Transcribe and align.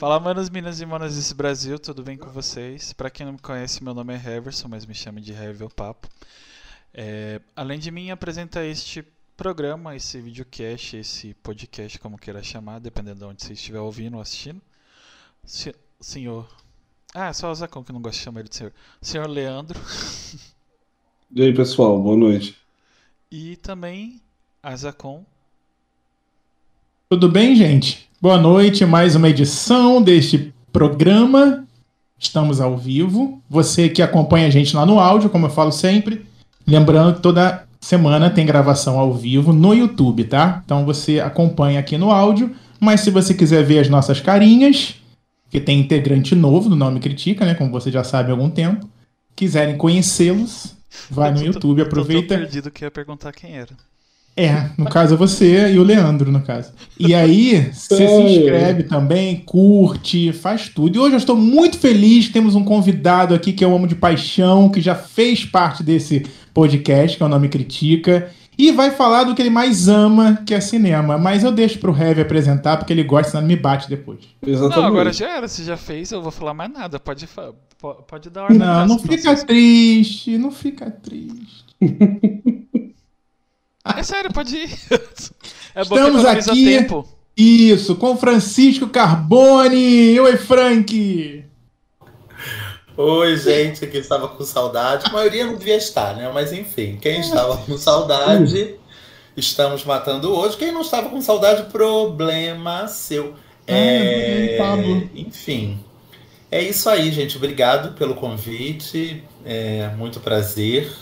Fala, 0.00 0.18
manos, 0.18 0.48
minas 0.48 0.80
e 0.80 0.86
manas 0.86 1.14
desse 1.14 1.34
Brasil, 1.34 1.78
tudo 1.78 2.02
bem 2.02 2.16
com 2.16 2.30
vocês? 2.30 2.90
Pra 2.94 3.10
quem 3.10 3.26
não 3.26 3.34
me 3.34 3.38
conhece, 3.38 3.84
meu 3.84 3.92
nome 3.92 4.14
é 4.14 4.16
Heverson, 4.16 4.66
mas 4.66 4.86
me 4.86 4.94
chama 4.94 5.20
de 5.20 5.30
Hevel 5.30 5.68
Papo. 5.68 6.08
É, 6.94 7.38
além 7.54 7.78
de 7.78 7.90
mim, 7.90 8.10
apresenta 8.10 8.64
este 8.64 9.04
programa, 9.36 9.94
esse 9.94 10.18
videocast, 10.18 10.94
esse 10.96 11.34
podcast, 11.34 11.98
como 11.98 12.16
queira 12.16 12.42
chamar, 12.42 12.78
dependendo 12.78 13.18
de 13.18 13.24
onde 13.26 13.42
você 13.44 13.52
estiver 13.52 13.80
ouvindo 13.80 14.14
ou 14.14 14.22
assistindo. 14.22 14.62
Se- 15.44 15.76
senhor. 16.00 16.48
Ah, 17.14 17.30
só 17.34 17.50
o 17.50 17.54
Zacão 17.54 17.84
que 17.84 17.92
não 17.92 18.00
gosta 18.00 18.16
de 18.16 18.24
chamar 18.24 18.40
ele 18.40 18.48
de 18.48 18.56
senhor. 18.56 18.72
Senhor 19.02 19.28
Leandro. 19.28 19.78
E 21.30 21.42
aí, 21.42 21.54
pessoal, 21.54 22.00
boa 22.02 22.16
noite. 22.16 22.56
E 23.30 23.56
também 23.56 24.22
a 24.62 24.74
Zacon. 24.74 25.26
Tudo 27.10 27.28
bem, 27.28 27.56
gente? 27.56 28.08
Boa 28.20 28.38
noite, 28.38 28.86
mais 28.86 29.16
uma 29.16 29.28
edição 29.28 30.00
deste 30.00 30.54
programa. 30.72 31.66
Estamos 32.16 32.60
ao 32.60 32.76
vivo. 32.78 33.42
Você 33.50 33.88
que 33.88 34.00
acompanha 34.00 34.46
a 34.46 34.50
gente 34.50 34.76
lá 34.76 34.86
no 34.86 35.00
áudio, 35.00 35.28
como 35.28 35.46
eu 35.46 35.50
falo 35.50 35.72
sempre, 35.72 36.24
lembrando 36.64 37.16
que 37.16 37.20
toda 37.20 37.64
semana 37.80 38.30
tem 38.30 38.46
gravação 38.46 38.96
ao 38.98 39.12
vivo 39.12 39.52
no 39.52 39.74
YouTube, 39.74 40.24
tá? 40.24 40.62
Então 40.64 40.84
você 40.84 41.18
acompanha 41.18 41.80
aqui 41.80 41.98
no 41.98 42.12
áudio, 42.12 42.54
mas 42.78 43.00
se 43.00 43.10
você 43.10 43.34
quiser 43.34 43.64
ver 43.64 43.80
as 43.80 43.88
nossas 43.88 44.20
carinhas, 44.20 44.94
que 45.50 45.60
tem 45.60 45.80
integrante 45.80 46.36
novo 46.36 46.68
do 46.68 46.76
Nome 46.76 47.00
Critica, 47.00 47.44
né, 47.44 47.54
como 47.54 47.72
você 47.72 47.90
já 47.90 48.04
sabe 48.04 48.30
há 48.30 48.34
algum 48.34 48.48
tempo, 48.48 48.88
quiserem 49.34 49.76
conhecê-los, 49.76 50.76
vai 51.10 51.30
Eu 51.30 51.34
no 51.34 51.40
tô- 51.40 51.46
YouTube, 51.46 51.78
tô 51.78 51.90
tão 51.90 52.02
aproveita. 52.02 52.38
perdido 52.38 52.70
que 52.70 52.84
ia 52.84 52.90
perguntar 52.90 53.32
quem 53.32 53.56
era. 53.56 53.74
É, 54.36 54.70
no 54.78 54.86
caso 54.86 55.14
é 55.14 55.16
você 55.16 55.72
e 55.72 55.78
o 55.78 55.82
Leandro, 55.82 56.30
no 56.32 56.40
caso. 56.40 56.72
E 56.98 57.14
aí, 57.14 57.70
você 57.72 58.06
se 58.06 58.22
inscreve 58.22 58.84
também, 58.84 59.36
curte, 59.44 60.32
faz 60.32 60.68
tudo. 60.68 60.96
E 60.96 60.98
hoje 60.98 61.14
eu 61.14 61.18
estou 61.18 61.36
muito 61.36 61.78
feliz, 61.78 62.28
temos 62.28 62.54
um 62.54 62.64
convidado 62.64 63.34
aqui 63.34 63.52
que 63.52 63.64
eu 63.64 63.74
amo 63.74 63.86
de 63.86 63.94
paixão, 63.94 64.70
que 64.70 64.80
já 64.80 64.94
fez 64.94 65.44
parte 65.44 65.82
desse 65.82 66.24
podcast, 66.54 67.16
que 67.16 67.22
é 67.22 67.26
o 67.26 67.28
Nome 67.28 67.48
Critica, 67.48 68.30
e 68.56 68.72
vai 68.72 68.90
falar 68.90 69.24
do 69.24 69.34
que 69.34 69.42
ele 69.42 69.50
mais 69.50 69.88
ama, 69.88 70.40
que 70.46 70.54
é 70.54 70.60
cinema. 70.60 71.18
Mas 71.18 71.44
eu 71.44 71.52
deixo 71.52 71.78
pro 71.78 71.94
Heavy 71.96 72.22
apresentar, 72.22 72.76
porque 72.76 72.92
ele 72.92 73.02
gosta, 73.04 73.32
senão 73.32 73.42
ele 73.44 73.54
me 73.54 73.60
bate 73.60 73.88
depois. 73.88 74.20
Exatamente. 74.46 74.76
Não, 74.78 74.84
agora 74.86 75.12
já 75.12 75.36
era, 75.36 75.48
você 75.48 75.64
já 75.64 75.76
fez, 75.76 76.12
eu 76.12 76.22
vou 76.22 76.30
falar 76.30 76.54
mais 76.54 76.72
nada. 76.72 76.98
Pode, 76.98 77.28
pode 78.06 78.30
dar 78.30 78.44
ordem. 78.44 78.58
Não, 78.58 78.86
não 78.86 78.98
fica 78.98 79.16
vocês- 79.16 79.44
triste, 79.44 80.38
não 80.38 80.50
fica 80.50 80.90
triste. 80.90 81.64
É 83.84 84.02
sério, 84.02 84.32
pode 84.32 84.56
ir. 84.56 84.70
É 85.72 85.84
bom 85.84 85.94
Estamos 85.96 86.24
aqui. 86.24 86.64
tempo. 86.64 87.08
Isso, 87.36 87.94
com 87.94 88.16
Francisco 88.16 88.88
Carbone. 88.88 90.18
Oi, 90.18 90.36
Frank. 90.36 91.44
Oi, 92.96 93.36
gente, 93.36 93.86
que 93.86 93.98
estava 93.98 94.26
com 94.28 94.42
saudade. 94.44 95.06
A 95.06 95.12
maioria 95.12 95.46
não 95.46 95.54
devia 95.54 95.76
estar, 95.76 96.16
né? 96.16 96.28
Mas 96.34 96.52
enfim, 96.52 96.98
quem 97.00 97.20
estava 97.20 97.56
com 97.58 97.78
saudade, 97.78 98.74
estamos 99.36 99.84
matando 99.84 100.34
hoje. 100.34 100.56
Quem 100.56 100.72
não 100.72 100.80
estava 100.80 101.08
com 101.08 101.20
saudade, 101.22 101.70
problema 101.70 102.88
seu. 102.88 103.34
É, 103.66 104.56
Pablo. 104.58 105.08
enfim, 105.14 105.78
é 106.50 106.60
isso 106.60 106.90
aí, 106.90 107.12
gente. 107.12 107.36
Obrigado 107.36 107.94
pelo 107.94 108.16
convite. 108.16 109.22
É 109.44 109.88
muito 109.96 110.18
prazer 110.18 110.92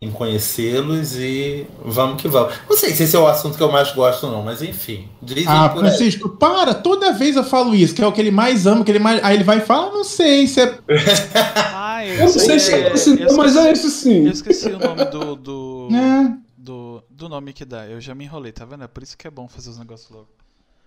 em 0.00 0.10
conhecê-los 0.12 1.16
e 1.16 1.66
vamos 1.84 2.22
que 2.22 2.28
vamos. 2.28 2.54
Não 2.68 2.76
sei 2.76 2.90
se 2.94 3.02
esse 3.02 3.16
é 3.16 3.18
o 3.18 3.26
assunto 3.26 3.56
que 3.56 3.62
eu 3.62 3.70
mais 3.72 3.90
gosto, 3.92 4.28
não, 4.28 4.42
mas 4.42 4.62
enfim. 4.62 5.08
Dizem 5.20 5.44
Ah, 5.48 5.68
por 5.68 5.84
aí. 5.84 5.90
Francisco, 5.90 6.28
para! 6.28 6.72
Toda 6.72 7.12
vez 7.12 7.34
eu 7.34 7.42
falo 7.42 7.74
isso, 7.74 7.94
que 7.94 8.02
é 8.02 8.06
o 8.06 8.12
que 8.12 8.20
ele 8.20 8.30
mais 8.30 8.64
ama, 8.66 8.84
que 8.84 8.90
ele 8.92 9.00
mais. 9.00 9.22
Aí 9.24 9.34
ele 9.36 9.42
vai 9.44 9.58
e 9.58 9.62
fala, 9.62 9.90
não 9.92 10.04
sei 10.04 10.46
se 10.46 10.60
é. 10.60 10.78
Ah, 11.74 12.06
eu, 12.06 12.14
Eu 12.14 12.20
não 12.20 12.28
sei 12.28 12.58
se 12.60 12.72
é 12.74 12.92
esse, 12.92 13.36
mas 13.36 13.56
é 13.56 13.72
esse 13.72 13.90
sim. 13.90 14.24
Eu 14.26 14.30
esqueci 14.32 14.68
o 14.68 14.78
nome 14.78 15.04
do, 15.06 15.34
do, 15.34 15.88
É. 15.96 16.32
do, 16.56 17.02
do 17.10 17.28
nome 17.28 17.52
que 17.52 17.64
dá. 17.64 17.84
Eu 17.86 18.00
já 18.00 18.14
me 18.14 18.24
enrolei, 18.24 18.52
tá 18.52 18.64
vendo? 18.64 18.84
É 18.84 18.88
por 18.88 19.02
isso 19.02 19.16
que 19.18 19.26
é 19.26 19.30
bom 19.30 19.48
fazer 19.48 19.70
os 19.70 19.78
negócios 19.78 20.08
logo. 20.10 20.28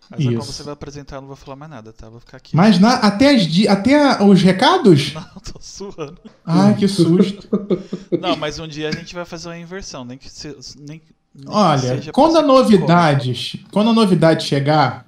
Mas 0.10 0.20
agora 0.20 0.40
Isso. 0.40 0.52
você 0.54 0.64
vai 0.64 0.74
apresentar, 0.74 1.16
eu 1.18 1.22
não 1.22 1.28
vou 1.28 1.38
falar 1.38 1.56
mais 1.56 1.72
nada, 1.72 1.94
tá? 1.94 2.10
Vou 2.10 2.20
ficar 2.20 2.38
aqui. 2.38 2.56
Mas 2.56 2.80
na- 2.80 2.96
até, 2.96 3.34
as 3.34 3.48
até 3.70 4.22
os 4.24 4.42
recados? 4.42 5.14
Não, 5.16 5.24
tô 5.42 5.60
suando. 5.62 6.18
Ai, 6.46 6.76
que 6.76 6.88
susto. 6.88 7.48
Não, 8.20 8.36
mas 8.36 8.60
um 8.60 8.68
dia 8.68 8.90
a 8.90 8.92
gente 8.92 9.16
vai 9.16 9.24
fazer 9.24 9.48
uma 9.48 9.58
inversão, 9.58 10.04
nem 10.04 10.18
que 10.18 10.30
se, 10.30 10.48
nem, 10.78 11.02
nem 11.34 11.46
que 11.46 11.48
Olha, 11.48 11.80
seja 11.80 12.12
quando 12.12 12.38
a 12.38 12.42
ser 12.42 12.48
novidade. 12.48 13.66
Quando 13.72 13.92
a 13.92 13.94
novidade 13.94 14.44
chegar, 14.46 15.08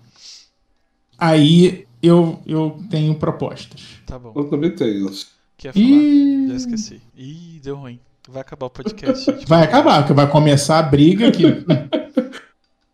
aí 1.17 1.85
eu, 2.01 2.41
eu 2.45 2.79
tenho 2.89 3.13
propostas. 3.15 3.81
Tá 4.05 4.17
bom. 4.17 4.31
Eu 4.35 4.45
também 4.45 4.73
tenho. 4.73 5.11
Quer 5.57 5.73
falar? 5.73 5.85
E. 5.85 6.47
Já 6.49 6.55
esqueci. 6.55 7.01
Ih, 7.17 7.59
deu 7.61 7.75
ruim. 7.75 7.99
Vai 8.29 8.41
acabar 8.41 8.67
o 8.67 8.69
podcast, 8.69 9.25
gente. 9.25 9.45
Vai 9.47 9.63
acabar, 9.63 9.99
porque 9.99 10.13
vai 10.13 10.29
começar 10.29 10.79
a 10.79 10.83
briga 10.83 11.27
aqui. 11.27 11.43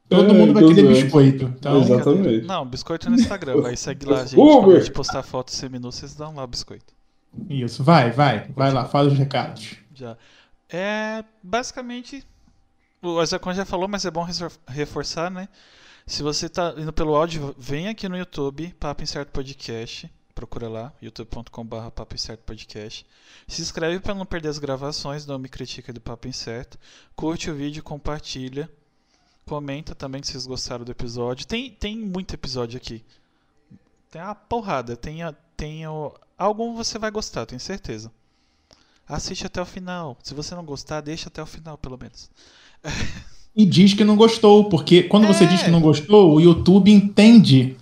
Todo 0.09 0.31
É, 0.31 0.33
mundo 0.33 0.53
vai 0.53 0.63
querer 0.67 0.87
biscoito. 0.87 1.45
Então. 1.45 1.81
Exatamente. 1.81 2.45
Não, 2.45 2.65
biscoito 2.65 3.09
no 3.09 3.15
Instagram. 3.15 3.61
Vai 3.61 3.75
segue 3.75 4.05
lá, 4.05 4.25
gente. 4.25 4.35
Quando 4.35 4.71
a 4.75 4.79
gente 4.79 4.91
postar 4.91 5.21
foto 5.23 5.51
seminu, 5.51 5.91
vocês 5.91 6.15
dão 6.15 6.35
lá 6.35 6.43
o 6.43 6.47
biscoito. 6.47 6.93
isso, 7.47 7.83
vai, 7.83 8.09
vai. 8.11 8.47
Vai 8.55 8.71
lá, 8.71 8.85
fala 8.85 9.07
os 9.09 9.17
recados. 9.17 9.75
Já. 9.93 10.17
É 10.69 11.23
basicamente. 11.43 12.25
O 13.01 13.19
Azacon 13.19 13.53
já 13.53 13.63
falou, 13.65 13.87
mas 13.87 14.03
é 14.03 14.11
bom 14.11 14.25
reforçar, 14.67 15.29
né? 15.31 15.47
Se 16.05 16.23
você 16.23 16.49
tá 16.49 16.73
indo 16.75 16.91
pelo 16.91 17.15
áudio, 17.15 17.55
vem 17.57 17.87
aqui 17.87 18.09
no 18.09 18.17
YouTube, 18.17 18.73
Papo 18.79 19.03
Incerto 19.03 19.31
Podcast. 19.31 20.11
Procura 20.33 20.67
lá, 20.67 20.91
youtube.com.br 21.01 21.89
Papo 21.93 22.15
Incerto 22.15 22.43
Podcast. 22.45 23.05
Se 23.47 23.61
inscreve 23.61 23.99
para 23.99 24.15
não 24.15 24.25
perder 24.25 24.49
as 24.49 24.57
gravações 24.57 25.23
do 25.25 25.37
Me 25.37 25.47
Critica 25.47 25.93
do 25.93 26.01
Papo 26.01 26.27
Incerto. 26.27 26.77
Curte 27.15 27.51
o 27.51 27.55
vídeo, 27.55 27.83
compartilha. 27.83 28.69
Comenta 29.49 29.95
também 29.95 30.21
se 30.21 30.31
vocês 30.33 30.45
gostaram 30.45 30.85
do 30.85 30.91
episódio. 30.91 31.47
Tem, 31.47 31.71
tem 31.71 31.97
muito 31.97 32.35
episódio 32.35 32.77
aqui. 32.77 33.03
Tem 34.11 34.21
uma 34.21 34.35
porrada. 34.35 34.95
Tem, 34.95 35.23
a- 35.23 35.33
tem 35.57 35.87
o, 35.87 36.13
algum 36.37 36.75
você 36.75 36.99
vai 36.99 37.09
gostar, 37.09 37.47
tenho 37.47 37.59
certeza. 37.59 38.11
Assiste 39.07 39.47
até 39.47 39.59
o 39.59 39.65
final. 39.65 40.15
Se 40.21 40.35
você 40.35 40.53
não 40.53 40.63
gostar, 40.63 41.01
deixa 41.01 41.29
até 41.29 41.41
o 41.41 41.47
final, 41.47 41.79
pelo 41.79 41.97
menos. 41.97 42.29
E 43.55 43.65
diz 43.65 43.95
que 43.95 44.03
não 44.03 44.15
gostou, 44.15 44.69
porque 44.69 45.01
quando 45.03 45.25
você 45.25 45.45
É. 45.45 45.47
diz 45.47 45.63
que 45.63 45.71
não 45.71 45.81
gostou, 45.81 46.35
o 46.35 46.39
YouTube 46.39 46.91
entende 46.91 47.75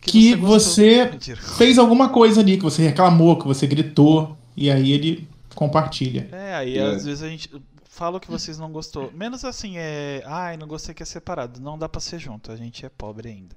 Que 0.00 0.34
gostou. 0.34 0.48
você- 0.60 1.04
Mentira. 1.10 1.40
fez 1.42 1.78
alguma 1.78 2.08
coisa 2.08 2.40
ali, 2.40 2.56
que 2.56 2.62
você 2.64 2.82
reclamou, 2.82 3.38
que 3.38 3.46
você 3.46 3.66
gritou, 3.66 4.34
e 4.56 4.70
aí 4.70 4.92
ele 4.92 5.28
compartilha. 5.54 6.26
É, 6.32 6.54
aí 6.54 6.78
É. 6.78 6.82
às 6.82 7.04
vezes 7.04 7.22
a 7.22 7.28
gente 7.28 7.50
fala 7.92 8.18
que 8.18 8.30
vocês 8.30 8.58
não 8.58 8.72
gostou. 8.72 9.12
Menos 9.12 9.44
assim, 9.44 9.74
é. 9.76 10.22
Ai, 10.24 10.56
não 10.56 10.66
gostei 10.66 10.94
que 10.94 11.02
é 11.02 11.06
separado. 11.06 11.60
Não 11.60 11.78
dá 11.78 11.88
pra 11.88 12.00
ser 12.00 12.18
junto, 12.18 12.50
a 12.50 12.56
gente 12.56 12.86
é 12.86 12.88
pobre 12.88 13.28
ainda. 13.28 13.54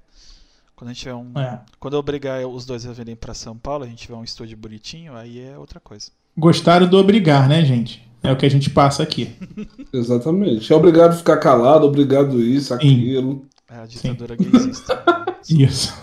Quando 0.74 0.90
a 0.90 0.92
gente 0.92 1.00
tiver 1.00 1.14
um. 1.14 1.32
É. 1.38 1.62
Quando 1.80 1.94
eu 1.94 2.00
obrigar 2.00 2.46
os 2.46 2.66
dois 2.66 2.86
a 2.86 2.92
virem 2.92 3.16
pra 3.16 3.32
São 3.32 3.56
Paulo, 3.56 3.84
a 3.84 3.86
gente 3.86 4.02
tiver 4.02 4.14
um 4.14 4.22
estúdio 4.22 4.56
bonitinho, 4.56 5.16
aí 5.16 5.40
é 5.40 5.56
outra 5.56 5.80
coisa. 5.80 6.10
Gostaram 6.36 6.86
do 6.86 6.98
obrigar, 6.98 7.48
né, 7.48 7.64
gente? 7.64 8.06
É 8.22 8.30
o 8.30 8.36
que 8.36 8.44
a 8.44 8.50
gente 8.50 8.68
passa 8.68 9.02
aqui. 9.02 9.34
Exatamente. 9.90 10.70
É 10.70 10.76
obrigado 10.76 11.12
a 11.12 11.16
ficar 11.16 11.38
calado, 11.38 11.86
obrigado 11.86 12.40
isso, 12.40 12.74
aquilo. 12.74 13.46
É 13.68 13.78
a 13.78 13.86
ditadura 13.86 14.36
gaysista. 14.36 15.02
Isso. 15.48 15.94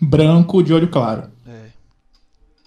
Branco 0.00 0.62
de 0.62 0.74
olho 0.74 0.88
claro. 0.88 1.30
É. 1.46 1.68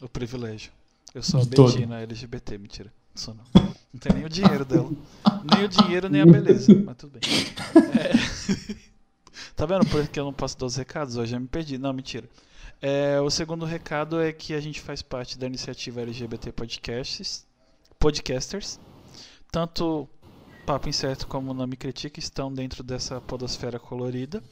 O 0.01 0.09
privilégio. 0.09 0.72
Eu 1.13 1.22
sou 1.22 1.41
a. 1.41 1.45
Betina 1.45 2.00
LGBT, 2.01 2.57
mentira. 2.57 2.91
Não 3.25 3.33
não. 3.33 3.73
Tem 4.00 4.13
nem 4.13 4.25
o 4.25 4.29
dinheiro 4.29 4.63
dela. 4.63 4.91
Nem 5.44 5.66
o 5.66 5.67
dinheiro, 5.67 6.09
nem 6.09 6.22
a 6.22 6.25
beleza. 6.25 6.73
Mas 6.85 6.97
tudo 6.97 7.19
bem. 7.19 7.22
É. 8.00 8.88
Tá 9.55 9.66
vendo 9.66 9.88
por 9.88 10.07
que 10.07 10.19
eu 10.19 10.25
não 10.25 10.33
posso 10.33 10.57
dar 10.57 10.67
os 10.67 10.75
recados? 10.75 11.17
Hoje 11.17 11.35
eu 11.35 11.39
me 11.39 11.47
perdi. 11.47 11.79
Não, 11.79 11.91
mentira. 11.91 12.29
É, 12.79 13.19
o 13.19 13.29
segundo 13.29 13.65
recado 13.65 14.21
é 14.21 14.31
que 14.31 14.53
a 14.53 14.59
gente 14.59 14.80
faz 14.80 15.01
parte 15.01 15.38
da 15.38 15.47
iniciativa 15.47 16.01
LGBT 16.01 16.51
Podcasts, 16.51 17.44
Podcasters. 17.97 18.80
Tanto 19.51 20.07
Papo 20.63 20.88
Incerto 20.88 21.25
como 21.25 21.53
Nome 21.56 21.75
Critica 21.75 22.19
estão 22.19 22.53
dentro 22.53 22.83
dessa 22.83 23.19
podosfera 23.19 23.80
colorida. 23.80 24.44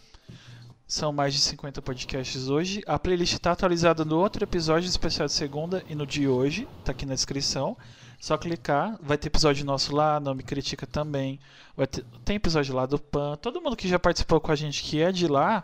São 0.87 1.11
mais 1.11 1.33
de 1.33 1.39
50 1.39 1.81
podcasts 1.81 2.47
hoje. 2.47 2.81
A 2.87 2.97
playlist 2.97 3.33
está 3.33 3.51
atualizada 3.51 4.03
no 4.03 4.17
outro 4.17 4.43
episódio 4.43 4.87
especial 4.87 5.27
de 5.27 5.33
segunda 5.33 5.83
e 5.87 5.93
no 5.93 6.05
de 6.07 6.27
hoje. 6.27 6.67
Tá 6.83 6.91
aqui 6.91 7.05
na 7.05 7.13
descrição. 7.13 7.77
Só 8.19 8.37
clicar. 8.37 8.97
Vai 9.01 9.17
ter 9.17 9.27
episódio 9.27 9.65
nosso 9.65 9.95
lá, 9.95 10.19
não 10.19 10.33
me 10.33 10.43
critica 10.43 10.87
também. 10.87 11.39
Vai 11.75 11.87
ter, 11.87 12.03
tem 12.23 12.35
episódio 12.37 12.73
lá 12.73 12.85
do 12.85 12.99
Pan. 12.99 13.37
Todo 13.37 13.61
mundo 13.61 13.75
que 13.75 13.87
já 13.87 13.99
participou 13.99 14.39
com 14.39 14.51
a 14.51 14.55
gente 14.55 14.83
que 14.83 15.01
é 15.01 15.11
de 15.11 15.27
lá 15.27 15.63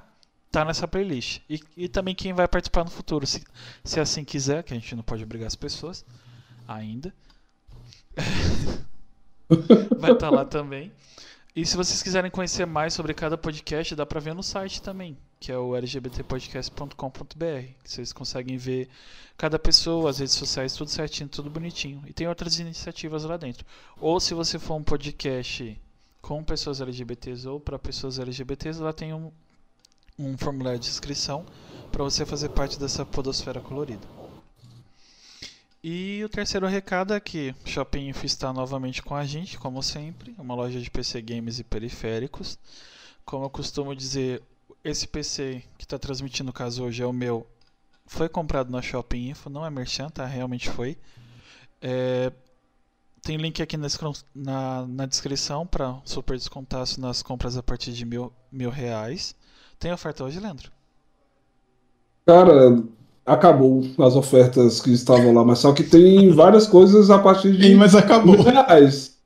tá 0.51 0.65
nessa 0.65 0.87
playlist. 0.87 1.41
E, 1.49 1.59
e 1.77 1.87
também 1.87 2.13
quem 2.13 2.33
vai 2.33 2.47
participar 2.47 2.83
no 2.83 2.91
futuro, 2.91 3.25
se, 3.25 3.43
se 3.83 3.99
assim 3.99 4.23
quiser, 4.23 4.63
que 4.63 4.73
a 4.73 4.77
gente 4.77 4.95
não 4.95 5.03
pode 5.03 5.23
obrigar 5.23 5.47
as 5.47 5.55
pessoas 5.55 6.05
ainda. 6.67 7.13
vai 9.97 10.11
estar 10.11 10.29
lá 10.29 10.45
também. 10.45 10.91
E 11.55 11.65
se 11.65 11.75
vocês 11.75 12.01
quiserem 12.03 12.31
conhecer 12.31 12.65
mais 12.65 12.93
sobre 12.93 13.13
cada 13.13 13.37
podcast, 13.37 13.95
dá 13.95 14.05
pra 14.05 14.19
ver 14.19 14.33
no 14.33 14.43
site 14.43 14.81
também. 14.81 15.17
Que 15.41 15.51
é 15.51 15.57
o 15.57 15.75
lgbtpodcast.com.br. 15.75 17.73
Vocês 17.83 18.13
conseguem 18.13 18.57
ver 18.57 18.87
cada 19.35 19.57
pessoa, 19.57 20.11
as 20.11 20.19
redes 20.19 20.35
sociais, 20.35 20.75
tudo 20.75 20.91
certinho, 20.91 21.27
tudo 21.27 21.49
bonitinho. 21.49 22.03
E 22.05 22.13
tem 22.13 22.27
outras 22.27 22.59
iniciativas 22.59 23.23
lá 23.23 23.37
dentro. 23.37 23.65
Ou 23.99 24.19
se 24.19 24.35
você 24.35 24.59
for 24.59 24.75
um 24.75 24.83
podcast 24.83 25.81
com 26.21 26.43
pessoas 26.43 26.79
LGBTs 26.79 27.47
ou 27.47 27.59
para 27.59 27.79
pessoas 27.79 28.19
LGBTs, 28.19 28.79
lá 28.79 28.93
tem 28.93 29.15
um, 29.15 29.31
um 30.17 30.37
formulário 30.37 30.79
de 30.79 30.87
inscrição 30.87 31.43
para 31.91 32.03
você 32.03 32.23
fazer 32.23 32.49
parte 32.49 32.79
dessa 32.79 33.03
podosfera 33.03 33.59
colorida. 33.59 34.07
E 35.83 36.21
o 36.23 36.29
terceiro 36.29 36.67
recado 36.67 37.15
é 37.15 37.19
que 37.19 37.55
Shopping 37.65 38.09
Info 38.09 38.27
está 38.27 38.53
novamente 38.53 39.01
com 39.01 39.15
a 39.15 39.25
gente, 39.25 39.57
como 39.57 39.81
sempre, 39.81 40.35
uma 40.37 40.53
loja 40.53 40.79
de 40.79 40.91
PC 40.91 41.19
games 41.23 41.57
e 41.57 41.63
periféricos. 41.63 42.59
Como 43.25 43.45
eu 43.45 43.49
costumo 43.49 43.95
dizer, 43.95 44.43
esse 44.83 45.07
PC 45.07 45.63
que 45.77 45.85
está 45.85 45.97
transmitindo 45.97 46.49
o 46.49 46.53
caso 46.53 46.83
hoje 46.83 47.01
é 47.01 47.05
o 47.05 47.13
meu. 47.13 47.45
Foi 48.05 48.27
comprado 48.27 48.71
na 48.71 48.81
Shopping 48.81 49.29
Info, 49.29 49.49
não 49.49 49.65
é 49.65 49.69
merchan, 49.69 50.09
tá? 50.09 50.25
Realmente 50.25 50.69
foi. 50.69 50.97
É, 51.81 52.31
tem 53.21 53.37
link 53.37 53.61
aqui 53.61 53.77
na, 53.77 53.87
na, 54.33 54.85
na 54.87 55.05
descrição 55.05 55.65
para 55.65 55.95
super 56.03 56.35
descontaço 56.35 56.99
nas 56.99 57.21
compras 57.21 57.55
a 57.55 57.63
partir 57.63 57.91
de 57.93 58.05
mil, 58.05 58.31
mil 58.51 58.69
reais. 58.69 59.35
Tem 59.79 59.91
oferta 59.93 60.23
hoje, 60.23 60.39
Leandro? 60.39 60.71
Cara, 62.25 62.83
acabou 63.25 63.83
as 63.99 64.15
ofertas 64.15 64.81
que 64.81 64.91
estavam 64.91 65.33
lá, 65.33 65.43
mas 65.43 65.59
só 65.59 65.71
que 65.73 65.83
tem 65.83 66.31
várias 66.31 66.67
coisas 66.67 67.09
a 67.09 67.19
partir 67.19 67.55
de 67.55 67.67
Sim, 67.69 67.75
mas 67.75 67.95
acabou. 67.95 68.35
mil 68.35 68.43
reais. 68.43 69.17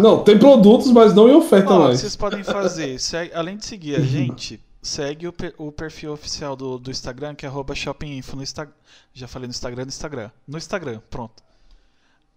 Não, 0.00 0.24
tem 0.24 0.38
produtos, 0.38 0.90
mas 0.90 1.14
não 1.14 1.28
em 1.28 1.34
oferta 1.34 1.78
mais. 1.78 2.00
vocês 2.00 2.16
podem 2.16 2.42
fazer, 2.42 2.96
além 3.34 3.56
de 3.58 3.66
seguir 3.66 3.96
a 3.96 4.00
gente, 4.04 4.60
segue 4.84 5.26
o, 5.26 5.34
o 5.58 5.72
perfil 5.72 6.12
oficial 6.12 6.54
do, 6.54 6.78
do 6.78 6.90
Instagram, 6.90 7.34
que 7.34 7.44
é 7.44 7.48
arroba 7.48 7.74
shoppinginfo 7.74 8.36
no 8.36 8.42
Instagram. 8.42 8.74
Já 9.12 9.26
falei 9.26 9.48
no 9.48 9.50
Instagram, 9.52 9.82
no 9.84 9.88
Instagram. 9.88 10.30
No 10.46 10.58
Instagram, 10.58 11.00
pronto. 11.10 11.42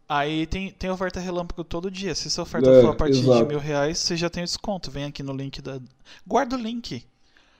Aí 0.09 0.47
tem, 0.47 0.71
tem 0.71 0.89
oferta 0.89 1.19
relâmpago 1.19 1.63
todo 1.63 1.91
dia. 1.91 2.15
Se 2.15 2.27
essa 2.27 2.41
oferta 2.41 2.69
É, 2.69 2.81
for 2.81 2.91
a 2.91 2.95
partir 2.95 3.19
de 3.21 3.29
exato. 3.29 3.45
mil 3.45 3.59
reais, 3.59 3.97
você 3.99 4.15
já 4.15 4.29
tem 4.29 4.44
o 4.44 4.45
desconto. 4.45 4.89
Vem 4.89 5.03
aqui 5.03 5.21
no 5.21 5.33
link 5.33 5.61
da. 5.61 5.79
Guarda 6.25 6.55
o 6.55 6.59
link. 6.59 7.03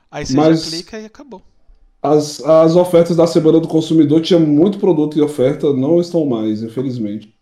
Aí 0.10 0.26
você 0.26 0.34
Mas- 0.36 0.64
já 0.64 0.70
clica 0.72 1.00
e 1.00 1.06
acabou. 1.06 1.42
As, 2.02 2.40
as 2.42 2.76
ofertas 2.76 3.18
da 3.18 3.28
Semana 3.28 3.60
do 3.60 3.68
Consumidor 3.68 4.22
tinha 4.22 4.40
muito 4.40 4.80
produto 4.80 5.18
em 5.18 5.22
oferta, 5.22 5.74
não 5.74 6.00
estão 6.00 6.26
mais, 6.26 6.62
infelizmente. 6.64 7.34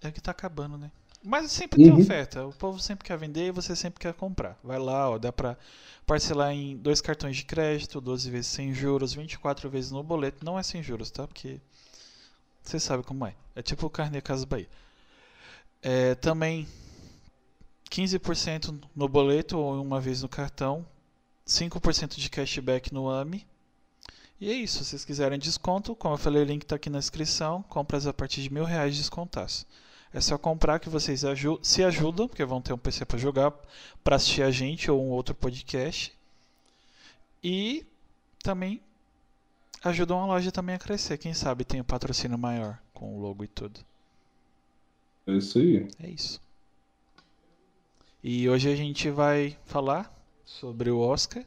É 0.00 0.10
que 0.12 0.20
tá 0.20 0.30
acabando, 0.30 0.76
né? 0.78 0.90
Mas 1.24 1.50
sempre 1.50 1.82
tem 1.82 1.90
Uhum. 1.92 2.00
oferta. 2.00 2.46
O 2.46 2.52
povo 2.52 2.78
sempre 2.78 3.04
quer 3.04 3.16
vender 3.16 3.46
e 3.48 3.50
você 3.50 3.74
sempre 3.74 3.98
quer 3.98 4.12
comprar. 4.12 4.56
Vai 4.62 4.78
lá, 4.78 5.10
ó, 5.10 5.18
dá 5.18 5.32
pra 5.32 5.56
parcelar 6.06 6.52
em 6.52 6.76
dois 6.76 7.00
cartões 7.00 7.36
de 7.36 7.44
crédito, 7.44 8.00
12 8.00 8.30
vezes 8.30 8.46
sem 8.48 8.74
juros, 8.74 9.14
24 9.14 9.68
vezes 9.70 9.90
no 9.90 10.02
boleto. 10.02 10.44
Não 10.44 10.58
é 10.58 10.62
sem 10.62 10.82
juros, 10.82 11.10
tá? 11.10 11.26
Porque 11.26 11.60
você 12.62 12.78
sabe 12.78 13.02
como 13.02 13.26
é. 13.26 13.34
É 13.54 13.62
tipo 13.62 13.86
o 13.86 13.90
Carnê 13.90 14.20
Casa 14.20 14.46
Bahia. 14.46 14.68
É, 15.82 16.14
também 16.14 16.68
15% 17.90 18.80
no 18.94 19.08
boleto 19.08 19.58
ou 19.58 19.82
uma 19.82 20.00
vez 20.00 20.22
no 20.22 20.28
cartão, 20.28 20.86
5% 21.46 22.16
de 22.16 22.30
cashback 22.30 22.92
no 22.92 23.10
AMI. 23.10 23.46
E 24.40 24.50
é 24.50 24.54
isso, 24.54 24.78
se 24.78 24.90
vocês 24.90 25.04
quiserem 25.04 25.38
desconto, 25.38 25.94
como 25.94 26.14
eu 26.14 26.18
falei, 26.18 26.42
o 26.42 26.44
link 26.44 26.64
tá 26.64 26.76
aqui 26.76 26.90
na 26.90 26.98
descrição, 26.98 27.62
compras 27.64 28.06
a 28.06 28.12
partir 28.12 28.42
de 28.42 28.52
mil 28.52 28.64
reais 28.64 28.94
de 28.94 29.00
descontaço. 29.00 29.66
É 30.14 30.20
só 30.20 30.36
comprar 30.36 30.78
que 30.78 30.90
vocês 30.90 31.24
aju 31.24 31.58
se 31.62 31.82
ajudam, 31.82 32.28
porque 32.28 32.44
vão 32.44 32.60
ter 32.60 32.72
um 32.72 32.78
PC 32.78 33.04
para 33.04 33.18
jogar, 33.18 33.52
para 34.04 34.16
assistir 34.16 34.42
a 34.42 34.50
gente 34.50 34.90
ou 34.90 35.02
um 35.02 35.08
outro 35.08 35.34
podcast. 35.34 36.12
E 37.42 37.86
também 38.42 38.80
ajudam 39.82 40.20
a 40.20 40.26
loja 40.26 40.52
também 40.52 40.74
a 40.74 40.78
crescer. 40.78 41.18
Quem 41.18 41.32
sabe 41.32 41.64
tem 41.64 41.80
um 41.80 41.84
patrocínio 41.84 42.38
maior 42.38 42.78
com 42.92 43.16
o 43.16 43.20
logo 43.20 43.42
e 43.42 43.48
tudo. 43.48 43.80
É 45.26 45.32
isso 45.32 45.58
aí. 45.58 45.88
É 46.02 46.08
isso. 46.08 46.40
E 48.22 48.48
hoje 48.48 48.70
a 48.70 48.76
gente 48.76 49.10
vai 49.10 49.56
falar 49.64 50.14
sobre 50.44 50.90
o 50.90 50.98
Oscar. 50.98 51.44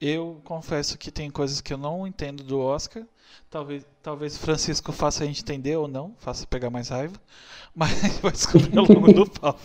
Eu 0.00 0.40
confesso 0.44 0.98
que 0.98 1.10
tem 1.10 1.30
coisas 1.30 1.60
que 1.60 1.72
eu 1.72 1.78
não 1.78 2.06
entendo 2.06 2.42
do 2.42 2.58
Oscar. 2.58 3.04
Talvez, 3.50 3.84
talvez 4.02 4.36
Francisco 4.38 4.92
faça 4.92 5.24
a 5.24 5.26
gente 5.26 5.42
entender 5.42 5.76
ou 5.76 5.88
não, 5.88 6.14
faça 6.18 6.46
pegar 6.46 6.70
mais 6.70 6.88
raiva. 6.88 7.14
Mas 7.74 8.18
vai 8.20 8.32
descobrir 8.32 8.78
ao 8.78 8.86
longo 8.86 9.12
do 9.12 9.28
papo. 9.30 9.60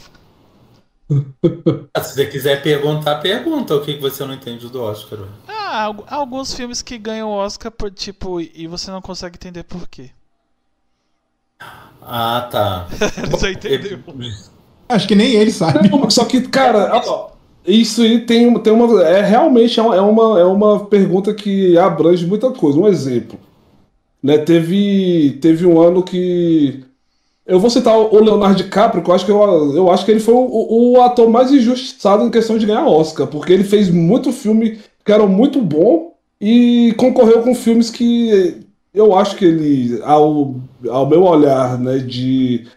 Ah, 1.94 2.02
Se 2.04 2.14
você 2.16 2.26
quiser 2.28 2.64
perguntar, 2.64 3.18
pergunta 3.20 3.76
o 3.76 3.82
que 3.84 3.96
que 3.96 4.02
você 4.02 4.24
não 4.26 4.34
entende 4.34 4.70
do 4.70 4.82
Oscar. 4.82 5.20
Ah, 5.48 5.84
algu- 5.84 6.06
alguns 6.08 6.54
filmes 6.54 6.82
que 6.82 6.98
ganham 6.98 7.30
Oscar, 7.30 7.72
por, 7.72 7.92
tipo, 7.92 8.40
e 8.42 8.66
você 8.68 8.90
não 8.92 9.02
consegue 9.02 9.36
entender 9.38 9.64
por 9.64 9.88
quê. 9.88 10.12
Ah, 12.02 12.48
tá. 12.52 12.88
Você 13.30 13.52
entendeu? 13.52 14.00
Acho 14.90 15.08
que 15.08 15.16
nem 15.16 15.34
ele 15.36 15.52
sabe. 15.52 15.90
Não, 15.90 16.10
Só 16.10 16.26
que, 16.26 16.42
cara, 16.48 16.92
ó, 17.06 17.30
isso 17.66 18.02
aí 18.02 18.26
tem, 18.26 18.58
tem 18.62 18.74
uma. 18.74 19.04
É 19.04 19.22
realmente 19.22 19.80
é 19.80 19.84
uma, 19.84 19.96
é 19.96 20.02
uma, 20.02 20.40
é 20.40 20.44
uma 20.44 20.86
pergunta 20.88 21.34
que 21.34 21.78
abrange 21.78 22.26
muita 22.26 22.52
coisa. 22.52 22.80
Um 22.80 22.88
exemplo. 22.88 23.40
Né, 24.22 24.38
teve, 24.38 25.40
teve 25.42 25.66
um 25.66 25.82
ano 25.82 26.04
que. 26.04 26.84
Eu 27.46 27.60
vou 27.60 27.70
citar 27.70 27.98
o 27.98 28.24
Leonardo 28.24 28.64
DiCaprio, 28.64 29.04
que 29.04 29.10
eu 29.10 29.16
acho 29.16 29.26
que, 29.26 29.32
eu, 29.32 29.76
eu 29.76 29.92
acho 29.92 30.06
que 30.06 30.12
ele 30.12 30.20
foi 30.20 30.34
o, 30.36 30.94
o 30.94 31.02
ator 31.02 31.30
mais 31.30 31.52
injustiçado 31.52 32.24
em 32.24 32.32
questão 32.32 32.58
de 32.58 32.66
ganhar 32.66 32.88
Oscar, 32.88 33.28
porque 33.28 33.52
ele 33.52 33.64
fez 33.64 33.90
muito 33.90 34.32
filme 34.32 34.80
que 35.04 35.12
era 35.12 35.26
muito 35.26 35.60
bom 35.60 36.14
e 36.40 36.94
concorreu 36.98 37.42
com 37.42 37.56
filmes 37.56 37.90
que 37.90 38.64
eu 38.94 39.16
acho 39.16 39.36
que 39.36 39.46
ele, 39.46 40.00
ao, 40.04 40.56
ao 40.88 41.10
meu 41.10 41.24
olhar, 41.24 41.80
né, 41.80 41.98
de 41.98 42.68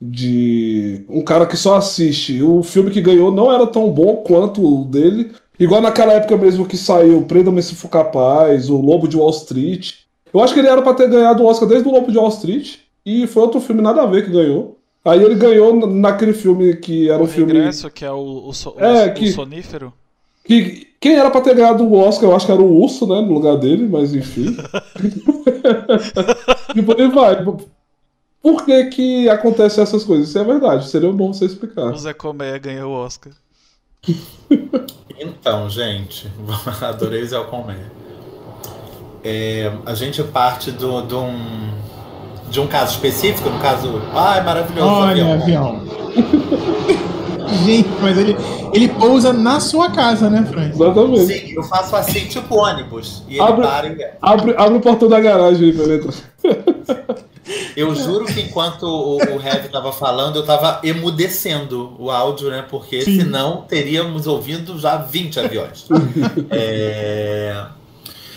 de 0.00 1.04
um 1.08 1.22
cara 1.22 1.46
que 1.46 1.56
só 1.56 1.76
assiste. 1.76 2.42
O 2.42 2.62
filme 2.62 2.90
que 2.90 3.00
ganhou 3.00 3.32
não 3.32 3.52
era 3.52 3.66
tão 3.66 3.90
bom 3.90 4.16
quanto 4.16 4.62
o 4.62 4.84
dele. 4.84 5.32
Igual 5.58 5.80
naquela 5.80 6.12
época 6.14 6.36
mesmo 6.36 6.66
que 6.66 6.76
saiu 6.76 7.22
Prenda-me 7.22 7.62
se 7.62 7.74
for 7.74 7.88
capaz, 7.88 8.68
o 8.68 8.76
Lobo 8.76 9.08
de 9.08 9.16
Wall 9.16 9.30
Street. 9.30 10.03
Eu 10.34 10.42
acho 10.42 10.52
que 10.52 10.60
ele 10.60 10.68
era 10.68 10.82
pra 10.82 10.94
ter 10.94 11.08
ganhado 11.08 11.42
o 11.42 11.46
Oscar 11.46 11.68
desde 11.68 11.88
o 11.88 11.92
Lobo 11.92 12.10
de 12.10 12.18
Wall 12.18 12.28
Street. 12.28 12.76
E 13.06 13.26
foi 13.26 13.42
outro 13.42 13.60
filme 13.60 13.80
nada 13.80 14.02
a 14.02 14.06
ver 14.06 14.24
que 14.24 14.30
ganhou. 14.30 14.78
Aí 15.04 15.22
ele 15.22 15.34
ganhou 15.34 15.86
naquele 15.86 16.32
filme 16.32 16.74
que 16.76 17.10
era 17.10 17.22
um 17.22 17.26
O 17.26 17.28
filme. 17.28 17.52
Regresso, 17.52 17.90
que 17.90 18.04
é 18.04 18.10
o, 18.10 18.48
o, 18.48 18.52
so- 18.52 18.74
É, 18.78 19.06
o 19.06 19.14
que- 19.14 19.32
sonífero. 19.32 19.92
Que, 20.44 20.88
quem 21.00 21.14
era 21.16 21.30
pra 21.30 21.40
ter 21.40 21.54
ganhado 21.54 21.84
o 21.84 21.94
Oscar, 21.96 22.28
eu 22.30 22.36
acho 22.36 22.46
que 22.46 22.52
era 22.52 22.60
o 22.60 22.82
Urso, 22.82 23.06
né? 23.06 23.20
No 23.20 23.32
lugar 23.34 23.56
dele, 23.56 23.86
mas 23.86 24.14
enfim. 24.14 24.56
e 26.74 26.82
por 26.82 27.00
aí 27.00 27.08
vai. 27.08 27.44
Por 28.42 28.64
que 28.64 28.84
que 28.86 29.28
acontecem 29.28 29.82
essas 29.82 30.04
coisas? 30.04 30.28
Isso 30.28 30.38
é 30.38 30.44
verdade, 30.44 30.88
seria 30.88 31.10
bom 31.12 31.32
você 31.32 31.46
explicar. 31.46 31.92
O 31.92 31.96
Zé 31.98 32.12
Comé 32.12 32.58
ganhou 32.58 32.90
o 32.92 32.94
Oscar. 32.94 33.32
Então, 35.18 35.70
gente, 35.70 36.30
adorei 36.82 37.22
o 37.22 37.26
Zé 37.26 37.42
Comé. 37.44 37.76
É, 39.24 39.72
a 39.86 39.94
gente 39.94 40.22
parte 40.22 40.70
do, 40.70 41.00
de, 41.02 41.14
um, 41.14 41.70
de 42.50 42.60
um 42.60 42.66
caso 42.66 42.92
específico, 42.92 43.48
no 43.48 43.58
caso. 43.58 44.02
Ai, 44.14 44.44
maravilhoso. 44.44 44.86
Olha, 44.90 45.34
avião. 45.34 45.80
avião. 45.80 46.04
Gente, 47.64 47.88
mas 48.00 48.18
ele, 48.18 48.36
ele 48.72 48.88
pousa 48.88 49.32
na 49.32 49.60
sua 49.60 49.90
casa, 49.90 50.28
né, 50.28 50.44
Fran? 50.44 50.68
Exatamente. 50.68 51.26
Sim, 51.26 51.52
eu 51.54 51.62
faço 51.62 51.94
assim, 51.94 52.26
tipo 52.26 52.56
ônibus. 52.56 53.22
E 53.28 53.34
ele 53.34 53.42
Abre- 53.42 53.66
para 53.66 53.86
e. 53.88 54.06
Abre, 54.20 54.54
abre 54.56 54.76
o 54.76 54.80
portão 54.80 55.08
da 55.08 55.20
garagem 55.20 55.68
aí 55.68 55.72
pra 55.72 55.84
ele 55.84 55.94
entrar. 55.94 56.14
Eu 57.76 57.94
juro 57.94 58.24
que 58.24 58.40
enquanto 58.40 58.84
o, 58.84 59.16
o 59.16 59.42
Heavy 59.42 59.68
tava 59.68 59.92
falando, 59.92 60.36
eu 60.36 60.46
tava 60.46 60.80
emudecendo 60.82 61.94
o 61.98 62.10
áudio, 62.10 62.48
né? 62.48 62.64
Porque 62.70 63.02
Sim. 63.02 63.20
senão 63.20 63.62
teríamos 63.68 64.26
ouvindo 64.26 64.78
já 64.78 64.96
20 64.96 65.40
aviões. 65.40 65.86
É, 66.50 67.64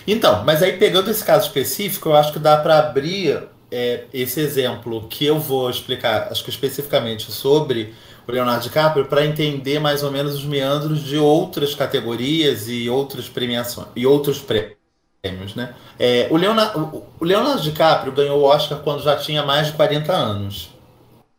Então, 0.08 0.44
mas 0.46 0.64
aí 0.64 0.78
pegando 0.78 1.12
esse 1.12 1.24
caso 1.24 1.48
específico, 1.48 2.10
eu 2.10 2.16
acho 2.16 2.32
que 2.34 2.40
dá 2.40 2.58
para 2.58 2.80
abrir 2.80 3.44
é, 3.72 4.06
esse 4.14 4.40
exemplo 4.40 5.08
que 5.10 5.26
eu 5.26 5.38
vou 5.40 5.70
explicar, 5.70 6.30
acho 6.32 6.44
que 6.44 6.50
especificamente 6.50 7.32
sobre 7.32 7.94
o 8.28 8.32
Leonardo 8.32 8.64
DiCaprio, 8.64 9.06
para 9.06 9.26
entender 9.26 9.80
mais 9.80 10.04
ou 10.04 10.12
menos 10.12 10.36
os 10.36 10.46
meandros 10.46 11.02
de 11.04 11.18
outras 11.18 11.76
categorias 11.76 12.68
e 12.70 12.90
outras 12.90 13.28
premiações 13.30 13.88
e 13.96 14.06
outros 14.06 14.40
prêmios, 14.40 15.56
né? 15.56 15.74
É, 16.00 16.28
o, 16.32 16.38
Leonardo, 16.38 17.06
o- 17.20 17.26
Leonardo 17.26 17.62
DiCaprio 17.62 18.12
ganhou 18.14 18.40
o 18.42 18.44
Oscar 18.44 18.80
quando 18.80 19.02
já 19.04 19.16
tinha 19.18 19.44
mais 19.44 19.68
de 19.68 19.74
40 19.74 20.14
anos. 20.14 20.70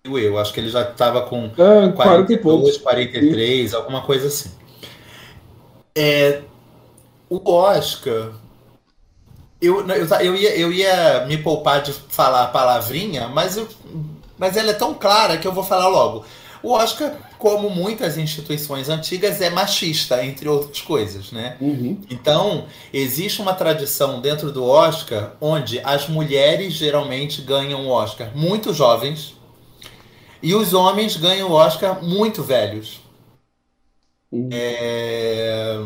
Eu, 0.04 0.38
acho 0.38 0.52
que 0.52 0.60
ele 0.60 0.70
já 0.70 0.82
estava 0.82 1.22
com 1.22 1.50
É, 1.58 1.92
40 1.92 2.32
e 2.32 2.38
poucos. 2.38 2.76
42, 2.76 2.78
43, 2.78 3.75
alguma 3.75 4.02
coisa 4.02 4.28
assim. 4.28 4.50
É, 5.96 6.42
o 7.30 7.40
Oscar. 7.52 8.32
Eu, 9.60 9.86
eu, 9.88 10.06
eu, 10.06 10.36
ia, 10.36 10.56
eu 10.56 10.72
ia 10.72 11.26
me 11.26 11.36
poupar 11.38 11.82
de 11.82 11.92
falar 11.92 12.44
a 12.44 12.48
palavrinha, 12.48 13.28
mas, 13.28 13.56
eu, 13.56 13.68
mas 14.36 14.56
ela 14.56 14.70
é 14.70 14.74
tão 14.74 14.94
clara 14.94 15.36
que 15.38 15.46
eu 15.48 15.52
vou 15.52 15.64
falar 15.64 15.88
logo. 15.88 16.24
O 16.62 16.72
Oscar, 16.72 17.14
como 17.38 17.70
muitas 17.70 18.16
instituições 18.18 18.88
antigas, 18.88 19.40
é 19.40 19.50
machista, 19.50 20.24
entre 20.24 20.48
outras 20.48 20.80
coisas, 20.80 21.32
né? 21.32 21.56
Uhum. 21.60 22.00
Então, 22.10 22.66
existe 22.92 23.40
uma 23.42 23.54
tradição 23.54 24.20
dentro 24.20 24.52
do 24.52 24.64
Oscar 24.64 25.36
onde 25.40 25.80
as 25.84 26.08
mulheres 26.08 26.74
geralmente 26.74 27.42
ganham 27.42 27.86
o 27.86 27.90
Oscar 27.90 28.30
muito 28.36 28.72
jovens 28.72 29.34
e 30.42 30.54
os 30.54 30.72
homens 30.74 31.16
ganham 31.16 31.50
o 31.50 31.52
Oscar 31.52 32.02
muito 32.02 32.42
velhos. 32.42 33.00
Uhum. 34.30 34.48
É, 34.52 35.78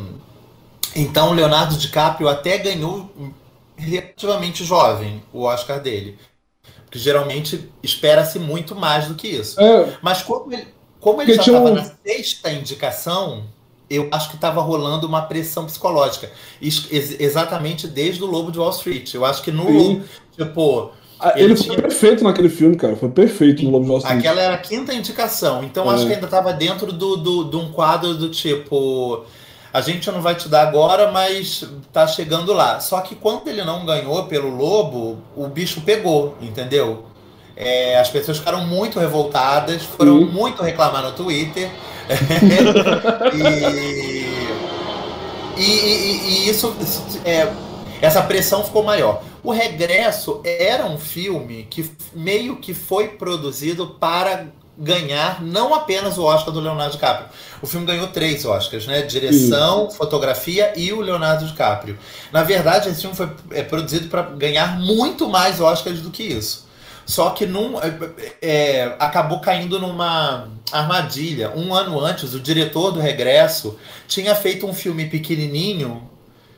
Então, 0.95 1.33
Leonardo 1.33 1.77
DiCaprio 1.77 2.29
até 2.29 2.59
ganhou 2.59 3.11
relativamente 3.77 4.65
jovem 4.65 5.23
o 5.33 5.43
Oscar 5.43 5.81
dele. 5.81 6.19
Porque 6.85 6.99
geralmente 6.99 7.71
espera-se 7.83 8.39
muito 8.39 8.75
mais 8.75 9.07
do 9.07 9.15
que 9.15 9.29
isso. 9.29 9.61
É, 9.61 9.97
Mas 10.03 10.23
como 10.23 10.53
ele, 10.53 10.67
como 11.01 11.23
ele 11.23 11.35
já 11.35 11.41
estava 11.43 11.71
um- 11.71 11.75
na 11.75 11.85
sexta 12.05 12.53
indicação, 12.53 13.45
eu 13.89 14.09
acho 14.13 14.29
que 14.29 14.35
estava 14.37 14.61
rolando 14.61 15.07
uma 15.07 15.23
pressão 15.23 15.65
psicológica. 15.67 16.31
Ex- 16.61 16.87
exatamente 17.19 17.87
desde 17.89 18.23
o 18.23 18.27
Lobo 18.27 18.53
de 18.53 18.59
Wall 18.59 18.71
Street. 18.71 19.15
Eu 19.15 19.25
acho 19.25 19.43
que 19.43 19.51
no 19.51 19.67
Sim. 19.67 20.03
Tipo, 20.37 20.93
ah, 21.21 21.33
Ele 21.37 21.45
ele 21.53 21.55
tinha- 21.55 21.75
foi 21.75 21.83
perfeito 21.83 22.25
naquele 22.25 22.49
filme, 22.49 22.75
cara. 22.77 22.97
Foi 22.97 23.09
perfeito 23.11 23.63
no 23.65 23.71
Lobo 23.71 23.85
de 23.85 23.91
Wall 23.91 23.99
Street. 24.01 24.19
aquela 24.19 24.41
era 24.41 24.55
a 24.55 24.59
quinta 24.59 24.95
indicação. 24.95 25.63
Então 25.65 25.91
É. 25.91 25.95
acho 25.95 26.07
que 26.07 26.13
ainda 26.15 26.25
estava 26.27 26.53
dentro 26.53 26.93
do, 26.93 27.17
do, 27.17 27.45
de 27.45 27.57
um 27.57 27.71
quadro 27.73 28.15
do 28.15 28.29
tipo. 28.31 29.25
A 29.73 29.81
gente 29.81 30.11
não 30.11 30.21
vai 30.21 30.35
te 30.35 30.49
dar 30.49 30.63
agora, 30.69 31.11
mas 31.11 31.65
tá 31.93 32.07
chegando 32.07 32.53
lá. 32.53 32.79
Só 32.81 33.01
que 33.01 33.15
quando 33.15 33.49
ele 33.49 33.65
não 33.65 33.87
ganhou 33.87 34.25
pelo 34.25 34.51
Lobo, 34.55 35.19
o 35.35 35.49
bicho 35.49 35.81
pegou, 35.81 36.37
entendeu? 36.43 37.07
É, 37.57 37.99
as 37.99 38.09
pessoas 38.11 38.39
ficaram 38.39 38.67
muito 38.67 38.99
revoltadas, 38.99 39.83
foram 39.85 40.19
Sim. 40.19 40.25
muito 40.27 40.63
reclamar 40.63 41.03
no 41.03 41.13
Twitter. 41.13 41.71
e, 43.33 44.27
e, 45.57 45.63
e- 45.63 46.21
e 46.47 46.49
isso, 46.51 46.75
isso, 46.81 47.21
é, 47.25 47.51
essa 48.01 48.23
pressão 48.23 48.65
ficou 48.65 48.83
maior. 48.83 49.23
O 49.43 49.51
Regresso 49.53 50.41
era 50.45 50.87
um 50.87 50.99
filme 50.99 51.67
que 51.69 51.91
meio 52.15 52.57
que 52.57 52.73
foi 52.75 53.09
produzido 53.09 53.87
para 54.01 54.47
ganhar 54.77 55.43
não 55.43 55.75
apenas 55.75 56.17
o 56.19 56.25
Oscar 56.25 56.53
do 56.53 56.61
Leonardo 56.61 56.93
DiCaprio. 56.93 57.29
O 57.61 57.67
filme 57.67 57.87
ganhou 57.87 58.09
três 58.09 58.45
Oscars, 58.45 58.87
né? 58.87 59.03
Direção, 59.03 59.91
fotografia 59.91 60.73
e 60.77 60.93
o 60.93 61.01
Leonardo 61.01 61.47
DiCaprio. 61.47 61.99
Na 62.33 62.43
verdade, 62.43 62.89
esse 62.89 63.03
filme 63.03 63.17
foi 63.17 63.31
é, 63.51 63.63
produzido 63.63 64.09
para 64.09 64.23
ganhar 64.23 64.79
muito 64.79 65.29
mais 65.29 65.61
Oscars 65.61 66.01
do 66.01 66.11
que 66.11 66.23
isso. 66.23 66.67
Só 67.05 67.31
que 67.31 67.47
num, 67.47 67.79
é, 67.81 67.93
é, 68.41 68.97
acabou 68.99 69.41
caindo 69.41 69.79
numa 69.79 70.49
armadilha. 70.71 71.53
Um 71.55 71.75
ano 71.75 72.01
antes, 72.01 72.33
o 72.35 72.41
diretor 72.41 72.91
do 72.93 73.01
Regresso 73.01 73.79
tinha 74.09 74.35
feito 74.35 74.67
um 74.67 74.73
filme 74.73 75.07
pequenininho 75.07 76.09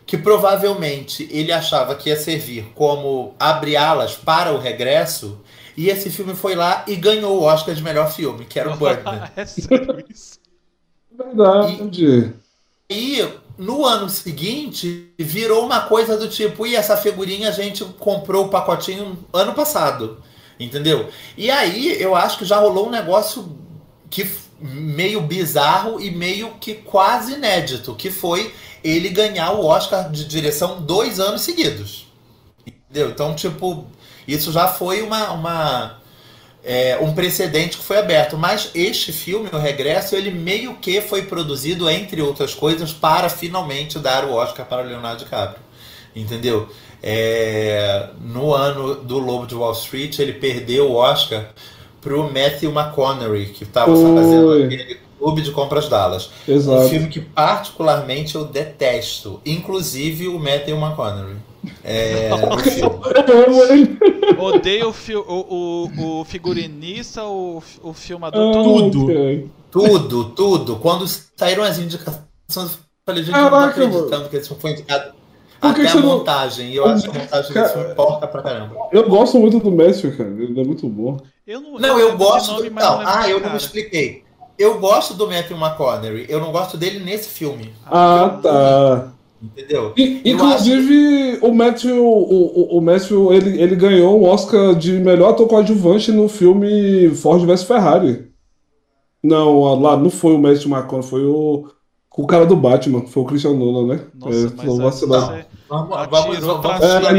que 0.06 0.18
provavelmente 0.18 1.26
ele 1.30 1.50
achava 1.50 1.94
que 1.94 2.11
ia 2.11 2.16
servir 2.16 2.71
como 2.75 3.35
abre 3.38 3.76
alas 3.76 4.14
para 4.14 4.52
o 4.52 4.59
regresso. 4.59 5.40
E 5.76 5.88
esse 5.88 6.11
filme 6.11 6.35
foi 6.35 6.54
lá 6.54 6.85
e 6.87 6.95
ganhou 6.97 7.38
o 7.38 7.43
Oscar 7.43 7.75
de 7.75 7.83
melhor 7.83 8.12
filme, 8.12 8.45
que 8.45 8.59
era 8.59 8.73
o 8.73 8.76
Birdman. 8.76 9.23
é 9.35 9.45
sério 9.45 10.04
isso? 10.09 10.38
Verdade. 11.11 12.33
E 12.88 13.26
no 13.57 13.85
ano 13.85 14.09
seguinte 14.09 15.12
virou 15.19 15.64
uma 15.64 15.83
coisa 15.83 16.16
do 16.16 16.28
tipo, 16.28 16.66
e 16.66 16.76
essa 16.76 16.97
figurinha 16.97 17.49
a 17.49 17.52
gente 17.52 17.85
comprou 17.99 18.47
o 18.47 18.49
pacotinho 18.49 19.19
ano 19.33 19.54
passado, 19.54 20.23
entendeu? 20.59 21.09
E 21.37 21.50
aí 21.50 22.00
eu 22.00 22.14
acho 22.14 22.38
que 22.38 22.45
já 22.45 22.59
rolou 22.59 22.88
um 22.88 22.90
negócio 22.90 23.57
que 24.11 24.28
meio 24.61 25.21
bizarro 25.21 26.00
e 26.00 26.11
meio 26.11 26.54
que 26.61 26.75
quase 26.75 27.35
inédito, 27.35 27.95
que 27.95 28.11
foi 28.11 28.52
ele 28.83 29.09
ganhar 29.09 29.52
o 29.52 29.64
Oscar 29.64 30.11
de 30.11 30.25
direção 30.25 30.83
dois 30.83 31.19
anos 31.19 31.43
seguidos. 31.43 32.07
Entendeu? 32.66 33.11
Então, 33.11 33.35
tipo, 33.35 33.87
isso 34.26 34.52
já 34.52 34.69
foi 34.69 35.02
uma, 35.02 35.31
uma 35.33 35.97
é, 36.64 36.99
um 37.00 37.12
precedente 37.12 37.76
que 37.76 37.85
foi 37.85 37.99
aberto. 37.99 38.37
Mas 38.38 38.71
este 38.75 39.12
filme, 39.12 39.50
O 39.52 39.59
Regresso, 39.59 40.16
ele 40.16 40.31
meio 40.31 40.75
que 40.76 41.00
foi 41.00 41.23
produzido, 41.23 41.88
entre 41.90 42.23
outras 42.23 42.54
coisas, 42.54 42.93
para 42.93 43.28
finalmente 43.28 43.99
dar 43.99 44.25
o 44.25 44.33
Oscar 44.33 44.66
para 44.66 44.83
o 44.83 44.87
Leonardo 44.87 45.25
DiCaprio. 45.25 45.62
Entendeu? 46.16 46.69
É, 47.02 48.09
no 48.21 48.54
ano 48.54 48.95
do 48.95 49.19
Lobo 49.19 49.47
de 49.47 49.54
Wall 49.54 49.73
Street, 49.73 50.19
ele 50.19 50.33
perdeu 50.33 50.90
o 50.90 50.95
Oscar 50.95 51.50
para 52.00 52.16
o 52.16 52.25
Matthew 52.25 52.71
McConaughey, 52.71 53.47
que 53.47 53.64
estava 53.64 53.95
fazendo 53.95 54.64
aquele 54.64 55.04
Clube 55.25 55.40
de 55.43 55.50
Compras 55.52 55.88
Dallas. 55.88 56.31
Um 56.47 56.52
Exato. 56.52 56.88
filme 56.90 57.09
que 57.09 57.21
particularmente 57.21 58.35
eu 58.35 58.45
detesto. 58.45 59.40
Inclusive 59.47 60.28
o 60.28 60.38
Matthew 60.38 60.76
McConaughey. 60.76 61.37
É. 61.83 62.28
Eu 63.26 63.71
ele. 63.73 63.99
Odeio 64.38 64.88
o, 64.88 64.93
fi- 64.93 65.16
o, 65.16 65.23
o, 65.26 66.21
o 66.21 66.25
figurinista, 66.25 67.25
o, 67.25 67.62
o 67.83 67.93
filmador, 67.95 68.50
Ah, 68.50 68.62
Tudo. 68.62 69.07
cara. 69.07 69.45
Tudo, 69.71 70.25
tudo. 70.26 70.76
Quando 70.76 71.07
saíram 71.37 71.62
as 71.64 71.78
indicações, 71.78 72.23
eu 72.54 72.69
falei, 73.07 73.23
gente, 73.25 73.35
eu 73.35 73.43
não 73.43 73.50
tô 73.50 73.57
Caraca, 73.57 73.71
acreditando 73.85 74.28
que 74.28 74.37
esse 74.37 74.49
filme 74.49 74.61
foi 74.61 74.71
indicado. 74.73 75.14
Por 75.61 75.75
que 75.75 75.81
Até 75.81 75.90
a 75.90 75.95
não- 75.95 76.02
montagem. 76.19 76.71
E 76.71 76.76
eu 76.76 76.85
acho 76.87 77.11
que 77.11 77.16
a 77.16 77.21
montagem 77.23 77.52
Cara- 77.54 77.66
desse 77.69 77.78
filme 77.78 77.95
porca 77.95 78.26
pra 78.26 78.43
caramba. 78.43 78.75
Eu 78.93 79.09
gosto 79.09 79.38
muito 79.38 79.59
do 79.59 79.73
Matthew, 79.73 80.14
cara. 80.16 80.28
Ele 80.28 80.61
é 80.61 80.64
muito 80.64 80.87
bom. 80.88 81.16
Eu 81.47 81.61
não, 81.61 81.78
Não, 81.78 81.99
eu 81.99 82.09
lembro 82.11 82.19
gosto 82.19 82.52
nome, 82.52 82.69
do. 82.69 82.75
Não, 82.75 82.99
lembro 82.99 83.12
ah, 83.14 83.28
eu 83.31 83.40
não 83.40 83.50
me 83.50 83.57
expliquei. 83.57 84.24
Eu 84.59 84.79
gosto 84.79 85.15
do 85.15 85.27
Matthew 85.27 85.57
McConaughey. 85.57 86.27
Eu 86.29 86.41
não 86.41 86.53
gosto 86.53 86.77
dele 86.77 87.01
nesse 87.01 87.29
filme. 87.29 87.73
Ah, 87.87 88.39
tá. 88.43 89.13
Entendeu? 89.43 89.93
Eu 89.97 90.21
Inclusive, 90.25 91.39
o 91.43 91.53
Matthew, 91.53 92.03
o, 92.03 92.77
o, 92.77 92.79
o 92.79 92.81
Matthew 92.81 93.33
ele, 93.33 93.61
ele 93.61 93.77
ganhou 93.77 94.21
um 94.21 94.25
Oscar 94.25 94.75
de 94.75 94.93
melhor 94.93 95.31
ator 95.31 95.47
coadjuvante 95.47 96.11
no 96.13 96.29
filme 96.29 97.11
Ford 97.15 97.45
vs 97.45 97.65
Ferrari. 97.65 98.31
Não, 99.23 99.81
lá 99.81 99.97
não 99.97 100.11
foi 100.11 100.35
o 100.35 100.39
Matthew 100.39 100.71
McConaughey, 100.71 101.11
foi 101.11 101.25
o, 101.25 101.69
o 102.23 102.26
cara 102.26 102.47
do 102.47 102.54
Batman, 102.54 103.02
foi 103.06 103.23
o 103.23 103.26
Christian 103.26 103.54
Nolan, 103.54 103.94
né? 103.94 104.00
Nossa, 104.14 104.37
É, 104.37 104.50
mas 104.56 104.66
você 104.78 105.06
Vamos, 105.68 105.88
vamos, 106.11 106.38
vamos, 106.38 106.83
É, 106.83 107.12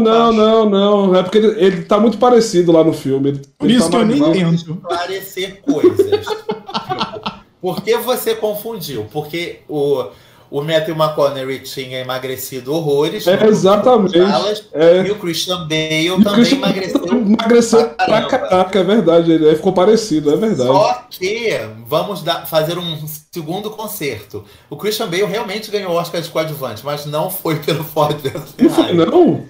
não, 0.00 0.32
não, 0.32 0.32
não, 0.32 0.70
não. 0.70 1.16
É 1.16 1.22
porque 1.22 1.38
ele, 1.38 1.64
ele 1.64 1.82
tá 1.82 2.00
muito 2.00 2.18
parecido 2.18 2.72
lá 2.72 2.82
no 2.82 2.92
filme. 2.92 3.28
Ele, 3.28 3.42
Por 3.56 3.68
ele 3.68 3.78
isso 3.78 3.90
tá 3.90 3.98
que 3.98 4.02
eu 4.04 4.06
nem 4.06 4.32
tento. 4.32 4.72
esclarecer 4.72 5.60
coisas. 5.62 6.26
Por 7.60 7.82
que 7.82 7.96
você 7.98 8.34
confundiu? 8.34 9.06
Porque 9.12 9.60
o, 9.68 10.04
o 10.50 10.62
Matthew 10.62 10.96
McConaughey 10.96 11.60
tinha 11.60 12.00
emagrecido 12.00 12.74
horrores. 12.74 13.26
É, 13.26 13.36
no- 13.36 13.48
exatamente. 13.48 14.18
no 14.18 14.26
Dallas, 14.26 14.64
É. 14.72 15.02
E 15.06 15.10
o 15.10 15.14
Christian 15.16 15.66
Bale 15.68 16.06
E 16.08 16.10
também 16.24 16.34
Christian 16.34 16.56
emagreceu. 16.58 17.06
emagreceu 17.08 17.88
pra 17.90 18.22
caraca, 18.26 18.78
é 18.80 18.84
verdade. 18.84 19.32
Ele 19.32 19.48
aí 19.48 19.54
ficou 19.56 19.72
parecido, 19.72 20.32
é 20.32 20.36
verdade. 20.36 20.68
Só 20.68 21.04
que 21.08 21.60
vamos 21.86 22.22
dar- 22.22 22.46
fazer 22.46 22.76
um 22.78 22.98
segundo 23.32 23.70
concerto. 23.70 24.44
O 24.68 24.76
Christian 24.76 25.06
Bale 25.08 25.24
realmente 25.24 25.70
ganhou 25.70 25.92
o 25.92 25.96
Oscar 25.96 26.20
de 26.20 26.28
coadjuvante, 26.28 26.84
mas 26.84 27.06
não 27.06 27.30
foi 27.30 27.56
pelo 27.60 27.84
Ford 27.84 28.18
Não 28.58 28.70
foi, 28.70 28.92
não? 28.92 29.44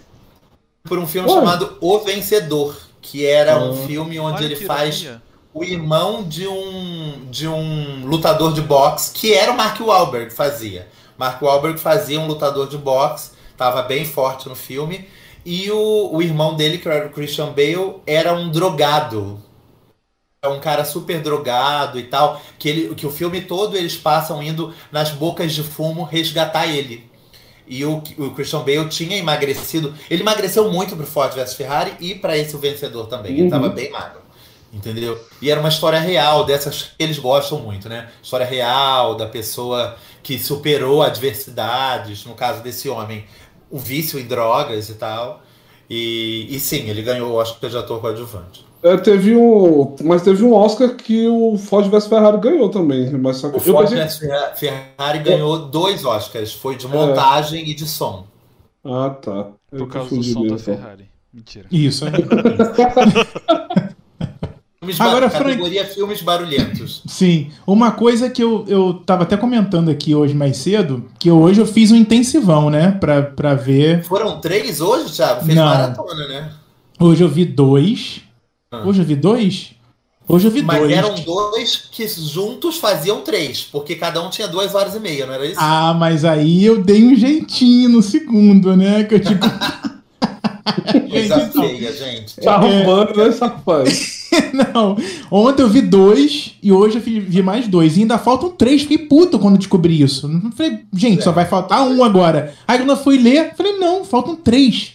Por 0.84 0.98
um 0.98 1.06
filme 1.06 1.28
Ué. 1.28 1.34
chamado 1.34 1.76
O 1.80 1.98
Vencedor, 2.00 2.76
que 3.02 3.24
era 3.26 3.58
um 3.58 3.72
Ah. 3.72 3.86
filme 3.86 4.18
onde 4.20 4.36
Olha 4.36 4.44
ele 4.46 4.56
que 4.56 4.64
faz 4.66 5.00
ironia. 5.02 5.22
O 5.52 5.64
irmão 5.64 6.22
de 6.28 6.46
um 6.46 7.26
de 7.30 7.48
um 7.48 8.06
lutador 8.06 8.52
de 8.52 8.62
boxe, 8.62 9.12
que 9.12 9.32
era 9.34 9.52
o 9.52 9.56
Mark 9.56 9.80
Wahlberg 9.80 10.30
fazia. 10.32 10.88
Mark 11.18 11.40
Wahlberg 11.42 11.78
fazia 11.78 12.20
um 12.20 12.26
lutador 12.26 12.68
de 12.68 12.78
boxe, 12.78 13.32
estava 13.50 13.82
bem 13.82 14.04
forte 14.04 14.48
no 14.48 14.56
filme, 14.56 15.08
e 15.44 15.70
o, 15.70 16.10
o 16.12 16.22
irmão 16.22 16.54
dele, 16.56 16.78
que 16.78 16.88
era 16.88 17.06
o 17.06 17.10
Christian 17.10 17.48
Bale, 17.52 17.96
era 18.06 18.32
um 18.34 18.50
drogado. 18.50 19.42
É 20.42 20.48
um 20.48 20.58
cara 20.60 20.84
super 20.86 21.20
drogado 21.20 21.98
e 21.98 22.04
tal, 22.04 22.40
que, 22.58 22.68
ele, 22.68 22.94
que 22.94 23.06
o 23.06 23.10
filme 23.10 23.42
todo 23.42 23.76
eles 23.76 23.96
passam 23.96 24.42
indo 24.42 24.74
nas 24.90 25.10
bocas 25.10 25.52
de 25.52 25.62
fumo 25.62 26.02
resgatar 26.02 26.66
ele. 26.66 27.10
E 27.66 27.84
o, 27.84 27.98
o 28.18 28.30
Christian 28.34 28.60
Bale 28.60 28.88
tinha 28.88 29.16
emagrecido. 29.18 29.94
Ele 30.10 30.22
emagreceu 30.22 30.70
muito 30.72 30.96
pro 30.96 31.06
Ford 31.06 31.34
vs 31.34 31.54
Ferrari 31.54 31.94
e 32.00 32.14
para 32.14 32.38
esse 32.38 32.56
o 32.56 32.60
vencedor 32.60 33.06
também. 33.08 33.34
Ele 33.34 33.42
Uhum. 33.42 33.46
estava 33.46 33.68
bem 33.70 33.90
magro. 33.90 34.22
Entendeu? 34.72 35.18
E 35.42 35.50
era 35.50 35.58
uma 35.58 35.68
história 35.68 35.98
real, 35.98 36.44
dessas 36.44 36.82
que 36.82 37.02
eles 37.02 37.18
gostam 37.18 37.58
muito, 37.58 37.88
né? 37.88 38.08
História 38.22 38.46
real 38.46 39.16
da 39.16 39.26
pessoa 39.26 39.96
que 40.22 40.38
superou 40.38 41.02
adversidades, 41.02 42.24
no 42.24 42.34
caso 42.34 42.62
desse 42.62 42.88
homem, 42.88 43.24
o 43.68 43.78
vício 43.78 44.18
em 44.18 44.24
drogas 44.26 44.88
e 44.88 44.94
tal. 44.94 45.42
E, 45.88 46.46
e 46.48 46.60
sim, 46.60 46.88
ele 46.88 47.02
ganhou 47.02 47.32
o 47.32 47.34
Oscar 47.34 47.68
de 47.68 47.76
ator 47.76 48.00
coadjuvante. 48.00 48.64
É, 48.82 48.96
teve 48.96 49.34
um. 49.36 49.96
Mas 50.04 50.22
teve 50.22 50.44
um 50.44 50.54
Oscar 50.54 50.94
que 50.94 51.26
o 51.26 51.58
Ford 51.58 51.88
vs 51.90 52.06
Ferrari 52.06 52.38
ganhou 52.38 52.68
também. 52.70 53.10
Mas 53.10 53.38
só 53.38 53.50
que 53.50 53.56
O 53.56 53.60
Ford 53.60 53.88
pensei- 53.90 54.04
vs 54.06 54.18
Ferra- 54.18 54.54
Ferrari 54.54 55.18
ganhou 55.18 55.58
dois 55.66 56.04
Oscars, 56.04 56.52
foi 56.52 56.76
de 56.76 56.86
montagem 56.86 57.68
e 57.68 57.74
de 57.74 57.86
som. 57.86 58.24
Ah, 58.84 59.10
tá. 59.10 59.48
Eu 59.72 59.78
Por 59.80 59.88
causa 59.88 60.14
do 60.14 60.22
som 60.22 60.46
da. 60.46 60.56
Ferrari. 60.56 61.10
Mentira. 61.34 61.66
Isso, 61.70 62.04
é. 62.06 62.10
Filmes 64.96 65.00
Agora, 65.00 65.28
bar... 65.28 65.38
categoria 65.38 65.84
filmes 65.84 66.22
barulhentos. 66.22 67.02
Sim. 67.06 67.50
Uma 67.66 67.92
coisa 67.92 68.30
que 68.30 68.42
eu, 68.42 68.64
eu 68.68 68.94
tava 68.94 69.22
até 69.22 69.36
comentando 69.36 69.90
aqui 69.90 70.14
hoje 70.14 70.34
mais 70.34 70.56
cedo, 70.56 71.04
que 71.18 71.30
hoje 71.30 71.60
eu 71.60 71.66
fiz 71.66 71.90
um 71.90 71.96
intensivão, 71.96 72.70
né? 72.70 72.92
Pra, 72.92 73.22
pra 73.22 73.54
ver. 73.54 74.04
Foram 74.04 74.40
três 74.40 74.80
hoje, 74.80 75.12
Thiago? 75.12 75.44
Fez 75.44 75.56
Não. 75.56 75.64
maratona, 75.64 76.28
né? 76.28 76.52
Hoje 76.98 77.22
eu 77.22 77.28
vi 77.28 77.44
dois. 77.44 78.20
Ah. 78.70 78.82
Hoje 78.84 79.00
eu 79.00 79.04
vi 79.04 79.16
dois? 79.16 79.72
Hoje 80.28 80.46
eu 80.46 80.50
vi 80.52 80.62
Mas 80.62 80.78
dois. 80.78 80.92
eram 80.92 81.14
dois 81.16 81.88
que 81.90 82.06
juntos 82.06 82.76
faziam 82.76 83.20
três, 83.22 83.62
porque 83.62 83.96
cada 83.96 84.22
um 84.22 84.30
tinha 84.30 84.46
duas 84.46 84.76
horas 84.76 84.94
e 84.94 85.00
meia, 85.00 85.26
não 85.26 85.34
era 85.34 85.44
isso? 85.44 85.58
Ah, 85.58 85.92
mas 85.92 86.24
aí 86.24 86.64
eu 86.64 86.80
dei 86.80 87.04
um 87.04 87.16
jeitinho 87.16 87.88
no 87.88 88.00
segundo, 88.00 88.76
né? 88.76 89.02
Que 89.02 89.16
eu 89.16 89.20
tipo. 89.20 89.44
Coisa 91.10 91.42
então, 91.42 91.62
feia, 91.62 91.92
gente. 91.92 92.40
Tá 92.40 92.54
arrumando, 92.54 93.16
né, 93.16 93.32
safaz? 93.32 94.19
Não, 94.74 94.96
ontem 95.30 95.62
eu 95.62 95.68
vi 95.68 95.80
dois 95.82 96.54
e 96.62 96.70
hoje 96.72 96.96
eu 96.96 97.02
vi 97.02 97.42
mais 97.42 97.66
dois. 97.68 97.96
E 97.96 98.00
ainda 98.00 98.18
faltam 98.18 98.50
três. 98.50 98.82
Fiquei 98.82 98.98
puto 98.98 99.38
quando 99.38 99.58
descobri 99.58 100.00
isso. 100.00 100.28
Falei, 100.56 100.80
gente, 100.94 101.22
só 101.24 101.32
vai 101.32 101.44
faltar 101.46 101.82
um 101.86 102.02
agora. 102.04 102.54
Aí 102.66 102.78
quando 102.78 102.90
eu 102.90 102.96
fui 102.96 103.18
ler, 103.18 103.54
falei, 103.56 103.78
não, 103.78 104.04
faltam 104.04 104.36
três. 104.36 104.92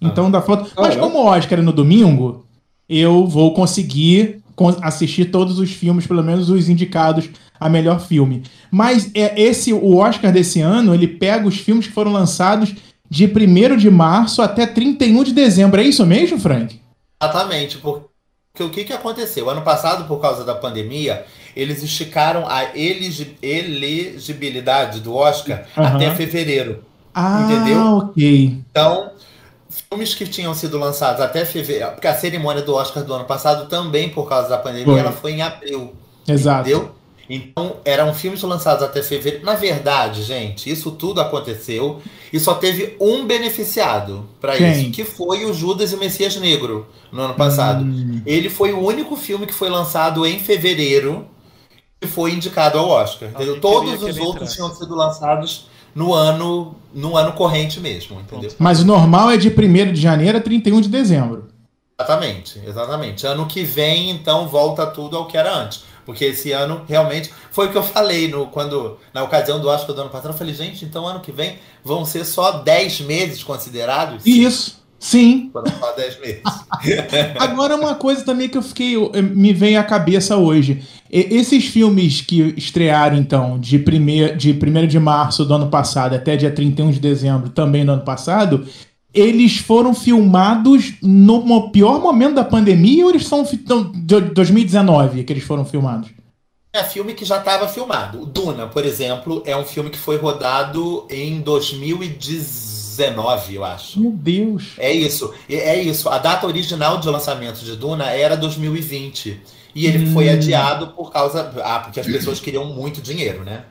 Então 0.00 0.26
ainda 0.26 0.40
falta. 0.42 0.70
Mas 0.76 0.94
Ah, 0.94 0.98
é? 0.98 1.00
como 1.00 1.18
o 1.18 1.24
Oscar 1.26 1.58
é 1.58 1.62
no 1.62 1.72
domingo, 1.72 2.44
eu 2.88 3.26
vou 3.26 3.52
conseguir 3.54 4.40
con- 4.54 4.76
assistir 4.82 5.26
todos 5.26 5.58
os 5.58 5.70
filmes, 5.70 6.06
pelo 6.06 6.22
menos 6.22 6.50
os 6.50 6.68
indicados 6.68 7.28
a 7.58 7.68
melhor 7.68 8.00
filme. 8.00 8.42
Mas 8.70 9.10
é 9.14 9.40
esse 9.40 9.72
o 9.72 9.96
Oscar 9.96 10.30
desse 10.32 10.60
ano, 10.60 10.94
ele 10.94 11.08
pega 11.08 11.46
os 11.48 11.56
filmes 11.56 11.86
que 11.86 11.92
foram 11.92 12.12
lançados 12.12 12.72
de 13.10 13.24
1 13.26 13.76
de 13.76 13.90
março 13.90 14.40
até 14.42 14.66
31 14.66 15.24
de 15.24 15.32
dezembro. 15.32 15.80
É 15.80 15.84
isso 15.84 16.04
mesmo, 16.06 16.38
Frank? 16.38 16.78
Exatamente, 17.20 17.78
porque 17.78 18.06
o 18.62 18.70
que, 18.70 18.84
que 18.84 18.92
aconteceu? 18.92 19.50
Ano 19.50 19.62
passado, 19.62 20.04
por 20.06 20.20
causa 20.20 20.44
da 20.44 20.54
pandemia, 20.54 21.24
eles 21.56 21.82
esticaram 21.82 22.46
a 22.48 22.76
elegibilidade 22.76 25.00
do 25.00 25.14
Oscar 25.14 25.64
Aham. 25.76 25.96
até 25.96 26.14
fevereiro. 26.14 26.84
Ah, 27.14 27.42
Entendeu? 27.44 27.80
ok. 27.96 28.58
Então, 28.70 29.10
filmes 29.68 30.14
que 30.14 30.26
tinham 30.26 30.54
sido 30.54 30.78
lançados 30.78 31.20
até 31.20 31.44
fevereiro, 31.44 31.92
porque 31.92 32.06
a 32.06 32.14
cerimônia 32.14 32.62
do 32.62 32.74
Oscar 32.74 33.04
do 33.04 33.12
ano 33.14 33.24
passado 33.24 33.68
também, 33.68 34.08
por 34.08 34.28
causa 34.28 34.48
da 34.48 34.58
pandemia, 34.58 34.84
Foi. 34.86 35.00
ela 35.00 35.12
foi 35.12 35.32
em 35.32 35.42
abril. 35.42 35.92
Exato. 36.26 36.68
Entendeu? 36.68 36.94
Então, 37.28 37.76
eram 37.84 38.14
filmes 38.14 38.42
lançados 38.42 38.82
até 38.82 39.02
fevereiro. 39.02 39.44
Na 39.44 39.54
verdade, 39.54 40.22
gente, 40.22 40.70
isso 40.70 40.92
tudo 40.92 41.20
aconteceu 41.20 42.00
e 42.32 42.40
só 42.40 42.54
teve 42.54 42.96
um 42.98 43.26
beneficiado 43.26 44.26
para 44.40 44.56
isso, 44.56 44.90
que 44.90 45.04
foi 45.04 45.44
o 45.44 45.52
Judas 45.52 45.92
e 45.92 45.94
o 45.94 45.98
Messias 45.98 46.36
Negro 46.36 46.86
no 47.12 47.22
ano 47.22 47.34
passado. 47.34 47.84
Hum, 47.84 48.22
Ele 48.24 48.48
foi 48.48 48.72
o 48.72 48.80
único 48.80 49.14
filme 49.14 49.46
que 49.46 49.52
foi 49.52 49.68
lançado 49.68 50.24
em 50.26 50.38
fevereiro 50.38 51.26
e 52.00 52.06
foi 52.06 52.32
indicado 52.32 52.78
ao 52.78 52.88
Oscar. 52.88 53.30
Alguém 53.34 53.60
Todos 53.60 54.02
os 54.02 54.16
outros 54.16 54.34
entrasse. 54.34 54.54
tinham 54.54 54.74
sido 54.74 54.94
lançados 54.94 55.68
no 55.94 56.14
ano, 56.14 56.76
no 56.94 57.16
ano 57.16 57.32
corrente 57.32 57.80
mesmo, 57.80 58.20
entendeu? 58.20 58.50
Mas 58.58 58.80
o 58.80 58.86
normal 58.86 59.30
é 59.30 59.36
de 59.36 59.48
1 59.48 59.92
de 59.92 60.00
janeiro 60.00 60.38
a 60.38 60.40
31 60.40 60.80
de 60.80 60.88
dezembro. 60.88 61.48
Exatamente, 62.00 62.62
exatamente. 62.64 63.26
Ano 63.26 63.46
que 63.46 63.64
vem, 63.64 64.10
então, 64.10 64.46
volta 64.46 64.86
tudo 64.86 65.16
ao 65.16 65.26
que 65.26 65.36
era 65.36 65.52
antes. 65.52 65.82
Porque 66.08 66.24
esse 66.24 66.52
ano 66.52 66.86
realmente 66.88 67.30
foi 67.50 67.66
o 67.66 67.70
que 67.70 67.76
eu 67.76 67.82
falei 67.82 68.28
no, 68.28 68.46
quando, 68.46 68.96
na 69.12 69.22
ocasião 69.22 69.60
do 69.60 69.68
Oscar 69.68 69.94
do 69.94 70.00
ano 70.00 70.08
passado. 70.08 70.30
Eu 70.30 70.38
falei, 70.38 70.54
gente, 70.54 70.82
então 70.82 71.06
ano 71.06 71.20
que 71.20 71.30
vem 71.30 71.58
vão 71.84 72.02
ser 72.06 72.24
só 72.24 72.62
10 72.62 73.02
meses 73.02 73.44
considerados? 73.44 74.24
Isso. 74.24 74.82
Sim. 74.98 75.50
Foram 75.52 75.70
só 75.78 75.92
10 75.92 76.20
meses. 76.20 76.42
Agora 77.38 77.76
uma 77.76 77.94
coisa 77.94 78.24
também 78.24 78.48
que 78.48 78.56
eu 78.56 78.62
fiquei 78.62 78.96
me 79.20 79.52
vem 79.52 79.76
à 79.76 79.84
cabeça 79.84 80.34
hoje. 80.38 80.82
Esses 81.10 81.66
filmes 81.66 82.22
que 82.22 82.54
estrearam 82.56 83.18
então 83.18 83.58
de 83.58 83.76
1 83.76 84.34
de, 84.34 84.52
1 84.52 84.86
de 84.86 84.98
março 84.98 85.44
do 85.44 85.52
ano 85.52 85.68
passado 85.68 86.14
até 86.14 86.36
dia 86.36 86.50
31 86.50 86.90
de 86.90 87.00
dezembro 87.00 87.50
também 87.50 87.84
do 87.84 87.92
ano 87.92 88.02
passado, 88.02 88.66
eles 89.14 89.58
foram 89.58 89.94
filmados 89.94 90.94
no 91.02 91.70
pior 91.70 92.00
momento 92.00 92.34
da 92.34 92.44
pandemia 92.44 93.04
ou 93.04 93.10
eles 93.10 93.26
são 93.26 93.42
de 93.42 94.20
2019 94.20 95.24
que 95.24 95.32
eles 95.32 95.44
foram 95.44 95.64
filmados? 95.64 96.10
É 96.72 96.84
filme 96.84 97.14
que 97.14 97.24
já 97.24 97.38
estava 97.38 97.66
filmado. 97.66 98.20
O 98.22 98.26
Duna, 98.26 98.66
por 98.66 98.84
exemplo, 98.84 99.42
é 99.46 99.56
um 99.56 99.64
filme 99.64 99.88
que 99.90 99.98
foi 99.98 100.16
rodado 100.18 101.06
em 101.10 101.40
2019, 101.40 103.54
eu 103.54 103.64
acho. 103.64 104.00
Meu 104.00 104.10
Deus. 104.12 104.72
É 104.78 104.92
isso, 104.92 105.32
é- 105.48 105.82
isso. 105.82 106.08
A 106.08 106.18
data 106.18 106.46
original 106.46 106.98
de 106.98 107.08
lançamento 107.08 107.60
de 107.64 107.76
Duna 107.76 108.10
era 108.10 108.36
2020. 108.36 109.40
E 109.74 109.86
ele 109.86 110.12
foi 110.12 110.28
Hum. 110.28 110.32
adiado 110.32 110.88
por 110.88 111.12
causa. 111.12 111.52
Ah, 111.62 111.80
porque 111.80 112.00
as 112.00 112.06
pessoas 112.06 112.40
queriam 112.40 112.64
muito 112.66 113.00
dinheiro, 113.00 113.44
né? 113.44 113.62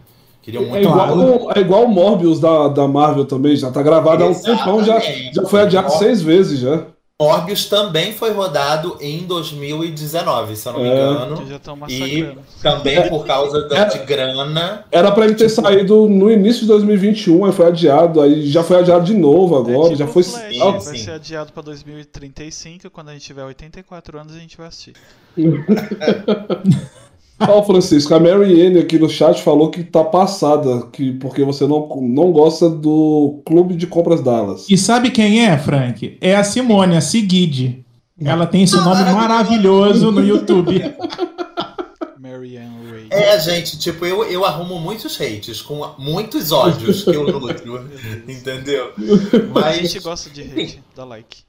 Queriam 0.48 0.64
É 0.64 0.66
muito 0.68 0.88
igual, 0.88 1.52
é 1.54 1.60
igual 1.60 1.84
o 1.84 1.90
Morbius 1.90 2.40
da, 2.40 2.70
da 2.70 2.88
Marvel 2.88 3.26
também, 3.26 3.54
já 3.58 3.70
tá 3.70 3.84
gravado 3.84 4.24
há 4.24 4.28
um 4.28 4.34
tempão, 4.34 4.82
já, 4.82 4.98
já 5.34 5.44
foi 5.46 5.60
adiado 5.60 5.92
seis 5.92 6.22
vezes 6.22 6.62
já. 6.62 6.86
Morbius 7.22 7.66
também 7.66 8.14
foi 8.14 8.32
rodado 8.32 8.96
em 9.02 9.26
2019, 9.26 10.56
se 10.56 10.70
eu 10.70 10.72
não 10.74 10.80
me 10.80 10.88
É. 10.88 10.94
engano. 10.94 11.44
E 11.90 12.38
também 12.62 13.10
por 13.10 13.26
causa 13.26 13.68
da, 13.68 13.78
É. 13.80 13.86
de 13.90 13.98
grana. 14.06 14.86
Era 14.90 15.12
pra 15.12 15.26
ele 15.26 15.36
ter 15.36 15.50
saído 15.50 16.08
no 16.08 16.32
início 16.32 16.62
de 16.62 16.68
2021, 16.68 17.44
aí 17.44 17.52
foi 17.52 17.66
adiado, 17.66 18.22
aí 18.22 18.48
já 18.48 18.64
foi 18.64 18.78
adiado 18.78 19.04
de 19.04 19.16
novo 19.16 19.58
agora, 19.58 19.92
É 19.92 19.96
já 19.98 20.06
tipo 20.06 20.14
foi. 20.14 20.24
Flash, 20.24 20.62
Ah, 20.62 20.70
vai 20.72 20.80
sim. 20.80 20.98
ser 21.04 21.12
adiado 21.12 21.52
pra 21.52 21.62
2035, 21.62 22.90
quando 22.90 23.10
a 23.10 23.14
gente 23.14 23.26
tiver 23.26 23.44
84 23.44 24.18
anos 24.18 24.34
a 24.34 24.40
gente 24.40 24.56
vai 24.56 24.68
assistir. 24.68 24.94
Ó, 27.40 27.62
Francisco, 27.64 28.14
a 28.16 28.20
Mary 28.20 28.66
Anne 28.66 28.80
aqui 28.80 28.98
no 28.98 29.10
chat 29.10 29.44
falou 29.44 29.70
que 29.70 29.84
tá 29.84 30.04
passada, 30.04 30.88
que, 30.92 31.14
porque 31.14 31.44
você 31.44 31.68
não, 31.68 31.88
não 32.02 32.32
gosta 32.32 32.70
do 32.70 33.42
Clube 33.46 33.76
de 33.76 33.86
Compras 33.86 34.22
Dallas. 34.22 34.66
E 34.70 34.78
sabe 34.78 35.12
quem 35.12 35.46
é, 35.46 35.58
Frank? 35.58 36.18
É 36.20 36.36
a 36.36 36.44
Simone, 36.44 36.98
a 36.98 37.02
Sigid. 37.02 37.86
Ela 38.20 38.48
tem 38.48 38.64
esse 38.64 38.76
nome 38.76 39.04
maravilhoso 39.04 40.12
no 40.12 40.24
YouTube. 40.24 40.82
Mary 42.20 42.58
Ann 42.58 42.90
Ray. 42.90 43.08
É, 43.12 43.40
gente, 43.40 43.78
tipo, 43.78 44.04
eu, 44.06 44.24
eu 44.24 44.44
arrumo 44.44 44.80
muitos 44.80 45.20
hates, 45.22 45.62
com 45.62 45.88
muitos 46.00 46.52
ódios 46.52 47.04
que 47.04 47.16
eu 47.16 47.32
nutro. 47.32 47.88
entendeu? 48.28 48.92
A 49.64 49.74
gente 49.74 49.96
Mas 49.96 50.04
gosta 50.04 50.30
de 50.32 50.42
hate, 50.42 50.82
dá 50.96 51.06
like. 51.06 51.46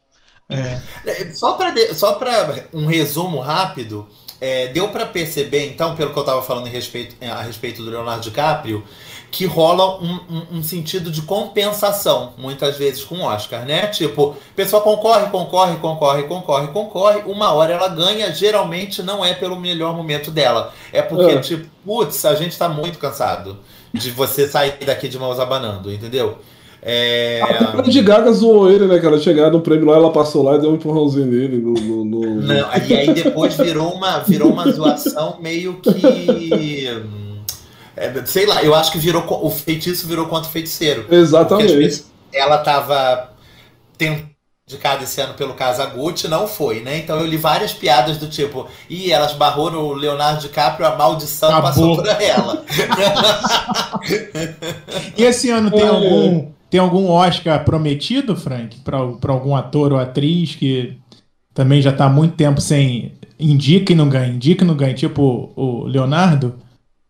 É. 0.50 0.80
É, 1.06 1.30
Só 1.32 1.54
para 1.54 1.74
só 1.94 2.14
pra 2.14 2.66
um 2.72 2.86
resumo 2.86 3.38
rápido, 3.38 4.06
é, 4.40 4.68
deu 4.68 4.88
para 4.88 5.04
perceber, 5.06 5.66
então, 5.68 5.96
pelo 5.96 6.12
que 6.12 6.18
eu 6.18 6.22
estava 6.22 6.42
falando 6.42 6.66
respeito, 6.66 7.16
a 7.24 7.42
respeito 7.42 7.82
do 7.82 7.90
Leonardo 7.90 8.22
DiCaprio, 8.22 8.84
que 9.30 9.44
rola 9.44 10.00
um, 10.00 10.14
um- 10.30 10.46
um 10.58 10.62
sentido 10.62 11.10
de 11.10 11.20
compensação, 11.22 12.32
muitas 12.38 12.78
vezes, 12.78 13.04
com 13.04 13.16
o 13.16 13.22
Oscar, 13.24 13.66
né? 13.66 13.86
Tipo, 13.88 14.30
a 14.52 14.54
pessoa 14.54 14.80
concorre, 14.80 15.26
concorre, 15.26 15.76
concorre, 15.76 16.22
concorre, 16.22 16.68
concorre, 16.68 17.22
uma 17.26 17.52
hora 17.52 17.74
ela 17.74 17.88
ganha, 17.88 18.32
geralmente 18.32 19.02
não 19.02 19.24
é 19.24 19.34
pelo 19.34 19.58
melhor 19.60 19.94
momento 19.94 20.30
dela. 20.30 20.72
É 20.92 21.02
porque, 21.02 21.32
É. 21.32 21.40
tipo, 21.40 21.68
putz, 21.84 22.24
a 22.24 22.34
gente 22.34 22.56
tá 22.56 22.68
muito 22.68 22.98
cansado 22.98 23.58
de 23.92 24.10
você 24.10 24.46
sair 24.48 24.78
daqui 24.84 25.08
de 25.08 25.18
mãos 25.18 25.38
abanando, 25.38 25.92
entendeu? 25.92 26.38
É... 26.90 27.42
A 27.42 27.76
Lady 27.76 28.00
Gaga 28.00 28.32
zoou 28.32 28.70
ele, 28.70 28.86
né? 28.86 28.98
Que 28.98 29.04
ela 29.04 29.18
chegar 29.18 29.50
no 29.50 29.60
prêmio 29.60 29.84
lá, 29.86 29.96
ela 29.96 30.10
passou 30.10 30.42
lá 30.42 30.54
e 30.56 30.58
deu 30.60 30.70
um 30.70 30.74
empurrãozinho 30.76 31.26
nele 31.26 31.58
no. 31.58 31.74
no- 31.74 32.04
no- 32.06 32.34
Não, 32.40 32.54
e 32.88 32.94
aí 32.96 33.12
depois 33.12 33.54
virou 33.58 33.92
uma, 33.92 34.20
virou 34.20 34.50
uma 34.50 34.70
zoação 34.72 35.36
meio 35.38 35.74
que. 35.82 36.88
é, 37.94 38.24
sei 38.24 38.46
lá, 38.46 38.62
eu 38.62 38.74
acho 38.74 38.90
que 38.90 38.96
virou. 38.98 39.22
O 39.44 39.50
feitiço 39.50 40.06
virou 40.08 40.26
contra 40.26 40.48
o 40.48 40.52
feiticeiro. 40.52 41.04
Exatamente. 41.10 41.74
vezes 41.76 42.10
ela 42.32 42.56
tava 42.58 43.32
tendo 43.98 44.22
indicada 44.66 45.02
esse 45.04 45.20
ano 45.20 45.34
pelo 45.34 45.54
Casagutti, 45.54 46.26
não 46.28 46.46
foi, 46.46 46.80
né? 46.80 46.98
Então 46.98 47.18
eu 47.18 47.26
li 47.26 47.36
várias 47.38 47.72
piadas 47.72 48.16
do 48.18 48.28
tipo, 48.28 48.66
ih, 48.88 49.10
ela 49.12 49.26
esbarrou 49.26 49.70
no 49.70 49.92
Leonardo 49.94 50.40
DiCaprio, 50.40 50.86
a 50.86 50.94
maldição 50.96 51.50
Acabou. 51.50 51.96
passou 51.96 51.96
por 51.96 52.06
ela. 52.22 52.64
E 55.16 55.24
esse 55.24 55.50
ano 55.50 55.70
tem 55.70 55.80
É. 55.82 55.88
algum, 55.88 56.50
tem 56.70 56.80
algum 56.80 57.08
Oscar 57.10 57.64
prometido, 57.64 58.36
Frank? 58.36 58.78
Pra 58.80 58.98
algum 58.98 59.54
ator 59.56 59.92
ou 59.92 59.98
atriz 59.98 60.54
que 60.54 60.98
também 61.54 61.82
já 61.82 61.92
tá 61.92 62.06
há 62.06 62.10
muito 62.10 62.36
tempo 62.36 62.60
sem. 62.60 63.14
Indica 63.38 63.92
e 63.92 63.96
não 63.96 64.08
ganha, 64.08 64.32
indica 64.34 64.64
e 64.64 64.66
não 64.66 64.76
ganha. 64.76 64.94
Tipo 64.94 65.52
o 65.56 65.84
Leonardo. 65.86 66.54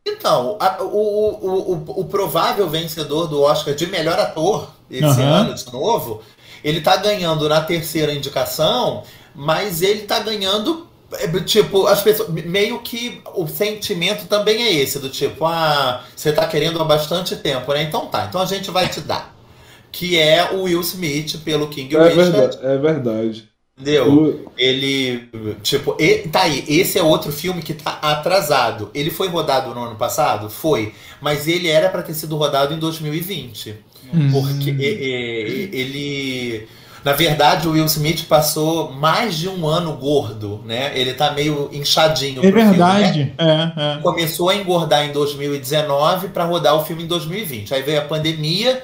Então, 0.07 0.57
a- 0.61 0.83
o, 0.83 0.87
o, 0.88 1.73
o, 1.75 2.01
o 2.01 2.05
provável 2.07 2.68
vencedor 2.68 3.27
do 3.29 3.42
Oscar 3.42 3.75
de 3.75 3.87
melhor 3.87 4.18
ator 4.18 4.71
esse 4.90 5.21
Aham. 5.21 5.23
ano, 5.23 5.55
de 5.55 5.71
novo, 5.73 6.23
ele 6.64 6.81
tá 6.81 6.97
ganhando 6.97 7.49
na 7.49 7.61
terceira 7.61 8.12
indicação, 8.12 9.03
mas 9.35 9.83
ele 9.83 10.03
tá 10.03 10.21
ganhando. 10.21 10.87
é, 11.12 11.27
Tipo, 11.40 11.87
as 11.87 12.03
pessoas. 12.03 12.29
Meio 12.31 12.81
que 12.81 13.21
o 13.35 13.47
sentimento 13.47 14.27
também 14.27 14.62
é 14.62 14.73
esse, 14.73 14.99
do 14.99 15.11
tipo, 15.11 15.44
ah, 15.44 16.03
você 16.16 16.33
tá 16.33 16.47
querendo 16.47 16.81
há 16.81 16.85
bastante 16.85 17.37
tempo, 17.37 17.73
né? 17.73 17.83
Então 17.83 18.07
tá, 18.07 18.27
então 18.27 18.40
a 18.40 18.47
gente 18.47 18.71
vai 18.71 18.88
te 18.88 19.01
dar. 19.01 19.38
Que 19.90 20.18
é 20.18 20.51
o 20.53 20.62
Will 20.62 20.81
Smith 20.81 21.38
pelo 21.44 21.68
King 21.68 21.96
É 21.96 22.03
Richard. 22.09 22.31
verdade, 22.31 22.59
é 22.62 22.77
verdade. 22.79 23.48
Entendeu? 23.81 24.51
Ele, 24.57 25.29
tipo, 25.62 25.96
e, 26.01 26.27
tá 26.29 26.42
aí, 26.42 26.64
esse 26.66 26.98
é 26.98 27.03
outro 27.03 27.31
filme 27.31 27.62
que 27.62 27.72
tá 27.74 27.98
atrasado. 28.03 28.90
Ele 28.92 29.09
foi 29.11 29.29
rodado 29.29 29.72
no 29.72 29.85
ano 29.85 29.94
passado? 29.94 30.51
Foi. 30.51 30.92
Mas 31.20 31.46
ele 31.46 31.68
era 31.68 31.88
para 31.88 32.03
ter 32.03 32.14
sido 32.14 32.37
rodado 32.37 32.74
em 32.74 32.79
2020. 32.79 33.77
Hum. 34.12 34.31
Porque 34.33 34.70
e- 34.70 34.74
e- 34.83 35.70
ele. 35.72 36.68
Na 37.05 37.12
verdade, 37.12 37.68
o 37.68 37.70
Will 37.70 37.85
Smith 37.87 38.24
passou 38.27 38.90
mais 38.90 39.37
de 39.38 39.48
um 39.48 39.66
ano 39.68 39.92
gordo, 39.92 40.61
né? 40.66 40.90
Ele 40.98 41.14
tá 41.14 41.31
meio 41.31 41.70
inchadinho. 41.72 42.44
É 42.44 42.51
pro 42.51 42.61
filme, 42.61 42.77
né? 42.77 42.85
verdade. 42.98 43.35
É, 43.38 43.98
é. 43.98 44.03
Começou 44.03 44.48
a 44.48 44.57
engordar 44.57 45.05
em 45.07 45.12
2019 45.12 46.29
para 46.29 46.44
rodar 46.44 46.74
o 46.74 46.85
filme 46.85 47.05
em 47.05 47.07
2020. 47.07 47.72
Aí 47.72 47.83
veio 47.83 48.01
a 48.01 48.05
pandemia, 48.05 48.83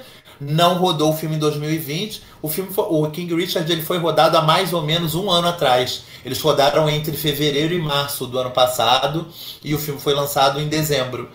não 0.48 0.74
rodou 0.78 1.10
o 1.12 1.16
filme 1.16 1.36
em 1.36 1.38
2020. 1.38 2.22
O 2.42 2.48
filme 2.48 2.72
foi- 2.72 2.86
o 2.88 3.10
King 3.10 3.34
Richard 3.34 3.70
ele 3.70 3.82
foi 3.82 3.98
rodado 3.98 4.36
há 4.36 4.42
mais 4.42 4.72
ou 4.72 4.82
menos 4.82 5.14
um 5.14 5.30
ano 5.30 5.48
atrás. 5.48 6.02
Eles 6.24 6.40
rodaram 6.40 6.88
entre 6.88 7.16
fevereiro 7.16 7.74
e 7.74 7.78
março 7.78 8.26
do 8.26 8.38
ano 8.38 8.50
passado 8.50 9.26
e 9.62 9.74
o 9.74 9.78
filme 9.78 10.00
foi 10.00 10.14
lançado 10.14 10.60
em 10.60 10.68
dezembro. 10.68 11.28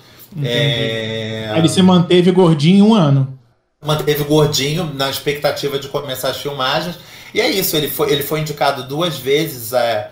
É, 0.44 1.54
Ele 1.58 1.68
se 1.70 1.82
manteve 1.82 2.32
gordinho 2.32 2.86
um 2.86 2.94
ano. 2.96 3.38
manteve 3.84 4.24
gordinho 4.26 4.92
na 4.94 5.10
expectativa 5.10 5.80
de 5.80 5.88
começar 5.88 6.30
as 6.30 6.38
filmagens. 6.38 6.96
E 7.34 7.40
é 7.42 7.50
isso, 7.50 7.76
ele 7.76 7.88
foi, 7.88 8.12
ele 8.12 8.24
foi 8.24 8.40
indicado 8.42 8.84
duas 8.84 9.18
vezes. 9.18 9.74
é, 9.74 10.12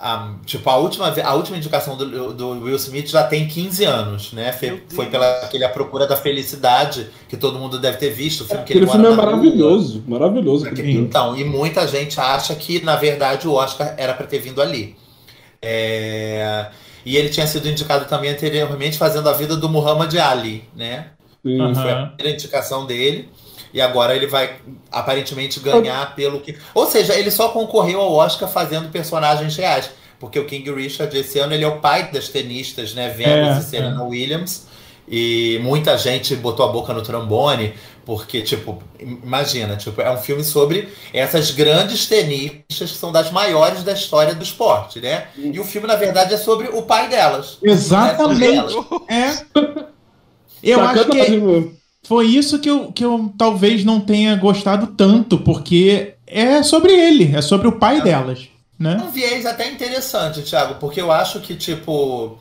a, 0.00 0.34
tipo, 0.46 0.68
a 0.70 0.76
última, 0.78 1.08
a 1.08 1.34
última 1.34 1.58
indicação 1.58 1.94
do, 1.96 2.32
do 2.32 2.48
Will 2.64 2.76
Smith 2.76 3.08
já 3.08 3.22
tem 3.24 3.46
15 3.46 3.84
anos, 3.84 4.32
né? 4.32 4.50
Foi, 4.50 4.82
foi 4.88 5.06
pela 5.10 5.26
aquele 5.44 5.62
A 5.64 5.68
Procura 5.68 6.06
da 6.06 6.16
Felicidade, 6.16 7.10
que 7.28 7.36
todo 7.36 7.58
mundo 7.58 7.78
deve 7.78 7.98
ter 7.98 8.10
visto. 8.10 8.42
O 8.42 8.46
filme 8.46 8.64
que 8.64 8.72
ele 8.72 8.80
Aquele 8.84 8.90
filme 8.90 9.06
é 9.06 9.10
na 9.10 9.14
rua. 9.14 9.26
maravilhoso, 9.26 10.02
maravilhoso. 10.08 10.70
Então, 10.78 11.36
e 11.36 11.44
muita 11.44 11.86
gente 11.86 12.18
acha 12.18 12.54
que, 12.54 12.82
na 12.82 12.96
verdade, 12.96 13.46
o 13.46 13.52
Oscar 13.52 13.94
era 13.98 14.14
para 14.14 14.26
ter 14.26 14.38
vindo 14.38 14.62
ali. 14.62 14.96
É, 15.62 16.66
E 17.04 17.16
ele 17.16 17.28
tinha 17.28 17.46
sido 17.46 17.68
indicado 17.68 18.06
também 18.06 18.30
anteriormente 18.30 18.96
fazendo 18.98 19.28
a 19.28 19.32
vida 19.32 19.56
do 19.56 19.68
Muhammad 19.68 20.14
Ali, 20.16 20.64
né? 20.74 21.10
Aham. 21.46 21.74
Foi 21.74 21.90
a 21.92 22.06
primeira 22.06 22.36
indicação 22.38 22.86
dele. 22.86 23.28
E 23.72 23.80
agora 23.80 24.14
ele 24.16 24.26
vai 24.26 24.56
aparentemente 24.90 25.60
ganhar 25.60 26.14
pelo 26.14 26.40
que. 26.40 26.56
Ou 26.74 26.86
seja, 26.86 27.14
ele 27.14 27.30
só 27.30 27.48
concorreu 27.48 28.00
ao 28.00 28.12
Oscar 28.12 28.48
fazendo 28.48 28.90
personagens 28.90 29.56
reais. 29.56 29.90
Porque 30.18 30.38
o 30.38 30.44
King 30.44 30.70
Richard, 30.72 31.16
esse 31.16 31.38
ano, 31.38 31.54
ele 31.54 31.64
é 31.64 31.68
o 31.68 31.78
pai 31.80 32.10
das 32.12 32.28
tenistas, 32.28 32.92
né? 32.94 33.08
Venus 33.08 33.56
É, 33.56 33.58
e 33.58 33.62
Serena 33.62 34.02
Williams. 34.04 34.66
E 35.08 35.58
muita 35.62 35.98
gente 35.98 36.36
botou 36.36 36.64
a 36.64 36.70
boca 36.70 36.92
no 36.92 37.02
trombone, 37.02 37.74
porque, 38.04 38.42
tipo, 38.42 38.80
imagina, 39.00 39.76
tipo, 39.76 40.00
é 40.00 40.10
um 40.10 40.18
filme 40.18 40.44
sobre 40.44 40.88
essas 41.12 41.50
grandes 41.50 42.06
tenistas 42.06 42.92
que 42.92 42.96
são 42.96 43.10
das 43.10 43.32
maiores 43.32 43.82
da 43.82 43.92
história 43.92 44.34
do 44.34 44.44
esporte, 44.44 45.00
né? 45.00 45.26
E 45.36 45.58
o 45.58 45.64
filme, 45.64 45.88
na 45.88 45.96
verdade, 45.96 46.34
é 46.34 46.36
sobre 46.36 46.68
o 46.68 46.82
pai 46.82 47.08
delas. 47.08 47.58
Exatamente. 47.60 48.74
Não 48.74 49.06
é. 49.08 49.30
É. 49.30 49.84
Eu 50.62 50.80
acho 50.80 51.06
que 51.06 51.36
mano. 51.38 51.79
Foi 52.10 52.26
isso 52.26 52.58
que 52.58 52.68
eu, 52.68 52.90
que 52.90 53.04
eu 53.04 53.32
talvez 53.38 53.84
não 53.84 54.00
tenha 54.00 54.34
gostado 54.34 54.88
tanto, 54.88 55.38
porque 55.38 56.14
é 56.26 56.60
sobre 56.60 56.92
ele, 56.92 57.36
é 57.36 57.40
sobre 57.40 57.68
o 57.68 57.78
pai 57.78 58.02
delas, 58.02 58.48
né? 58.76 59.00
um 59.00 59.12
viés 59.12 59.46
até 59.46 59.70
interessante, 59.70 60.42
Thiago, 60.42 60.74
porque 60.80 61.00
eu 61.00 61.12
acho 61.12 61.38
que, 61.38 61.54
tipo, 61.54 62.36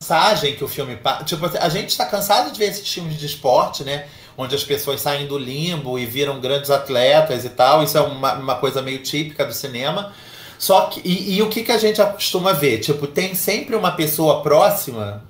a 0.00 0.02
mensagem 0.02 0.56
que 0.56 0.64
o 0.64 0.68
filme. 0.68 0.98
Tipo, 1.26 1.44
a 1.44 1.68
gente 1.68 1.94
tá 1.94 2.06
cansado 2.06 2.50
de 2.50 2.58
ver 2.58 2.70
esses 2.70 2.90
filmes 2.90 3.18
de 3.18 3.26
esporte, 3.26 3.84
né? 3.84 4.06
Onde 4.34 4.54
as 4.54 4.64
pessoas 4.64 5.02
saem 5.02 5.26
do 5.26 5.36
limbo 5.36 5.98
e 5.98 6.06
viram 6.06 6.40
grandes 6.40 6.70
atletas 6.70 7.44
e 7.44 7.50
tal. 7.50 7.84
Isso 7.84 7.98
é 7.98 8.00
uma, 8.00 8.32
uma 8.32 8.54
coisa 8.54 8.80
meio 8.80 9.02
típica 9.02 9.44
do 9.44 9.52
cinema. 9.52 10.14
Só 10.58 10.86
que. 10.86 11.02
E, 11.04 11.36
e 11.36 11.42
o 11.42 11.50
que, 11.50 11.62
que 11.62 11.72
a 11.72 11.78
gente 11.78 12.02
costuma 12.02 12.54
ver? 12.54 12.78
Tipo, 12.78 13.06
tem 13.06 13.34
sempre 13.34 13.76
uma 13.76 13.92
pessoa 13.92 14.40
próxima, 14.40 15.22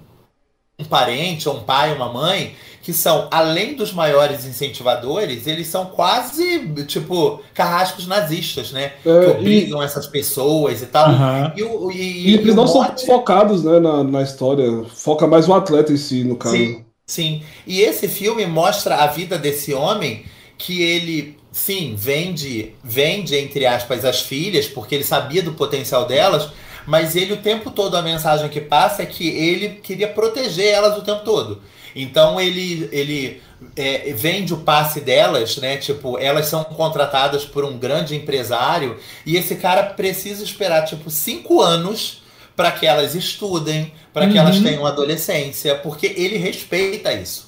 um 0.79 0.85
parente, 0.85 1.49
ou 1.49 1.57
um 1.57 1.65
pai, 1.65 1.93
uma 1.93 2.13
mãe, 2.13 2.55
que 2.87 2.93
são, 2.93 3.29
além 3.33 3.75
dos 3.75 3.93
maiores 3.93 4.45
incentivadores, 4.45 5.47
eles 5.49 5.67
são 5.67 5.87
quase, 5.87 6.85
tipo, 6.87 7.43
carrascos 7.53 8.07
nazistas, 8.07 8.71
né? 8.71 8.93
que 9.19 9.29
É, 9.29 9.41
e, 9.43 9.67
obrigam 9.67 9.83
essas 9.83 10.07
pessoas 10.07 10.83
e 10.83 10.87
tal. 10.87 11.11
Aham. 11.11 11.53
E, 11.53 11.63
o- 11.65 11.91
e, 11.91 12.35
e 12.35 12.35
eles 12.35 12.55
e 12.55 12.55
não 12.55 12.67
são 12.67 12.85
mote- 12.85 13.07
focados 13.07 13.65
né, 13.65 13.79
na, 13.81 14.05
na 14.05 14.23
história. 14.23 14.85
Foca 14.87 15.27
mais 15.27 15.49
o 15.49 15.55
atleta 15.55 15.93
em 15.93 15.97
si, 15.97 16.25
no 16.25 16.37
caso. 16.37 16.65
Sim, 16.65 16.85
sim. 17.07 17.43
E 17.67 17.81
esse 17.81 18.09
filme 18.09 18.47
mostra 18.47 18.97
a 18.97 19.07
vida 19.09 19.39
desse 19.39 19.75
homem 19.75 20.25
que 20.59 20.83
ele, 20.83 21.39
sim, 21.53 21.95
vende, 21.97 22.75
vende, 22.83 23.37
entre 23.37 23.67
aspas, 23.67 24.05
as 24.05 24.21
filhas, 24.23 24.67
porque 24.69 24.95
ele 24.95 25.05
sabia 25.05 25.43
do 25.43 25.53
potencial 25.55 26.07
delas, 26.07 26.51
mas 26.87 27.17
ele 27.17 27.33
o 27.33 27.43
tempo 27.43 27.71
todo, 27.71 27.97
a 27.97 28.03
mensagem 28.03 28.49
que 28.49 28.61
passa 28.61 29.03
é 29.03 29.07
que 29.07 29.29
ele 29.29 29.69
queria 29.81 30.09
proteger 30.09 30.67
elas 30.73 30.97
o 30.97 31.03
tempo 31.03 31.25
todo. 31.25 31.61
Então 31.99 32.39
ele, 32.39 32.89
ele 32.93 33.43
é, 33.75 34.13
vende 34.13 34.53
o 34.53 34.59
passe 34.59 35.01
delas, 35.01 35.57
né? 35.57 35.79
Tipo, 35.79 36.19
elas 36.19 36.47
são 36.47 36.63
contratadas 36.63 37.45
por 37.47 37.65
um 37.65 37.79
grande 37.79 38.15
empresário 38.15 38.99
e 39.25 39.35
esse 39.37 39.57
cara 39.57 39.83
precisa 39.83 40.45
esperar, 40.45 40.85
tipo, 40.85 41.11
cinco 41.11 41.63
anos 41.63 42.21
para 42.55 42.71
que 42.71 42.87
elas 42.87 43.15
estudem, 43.15 43.93
para 44.13 44.27
que 44.27 44.35
Uhum. 44.35 44.41
elas 44.41 44.61
tenham 44.61 44.85
adolescência, 44.87 45.75
porque 45.77 46.07
ele 46.17 46.37
respeita 46.37 47.13
isso. 47.15 47.47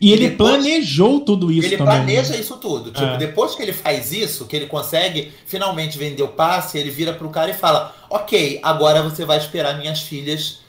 E 0.00 0.12
ele 0.14 0.30
depois- 0.30 0.52
planejou 0.52 1.20
tudo 1.20 1.52
isso 1.52 1.68
ele 1.68 1.76
também. 1.76 1.92
né? 1.98 2.04
planeja 2.04 2.34
isso 2.36 2.56
tudo. 2.56 2.90
Tipo, 2.90 3.04
É. 3.04 3.16
depois 3.18 3.54
que 3.54 3.60
ele 3.62 3.74
faz 3.74 4.12
isso, 4.12 4.46
que 4.46 4.56
ele 4.56 4.64
consegue 4.66 5.30
finalmente 5.44 5.98
vender 5.98 6.22
o 6.22 6.28
passe, 6.28 6.78
ele 6.78 6.88
vira 6.90 7.12
pro 7.12 7.28
cara 7.28 7.50
e 7.50 7.54
fala: 7.54 7.94
Ok, 8.08 8.58
agora 8.62 9.02
você 9.02 9.26
vai 9.26 9.36
esperar 9.36 9.76
minhas 9.78 10.00
filhas 10.00 10.59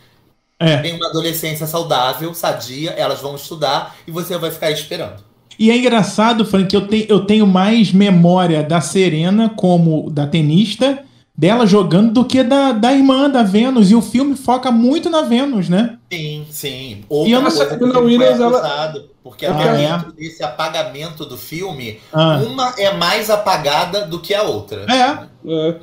É. 0.62 0.78
terem 0.78 0.95
uma 0.95 1.08
adolescência 1.08 1.65
saudável, 1.67 2.34
sadia, 2.34 2.91
elas 2.91 3.19
vão 3.21 3.36
estudar 3.36 3.95
e 4.08 4.12
você 4.12 4.38
vai 4.38 4.52
ficar 4.52 4.71
esperando. 4.71 5.24
E 5.60 5.69
é 5.69 5.78
engraçado, 5.78 6.45
Frank, 6.45 6.67
que 6.67 6.76
eu, 6.78 6.88
te- 6.88 7.06
eu 7.10 7.26
tenho 7.26 7.45
mais 7.45 7.91
memória 7.91 8.63
da 8.63 8.82
Serena 8.82 9.50
como 9.50 10.10
da 10.10 10.26
tenista, 10.26 11.04
dela 11.38 11.65
jogando, 11.67 12.13
do 12.13 12.26
que 12.26 12.41
da, 12.43 12.71
da 12.71 12.91
irmã, 12.93 13.30
da 13.30 13.43
Vênus. 13.43 13.91
E 13.91 13.95
o 13.95 14.02
filme 14.02 14.36
foca 14.36 14.71
muito 14.71 15.10
na 15.10 15.21
Vênus, 15.21 15.69
né? 15.69 15.97
Sim, 16.12 16.45
sim. 16.50 17.04
E 17.10 17.32
eu 17.32 17.39
Outra 17.39 17.39
não 17.39 17.41
coisa 17.43 17.65
que 17.65 17.69
Serena 17.74 17.93
foi 17.93 18.04
Williams, 18.06 18.39
ela- 18.39 18.58
acusado, 18.60 19.10
porque 19.24 19.45
Ah, 19.45 19.62
é? 19.65 19.78
dentro 19.97 20.12
desse 20.13 20.43
apagamento 20.43 21.26
do 21.26 21.38
filme, 21.38 22.00
Ah, 22.12 22.41
uma 22.45 22.74
é 22.78 22.93
mais 22.95 23.30
apagada 23.30 24.06
do 24.06 24.19
que 24.19 24.34
a 24.34 24.43
outra. 24.43 24.86
é, 24.89 25.28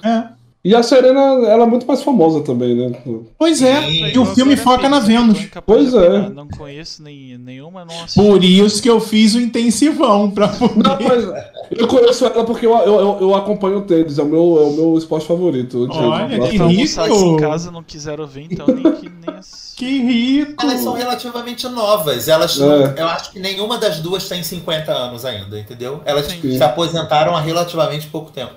É. 0.05 0.09
é. 0.09 0.25
E 0.65 0.75
a 0.75 0.83
Serena, 0.83 1.21
ela 1.47 1.63
é 1.65 1.67
muito 1.67 1.87
mais 1.87 2.03
famosa 2.03 2.41
também, 2.43 2.75
né? 2.75 3.01
Pois 3.39 3.63
é. 3.63 3.81
Sim. 3.83 4.07
E 4.13 4.19
o 4.19 4.27
filme 4.27 4.57
foca 4.57 4.89
na 4.89 4.99
Vênus. 4.99 5.39
Pois 5.65 5.95
é. 5.95 6.29
Não 6.31 6.49
conheço 6.49 7.01
nem, 7.03 7.39
nenhuma, 7.39 7.85
não 7.85 7.95
assisti. 8.05 8.21
Por 8.21 8.43
isso 8.43 8.83
que 8.83 8.91
eu 8.91 9.01
fiz 9.01 9.35
o 9.35 9.41
intensivão 9.41 10.31
pra 10.31 10.49
poder. 10.49 10.83
Não, 10.83 10.99
mas 11.01 11.25
eu 11.71 11.87
conheço 11.87 12.27
ela 12.27 12.45
porque 12.45 12.67
eu, 12.67 12.73
eu, 12.77 13.01
eu, 13.01 13.19
eu 13.21 13.35
acompanho 13.37 13.79
o 13.79 13.83
tênis, 13.83 14.19
é 14.19 14.23
o 14.23 14.27
meu, 14.27 14.41
é 14.41 14.67
o 14.67 14.73
meu 14.73 14.99
esporte 14.99 15.27
favorito. 15.29 15.87
Olha, 15.91 16.39
que 16.49 16.57
rico. 16.59 17.03
em 17.15 17.37
casa 17.37 17.71
não 17.71 17.83
quiseram 17.83 18.27
vir, 18.27 18.49
então 18.51 18.67
nem 18.67 18.93
que 18.95 19.09
nem 19.09 19.35
assisti. 19.39 19.77
Que 19.77 20.03
rico! 20.03 20.55
Elas 20.61 20.81
são 20.81 20.93
relativamente 20.95 21.69
novas. 21.69 22.27
Elas 22.27 22.61
É. 22.61 22.67
não- 22.67 22.97
eu 22.97 23.07
acho 23.07 23.31
que 23.31 23.39
nenhuma 23.39 23.79
das 23.79 24.01
duas 24.01 24.29
tem 24.29 24.43
50 24.43 24.91
anos 24.93 25.25
ainda, 25.25 25.59
entendeu? 25.59 26.01
Elas 26.05 26.27
Sim. 26.27 26.41
se 26.43 26.63
aposentaram 26.63 27.37
há 27.37 27.41
relativamente 27.41 28.09
pouco 28.09 28.33
tempo. 28.33 28.55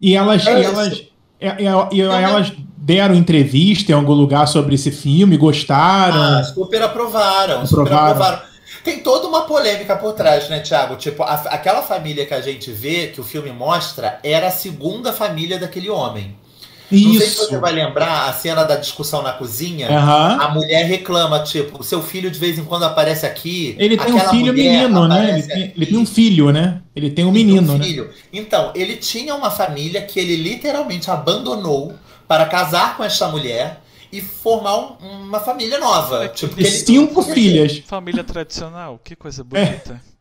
E 0.00 0.14
elas, 0.14 0.46
É 0.46 0.62
elas, 0.64 0.88
e, 0.94 1.12
e- 1.40 1.96
e 1.96 2.00
elas 2.00 2.52
deram 2.76 3.14
entrevista 3.14 3.92
em 3.92 3.94
algum 3.94 4.12
lugar 4.14 4.46
sobre 4.46 4.74
esse 4.74 4.90
filme, 4.90 5.36
gostaram. 5.36 6.38
Ah, 6.38 6.44
super 6.44 6.82
aprovaram, 6.82 7.66
super 7.66 7.82
Aprovaram. 7.82 8.10
aprovaram. 8.12 8.48
Tem 8.84 9.00
toda 9.00 9.26
uma 9.26 9.42
polêmica 9.42 9.96
por 9.96 10.12
trás, 10.12 10.48
né, 10.48 10.60
Thiago? 10.60 10.96
Tipo, 10.96 11.22
a- 11.22 11.34
aquela 11.50 11.82
família 11.82 12.24
que 12.24 12.32
a 12.32 12.40
gente 12.40 12.70
vê, 12.70 13.08
que 13.08 13.20
o 13.20 13.24
filme 13.24 13.50
mostra, 13.50 14.18
era 14.22 14.46
a 14.46 14.50
segunda 14.52 15.12
família 15.12 15.58
daquele 15.58 15.90
homem. 15.90 16.34
Não 16.90 16.98
sei 17.12 17.20
se 17.20 17.26
Isso. 17.34 17.46
você 17.48 17.58
vai 17.58 17.72
lembrar 17.72 18.28
a 18.28 18.32
cena 18.32 18.64
da 18.64 18.76
discussão 18.76 19.22
na 19.22 19.32
cozinha. 19.32 19.88
Aham. 19.90 20.38
A 20.40 20.48
mulher 20.48 20.84
reclama, 20.86 21.40
tipo, 21.42 21.82
seu 21.84 22.02
filho 22.02 22.30
de 22.30 22.38
vez 22.38 22.58
em 22.58 22.64
quando 22.64 22.84
aparece 22.84 23.26
aqui. 23.26 23.76
Ele 23.78 23.96
tem 23.96 24.12
um 24.14 24.20
filho 24.20 24.52
menino, 24.54 25.06
né? 25.06 25.30
Ele 25.38 25.42
tem, 25.42 25.72
ele 25.76 25.86
tem 25.86 25.98
um 25.98 26.06
filho, 26.06 26.50
né? 26.50 26.80
Ele 26.96 27.10
tem 27.10 27.24
um 27.24 27.28
Ele 27.28 27.38
tem 27.38 27.46
menino, 27.46 27.72
um 27.74 27.78
né? 27.78 27.84
filho. 27.84 28.10
Então, 28.32 28.72
ele 28.74 28.96
tinha 28.96 29.34
uma 29.34 29.50
família 29.50 30.00
que 30.02 30.18
ele 30.18 30.36
literalmente 30.36 31.10
abandonou 31.10 31.94
para 32.26 32.46
casar 32.46 32.96
com 32.96 33.04
esta 33.04 33.28
mulher 33.28 33.80
e 34.10 34.20
formar 34.22 34.76
um- 34.78 34.96
uma 35.24 35.40
família 35.40 35.78
nova. 35.78 36.28
Tipo, 36.28 36.54
que 36.56 36.62
E 36.62 36.66
ele- 36.66 36.76
cinco 36.76 37.22
filhas. 37.22 37.82
Família 37.86 38.24
tradicional, 38.24 38.98
que 39.04 39.14
coisa 39.14 39.44
bonita. 39.44 40.00
Sim, 40.02 40.12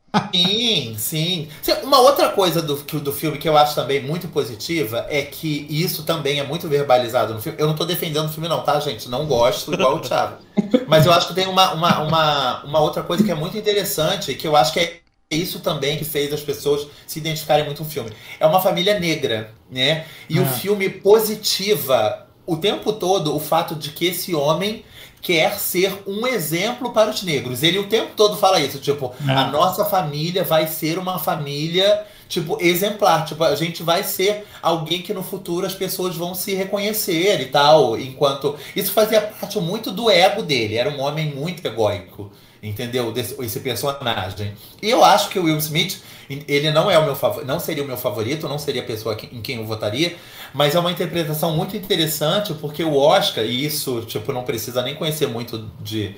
sim. 0.98 1.48
Sim, 1.62 1.74
Uma 1.84 2.00
outra 2.00 2.30
coisa 2.30 2.62
do, 2.62 2.76
do 2.76 3.14
filme 3.14 3.38
que 3.38 3.48
eu 3.48 3.58
acho 3.58 3.76
também 3.76 4.02
muito 4.02 4.28
positiva 4.30 5.06
é 5.10 5.22
que 5.24 5.66
isso 5.70 6.04
também 6.04 6.40
é 6.40 6.44
muito 6.44 6.68
verbalizado 6.68 7.34
no 7.34 7.42
filme. 7.42 7.58
Eu 7.60 7.68
não 7.68 7.76
tô 7.76 7.86
defendendo 7.86 8.26
o 8.28 8.30
filme, 8.30 8.48
não, 8.48 8.64
tá, 8.64 8.80
gente? 8.80 9.10
Não 9.10 9.26
gosto, 9.28 9.74
igual 9.74 9.98
o 9.98 10.00
Thiago. 10.02 10.38
Mas 10.86 11.06
eu 11.06 11.12
acho 11.14 11.28
que 11.28 11.34
tem 11.34 11.48
uma, 11.48 11.74
uma, 11.74 12.00
uma, 12.02 12.64
uma 12.66 12.80
outra 12.80 13.04
coisa 13.04 13.24
que 13.24 13.32
é 13.32 13.36
muito 13.36 13.58
interessante, 13.58 14.34
que 14.36 14.48
eu 14.48 14.56
acho 14.56 14.74
que 14.74 14.80
é 14.80 15.02
isso 15.30 15.60
também 15.60 15.98
que 15.98 16.06
fez 16.06 16.32
as 16.34 16.42
pessoas 16.42 16.88
se 17.06 17.20
identificarem 17.20 17.66
muito 17.66 17.80
com 17.80 17.84
o 17.84 17.90
filme. 17.92 18.12
É 18.40 18.46
uma 18.48 18.62
família 18.62 19.00
negra, 19.00 19.54
né? 19.70 20.06
E 20.30 20.40
Ah. 20.40 20.42
o 20.42 20.46
filme 20.46 20.90
positiva 20.90 22.28
o 22.46 22.56
tempo 22.58 22.94
todo 22.94 23.36
o 23.36 23.40
fato 23.40 23.76
de 23.76 23.92
que 23.92 24.06
esse 24.06 24.34
homem 24.34 24.86
quer 25.28 25.60
ser 25.60 26.04
um 26.08 26.26
exemplo 26.26 26.92
para 26.92 27.10
os 27.10 27.22
negros. 27.22 27.62
Ele 27.62 27.78
o 27.80 27.88
tempo 27.88 28.12
todo 28.16 28.38
fala 28.38 28.62
isso, 28.62 28.80
tipo, 28.80 29.14
É. 29.28 29.32
a 29.34 29.48
nossa 29.52 29.84
família 29.84 30.46
vai 30.46 30.68
ser 30.68 30.98
uma 30.98 31.20
família 31.20 32.06
tipo 32.30 32.58
exemplar, 32.62 33.26
tipo, 33.26 33.44
a 33.44 33.56
gente 33.56 33.84
vai 33.84 34.04
ser 34.04 34.46
alguém 34.62 35.02
que 35.02 35.14
no 35.14 35.22
futuro 35.24 35.66
as 35.66 35.74
pessoas 35.74 36.16
vão 36.16 36.34
se 36.34 36.54
reconhecer 36.56 37.42
e 37.42 37.46
tal, 37.46 37.98
enquanto 38.00 38.56
isso 38.76 38.92
fazia 38.94 39.20
parte 39.22 39.60
muito 39.60 39.92
do 39.92 40.10
ego 40.10 40.42
dele, 40.44 40.76
era 40.78 40.90
um 40.90 41.00
homem 41.02 41.34
muito 41.34 41.66
egóico, 41.66 42.32
entendeu? 42.64 43.12
Desse, 43.14 43.36
esse 43.42 43.60
personagem. 43.62 44.54
E 44.82 44.90
eu 44.90 45.04
acho 45.04 45.30
que 45.30 45.40
o 45.40 45.44
Will 45.44 45.58
Smith, 45.58 46.02
ele 46.30 46.72
não 46.72 46.90
é 46.92 46.98
o 46.98 47.06
meu 47.06 47.16
favorito, 47.16 47.48
não 47.48 47.60
seria 47.60 47.84
o 47.84 47.88
meu 47.88 47.98
favorito, 47.98 48.48
não 48.48 48.58
seria 48.60 48.82
a 48.82 48.86
pessoa 48.86 49.16
que- 49.16 49.34
em 49.36 49.42
quem 49.42 49.58
eu 49.58 49.66
votaria, 49.66 50.16
mas 50.54 50.76
é 50.76 50.80
uma 50.80 50.92
interpretação 50.92 51.56
muito 51.56 51.76
interessante 51.78 52.54
porque 52.56 52.84
o 52.84 52.96
Oscar, 52.96 53.46
e 53.46 53.66
isso, 53.66 54.02
tipo, 54.02 54.34
não 54.34 54.44
precisa 54.44 54.82
nem 54.82 54.96
conhecer 54.96 55.28
muito 55.28 55.70
de 55.82 56.16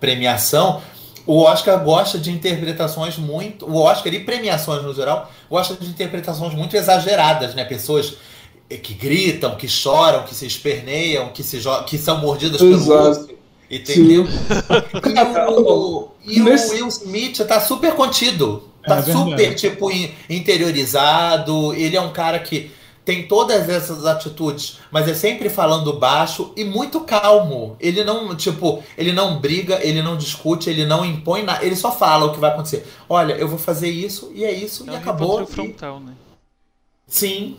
premiação, 0.00 0.82
o 1.26 1.38
Oscar 1.42 1.82
gosta 1.84 2.18
de 2.18 2.32
interpretações 2.32 3.16
muito. 3.16 3.64
O 3.66 3.76
Oscar 3.76 4.12
e 4.12 4.20
premiações 4.20 4.82
no 4.82 4.92
geral 4.92 5.30
gosta 5.48 5.74
de 5.74 5.88
interpretações 5.88 6.52
muito 6.54 6.76
exageradas, 6.76 7.54
né? 7.54 7.64
Pessoas 7.64 8.14
que 8.82 8.94
gritam, 8.94 9.54
que 9.56 9.68
choram, 9.68 10.24
que 10.24 10.34
se 10.34 10.46
esperneiam, 10.46 11.28
que, 11.28 11.42
se 11.44 11.60
que 11.86 11.98
são 11.98 12.18
mordidas 12.18 12.64
pelo. 12.64 12.84
Entendeu? 13.70 14.26
E 15.04 15.22
o, 15.44 16.08
e 16.24 16.42
o 16.42 16.46
Will 16.70 16.88
Smith 16.88 17.38
tá 17.46 17.60
super 17.60 17.94
contido. 17.94 18.68
Tá 18.84 18.98
É 18.98 19.02
verdade. 19.02 19.30
super, 19.30 19.54
tipo, 19.54 19.90
in- 19.90 20.10
interiorizado. 20.28 21.72
Ele 21.74 21.96
é 21.96 22.00
um 22.00 22.12
cara 22.12 22.38
que 22.38 22.70
tem 23.04 23.26
todas 23.26 23.68
essas 23.68 24.06
atitudes, 24.06 24.78
mas 24.90 25.08
é 25.08 25.14
sempre 25.14 25.48
falando 25.50 25.92
baixo 25.98 26.52
e 26.56 26.64
muito 26.64 27.00
calmo. 27.00 27.76
Ele 27.80 28.04
não, 28.04 28.34
tipo, 28.36 28.82
ele 28.96 29.12
não 29.12 29.40
briga, 29.40 29.80
ele 29.82 30.02
não 30.02 30.16
discute, 30.16 30.70
ele 30.70 30.86
não 30.86 31.04
impõe 31.04 31.42
nada, 31.42 31.64
ele 31.64 31.74
só 31.74 31.90
fala 31.90 32.26
o 32.26 32.32
que 32.32 32.38
vai 32.38 32.50
acontecer. 32.50 32.86
Olha, 33.08 33.32
eu 33.34 33.48
vou 33.48 33.58
fazer 33.58 33.90
isso 33.90 34.30
e 34.34 34.44
é 34.44 34.52
isso 34.52 34.84
É 34.88 34.92
e 34.92 34.96
acabou. 34.96 35.42
E- 35.42 35.46
frontal, 35.46 35.98
né? 36.00 36.12
Sim. 37.08 37.56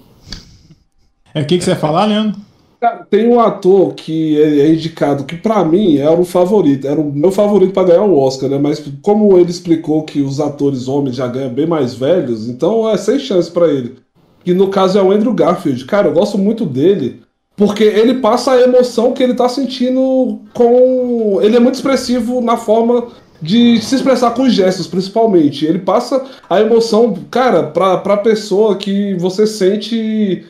É 1.34 1.42
o 1.42 1.46
que, 1.46 1.58
que 1.58 1.64
você 1.64 1.72
ia 1.72 1.76
falar, 1.76 2.06
Leandro? 2.06 2.40
Cara, 2.84 3.08
tem 3.10 3.26
um 3.30 3.40
ator 3.40 3.94
que 3.94 4.38
é 4.42 4.60
é 4.60 4.74
indicado 4.74 5.24
que 5.24 5.38
pra 5.38 5.64
mim 5.64 6.00
era 6.00 6.20
o 6.20 6.26
favorito, 6.26 6.86
era 6.86 7.00
o 7.00 7.14
meu 7.14 7.32
favorito 7.32 7.72
pra 7.72 7.86
ganhar 7.86 8.04
o 8.04 8.20
Oscar, 8.20 8.50
né? 8.50 8.58
Mas 8.58 8.84
como 9.02 9.38
ele 9.38 9.50
explicou 9.50 10.04
que 10.04 10.20
os 10.22 10.42
atores 10.42 10.90
homens 10.90 11.16
já 11.16 11.26
ganham 11.26 11.54
bem 11.54 11.66
mais 11.66 11.94
velhos, 11.94 12.50
então 12.50 12.90
é 12.90 12.98
sem 12.98 13.18
chance 13.18 13.50
pra 13.50 13.70
ele. 13.70 13.96
Que 14.44 14.54
no 14.54 14.68
caso 14.68 15.00
é 15.00 15.02
o 15.02 15.14
Andrew 15.14 15.34
Garfield. 15.34 15.86
Cara, 15.86 16.10
eu 16.10 16.14
gosto 16.14 16.38
muito 16.38 16.66
dele 16.66 17.22
porque 17.56 17.86
ele 17.86 18.16
passa 18.16 18.52
a 18.52 18.62
emoção 18.62 19.14
que 19.14 19.24
ele 19.24 19.34
tá 19.34 19.48
sentindo 19.48 20.42
com. 20.54 21.40
Ele 21.42 21.56
é 21.56 21.62
muito 21.62 21.76
expressivo 21.76 22.42
na 22.42 22.58
forma 22.58 23.08
de 23.42 23.82
se 23.82 23.96
expressar 23.96 24.32
com 24.32 24.50
gestos, 24.50 24.88
principalmente. 24.88 25.66
Ele 25.66 25.80
passa 25.80 26.22
a 26.50 26.60
emoção, 26.60 27.14
cara, 27.32 27.64
pra, 27.64 27.98
pra 27.98 28.18
pessoa 28.18 28.76
que 28.76 29.14
você 29.16 29.48
sente. 29.48 30.46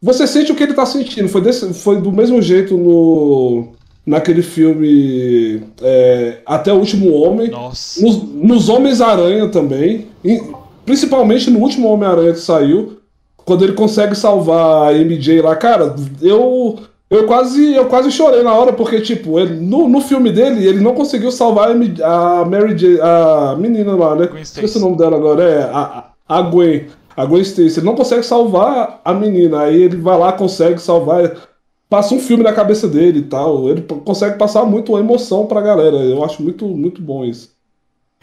Você 0.00 0.26
sente 0.26 0.52
o 0.52 0.54
que 0.54 0.62
ele 0.62 0.74
tá 0.74 0.86
sentindo. 0.86 1.28
Foi, 1.28 1.40
desse- 1.40 1.72
foi 1.74 2.00
do 2.00 2.12
mesmo 2.12 2.40
jeito 2.40 2.76
no. 2.76 3.68
Naquele 4.06 4.40
filme 4.40 5.62
é, 5.82 6.38
Até 6.46 6.72
o 6.72 6.76
Último 6.78 7.12
Homem. 7.12 7.50
Nossa. 7.50 8.00
Nos, 8.02 8.22
nos 8.22 8.68
Homens-Aranha 8.68 9.48
também. 9.48 10.06
E, 10.24 10.40
principalmente 10.86 11.50
no 11.50 11.58
último 11.58 11.88
Homem-Aranha 11.88 12.32
que 12.32 12.40
saiu. 12.40 12.98
Quando 13.44 13.64
ele 13.64 13.72
consegue 13.72 14.14
salvar 14.14 14.88
a 14.88 14.92
MJ 14.98 15.40
lá, 15.42 15.54
cara, 15.56 15.94
eu. 16.22 16.78
Eu 17.10 17.24
quase, 17.26 17.72
eu 17.74 17.86
quase 17.86 18.10
chorei 18.12 18.42
na 18.42 18.52
hora, 18.52 18.70
porque, 18.70 19.00
tipo, 19.00 19.38
ele- 19.40 19.58
no, 19.60 19.88
no 19.88 19.98
filme 19.98 20.30
dele, 20.30 20.66
ele 20.66 20.78
não 20.78 20.92
conseguiu 20.94 21.32
salvar 21.32 21.70
a, 21.70 22.40
a 22.40 22.44
Mary 22.44 22.74
J. 22.74 23.00
a 23.00 23.56
menina 23.58 23.94
lá, 23.94 24.14
né? 24.14 24.24
Esqueci 24.42 24.42
Stacy. 24.66 24.76
o 24.76 24.80
nome 24.82 24.98
dela 24.98 25.16
agora, 25.16 25.42
é 25.42 25.62
a 25.62 26.04
a 26.28 26.42
Gwen. 26.42 26.84
A 27.18 27.24
Gwen 27.26 27.42
Stacy. 27.42 27.80
Ele 27.80 27.86
não 27.86 27.96
consegue 27.96 28.22
salvar 28.22 29.00
a 29.04 29.12
menina, 29.12 29.62
aí 29.62 29.82
ele 29.82 29.96
vai 29.96 30.16
lá, 30.16 30.32
consegue 30.32 30.80
salvar. 30.80 31.48
Passa 31.90 32.14
um 32.14 32.20
filme 32.20 32.44
na 32.44 32.52
cabeça 32.52 32.86
dele 32.86 33.20
e 33.20 33.22
tal. 33.22 33.68
Ele 33.68 33.82
consegue 33.82 34.38
passar 34.38 34.64
muito 34.64 34.96
emoção 34.96 35.46
pra 35.46 35.60
galera. 35.60 35.96
Eu 35.96 36.22
acho 36.24 36.42
muito, 36.42 36.66
muito 36.66 37.02
bom 37.02 37.24
isso. 37.24 37.50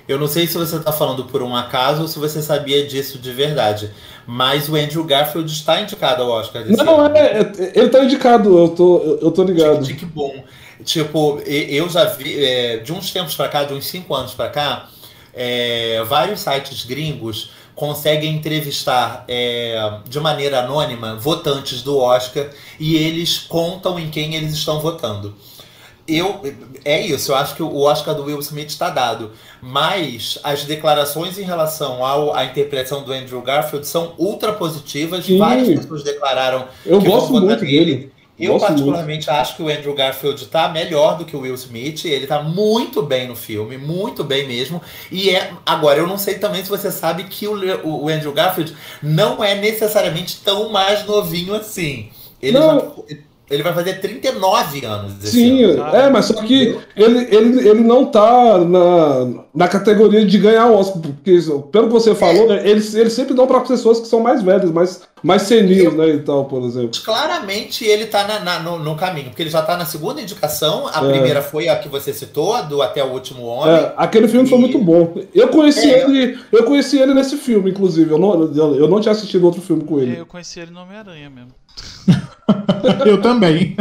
Eu 0.08 0.20
não 0.20 0.28
sei 0.28 0.46
se 0.46 0.56
você 0.56 0.80
tá 0.80 0.92
falando 0.92 1.26
por 1.26 1.42
um 1.42 1.56
acaso 1.56 2.04
ou 2.04 2.08
se 2.08 2.20
você 2.20 2.42
sabia 2.42 2.86
disso 2.86 3.18
de 3.18 3.32
verdade. 3.32 3.92
Mas 4.28 4.70
o 4.70 4.76
Andrew 4.76 5.04
Garfield 5.04 5.52
está 5.52 5.82
indicado 5.82 6.22
ao 6.22 6.30
Oscar 6.30 6.64
Não, 6.70 7.00
ano. 7.02 7.18
é, 7.18 7.42
é- 7.42 7.72
ele 7.76 7.90
tá 7.90 8.04
indicado, 8.04 8.58
eu 8.58 8.70
tô, 8.70 9.00
eu, 9.22 9.32
tô 9.32 9.44
ligado. 9.44 9.84
Tic, 9.84 9.98
tic, 10.00 10.08
bom. 10.08 10.44
Tipo, 10.84 11.40
eu 11.46 11.90
já 11.90 12.06
vi, 12.06 12.44
é, 12.46 12.78
de 12.78 12.94
uns 12.94 13.12
tempos 13.12 13.36
pra 13.36 13.50
cá, 13.50 13.64
de 13.64 13.74
uns 13.74 13.88
cinco 13.88 14.14
anos 14.14 14.34
pra 14.34 14.50
cá, 14.50 14.90
é, 15.34 16.04
vários 16.08 16.42
sites 16.42 16.86
gringos 16.86 17.50
conseguem 17.76 18.34
entrevistar 18.34 19.26
é, 19.28 20.00
de 20.08 20.20
maneira 20.20 20.60
anônima 20.60 21.16
votantes 21.16 21.82
do 21.82 21.98
Oscar 21.98 22.50
e 22.80 22.96
eles 22.96 23.38
contam 23.38 24.00
em 24.00 24.10
quem 24.10 24.36
eles 24.36 24.54
estão 24.54 24.80
votando. 24.80 25.36
Eu, 26.08 26.40
é 26.86 27.02
isso, 27.02 27.32
eu 27.32 27.36
acho 27.36 27.56
que 27.56 27.64
o 27.64 27.80
Oscar 27.80 28.14
do 28.14 28.26
Will 28.26 28.40
Smith 28.40 28.70
está 28.70 28.92
dado. 28.92 29.32
Mas 29.60 30.38
as 30.44 30.64
declarações 30.64 31.40
em 31.40 31.42
relação 31.42 32.06
ao, 32.06 32.36
à 32.36 32.46
interpretação 32.46 33.04
do 33.04 33.12
Andrew 33.12 33.42
Garfield 33.42 33.88
são 33.88 34.14
ultra 34.20 34.54
positivas. 34.54 35.26
Sim. 35.26 35.40
Várias 35.40 35.68
pessoas 35.68 36.04
declararam 36.04 36.66
Eu 36.86 37.00
que 37.00 37.08
vão 37.10 37.16
gosto 37.18 37.32
votar 37.32 37.48
muito 37.48 37.64
nele. 37.64 37.86
dele. 37.96 38.14
Eu, 38.38 38.54
Gosto 38.54 38.67
particularmente, 38.67 39.30
acho 39.30 39.56
que 39.56 39.63
o 39.63 39.69
Andrew 39.69 39.93
Garfield 39.95 40.45
tá 40.48 40.67
melhor 40.67 41.17
do 41.17 41.24
que 41.26 41.36
o 41.36 41.39
Will 41.41 41.56
Smith. 41.56 42.04
Ele 42.04 42.28
tá 42.28 42.43
muito 42.43 43.02
bem 43.02 43.28
no 43.28 43.36
filme, 43.36 43.78
muito 43.78 44.24
bem 44.24 44.45
mesmo. 44.48 44.82
E 45.10 45.30
é. 45.30 45.54
Agora, 45.65 46.00
eu 46.00 46.08
não 46.08 46.17
sei 46.17 46.36
também 46.38 46.63
se 46.63 46.69
você 46.69 46.91
sabe 46.91 47.24
que 47.26 47.48
o 47.48 47.56
o 47.86 48.10
Andrew 48.10 48.34
Garfield 48.34 48.76
não 49.02 49.43
é 49.43 49.56
necessariamente 49.56 50.41
tão 50.43 50.69
mais 50.69 51.06
novinho 51.06 51.56
assim. 51.56 52.10
Ele, 52.41 52.60
Não. 52.60 52.80
já- 53.08 53.15
ele 53.50 53.62
vai 53.64 53.74
fazer 53.74 54.00
39 54.02 54.86
anos 54.86 55.14
esse 55.24 55.32
Sim, 55.32 55.64
ano. 55.64 55.96
É, 55.96 56.10
mas 56.10 56.26
só 56.26 56.34
que 56.42 56.78
ele, 56.96 57.20
ele, 57.36 57.70
ele 57.70 57.82
não 57.82 58.06
tá 58.06 58.58
na, 58.58 59.44
na 59.54 59.68
categoria 59.68 60.26
de 60.26 60.38
ganhar 60.38 60.68
o 60.68 60.76
Oscar, 60.78 61.02
porque 61.02 61.38
pelo 61.72 61.88
que 61.88 61.94
você 61.94 62.16
falou, 62.16 62.48
né, 62.48 62.68
eles, 62.68 62.94
eles 62.96 63.14
sempre 63.14 63.34
dão 63.34 63.46
para 63.48 63.60
pessoas 63.62 64.00
que 64.00 64.08
são 64.08 64.20
mais 64.20 64.42
velhas, 64.42 64.72
mais, 64.72 65.02
mais 65.22 65.44
seniles, 65.44 65.94
né, 65.94 66.08
e 66.10 66.20
tal, 66.20 66.46
por 66.46 66.64
exemplo. 66.64 67.00
Claramente 67.04 67.86
ele 67.86 68.06
tá 68.08 68.28
na- 68.28 68.40
na- 68.40 68.60
no, 68.60 68.80
no 68.80 68.96
caminho, 68.96 69.28
porque 69.30 69.44
ele 69.44 69.50
já 69.50 69.62
tá 69.62 69.78
na 69.78 69.86
segunda 69.86 70.22
indicação. 70.22 70.88
A 70.94 71.06
É. 71.06 71.12
primeira 71.12 71.42
foi 71.42 71.70
a 71.70 71.76
que 71.76 71.88
você 71.88 72.14
citou, 72.14 72.62
do 72.66 72.82
Até 72.82 73.04
o 73.04 73.12
Último 73.12 73.44
Homem. 73.46 73.76
É, 73.76 73.94
aquele 73.98 74.28
filme 74.28 74.48
foi 74.48 74.58
E- 74.58 74.62
muito 74.62 74.80
bom. 74.80 75.16
Eu 75.34 75.50
conheci 75.50 75.90
É. 75.90 76.04
ele, 76.04 76.38
eu 76.52 76.64
conheci 76.64 76.98
ele 76.98 77.14
nesse 77.14 77.38
filme, 77.38 77.70
inclusive. 77.72 78.12
Eu 78.12 78.18
não, 78.18 78.34
eu, 78.56 78.76
eu 78.76 78.88
não 78.88 79.00
tinha 79.00 79.12
assistido 79.12 79.46
outro 79.46 79.62
filme 79.62 79.84
com 79.84 80.00
ele. 80.00 80.18
Eu 80.20 80.26
conheci 80.26 80.60
ele 80.60 80.72
no 80.72 80.82
Homem-Aranha 80.82 81.30
mesmo. 81.30 81.52
Eu 83.06 83.22
também. 83.22 83.76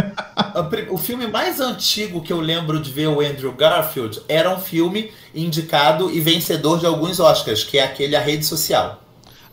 O 0.91 0.97
filme 0.97 1.27
mais 1.27 1.61
antigo 1.61 2.23
que 2.23 2.33
eu 2.33 2.41
lembro 2.41 2.81
de 2.81 2.91
ver 2.91 3.09
o 3.09 3.21
Andrew 3.21 3.53
Garfield 3.53 4.23
era 4.29 4.51
um 4.51 4.59
filme 4.59 5.11
indicado 5.35 6.11
e 6.11 6.21
vencedor 6.21 6.79
de 6.79 6.87
alguns 6.87 7.21
Oscars, 7.21 7.63
que 7.63 7.79
é 7.79 7.85
aquele 7.85 8.17
A 8.17 8.21
Rede 8.21 8.47
Social. 8.47 9.04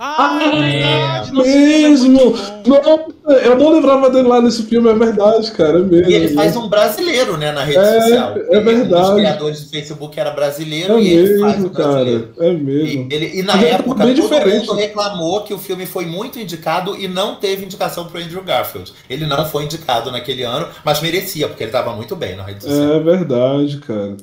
Ah, 0.03 0.39
é 0.43 0.49
verdade! 0.49 1.31
Mesmo! 1.31 2.19
é. 2.19 2.67
Não, 2.67 3.35
eu 3.37 3.55
não 3.55 3.69
lembrava 3.71 4.09
dele 4.09 4.27
lá 4.27 4.41
nesse 4.41 4.63
filme, 4.63 4.89
é 4.89 4.93
verdade, 4.95 5.51
cara, 5.51 5.77
é 5.77 5.81
mesmo. 5.83 6.09
E 6.09 6.13
ele 6.15 6.29
faz 6.29 6.55
um 6.57 6.67
brasileiro, 6.67 7.37
né, 7.37 7.51
na 7.51 7.63
rede 7.63 7.77
É, 7.77 8.01
social. 8.01 8.35
é 8.49 8.57
Um 8.59 8.63
verdade. 8.63 9.03
dos 9.03 9.13
criadores 9.13 9.63
do 9.63 9.69
Facebook 9.69 10.19
era 10.19 10.31
brasileiro 10.31 10.95
É 10.97 11.01
e 11.01 11.13
ele 11.13 11.39
faz 11.39 11.53
um 11.53 11.57
mesmo, 11.61 11.69
cara, 11.69 11.89
brasileiro. 11.93 12.33
é 12.39 12.49
E, 12.49 12.57
mesmo. 12.57 13.07
ele- 13.11 13.31
e 13.39 13.43
na 13.43 13.53
Mas 13.55 13.63
é 13.63 13.69
época 13.69 14.01
todo 14.03 14.13
diferente. 14.15 14.67
mundo 14.67 14.73
reclamou 14.73 15.41
que 15.43 15.53
o 15.53 15.59
filme 15.59 15.85
foi 15.85 16.05
muito 16.07 16.39
indicado 16.39 16.95
e 16.97 17.07
não 17.07 17.35
teve 17.35 17.63
indicação 17.63 18.05
pro 18.05 18.19
Andrew 18.19 18.41
Garfield. 18.41 18.91
Ele 19.07 19.27
não 19.27 19.45
foi 19.45 19.65
indicado 19.65 20.11
naquele 20.11 20.41
ano, 20.41 20.67
mas 20.83 20.99
merecia, 20.99 21.47
porque 21.47 21.61
ele 21.63 21.69
estava 21.69 21.93
muito 21.95 22.15
bem 22.15 22.35
na 22.35 22.43
rede 22.43 22.63
social. 22.63 22.93
É 22.93 22.99
verdade, 22.99 23.77
cara. 23.77 24.17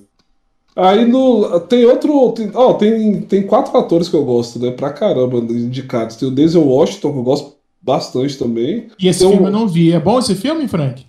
Aí 0.79 1.05
no. 1.05 1.59
Tem 1.61 1.85
outro. 1.85 2.33
Tem, 2.33 2.51
ó, 2.55 2.73
tem, 2.75 3.21
tem 3.23 3.43
quatro 3.43 3.77
atores 3.77 4.09
que 4.09 4.15
eu 4.15 4.25
gosto, 4.25 4.59
né? 4.61 4.71
Pra 4.71 4.93
caramba, 4.93 5.39
indicados. 5.39 6.15
Tem 6.17 6.29
o 6.29 6.31
Denzel 6.31 6.65
Washington, 6.67 7.13
que 7.13 7.19
eu 7.19 7.23
gosto 7.25 7.57
bastante 7.83 8.37
também. 8.39 8.89
E 8.99 9.09
esse 9.09 9.19
Tem 9.21 9.29
um- 9.29 9.33
filme 9.33 9.47
eu 9.47 9.53
não 9.53 9.67
vi. 9.67 9.93
É 9.93 9.99
bom 9.99 10.19
esse 10.19 10.35
filme, 10.35 10.69
Frank? 10.69 11.05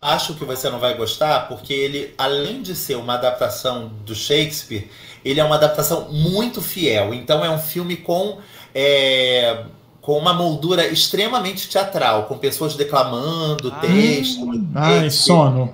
Acho 0.00 0.34
que 0.34 0.44
você 0.44 0.68
não 0.68 0.80
vai 0.80 0.96
gostar, 0.96 1.46
porque 1.48 1.72
ele, 1.72 2.12
além 2.18 2.60
de 2.60 2.74
ser 2.74 2.96
uma 2.96 3.14
adaptação 3.14 3.88
do 4.04 4.14
Shakespeare, 4.16 4.88
ele 5.24 5.38
é 5.38 5.44
uma 5.44 5.54
adaptação 5.54 6.08
muito 6.10 6.60
fiel. 6.60 7.14
Então 7.14 7.44
é 7.44 7.50
um 7.50 7.58
filme 7.58 7.94
com, 7.96 8.38
é, 8.74 9.62
com 10.00 10.18
uma 10.18 10.34
moldura 10.34 10.84
extremamente 10.88 11.68
teatral, 11.68 12.24
com 12.24 12.36
pessoas 12.36 12.74
declamando 12.74 13.72
Ah. 13.72 13.80
texto. 13.80 14.48
Ai, 14.74 14.92
Shakespeare. 15.02 15.10
sono. 15.12 15.72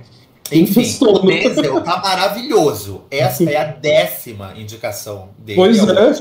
Enfim, 0.53 0.97
o 1.05 1.19
Denzel 1.21 1.81
tá 1.83 1.99
maravilhoso. 1.99 3.03
Essa 3.11 3.45
é 3.45 3.57
a 3.57 3.65
décima 3.65 4.55
indicação 4.57 5.29
dele. 5.39 5.57
Pois 5.57 5.83
o- 5.83 5.91
é. 5.91 6.13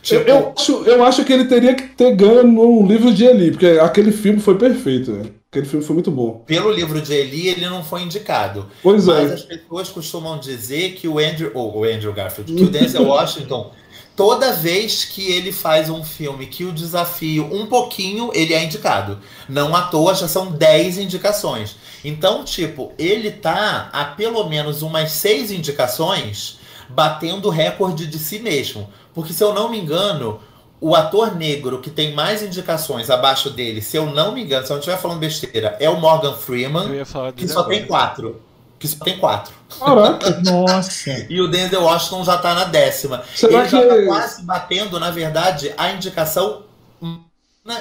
Tipo, 0.00 0.20
eu, 0.30 0.36
eu 0.36 0.52
acho, 0.56 0.72
eu 0.84 1.04
acho 1.04 1.24
que 1.24 1.32
ele 1.32 1.44
teria 1.46 1.74
que 1.74 1.82
ter 1.88 2.14
ganho 2.14 2.44
no 2.44 2.86
livro 2.86 3.12
de 3.12 3.24
Eli, 3.24 3.50
porque 3.50 3.66
aquele 3.66 4.12
filme 4.12 4.38
foi 4.40 4.56
perfeito, 4.56 5.10
né? 5.10 5.24
Aquele 5.50 5.66
filme 5.66 5.84
foi 5.84 5.94
muito 5.94 6.10
bom. 6.10 6.42
Pelo 6.46 6.70
livro 6.70 7.00
de 7.00 7.12
Eli, 7.12 7.48
ele 7.48 7.66
não 7.66 7.82
foi 7.82 8.02
indicado. 8.02 8.66
Pois 8.82 9.06
Mas 9.06 9.30
é. 9.30 9.34
as 9.34 9.42
pessoas 9.42 9.88
costumam 9.88 10.38
dizer 10.38 10.92
que 10.92 11.08
o 11.08 11.18
Andrew, 11.18 11.50
ou 11.54 11.78
o 11.78 11.84
Andrew 11.84 12.12
Garfield, 12.12 12.52
que 12.52 12.62
o 12.64 12.68
Denzel 12.68 13.02
Washington, 13.04 13.72
toda 14.18 14.52
vez 14.52 15.04
que 15.04 15.30
ele 15.30 15.52
faz 15.52 15.88
um 15.88 16.02
filme 16.02 16.48
que 16.48 16.64
o 16.64 16.72
desafio 16.72 17.48
um 17.54 17.66
pouquinho, 17.66 18.32
ele 18.34 18.52
é 18.52 18.64
indicado. 18.64 19.20
Não 19.48 19.76
à 19.76 19.82
toa, 19.82 20.12
já 20.12 20.26
são 20.26 20.50
10 20.50 20.98
indicações. 20.98 21.76
Então, 22.04 22.42
tipo, 22.42 22.92
ele 22.98 23.30
tá 23.30 23.88
a 23.92 24.04
pelo 24.04 24.48
menos 24.48 24.82
umas 24.82 25.12
seis 25.12 25.52
indicações 25.52 26.58
batendo 26.88 27.46
o 27.46 27.50
recorde 27.52 28.08
de 28.08 28.18
si 28.18 28.40
mesmo. 28.40 28.92
Porque, 29.14 29.32
se 29.32 29.44
eu 29.44 29.54
não 29.54 29.68
me 29.68 29.78
engano, 29.78 30.40
o 30.80 30.96
ator 30.96 31.36
negro 31.36 31.80
que 31.80 31.88
tem 31.88 32.12
mais 32.12 32.42
indicações 32.42 33.10
abaixo 33.10 33.50
dele, 33.50 33.80
se 33.80 33.96
eu 33.96 34.06
não 34.06 34.32
me 34.32 34.42
engano, 34.42 34.66
se 34.66 34.72
eu 34.72 34.74
não 34.74 34.80
estiver 34.80 34.98
falando 34.98 35.20
besteira, 35.20 35.76
é 35.78 35.88
o 35.88 36.00
Morgan 36.00 36.34
Freeman. 36.34 36.88
Que 37.36 37.46
só 37.46 37.62
tem 37.62 37.86
quatro. 37.86 38.42
Que 38.78 38.86
só 38.86 39.04
tem 39.04 39.18
quatro. 39.18 39.52
Caraca. 39.78 40.40
Nossa. 40.44 41.26
E 41.28 41.40
o 41.40 41.48
Denzel 41.48 41.82
Washington 41.82 42.24
já 42.24 42.38
tá 42.38 42.54
na 42.54 42.64
décima. 42.64 43.22
Será 43.34 43.60
Ele 43.60 43.68
já 43.68 43.80
que- 43.82 43.88
tá 43.88 44.04
quase 44.06 44.42
batendo, 44.42 45.00
na 45.00 45.10
verdade, 45.10 45.72
a 45.76 45.90
indicação 45.92 46.62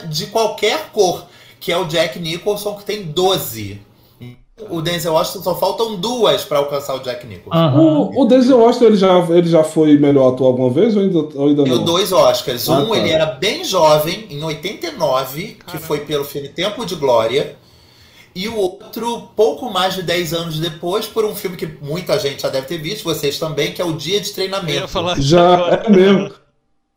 de 0.10 0.28
qualquer 0.28 0.90
cor, 0.92 1.26
que 1.60 1.72
é 1.72 1.78
o 1.78 1.86
Jack 1.86 2.20
Nicholson, 2.20 2.76
que 2.76 2.84
tem 2.84 3.04
12. 3.04 3.80
O 4.72 4.82
Denzel 4.82 5.14
Washington 5.14 5.44
só 5.44 5.56
faltam 5.56 5.96
duas 5.98 6.44
pra 6.44 6.58
alcançar 6.58 6.96
o 6.96 7.00
Jack 7.00 7.28
Nicholson. 7.28 7.56
Aham. 7.58 7.80
O, 8.16 8.22
o 8.24 8.26
Denzel 8.26 8.58
Washington, 8.58 8.86
ele 8.86 8.98
já, 8.98 9.20
ele 9.30 9.48
já 9.48 9.64
foi 9.64 9.98
melhor 10.00 10.34
ator 10.34 10.48
alguma 10.48 10.72
vez 10.72 10.96
ou 10.96 11.04
ainda, 11.04 11.18
ou 11.20 11.48
ainda 11.48 11.64
Deu 11.64 11.76
não? 11.76 11.86
dois 11.86 12.12
Oscars. 12.12 12.68
Ah, 12.68 12.80
Um, 12.80 12.90
tá. 12.90 12.98
ele 12.98 13.12
era 13.12 13.28
bem 13.28 13.64
jovem, 13.64 14.26
em 14.32 14.44
89, 14.44 15.42
que 15.44 15.54
Caramba. 15.64 15.86
foi 15.86 16.00
pelo 16.00 16.26
filme 16.26 16.50
Tempo 16.50 16.86
de 16.88 16.96
Glória. 16.96 17.56
E 18.38 18.48
o 18.48 18.56
outro, 18.56 19.30
pouco 19.36 19.70
mais 19.72 19.96
de 19.96 20.04
10 20.04 20.34
anos 20.34 20.60
depois, 20.60 21.08
por 21.08 21.26
um 21.26 21.36
filme 21.36 21.58
que 21.58 21.66
muita 21.82 22.20
gente 22.20 22.42
já 22.44 22.50
deve 22.50 22.68
ter 22.68 22.78
visto, 22.78 23.04
vocês 23.04 23.40
também, 23.40 23.74
que 23.74 23.82
é 23.82 23.86
o 23.86 23.94
Dia 23.94 24.22
de 24.22 24.28
Eu 24.30 24.34
Treinamento. 24.36 24.80
ia 24.82 24.88
falar 24.88 25.18
isso 25.18 25.28
Já 25.30 25.54
agora. 25.56 25.84
é 25.86 25.90
mesmo. 25.90 26.34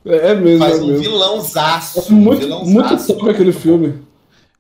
É, 0.05 0.17
é 0.31 0.35
mesmo, 0.35 0.59
Faz 0.59 0.79
é 0.79 0.83
um 0.83 0.87
mesmo. 0.89 1.03
vilãozaço. 1.03 2.01
É 2.09 2.13
muito, 2.13 2.37
um 2.45 2.65
vilãozaço. 2.65 2.73
muito 2.73 3.07
top 3.07 3.31
aquele 3.31 3.53
filme. 3.53 4.03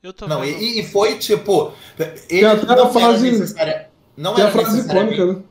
Eu 0.02 0.12
tô 0.14 0.26
Não, 0.26 0.42
e, 0.42 0.80
e 0.80 0.82
foi 0.86 1.16
tipo. 1.18 1.72
Ele 2.30 2.46
até 2.46 2.72
a 2.72 2.76
não 2.76 2.90
frase- 2.90 3.28
era 3.28 3.38
necessária. 3.38 3.86
Não 4.16 4.34
Tem 4.34 4.44
a 4.44 4.50
frase 4.50 4.76
necessariamente, 4.76 5.14
icônica, 5.20 5.38
né? 5.38 5.44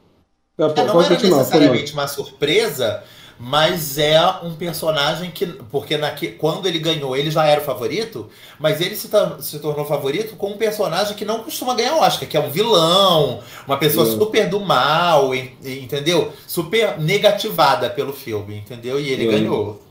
É, 0.58 0.82
é, 0.82 0.86
não 0.86 1.02
era 1.02 1.10
necessariamente 1.10 1.94
uma 1.94 2.08
surpresa, 2.08 3.04
mas 3.40 3.98
é 3.98 4.20
um 4.44 4.54
personagem 4.56 5.32
que. 5.32 5.46
Porque 5.72 5.98
naque, 5.98 6.30
quando 6.34 6.68
ele 6.68 6.78
ganhou, 6.80 7.16
ele 7.16 7.32
já 7.32 7.46
era 7.46 7.62
o 7.62 7.64
favorito, 7.64 8.30
mas 8.60 8.82
ele 8.82 8.96
se, 8.96 9.10
se 9.40 9.60
tornou 9.60 9.86
favorito 9.86 10.36
com 10.36 10.52
um 10.52 10.58
personagem 10.58 11.16
que 11.16 11.24
não 11.26 11.44
costuma 11.44 11.74
ganhar 11.74 11.96
Oscar, 11.98 12.28
que 12.28 12.36
é 12.38 12.40
um 12.42 12.50
vilão, 12.52 13.42
uma 13.66 13.78
pessoa 13.78 14.06
É. 14.06 14.10
super 14.10 14.50
do 14.50 14.60
mal, 14.60 15.34
en- 15.34 15.52
entendeu? 15.64 16.34
Super 16.46 17.00
negativada 17.00 17.90
pelo 17.90 18.12
filme, 18.14 18.58
entendeu? 18.58 19.00
E 19.00 19.10
ele 19.10 19.26
ganhou. 19.26 19.82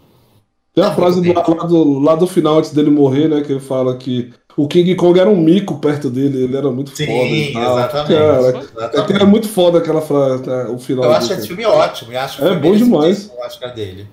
Tem 0.74 0.84
a 0.84 0.90
Tá 0.94 0.94
frase 0.94 1.20
do, 1.20 1.32
lá, 1.32 1.42
do, 1.42 1.98
lá 1.98 2.14
do 2.14 2.26
final, 2.26 2.58
antes 2.58 2.72
dele 2.72 2.90
morrer, 2.90 3.28
né? 3.28 3.42
Que 3.42 3.52
ele 3.52 3.60
fala 3.60 3.96
que 3.96 4.32
o 4.58 4.68
King 4.68 4.94
Kong 4.96 5.18
era 5.18 5.30
um 5.30 5.36
mico 5.40 5.78
perto 5.78 6.10
dele, 6.10 6.44
ele 6.44 6.56
era 6.56 6.70
muito 6.70 6.90
Sim, 6.94 7.06
foda 7.06 7.52
tal. 7.52 7.78
exatamente. 7.78 8.08
Cara, 8.18 8.38
exatamente. 8.90 9.22
é 9.22 9.26
muito 9.26 9.48
foda 9.48 9.78
aquela 9.78 10.00
frase, 10.02 10.42
o 10.70 10.78
final. 10.78 11.04
Eu 11.04 11.12
acho 11.12 11.32
esse 11.32 11.46
filme 11.48 11.64
ótimo. 11.64 12.12
e 12.12 12.16
acho 12.16 12.38
que 12.38 12.44
É 12.44 12.54
bom 12.54 12.74
demais. 12.74 12.90
merecidíssimo 12.90 13.34
o 13.40 13.46
Oscar 13.46 13.74
dele. 13.74 14.08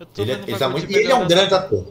Eu 0.00 0.06
tô 0.06 0.22
Ele, 0.22 0.32
é- 0.32 0.34
ele 0.46 0.54
um 0.54 0.58
tá 0.58 0.68
muito, 0.68 0.90
ele 0.90 1.12
é 1.12 1.14
um 1.14 1.26
grande 1.28 1.54
ator. 1.54 1.86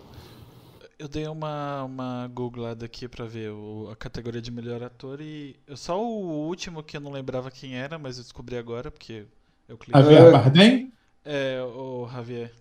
Eu 0.98 1.08
dei 1.08 1.26
uma, 1.28 1.84
uma 1.86 2.28
googlada 2.34 2.86
aqui 2.86 3.08
pra 3.08 3.24
ver 3.26 3.52
o- 3.52 3.88
a 3.91 3.95
categoria 3.95 4.41
de 4.41 4.52
melhor 4.52 4.84
ator 4.84 5.22
e 5.22 5.56
eu- 5.67 5.78
só 5.78 5.98
o 6.02 6.45
último 6.48 6.84
que 6.84 6.98
eu 6.98 7.02
não 7.02 7.12
lembrava 7.12 7.50
quem 7.50 7.78
era, 7.78 7.98
mas 7.98 8.17
eu 8.17 8.24
descobri 8.24 8.58
agora 8.58 8.91
porque 8.91 9.24
eu 9.69 9.78
cliquei. 9.78 10.02
Javier 10.02 10.24
É. 10.26 10.32
Bardem? 10.32 10.91
É, 11.24 11.62
o 11.63 12.08
Javier. 12.12 12.52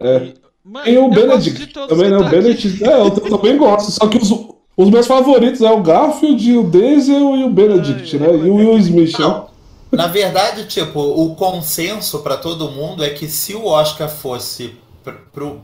É. 0.00 0.16
E, 0.24 0.34
mano, 0.64 0.84
Tem 0.84 0.98
o 0.98 1.02
eu 1.02 1.08
gosto 1.08 1.42
de 1.42 1.50
Benedict 1.50 1.66
todos 1.68 1.88
também, 1.88 2.10
né? 2.10 2.16
O. 2.18 2.28
Benedict. 2.28 2.84
É, 2.84 3.00
eu 3.00 3.10
também 3.10 3.56
gosto. 3.56 3.90
Só 3.92 4.06
que 4.08 4.18
os, 4.18 4.30
os 4.76 4.90
meus 4.90 5.06
favoritos 5.06 5.60
é 5.60 5.70
o 5.70 5.82
Garfield, 5.82 6.56
o 6.56 6.64
Denzel 6.64 7.36
e 7.36 7.44
o 7.44 7.50
Benedict, 7.50 8.16
Ai, 8.16 8.20
né? 8.20 8.28
ai, 8.28 8.46
E 8.46 8.50
o 8.50 8.54
Will 8.56 8.78
Smith, 8.78 9.18
né? 9.18 9.26
Não, 9.26 9.48
na 9.90 10.06
verdade, 10.06 10.64
tipo, 10.66 11.00
o 11.00 11.34
consenso 11.34 12.20
pra 12.20 12.36
todo 12.36 12.70
mundo 12.70 13.04
é 13.04 13.10
que 13.10 13.28
se 13.28 13.54
o 13.54 13.66
Oscar 13.66 14.08
fosse 14.08 14.74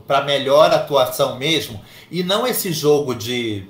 pra 0.07 0.21
melhor 0.23 0.71
atuação 0.71 1.37
mesmo, 1.37 1.79
e 2.11 2.23
não 2.23 2.45
esse 2.45 2.71
jogo 2.71 3.15
de. 3.15 3.63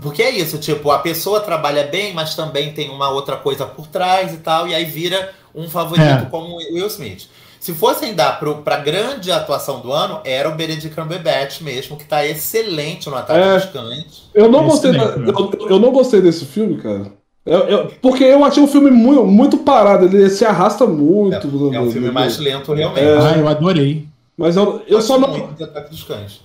Porque 0.00 0.22
é 0.22 0.30
isso, 0.30 0.58
tipo, 0.58 0.90
a 0.90 0.98
pessoa 1.00 1.40
trabalha 1.40 1.84
bem, 1.84 2.12
mas 2.14 2.34
também 2.36 2.72
tem 2.72 2.90
uma 2.90 3.10
outra 3.10 3.36
coisa 3.36 3.66
por 3.66 3.86
trás 3.88 4.32
e 4.32 4.36
tal, 4.36 4.68
e 4.68 4.74
aí 4.74 4.84
vira 4.84 5.32
um 5.54 5.68
favorito 5.68 6.06
É. 6.06 6.26
como 6.30 6.54
o 6.54 6.74
Will 6.74 6.86
Smith. 6.86 7.28
Se 7.60 7.74
fossem 7.74 8.14
dar 8.14 8.40
pro, 8.40 8.56
pra 8.62 8.78
grande 8.78 9.30
atuação 9.30 9.80
do 9.80 9.92
ano, 9.92 10.20
era 10.24 10.48
o 10.48 10.54
Benedict 10.54 10.94
Cumberbatch 10.96 11.60
mesmo, 11.60 11.96
que 11.98 12.04
tá 12.06 12.26
excelente 12.26 13.08
no 13.10 13.14
Ataque 13.16 13.38
É. 13.38 13.54
dos 13.58 13.66
Cães. 13.66 14.22
Eu 14.34 14.50
não, 14.50 14.64
gostei 14.64 14.92
da- 14.92 15.16
né? 15.16 15.30
eu, 15.30 15.68
eu 15.68 15.78
não 15.78 15.92
gostei 15.92 16.22
desse 16.22 16.46
filme, 16.46 16.78
cara. 16.78 17.12
Eu- 17.44 17.60
eu- 17.68 17.90
porque 18.00 18.24
eu 18.24 18.42
achei 18.44 18.62
o 18.62 18.66
filme 18.66 18.90
muito, 18.90 19.24
muito 19.26 19.58
parado, 19.58 20.06
ele 20.06 20.30
se 20.30 20.44
arrasta 20.44 20.86
muito. 20.86 21.34
É, 21.72 21.76
é 21.76 21.80
um 21.80 21.90
filme 21.90 22.10
mais 22.10 22.38
lento, 22.38 22.72
realmente. 22.72 23.04
É. 23.04 23.18
Ah, 23.18 23.36
eu 23.38 23.46
adorei. 23.46 24.06
Mas 24.40 24.56
eu, 24.56 24.80
eu 24.88 25.02
só 25.02 25.18
não. 25.18 25.28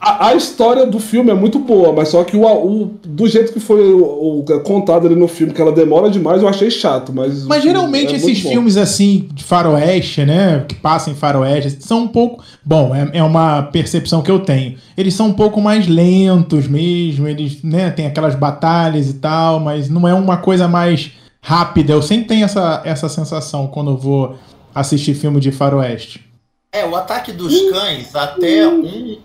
A, 0.02 0.28
a 0.28 0.36
história 0.36 0.86
do 0.86 1.00
filme 1.00 1.32
é 1.32 1.34
muito 1.34 1.58
boa, 1.60 1.94
mas 1.94 2.10
só 2.10 2.26
que 2.26 2.36
o, 2.36 2.44
o- 2.46 2.92
do 3.06 3.26
jeito 3.26 3.54
que 3.54 3.60
foi 3.62 3.94
o, 3.94 4.40
o- 4.42 4.60
contado 4.66 5.08
ali 5.08 5.16
no 5.16 5.30
filme, 5.30 5.54
que 5.54 5.62
ela 5.62 5.72
demora 5.72 6.10
demais, 6.10 6.42
eu 6.42 6.48
achei 6.50 6.70
chato. 6.70 7.14
Mas, 7.14 7.46
Mas 7.46 7.64
geralmente 7.64 8.14
é 8.14 8.18
esses 8.18 8.38
filmes 8.52 8.76
assim, 8.76 9.30
de 9.34 9.46
faroeste, 9.46 10.26
né? 10.26 10.66
Que 10.68 10.76
passam 10.76 11.14
em 11.14 11.16
faroeste, 11.16 11.78
são 11.86 12.00
um 12.02 12.08
pouco. 12.10 12.44
Bom, 12.66 12.94
é, 12.94 13.10
é 13.20 13.24
uma 13.24 13.64
percepção 13.64 14.22
que 14.22 14.30
eu 14.30 14.40
tenho. 14.40 14.76
Eles 14.98 15.14
são 15.14 15.28
um 15.28 15.34
pouco 15.34 15.62
mais 15.62 15.88
lentos 15.88 16.68
mesmo, 16.68 17.30
eles, 17.30 17.64
né, 17.64 17.92
tem 17.92 18.06
aquelas 18.08 18.36
batalhas 18.36 19.10
e 19.10 19.14
tal, 19.14 19.62
mas 19.62 19.90
não 19.90 20.06
é 20.06 20.14
uma 20.14 20.36
coisa 20.36 20.68
mais 20.68 21.12
rápida. 21.42 21.94
Eu 21.94 22.02
sempre 22.02 22.26
tenho 22.26 22.44
essa, 22.44 22.82
essa 22.84 23.08
sensação 23.08 23.68
quando 23.68 23.92
eu 23.92 23.98
vou 23.98 24.36
assistir 24.74 25.14
filme 25.14 25.40
de 25.40 25.52
faroeste. 25.54 26.25
É, 26.80 26.86
o 26.86 26.96
ataque 26.96 27.32
dos 27.32 27.70
cães 27.72 28.16
até 28.16 28.68
um. 28.68 29.20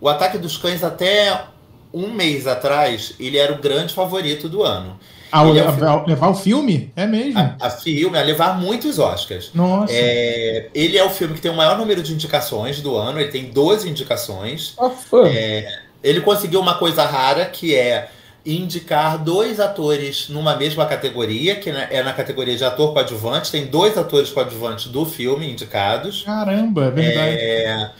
O 0.00 0.08
ataque 0.08 0.38
dos 0.38 0.56
cães 0.56 0.82
até 0.82 1.44
um 1.92 2.08
mês 2.12 2.46
atrás, 2.46 3.14
ele 3.20 3.38
era 3.38 3.52
o 3.52 3.58
grande 3.58 3.94
favorito 3.94 4.48
do 4.48 4.62
ano. 4.62 4.98
Ah, 5.30 5.44
Ele 5.48 5.58
é 5.58 5.64
levar, 5.64 6.06
levar 6.06 6.28
o 6.28 6.34
filme? 6.34 6.92
É 6.94 7.06
mesmo? 7.06 7.38
A, 7.38 7.56
a 7.66 7.70
filme 7.70 8.16
a 8.16 8.22
levar 8.22 8.56
muitos 8.56 9.00
Oscars. 9.00 9.50
Nossa. 9.52 9.92
É, 9.92 10.68
ele 10.72 10.96
é 10.96 11.04
o 11.04 11.10
filme 11.10 11.34
que 11.34 11.40
tem 11.40 11.50
o 11.50 11.56
maior 11.56 11.76
número 11.76 12.02
de 12.02 12.12
indicações 12.12 12.80
do 12.80 12.96
ano, 12.96 13.20
ele 13.20 13.30
tem 13.32 13.46
12 13.46 13.88
indicações. 13.88 14.74
Ah, 14.78 14.90
foi. 14.90 15.66
Ele 16.04 16.20
conseguiu 16.20 16.60
uma 16.60 16.74
coisa 16.74 17.04
rara 17.04 17.46
que 17.46 17.74
é 17.74 18.10
indicar 18.44 19.18
dois 19.22 19.58
atores 19.58 20.28
numa 20.28 20.56
mesma 20.56 20.86
categoria, 20.86 21.56
que 21.56 21.70
é 21.70 22.02
na 22.02 22.12
categoria 22.12 22.56
de 22.56 22.64
ator 22.64 22.92
coadjuvante. 22.92 23.50
Tem 23.50 23.66
dois 23.66 23.96
atores 23.96 24.30
coadjuvantes 24.30 24.86
do 24.86 25.06
filme 25.06 25.50
indicados. 25.50 26.22
Caramba, 26.22 26.86
é 26.86 26.90
verdade. 26.90 27.36
É, 27.40 27.90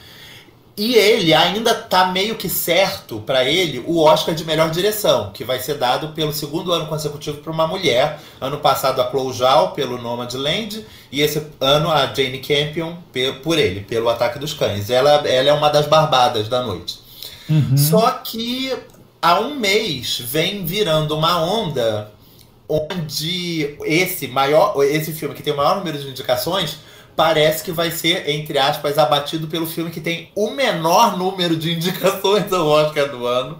E 0.77 0.95
ele 0.95 1.33
ainda 1.33 1.73
tá 1.73 2.07
meio 2.07 2.35
que 2.35 2.49
certo 2.49 3.21
pra 3.21 3.45
ele 3.45 3.81
o 3.87 4.01
Oscar 4.01 4.35
de 4.35 4.43
melhor 4.43 4.69
direção, 4.69 5.31
que 5.31 5.43
vai 5.45 5.57
ser 5.59 5.75
dado 5.75 6.09
pelo 6.09 6.33
segundo 6.33 6.71
ano 6.73 6.87
consecutivo 6.87 7.37
para 7.37 7.51
uma 7.51 7.65
mulher. 7.65 8.19
Ano 8.41 8.57
passado 8.59 9.01
a 9.01 9.09
Chloe 9.09 9.33
Zhao 9.33 9.71
pelo 9.71 9.97
Nomadland 9.97 10.85
e 11.11 11.21
esse 11.21 11.41
ano 11.61 11.89
a 11.89 12.13
Jane 12.13 12.39
Campion 12.39 12.97
por 13.41 13.57
ele, 13.57 13.81
pelo 13.81 14.09
Ataque 14.09 14.37
dos 14.37 14.53
Cães. 14.53 14.89
Ela, 14.89 15.25
ela 15.27 15.49
é 15.49 15.53
uma 15.53 15.69
das 15.69 15.87
barbadas 15.87 16.49
da 16.49 16.61
noite. 16.61 16.99
Uhum. 17.49 17.77
Só 17.77 18.11
que 18.11 18.73
há 19.25 19.39
um 19.39 19.55
mês 19.55 20.19
vem 20.19 20.63
virando 20.63 21.17
uma 21.17 21.43
onda 21.43 22.11
onde 22.69 23.75
esse 23.83 24.27
maior, 24.27 24.75
esse 24.83 25.11
filme 25.13 25.33
que 25.33 25.41
tem 25.41 25.51
o 25.51 25.57
maior 25.57 25.77
número 25.77 25.97
de 25.97 26.07
indicações 26.07 26.77
parece 27.15 27.63
que 27.63 27.71
vai 27.71 27.89
ser, 27.89 28.29
entre 28.29 28.59
aspas, 28.59 28.99
abatido 28.99 29.47
pelo 29.47 29.65
filme 29.65 29.89
que 29.89 29.99
tem 29.99 30.29
o 30.35 30.51
menor 30.51 31.17
número 31.17 31.55
de 31.55 31.73
indicações 31.73 32.53
ao 32.53 32.67
Oscar 32.67 33.09
do 33.09 33.25
ano, 33.25 33.59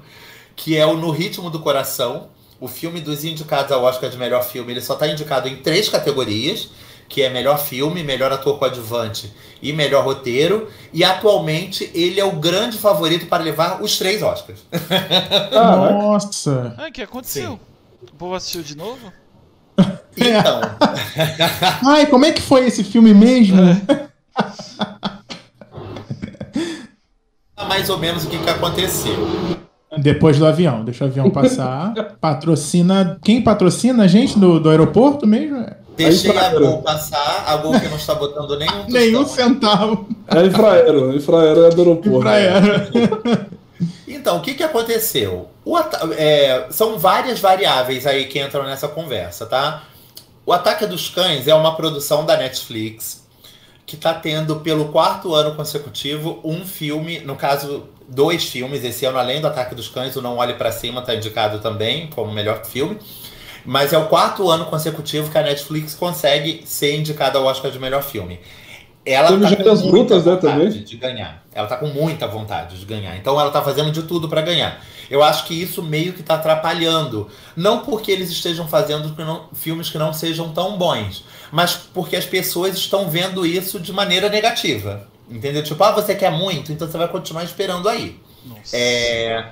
que 0.56 0.78
é 0.78 0.86
o 0.86 0.98
No 0.98 1.10
Ritmo 1.10 1.50
do 1.50 1.60
Coração. 1.60 2.28
O 2.60 2.68
filme 2.68 3.02
dos 3.02 3.26
indicados 3.26 3.72
ao 3.72 3.84
Oscar 3.84 4.10
de 4.10 4.18
melhor 4.18 4.44
filme, 4.44 4.72
ele 4.72 4.82
só 4.82 4.94
está 4.94 5.08
indicado 5.08 5.48
em 5.48 5.58
três 5.58 5.90
categorias, 5.90 6.70
que 7.08 7.22
é 7.22 7.30
melhor 7.30 7.60
filme, 7.60 8.04
melhor 8.04 8.32
ator 8.32 8.58
coadjuvante 8.58 9.34
e 9.62 9.72
melhor 9.74 10.04
roteiro. 10.04 10.68
E 10.94 11.04
atualmente 11.04 11.90
ele 11.94 12.20
é 12.20 12.26
o 12.26 12.34
grande 12.34 12.78
favorito 12.78 13.28
para 13.28 13.44
levar 13.44 13.82
os 13.82 13.98
três 13.98 14.22
Oscars. 14.22 14.60
Caraca. 14.72 15.92
Nossa. 15.94 16.76
Ah, 16.78 16.88
o 16.88 16.92
que 16.92 17.02
aconteceu? 17.02 17.60
O 18.12 18.16
povo 18.16 18.36
assistiu 18.36 18.64
de 18.64 18.76
novo? 18.76 19.12
Então. 20.18 20.62
Ai, 21.86 22.06
como 22.06 22.24
é 22.24 22.32
que 22.32 22.42
foi 22.42 22.66
esse 22.66 22.86
filme 22.86 23.14
mesmo? 23.14 23.58
mais 27.68 27.90
ou 27.90 28.00
menos 28.00 28.24
o 28.24 28.30
que, 28.30 28.38
que 28.38 28.50
aconteceu. 28.50 29.28
Depois 29.98 30.40
do 30.40 30.46
avião, 30.46 30.86
deixa 30.86 31.04
o 31.04 31.08
avião 31.08 31.30
passar. 31.30 31.94
patrocina. 32.22 33.20
Quem 33.22 33.42
patrocina 33.42 34.04
a 34.04 34.08
gente 34.08 34.40
do, 34.40 34.60
do 34.60 34.70
aeroporto 34.70 35.28
mesmo? 35.28 35.66
Deixei 35.96 36.38
a 36.38 36.50
Gol 36.50 36.82
passar, 36.82 37.46
a 37.48 37.56
Gol 37.58 37.80
que 37.80 37.88
não 37.88 37.98
está 37.98 38.16
botando 38.16 38.58
nenhum 38.58 38.84
tostão. 38.84 39.02
Nenhum 39.02 39.26
centavo. 39.26 40.10
É 40.28 40.46
infraero, 40.46 41.16
infraero 41.16 41.66
é 41.66 41.70
do 41.70 41.82
aeroporto. 41.82 42.18
Infraero. 42.20 43.56
Então, 44.08 44.38
o 44.38 44.42
que, 44.42 44.56
que 44.56 44.64
aconteceu? 44.64 45.50
O 45.64 45.78
é, 46.18 46.66
são 46.72 46.98
várias 46.98 47.40
variáveis 47.40 48.08
aí 48.08 48.26
que 48.26 48.40
entram 48.40 48.64
nessa 48.64 48.88
conversa, 48.88 49.46
tá? 49.46 49.84
O 50.44 50.52
Ataque 50.52 50.88
dos 50.88 51.10
Cães 51.10 51.48
é 51.48 51.54
uma 51.54 51.76
produção 51.76 52.26
da 52.26 52.36
Netflix 52.36 53.24
que 53.86 53.96
está 53.96 54.14
tendo 54.14 54.58
pelo 54.58 54.86
quarto 54.86 55.36
ano 55.36 55.56
consecutivo 55.56 56.40
um 56.44 56.66
filme, 56.66 57.20
no 57.20 57.36
caso, 57.36 57.88
dois 58.08 58.46
filmes 58.46 58.84
esse 58.84 59.06
ano, 59.06 59.20
além 59.20 59.42
do 59.42 59.48
Ataque 59.48 59.76
dos 59.76 59.90
Cães, 59.90 60.16
o 60.16 60.22
Não 60.22 60.38
Olhe 60.38 60.56
para 60.56 60.72
Cima 60.72 61.02
está 61.02 61.14
indicado 61.14 61.60
também 61.60 62.08
como 62.08 62.32
melhor 62.32 62.66
filme. 62.66 62.98
Mas 63.66 63.94
é 63.94 63.98
o 63.98 64.06
quarto 64.06 64.50
ano 64.50 64.66
consecutivo 64.66 65.30
que 65.32 65.38
a 65.38 65.42
Netflix 65.42 65.96
consegue 65.96 66.64
ser 66.66 66.96
indicada 66.96 67.40
ao 67.40 67.46
Oscar 67.46 67.72
de 67.72 67.80
melhor 67.80 68.04
filme. 68.04 68.40
Ela 69.06 69.28
tá 69.28 69.56
com 69.56 69.76
muita 69.76 69.86
lutas, 69.86 70.26
né, 70.26 70.36
também? 70.36 70.70
de 70.70 70.98
ganhar. 70.98 71.44
Ela 71.54 71.68
tá 71.68 71.78
com 71.78 71.88
muita 71.88 72.28
vontade 72.28 72.80
de 72.80 72.86
ganhar. 72.86 73.16
Então 73.16 73.40
ela 73.40 73.52
tá 73.52 73.62
fazendo 73.62 73.92
de 73.92 74.02
tudo 74.04 74.28
para 74.28 74.42
ganhar. 74.42 74.82
Eu 75.12 75.22
acho 75.22 75.46
que 75.46 75.54
isso 75.54 75.84
meio 75.84 76.14
que 76.14 76.24
tá 76.24 76.36
atrapalhando. 76.36 77.30
Não 77.56 77.80
porque 77.80 78.12
eles 78.12 78.32
estejam 78.32 78.68
fazendo 78.68 79.16
filmes 79.54 79.90
que 79.92 79.98
não 80.00 80.12
sejam 80.12 80.52
tão 80.52 80.76
bons, 80.76 81.24
mas 81.52 81.76
porque 81.76 82.16
as 82.16 82.26
pessoas 82.26 82.76
estão 82.76 83.08
vendo 83.08 83.46
isso 83.46 83.80
de 83.80 83.94
maneira 83.94 84.28
negativa. 84.28 85.08
Entendeu? 85.30 85.64
Tipo, 85.64 85.84
ah, 85.84 85.92
você 85.92 86.16
quer 86.16 86.32
muito, 86.32 86.72
então 86.72 86.88
você 86.90 86.98
vai 86.98 87.08
continuar 87.08 87.44
esperando 87.44 87.88
aí. 87.88 88.20
Nossa. 88.44 88.76
É. 88.76 89.50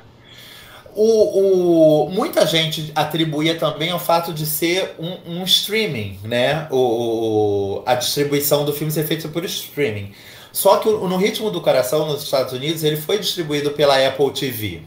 O, 0.95 2.05
o, 2.05 2.09
muita 2.11 2.45
gente 2.45 2.91
atribuía 2.95 3.55
também 3.55 3.89
ao 3.89 3.99
fato 3.99 4.31
de 4.31 4.45
ser 4.45 4.95
um, 4.99 5.39
um 5.39 5.43
streaming, 5.43 6.19
né? 6.23 6.67
O, 6.69 6.77
o, 6.77 7.83
a 7.85 7.95
distribuição 7.95 8.63
do 8.63 8.73
filme 8.73 8.91
ser 8.91 9.05
feita 9.05 9.27
por 9.27 9.43
streaming. 9.45 10.11
Só 10.51 10.77
que 10.77 10.87
no 10.87 11.17
Ritmo 11.17 11.49
do 11.49 11.61
Coração, 11.61 12.05
nos 12.05 12.23
Estados 12.23 12.53
Unidos, 12.53 12.83
ele 12.83 12.95
foi 12.97 13.17
distribuído 13.17 13.71
pela 13.71 13.95
Apple 14.07 14.31
TV. 14.31 14.83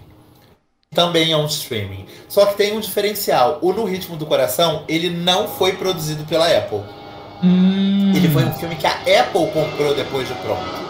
Também 0.95 1.33
é 1.33 1.37
um 1.37 1.47
streaming. 1.47 2.07
Só 2.29 2.47
que 2.47 2.57
tem 2.57 2.77
um 2.77 2.81
diferencial. 2.81 3.59
O 3.61 3.73
No 3.73 3.85
Ritmo 3.85 4.17
do 4.17 4.25
Coração, 4.25 4.85
ele 4.87 5.11
não 5.11 5.49
foi 5.49 5.73
produzido 5.73 6.25
pela 6.25 6.47
Apple. 6.47 6.83
Hum. 7.43 8.13
Ele 8.15 8.29
foi 8.29 8.45
um 8.45 8.53
filme 8.53 8.77
que 8.77 8.87
a 8.87 8.93
Apple 8.93 9.51
comprou 9.53 9.95
depois 9.95 10.29
de 10.29 10.35
pronto. 10.35 10.86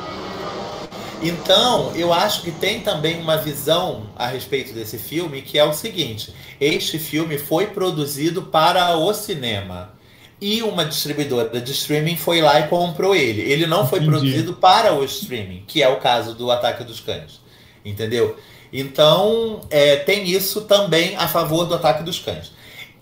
Então, 1.22 1.92
eu 1.96 2.12
acho 2.12 2.42
que 2.42 2.50
tem 2.50 2.80
também 2.80 3.20
uma 3.20 3.38
visão 3.38 4.10
a 4.14 4.26
respeito 4.26 4.72
desse 4.72 4.98
filme 4.98 5.42
que 5.42 5.58
é 5.58 5.64
o 5.64 5.72
seguinte: 5.72 6.32
este 6.60 6.98
filme 6.98 7.38
foi 7.38 7.68
produzido 7.68 8.42
para 8.42 8.96
o 8.96 9.12
cinema. 9.14 9.94
E 10.38 10.62
uma 10.62 10.84
distribuidora 10.84 11.58
de 11.60 11.72
streaming 11.72 12.16
foi 12.16 12.42
lá 12.42 12.60
e 12.60 12.68
comprou 12.68 13.16
ele. 13.16 13.40
Ele 13.40 13.66
não 13.66 13.88
foi 13.88 14.00
Entendi. 14.00 14.12
produzido 14.12 14.54
para 14.54 14.92
o 14.92 15.02
streaming, 15.04 15.64
que 15.66 15.82
é 15.82 15.88
o 15.88 15.96
caso 15.96 16.34
do 16.34 16.50
Ataque 16.50 16.84
dos 16.84 17.00
Cães. 17.00 17.40
Entendeu? 17.82 18.36
Então, 18.70 19.62
é, 19.70 19.96
tem 19.96 20.28
isso 20.28 20.62
também 20.62 21.16
a 21.16 21.26
favor 21.26 21.64
do 21.64 21.74
Ataque 21.74 22.02
dos 22.02 22.18
Cães. 22.18 22.52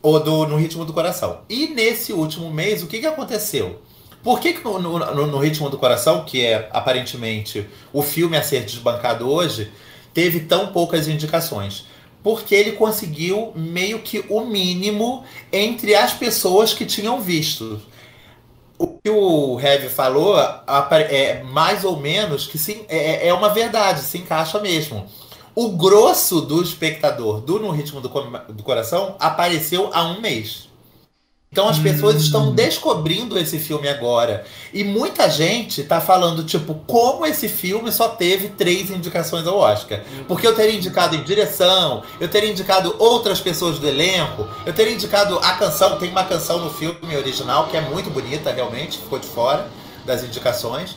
Ou 0.00 0.20
do 0.20 0.46
No 0.46 0.56
Ritmo 0.56 0.84
do 0.84 0.92
Coração. 0.92 1.40
E 1.48 1.66
nesse 1.66 2.12
último 2.12 2.48
mês, 2.52 2.84
o 2.84 2.86
que, 2.86 3.00
que 3.00 3.06
aconteceu? 3.06 3.82
Por 4.24 4.40
que, 4.40 4.54
que 4.54 4.64
no, 4.64 4.78
no, 4.78 5.26
no, 5.26 5.38
Ritmo 5.38 5.68
do 5.68 5.76
Coração, 5.76 6.24
que 6.24 6.44
é 6.44 6.70
aparentemente 6.72 7.68
o 7.92 8.02
filme 8.02 8.38
a 8.38 8.42
ser 8.42 8.64
desbancado 8.64 9.30
hoje, 9.30 9.70
teve 10.14 10.40
tão 10.40 10.68
poucas 10.68 11.06
indicações? 11.06 11.84
Porque 12.22 12.54
ele 12.54 12.72
conseguiu 12.72 13.52
meio 13.54 13.98
que 13.98 14.24
o 14.30 14.40
mínimo 14.40 15.24
entre 15.52 15.94
as 15.94 16.14
pessoas 16.14 16.72
que 16.72 16.86
tinham 16.86 17.20
visto. 17.20 17.82
O 18.78 18.86
que 18.86 19.10
o 19.10 19.60
Heavy 19.60 19.90
falou 19.90 20.38
é 20.38 21.42
mais 21.42 21.84
ou 21.84 21.98
menos 21.98 22.46
que 22.46 22.56
sim, 22.56 22.86
é, 22.88 23.28
é 23.28 23.34
uma 23.34 23.50
verdade, 23.50 24.00
se 24.00 24.16
encaixa 24.16 24.58
mesmo. 24.58 25.06
O 25.54 25.68
grosso 25.76 26.40
do 26.40 26.62
espectador 26.62 27.42
do 27.42 27.58
No 27.58 27.70
Ritmo 27.70 28.00
do, 28.00 28.08
do 28.08 28.62
Coração 28.62 29.16
apareceu 29.20 29.90
há 29.92 30.02
um 30.02 30.22
mês. 30.22 30.68
Então 31.54 31.68
as 31.68 31.78
pessoas 31.78 32.16
hum. 32.16 32.18
estão 32.18 32.52
descobrindo 32.52 33.38
esse 33.38 33.60
filme 33.60 33.86
agora. 33.86 34.44
E 34.72 34.82
muita 34.82 35.30
gente 35.30 35.84
tá 35.84 36.00
falando, 36.00 36.42
tipo, 36.42 36.74
como 36.84 37.24
esse 37.24 37.48
filme 37.48 37.92
só 37.92 38.08
teve 38.08 38.48
três 38.48 38.90
indicações 38.90 39.46
ao 39.46 39.58
Oscar. 39.58 40.00
Porque 40.26 40.44
eu 40.44 40.52
teria 40.52 40.74
indicado 40.74 41.14
em 41.14 41.22
direção, 41.22 42.02
eu 42.18 42.26
teria 42.26 42.50
indicado 42.50 42.96
outras 42.98 43.38
pessoas 43.38 43.78
do 43.78 43.86
elenco, 43.86 44.48
eu 44.66 44.72
teria 44.72 44.92
indicado 44.92 45.38
a 45.38 45.52
canção, 45.52 45.96
tem 45.96 46.10
uma 46.10 46.24
canção 46.24 46.58
no 46.58 46.70
filme 46.70 47.16
original 47.16 47.68
que 47.68 47.76
é 47.76 47.80
muito 47.80 48.10
bonita, 48.10 48.50
realmente, 48.50 48.98
ficou 48.98 49.20
de 49.20 49.28
fora 49.28 49.68
das 50.04 50.24
indicações. 50.24 50.96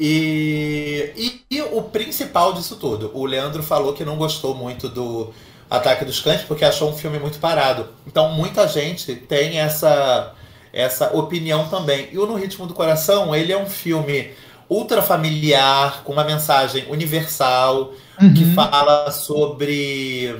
E, 0.00 1.12
e, 1.18 1.42
e 1.50 1.60
o 1.60 1.82
principal 1.82 2.54
disso 2.54 2.76
tudo, 2.76 3.10
o 3.12 3.26
Leandro 3.26 3.62
falou 3.62 3.92
que 3.92 4.06
não 4.06 4.16
gostou 4.16 4.54
muito 4.54 4.88
do 4.88 5.34
Ataque 5.70 6.04
dos 6.04 6.20
Cães 6.20 6.42
porque 6.42 6.64
achou 6.64 6.90
um 6.90 6.96
filme 6.96 7.18
muito 7.18 7.38
parado. 7.38 7.88
Então 8.06 8.30
muita 8.32 8.66
gente 8.66 9.14
tem 9.14 9.58
essa 9.60 10.34
essa 10.72 11.16
opinião 11.16 11.68
também. 11.68 12.08
E 12.12 12.18
o 12.18 12.26
No 12.26 12.34
Ritmo 12.34 12.66
do 12.66 12.74
Coração, 12.74 13.34
ele 13.34 13.52
é 13.52 13.58
um 13.58 13.66
filme 13.66 14.30
ultra 14.68 15.00
familiar, 15.02 16.02
com 16.04 16.12
uma 16.12 16.24
mensagem 16.24 16.84
universal, 16.90 17.92
uhum. 18.20 18.34
que 18.34 18.44
fala 18.54 19.10
sobre 19.10 20.36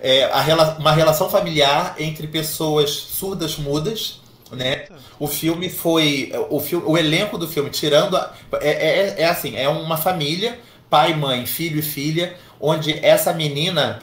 é, 0.00 0.24
a, 0.24 0.76
uma 0.78 0.92
relação 0.92 1.30
familiar 1.30 1.94
entre 1.98 2.26
pessoas 2.26 2.90
surdas 2.90 3.56
mudas. 3.56 4.20
Né? 4.50 4.86
O 5.18 5.26
filme 5.26 5.70
foi. 5.70 6.32
O, 6.50 6.60
filme, 6.60 6.84
o 6.86 6.98
elenco 6.98 7.38
do 7.38 7.48
filme, 7.48 7.70
tirando. 7.70 8.16
A, 8.16 8.34
é, 8.60 8.70
é, 8.70 9.22
é 9.22 9.24
assim: 9.26 9.56
é 9.56 9.68
uma 9.68 9.96
família, 9.96 10.58
pai, 10.90 11.14
mãe, 11.14 11.46
filho 11.46 11.78
e 11.78 11.82
filha 11.82 12.36
onde 12.62 13.04
essa 13.04 13.32
menina, 13.32 13.98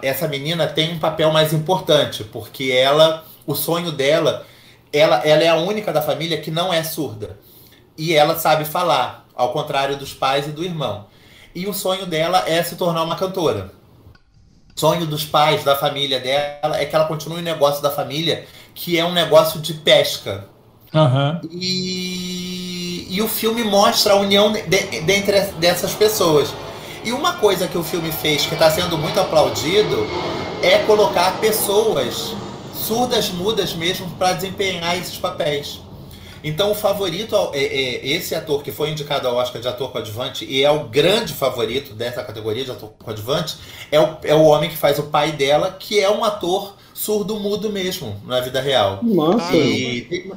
essa 0.00 0.28
menina 0.28 0.68
tem 0.68 0.92
um 0.94 0.98
papel 1.00 1.32
mais 1.32 1.52
importante, 1.52 2.22
porque 2.22 2.70
ela, 2.70 3.24
o 3.44 3.56
sonho 3.56 3.90
dela, 3.90 4.46
ela, 4.92 5.16
ela 5.26 5.42
é 5.42 5.48
a 5.48 5.56
única 5.56 5.92
da 5.92 6.00
família 6.00 6.40
que 6.40 6.52
não 6.52 6.72
é 6.72 6.84
surda. 6.84 7.36
E 7.98 8.14
ela 8.14 8.38
sabe 8.38 8.64
falar, 8.64 9.26
ao 9.34 9.52
contrário 9.52 9.96
dos 9.96 10.14
pais 10.14 10.46
e 10.46 10.52
do 10.52 10.62
irmão. 10.62 11.06
E 11.52 11.66
o 11.66 11.74
sonho 11.74 12.06
dela 12.06 12.44
é 12.46 12.62
se 12.62 12.76
tornar 12.76 13.02
uma 13.02 13.16
cantora. 13.16 13.72
O 14.76 14.78
sonho 14.80 15.04
dos 15.04 15.24
pais, 15.24 15.64
da 15.64 15.74
família 15.74 16.20
dela, 16.20 16.78
é 16.78 16.86
que 16.86 16.94
ela 16.94 17.06
continue 17.06 17.40
o 17.40 17.42
negócio 17.42 17.82
da 17.82 17.90
família, 17.90 18.46
que 18.72 18.96
é 18.96 19.04
um 19.04 19.12
negócio 19.12 19.60
de 19.60 19.74
pesca. 19.74 20.44
Uhum. 20.94 21.40
E, 21.50 23.08
e 23.10 23.20
o 23.20 23.26
filme 23.26 23.64
mostra 23.64 24.12
a 24.12 24.16
união 24.16 24.52
de, 24.52 24.62
de, 24.62 25.12
entre 25.12 25.40
dessas 25.58 25.92
pessoas. 25.92 26.54
E 27.04 27.12
uma 27.12 27.34
coisa 27.34 27.66
que 27.66 27.78
o 27.78 27.82
filme 27.82 28.12
fez 28.12 28.44
que 28.44 28.54
está 28.54 28.70
sendo 28.70 28.98
muito 28.98 29.18
aplaudido 29.18 30.06
é 30.62 30.78
colocar 30.80 31.40
pessoas 31.40 32.34
surdas, 32.74 33.30
mudas 33.30 33.74
mesmo, 33.74 34.08
para 34.18 34.32
desempenhar 34.34 34.96
esses 34.96 35.16
papéis. 35.16 35.80
Então 36.42 36.70
o 36.70 36.74
favorito 36.74 37.36
é, 37.52 37.62
é, 37.62 38.06
esse 38.06 38.34
ator 38.34 38.62
que 38.62 38.72
foi 38.72 38.90
indicado 38.90 39.28
ao 39.28 39.36
Oscar 39.36 39.60
de 39.60 39.68
ator 39.68 39.90
coadjuvante 39.92 40.44
e 40.44 40.62
é 40.62 40.70
o 40.70 40.84
grande 40.84 41.34
favorito 41.34 41.94
dessa 41.94 42.22
categoria 42.22 42.64
de 42.64 42.70
ator 42.70 42.90
coadjuvante 42.98 43.56
é 43.92 44.00
o, 44.00 44.16
é 44.22 44.34
o 44.34 44.44
homem 44.44 44.70
que 44.70 44.76
faz 44.76 44.98
o 44.98 45.04
pai 45.04 45.32
dela, 45.32 45.76
que 45.78 46.00
é 46.00 46.10
um 46.10 46.24
ator 46.24 46.74
surdo-mudo 46.94 47.70
mesmo 47.70 48.20
na 48.26 48.40
vida 48.40 48.60
real. 48.60 49.00
Nossa. 49.02 49.54
E, 49.54 50.32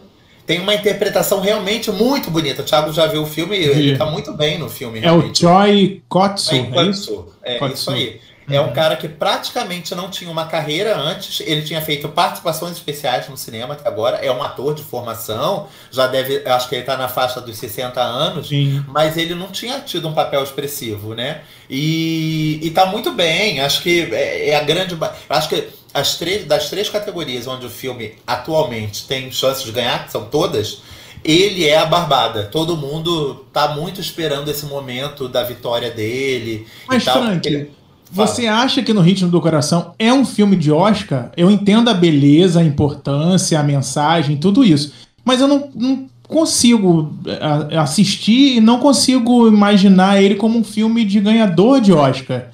tem 0.46 0.60
uma 0.60 0.74
interpretação 0.74 1.40
realmente 1.40 1.92
muito 1.92 2.30
bonita. 2.30 2.62
O 2.62 2.66
Thiago 2.66 2.92
já 2.92 3.08
viu 3.08 3.24
o 3.24 3.26
filme 3.26 3.58
e 3.58 3.64
ele 3.64 3.98
tá 3.98 4.06
muito 4.06 4.34
bem 4.34 4.58
no 4.58 4.70
filme. 4.70 5.00
É 5.02 5.12
o 5.12 5.34
Choi 5.34 6.02
Kotsu, 6.10 6.54
é, 6.56 6.84
isso? 6.84 7.28
É 7.42 7.58
Kotsu. 7.58 7.74
isso 7.74 7.92
aí. 7.92 8.20
É 8.50 8.60
um 8.60 8.66
uhum. 8.66 8.74
cara 8.74 8.96
que 8.98 9.08
praticamente 9.08 9.96
não 9.96 10.10
tinha 10.10 10.30
uma 10.30 10.46
carreira 10.46 10.98
antes. 10.98 11.42
Ele 11.46 11.62
tinha 11.62 11.82
feito 11.82 12.10
participações 12.10 12.74
especiais 12.74 13.30
no 13.30 13.38
cinema 13.38 13.74
até 13.74 13.88
agora. 13.88 14.18
É 14.18 14.32
um 14.32 14.44
ator 14.44 14.74
de 14.74 14.84
formação. 14.84 15.68
Já 15.90 16.08
deve. 16.08 16.44
Acho 16.46 16.68
que 16.68 16.76
ele 16.76 16.82
está 16.82 16.98
na 16.98 17.08
faixa 17.08 17.40
dos 17.40 17.58
60 17.58 18.02
anos. 18.02 18.50
Sim. 18.50 18.84
Mas 18.88 19.16
ele 19.18 19.34
não 19.34 19.48
tinha 19.48 19.80
tido 19.80 20.08
um 20.10 20.14
papel 20.14 20.44
expressivo, 20.44 21.16
né? 21.16 21.42
E, 21.70 22.60
e 22.62 22.70
tá 22.72 22.86
muito 22.86 23.12
bem. 23.14 23.62
Acho 23.62 23.82
que 23.82 24.14
é, 24.14 24.50
é 24.50 24.56
a 24.56 24.64
grande. 24.64 24.98
Acho 25.30 25.50
que 25.50 25.70
as 25.94 26.16
três, 26.18 26.46
das 26.46 26.70
três 26.70 26.90
categorias 26.90 27.48
onde 27.48 27.66
o 27.66 27.70
filme 27.70 28.14
atualmente 28.26 29.06
tem 29.08 29.32
chances 29.32 29.64
de 29.64 29.72
ganhar, 29.72 30.06
que 30.06 30.12
são 30.12 30.26
todas, 30.26 30.82
ele 31.24 31.66
é 31.66 31.78
a 31.78 31.86
barbada. 31.86 32.44
Todo 32.52 32.76
mundo 32.76 33.46
tá 33.54 33.76
muito 33.76 34.02
esperando 34.02 34.50
esse 34.50 34.66
momento 34.66 35.30
da 35.30 35.44
vitória 35.44 35.92
dele. 35.92 36.66
Mas, 36.88 37.04
Frank, 37.04 37.48
ele... 37.48 37.72
Você 38.12 38.46
acha 38.46 38.84
que 38.84 38.94
No 38.94 39.02
Ritmo 39.02 39.30
do 39.32 39.42
Coração 39.42 39.96
é 39.98 40.14
um 40.14 40.24
filme 40.24 40.56
de 40.56 40.72
Oscar? 40.72 41.32
Eu 41.36 41.50
entendo 41.50 41.90
a 41.90 41.96
beleza, 41.96 42.60
a 42.60 42.64
importância, 42.64 43.60
a 43.60 43.64
mensagem, 43.64 44.38
tudo 44.38 44.64
isso. 44.64 44.94
Mas 45.26 45.42
eu 45.42 45.48
não, 45.48 45.70
não 45.74 46.06
consigo 46.28 47.12
a- 47.42 47.82
assistir 47.82 48.58
e 48.58 48.62
não 48.62 48.78
consigo 48.80 49.48
imaginar 49.48 50.22
ele 50.22 50.36
como 50.36 50.60
um 50.60 50.64
filme 50.64 51.04
de 51.06 51.20
ganhador 51.20 51.82
de 51.82 51.92
Oscar. 51.92 52.52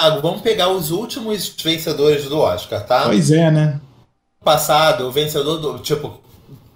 Thiago, 0.00 0.20
vamos 0.22 0.40
pegar 0.40 0.68
os 0.70 0.90
últimos 0.90 1.54
vencedores 1.62 2.24
do 2.24 2.38
Oscar, 2.38 2.84
tá? 2.84 3.04
Pois 3.04 3.30
é, 3.30 3.50
né? 3.50 3.80
passado, 4.42 5.06
o 5.06 5.12
vencedor 5.12 5.58
do. 5.58 5.78
Tipo, 5.80 6.20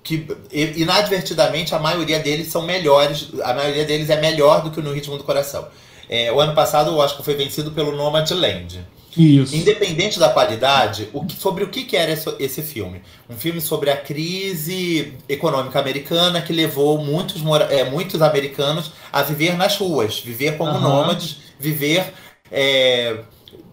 que 0.03 0.27
inadvertidamente 0.53 1.75
a 1.75 1.79
maioria 1.79 2.19
deles 2.21 2.49
são 2.53 2.63
melhores. 2.63 3.29
A 3.43 3.55
maioria 3.55 3.85
deles 3.85 4.11
é 4.11 4.21
melhor 4.21 4.63
do 4.63 4.71
que 4.71 4.81
o 4.81 4.83
No 4.83 4.93
Ritmo 4.93 5.17
do 5.17 5.25
Coração. 5.25 5.67
É, 6.09 6.31
o 6.31 6.39
ano 6.41 6.55
passado 6.55 6.91
o 6.91 6.99
Oscar 6.99 7.23
foi 7.25 7.35
vencido 7.35 7.71
pelo 7.71 7.97
Nomadland. 7.97 8.85
Isso. 9.17 9.55
Independente 9.57 10.19
da 10.19 10.29
qualidade, 10.29 11.09
o 11.13 11.25
que- 11.25 11.37
sobre 11.37 11.63
o 11.65 11.69
que, 11.69 11.85
que 11.85 11.97
era 11.97 12.13
esse, 12.13 12.35
esse 12.39 12.63
filme? 12.63 13.01
Um 13.31 13.37
filme 13.37 13.61
sobre 13.61 13.89
a 13.89 13.97
crise 13.97 15.15
econômica 15.29 15.79
americana 15.79 16.43
que 16.43 16.53
levou 16.53 16.99
muitos, 16.99 17.41
é, 17.71 17.85
muitos 17.85 18.21
americanos 18.21 18.91
a 19.13 19.23
viver 19.23 19.57
nas 19.57 19.77
ruas, 19.79 20.19
viver 20.19 20.59
como 20.59 20.73
Aham. 20.73 20.81
nômades, 20.81 21.37
viver 21.59 22.13
é, 22.55 23.17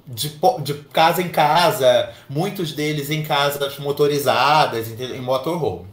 de, 0.07 0.33
de 0.63 0.73
casa 0.91 1.21
em 1.21 1.29
casa, 1.29 2.09
muitos 2.27 2.73
deles 2.73 3.11
em 3.11 3.21
casas 3.21 3.77
motorizadas, 3.77 4.87
em 4.99 5.21
motorhome. 5.21 5.85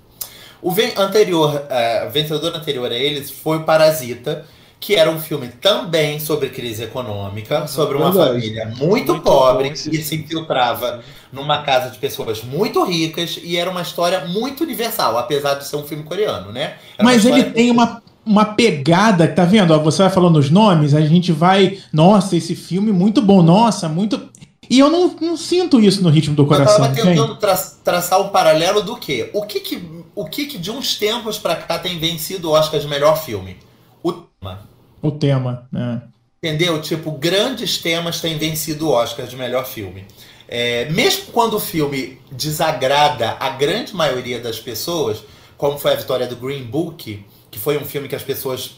O 0.60 0.72
anterior, 0.96 1.66
é, 1.68 2.08
vencedor 2.08 2.56
anterior 2.56 2.90
a 2.90 2.94
eles 2.94 3.30
foi 3.30 3.58
o 3.58 3.64
Parasita, 3.64 4.44
que 4.80 4.94
era 4.94 5.10
um 5.10 5.20
filme 5.20 5.48
também 5.48 6.18
sobre 6.18 6.48
crise 6.48 6.84
econômica, 6.84 7.66
sobre 7.66 7.96
uma 7.96 8.10
verdade. 8.10 8.40
família 8.40 8.66
muito, 8.66 9.12
Muito 9.12 9.20
pobre 9.20 9.70
que 9.70 9.76
se 10.02 10.14
infiltrava 10.16 11.02
numa 11.32 11.62
casa 11.62 11.90
de 11.90 11.98
pessoas 11.98 12.42
muito 12.42 12.82
ricas 12.84 13.38
e 13.42 13.56
era 13.56 13.68
uma 13.68 13.82
história 13.82 14.24
muito 14.26 14.64
universal, 14.64 15.18
apesar 15.18 15.54
de 15.54 15.66
ser 15.66 15.76
um 15.76 15.82
filme 15.84 16.04
coreano, 16.04 16.52
né? 16.52 16.76
Era 16.96 17.04
Mas 17.04 17.24
ele 17.24 17.44
tem 17.44 17.70
uma, 17.70 18.02
uma 18.28 18.44
pegada, 18.44 19.26
tá 19.26 19.44
vendo? 19.44 19.72
Ó, 19.72 19.78
Você 19.78 20.02
vai 20.02 20.10
falando 20.10 20.36
os 20.38 20.50
nomes, 20.50 20.94
a 20.94 21.00
gente 21.00 21.32
vai. 21.32 21.78
Nossa, 21.92 22.36
esse 22.36 22.54
filme 22.54 22.92
muito 22.92 23.22
bom, 23.22 23.42
nossa, 23.42 23.88
muito. 23.88 24.28
E 24.70 24.78
eu 24.78 24.90
não, 24.90 25.08
não 25.20 25.36
sinto 25.36 25.80
isso 25.80 26.02
no 26.02 26.10
ritmo 26.10 26.34
do 26.36 26.42
Eu 26.42 26.46
coração. 26.46 26.82
tava 26.82 26.94
tem? 26.94 27.04
tentando 27.04 27.36
tra- 27.36 27.56
traçar 27.82 28.20
um 28.20 28.28
paralelo 28.28 28.82
do 28.82 28.96
quê? 28.96 29.30
O 29.32 29.42
que 29.46 29.60
que, 29.60 29.82
o 30.14 30.26
que 30.26 30.44
que 30.46 30.58
de 30.58 30.70
uns 30.70 30.96
tempos 30.96 31.38
pra 31.38 31.56
cá 31.56 31.78
tem 31.78 31.98
vencido 31.98 32.50
o 32.50 32.52
Oscar 32.52 32.78
de 32.78 32.86
melhor 32.86 33.16
filme? 33.16 33.56
O 34.02 34.12
tema. 34.12 34.60
O 35.00 35.10
tema, 35.10 35.66
né? 35.72 36.02
Entendeu? 36.42 36.80
Tipo, 36.82 37.12
grandes 37.12 37.78
temas 37.78 38.20
têm 38.20 38.36
vencido 38.36 38.88
o 38.88 38.90
Oscar 38.92 39.26
de 39.26 39.34
melhor 39.36 39.64
filme. 39.66 40.04
É, 40.46 40.84
mesmo 40.90 41.26
quando 41.32 41.54
o 41.54 41.60
filme 41.60 42.18
desagrada 42.30 43.36
a 43.40 43.50
grande 43.50 43.94
maioria 43.94 44.38
das 44.38 44.58
pessoas, 44.58 45.22
como 45.56 45.78
foi 45.78 45.92
a 45.92 45.96
vitória 45.96 46.26
do 46.26 46.36
Green 46.36 46.64
Book, 46.64 47.24
que 47.50 47.58
foi 47.58 47.78
um 47.78 47.84
filme 47.84 48.08
que 48.08 48.14
as 48.14 48.22
pessoas, 48.22 48.76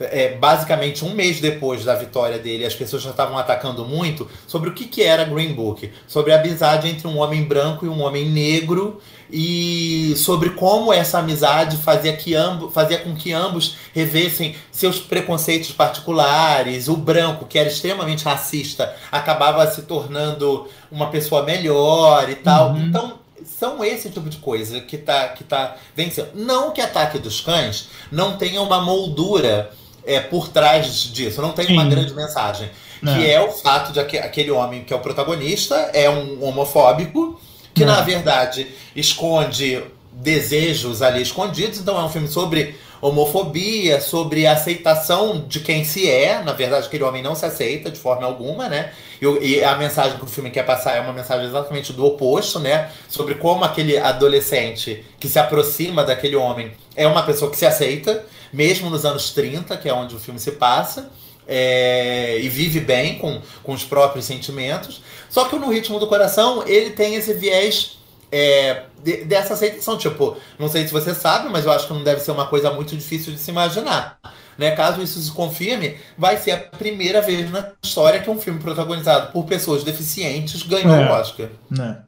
é, 0.00 0.36
basicamente 0.36 1.04
um 1.04 1.14
mês 1.14 1.40
depois 1.40 1.84
da 1.84 1.94
vitória 1.94 2.38
dele, 2.38 2.64
as 2.64 2.74
pessoas 2.74 3.02
já 3.02 3.10
estavam 3.10 3.36
atacando 3.38 3.84
muito 3.84 4.28
sobre 4.46 4.68
o 4.68 4.74
que, 4.74 4.86
que 4.86 5.02
era 5.02 5.24
Green 5.24 5.52
Book. 5.52 5.90
Sobre 6.06 6.32
a 6.32 6.40
amizade 6.40 6.88
entre 6.88 7.06
um 7.06 7.18
homem 7.18 7.44
branco 7.44 7.84
e 7.84 7.88
um 7.88 8.02
homem 8.02 8.28
negro 8.28 9.00
e 9.32 10.14
sobre 10.16 10.50
como 10.50 10.92
essa 10.92 11.18
amizade 11.18 11.78
fazia, 11.78 12.14
que 12.14 12.34
ambo, 12.34 12.70
fazia 12.70 12.98
com 12.98 13.14
que 13.14 13.32
ambos 13.32 13.76
revessem 13.94 14.54
seus 14.70 14.98
preconceitos 14.98 15.72
particulares. 15.72 16.86
O 16.88 16.96
branco, 16.96 17.46
que 17.46 17.58
era 17.58 17.68
extremamente 17.68 18.24
racista, 18.24 18.94
acabava 19.10 19.66
se 19.70 19.82
tornando 19.82 20.68
uma 20.90 21.08
pessoa 21.08 21.42
melhor 21.44 22.28
e 22.28 22.34
tal. 22.34 22.72
Uhum. 22.72 22.86
Então, 22.86 23.21
são 23.44 23.84
esse 23.84 24.10
tipo 24.10 24.28
de 24.28 24.38
coisa 24.38 24.80
que 24.80 24.96
tá, 24.98 25.28
que 25.28 25.44
tá 25.44 25.76
vencendo. 25.96 26.28
Não 26.34 26.70
que 26.72 26.80
Ataque 26.80 27.18
dos 27.18 27.40
Cães 27.40 27.88
não 28.10 28.36
tenha 28.36 28.60
uma 28.62 28.80
moldura 28.80 29.70
é, 30.04 30.20
por 30.20 30.48
trás 30.48 30.86
disso, 31.12 31.40
não 31.42 31.52
tem 31.52 31.66
uma 31.72 31.84
grande 31.84 32.12
mensagem. 32.14 32.70
É. 33.04 33.14
Que 33.14 33.30
é 33.30 33.40
o 33.40 33.50
fato 33.50 33.92
de 33.92 33.98
aque- 34.00 34.18
aquele 34.18 34.50
homem 34.50 34.84
que 34.84 34.92
é 34.92 34.96
o 34.96 35.00
protagonista 35.00 35.74
é 35.92 36.08
um 36.08 36.44
homofóbico, 36.44 37.40
que 37.74 37.82
É. 37.82 37.86
na 37.86 38.00
verdade 38.00 38.66
esconde 38.94 39.82
desejos 40.22 41.02
ali 41.02 41.20
escondidos. 41.20 41.78
Então 41.78 41.98
é 42.00 42.04
um 42.04 42.08
filme 42.08 42.28
sobre 42.28 42.76
homofobia, 43.00 44.00
sobre 44.00 44.46
aceitação 44.46 45.44
de 45.48 45.58
quem 45.60 45.84
se 45.84 46.08
é. 46.08 46.40
Na 46.42 46.52
verdade, 46.52 46.86
aquele 46.86 47.02
homem 47.02 47.22
não 47.22 47.34
se 47.34 47.44
aceita 47.44 47.90
de 47.90 47.98
forma 47.98 48.24
alguma, 48.24 48.68
né? 48.68 48.92
E, 49.20 49.26
e 49.26 49.64
a 49.64 49.76
mensagem 49.76 50.16
que 50.16 50.24
o 50.24 50.28
filme 50.28 50.50
quer 50.50 50.64
passar 50.64 50.96
é 50.96 51.00
uma 51.00 51.12
mensagem 51.12 51.46
exatamente 51.46 51.92
do 51.92 52.06
oposto, 52.06 52.60
né? 52.60 52.90
Sobre 53.08 53.34
como 53.34 53.64
aquele 53.64 53.98
adolescente 53.98 55.04
que 55.18 55.28
se 55.28 55.38
aproxima 55.38 56.04
daquele 56.04 56.36
homem 56.36 56.70
é 56.94 57.06
uma 57.06 57.24
pessoa 57.24 57.50
que 57.50 57.56
se 57.56 57.66
aceita, 57.66 58.24
mesmo 58.52 58.88
nos 58.88 59.04
anos 59.04 59.30
30, 59.30 59.76
que 59.76 59.88
é 59.88 59.92
onde 59.92 60.14
o 60.14 60.20
filme 60.20 60.38
se 60.38 60.52
passa. 60.52 61.10
é, 61.48 62.38
e 62.40 62.48
vive 62.48 62.78
bem 62.78 63.18
com, 63.18 63.40
com 63.64 63.72
os 63.72 63.82
próprios 63.82 64.24
sentimentos. 64.24 65.02
Só 65.28 65.46
que 65.46 65.56
no 65.56 65.70
ritmo 65.70 65.98
do 65.98 66.06
coração, 66.06 66.62
ele 66.66 66.90
tem 66.90 67.16
esse 67.16 67.34
viés 67.34 67.98
é, 68.32 68.84
de- 69.04 69.24
dessa 69.24 69.52
aceitação. 69.54 69.96
Tipo, 69.98 70.36
não 70.58 70.68
sei 70.68 70.86
se 70.86 70.92
você 70.92 71.14
sabe, 71.14 71.48
mas 71.50 71.64
eu 71.66 71.70
acho 71.72 71.86
que 71.86 71.92
não 71.92 72.02
deve 72.02 72.20
ser 72.20 72.30
uma 72.32 72.46
coisa 72.46 72.72
muito 72.72 72.96
difícil 72.96 73.32
de 73.32 73.38
se 73.38 73.50
imaginar. 73.50 74.18
Né? 74.58 74.70
Caso 74.72 75.00
isso 75.02 75.20
se 75.20 75.30
confirme, 75.30 75.96
vai 76.18 76.36
ser 76.36 76.50
a 76.52 76.58
primeira 76.58 77.20
vez 77.22 77.50
na 77.50 77.70
história 77.82 78.20
que 78.20 78.28
um 78.30 78.38
filme 78.40 78.58
protagonizado 78.60 79.30
por 79.32 79.44
pessoas 79.44 79.84
deficientes 79.84 80.62
ganhou 80.62 80.94
É. 80.94 81.08
o 81.08 81.12
Oscar. 81.12 81.48
né? 81.70 82.02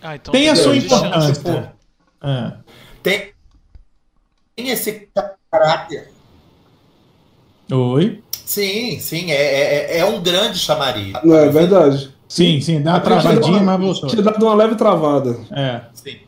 Ah, 0.00 0.14
então 0.14 0.30
Tem 0.32 0.48
a 0.48 0.54
sua 0.56 0.76
importância. 0.76 1.32
tipo, 1.34 1.48
É. 2.22 2.52
Tem, 3.02 3.32
tem 4.56 4.68
esse 4.70 5.08
caráter. 5.50 6.10
Oi? 7.70 8.22
Sim, 8.44 8.98
sim, 8.98 9.30
é, 9.30 9.34
é, 9.94 9.98
é 9.98 10.04
um 10.04 10.22
grande 10.22 10.58
chamariz. 10.58 11.12
Não, 11.22 11.36
é 11.36 11.48
verdade. 11.50 12.14
Sim, 12.28 12.60
sim, 12.60 12.82
dá 12.82 12.92
uma 12.92 13.00
travadinha, 13.00 13.60
mas 13.60 13.80
voltou. 13.80 14.08
Tinha 14.10 14.22
dado 14.22 14.44
uma 14.44 14.54
leve 14.54 14.74
travada. 14.74 15.38
É. 15.50 15.80
Sim. 15.94 16.18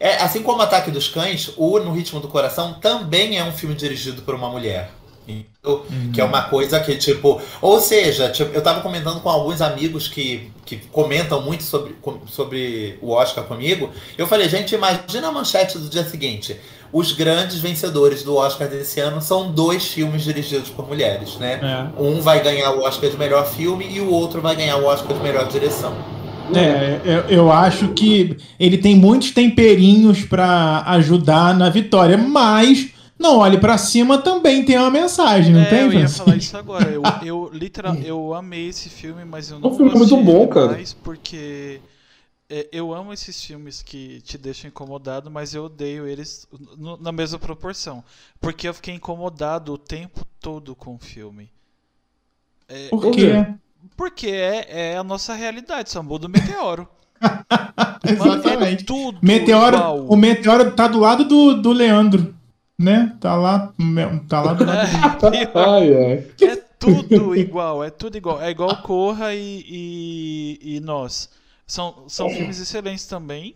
É, 0.00 0.22
assim 0.22 0.42
como 0.42 0.62
Ataque 0.62 0.92
dos 0.92 1.08
Cães, 1.08 1.52
o 1.56 1.80
No 1.80 1.92
Ritmo 1.92 2.20
do 2.20 2.28
Coração 2.28 2.74
também 2.74 3.36
é 3.36 3.42
um 3.42 3.50
filme 3.50 3.74
dirigido 3.74 4.22
por 4.22 4.34
uma 4.34 4.48
mulher. 4.48 4.90
Entendeu? 5.28 5.84
Que 6.14 6.20
é 6.22 6.24
uma 6.24 6.42
coisa 6.42 6.80
que, 6.80 6.96
tipo. 6.96 7.40
Ou 7.60 7.80
seja, 7.80 8.30
tipo, 8.30 8.54
eu 8.54 8.62
tava 8.62 8.80
comentando 8.80 9.20
com 9.20 9.28
alguns 9.28 9.60
amigos 9.60 10.08
que, 10.08 10.50
que 10.64 10.76
comentam 10.76 11.42
muito 11.42 11.64
sobre, 11.64 11.94
sobre 12.26 12.98
o 13.02 13.10
Oscar 13.10 13.44
comigo. 13.44 13.90
Eu 14.16 14.26
falei, 14.26 14.48
gente, 14.48 14.74
imagina 14.74 15.28
a 15.28 15.32
manchete 15.32 15.76
do 15.76 15.88
dia 15.88 16.04
seguinte. 16.04 16.58
Os 16.92 17.12
grandes 17.12 17.58
vencedores 17.58 18.22
do 18.22 18.34
Oscar 18.36 18.68
desse 18.68 18.98
ano 19.00 19.20
são 19.20 19.50
dois 19.50 19.86
filmes 19.86 20.22
dirigidos 20.24 20.70
por 20.70 20.86
mulheres, 20.88 21.36
né? 21.36 21.60
É. 21.62 22.02
Um 22.02 22.20
vai 22.20 22.42
ganhar 22.42 22.70
o 22.72 22.80
Oscar 22.82 23.10
de 23.10 23.16
melhor 23.16 23.46
filme 23.46 23.86
e 23.90 24.00
o 24.00 24.10
outro 24.10 24.40
vai 24.40 24.56
ganhar 24.56 24.76
o 24.78 24.84
Oscar 24.86 25.16
de 25.16 25.22
melhor 25.22 25.46
direção. 25.48 25.94
É, 26.54 27.00
eu, 27.04 27.20
eu 27.28 27.52
acho 27.52 27.88
que 27.88 28.36
ele 28.58 28.78
tem 28.78 28.96
muitos 28.96 29.32
temperinhos 29.32 30.22
pra 30.22 30.82
ajudar 30.86 31.54
na 31.54 31.68
vitória, 31.68 32.16
mas 32.16 32.88
não 33.18 33.38
olhe 33.38 33.58
pra 33.58 33.76
cima 33.76 34.16
também 34.16 34.64
tem 34.64 34.78
uma 34.78 34.90
mensagem, 34.90 35.52
não 35.52 35.60
É, 35.60 35.64
tem, 35.66 35.80
eu 35.80 35.92
ia 35.92 36.08
falar 36.08 36.36
isso 36.36 36.56
agora. 36.56 36.88
Eu, 36.88 37.02
eu, 37.22 37.50
literal, 37.52 37.94
eu 37.96 38.32
amei 38.32 38.68
esse 38.68 38.88
filme, 38.88 39.26
mas 39.26 39.50
eu 39.50 39.58
não 39.58 39.70
O 39.70 39.74
filme 39.76 39.92
é 39.92 39.94
muito 39.94 40.16
bom, 40.16 40.46
cara. 40.48 40.68
demais 40.68 40.94
porque 40.94 41.80
é, 41.80 41.80
eu 42.72 42.94
amo 42.94 43.12
esses 43.12 43.42
filmes 43.44 43.82
que 43.82 44.20
te 44.22 44.38
deixam 44.38 44.68
incomodado, 44.68 45.30
mas 45.30 45.54
eu 45.54 45.64
odeio 45.64 46.06
eles 46.06 46.46
na 47.00 47.12
mesma 47.12 47.38
proporção. 47.38 48.02
Porque 48.40 48.68
eu 48.68 48.74
fiquei 48.74 48.94
incomodado 48.94 49.72
o 49.72 49.78
tempo 49.78 50.24
todo 50.40 50.74
com 50.74 50.94
o 50.94 50.98
filme. 50.98 51.50
É, 52.68 52.88
Por 52.88 53.10
quê? 53.10 53.46
porque 53.96 54.28
é, 54.28 54.92
é 54.92 54.96
a 54.96 55.04
nossa 55.04 55.34
realidade, 55.34 55.90
só 55.90 56.02
muda 56.02 56.26
o 56.26 56.30
meteoro. 56.30 56.88
É 58.04 58.12
Exatamente. 58.12 58.84
tudo 58.84 59.18
Meteoro, 59.20 59.76
igual. 59.76 60.06
o 60.06 60.16
meteoro 60.16 60.70
tá 60.70 60.86
do 60.86 61.00
lado 61.00 61.24
do, 61.24 61.60
do 61.60 61.72
Leandro, 61.72 62.32
né? 62.78 63.16
Tá 63.20 63.34
lá, 63.34 63.74
tá 64.28 64.40
lá 64.40 64.52
do 64.54 64.64
lado 64.64 65.30
dele. 65.30 65.48
Ai, 65.54 65.94
ai. 65.94 66.26
É 66.40 66.56
tudo 66.78 67.34
igual, 67.34 67.82
é 67.82 67.90
tudo 67.90 68.16
igual. 68.16 68.40
É 68.40 68.50
igual 68.50 68.80
Corra 68.82 69.34
e, 69.34 69.64
e, 69.68 70.76
e 70.76 70.80
Nós. 70.80 71.28
São, 71.68 72.04
são 72.08 72.28
filmes 72.30 72.58
excelentes 72.58 73.06
também. 73.06 73.54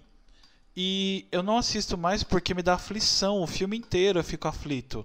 E 0.76 1.26
eu 1.32 1.42
não 1.42 1.56
assisto 1.58 1.98
mais 1.98 2.22
porque 2.22 2.54
me 2.54 2.62
dá 2.62 2.74
aflição. 2.74 3.42
O 3.42 3.46
filme 3.46 3.76
inteiro 3.76 4.18
eu 4.20 4.24
fico 4.24 4.46
aflito. 4.46 5.04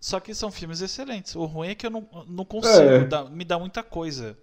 Só 0.00 0.18
que 0.20 0.34
são 0.34 0.50
filmes 0.50 0.80
excelentes. 0.80 1.34
O 1.36 1.44
ruim 1.44 1.68
é 1.68 1.74
que 1.76 1.86
eu 1.86 1.90
não, 1.90 2.04
não 2.28 2.44
consigo. 2.44 2.76
É. 2.76 3.04
dá- 3.04 3.24
me 3.24 3.44
dá 3.44 3.56
muita 3.58 3.82
coisa 3.84 4.36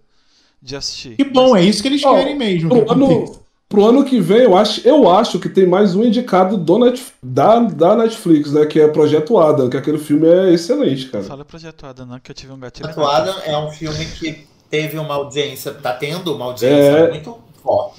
de 0.60 0.74
assistir. 0.74 1.16
Que 1.16 1.24
bom, 1.24 1.54
é 1.54 1.62
isso 1.62 1.82
que 1.82 1.88
eles 1.88 2.00
querem 2.02 2.34
mesmo. 2.36 2.70
Pro 2.70 2.90
ano, 2.92 3.40
pro 3.68 3.84
ano 3.86 4.04
que 4.04 4.20
vem, 4.20 4.38
eu 4.42 4.56
acho, 4.56 4.86
eu 4.88 5.08
acho 5.10 5.38
que 5.38 5.48
tem 5.50 5.66
mais 5.66 5.94
um 5.94 6.02
indicado 6.02 6.56
do 6.56 6.78
Net, 6.78 7.02
da, 7.22 7.60
da 7.60 7.94
Netflix, 7.96 8.52
né? 8.52 8.64
Que 8.66 8.80
é 8.80 8.88
Projeto 8.88 9.36
Adam, 9.38 9.68
que 9.68 9.76
aquele 9.76 9.98
filme 9.98 10.26
é 10.26 10.52
excelente, 10.52 11.08
cara. 11.10 11.24
Fala 11.24 11.44
projetuada, 11.44 12.06
não, 12.06 12.18
que 12.18 12.30
eu 12.30 12.34
tive 12.34 12.52
um 12.52 12.58
gatilho. 12.58 12.88
Atuada 12.88 13.30
é 13.44 13.56
um 13.58 13.70
filme 13.70 14.04
que 14.06 14.46
teve 14.70 14.98
uma 14.98 15.14
audiência, 15.14 15.72
tá 15.74 15.92
tendo 15.94 16.34
uma 16.34 16.46
audiência 16.46 16.74
É. 16.76 17.10
muito 17.10 17.38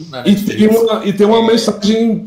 na 0.10 0.28
E 0.28 0.36
tem 0.36 0.68
uma, 0.68 1.06
e 1.06 1.14
tem 1.14 1.26
uma 1.28 1.40
É. 1.40 1.48
mensagem 1.48 2.26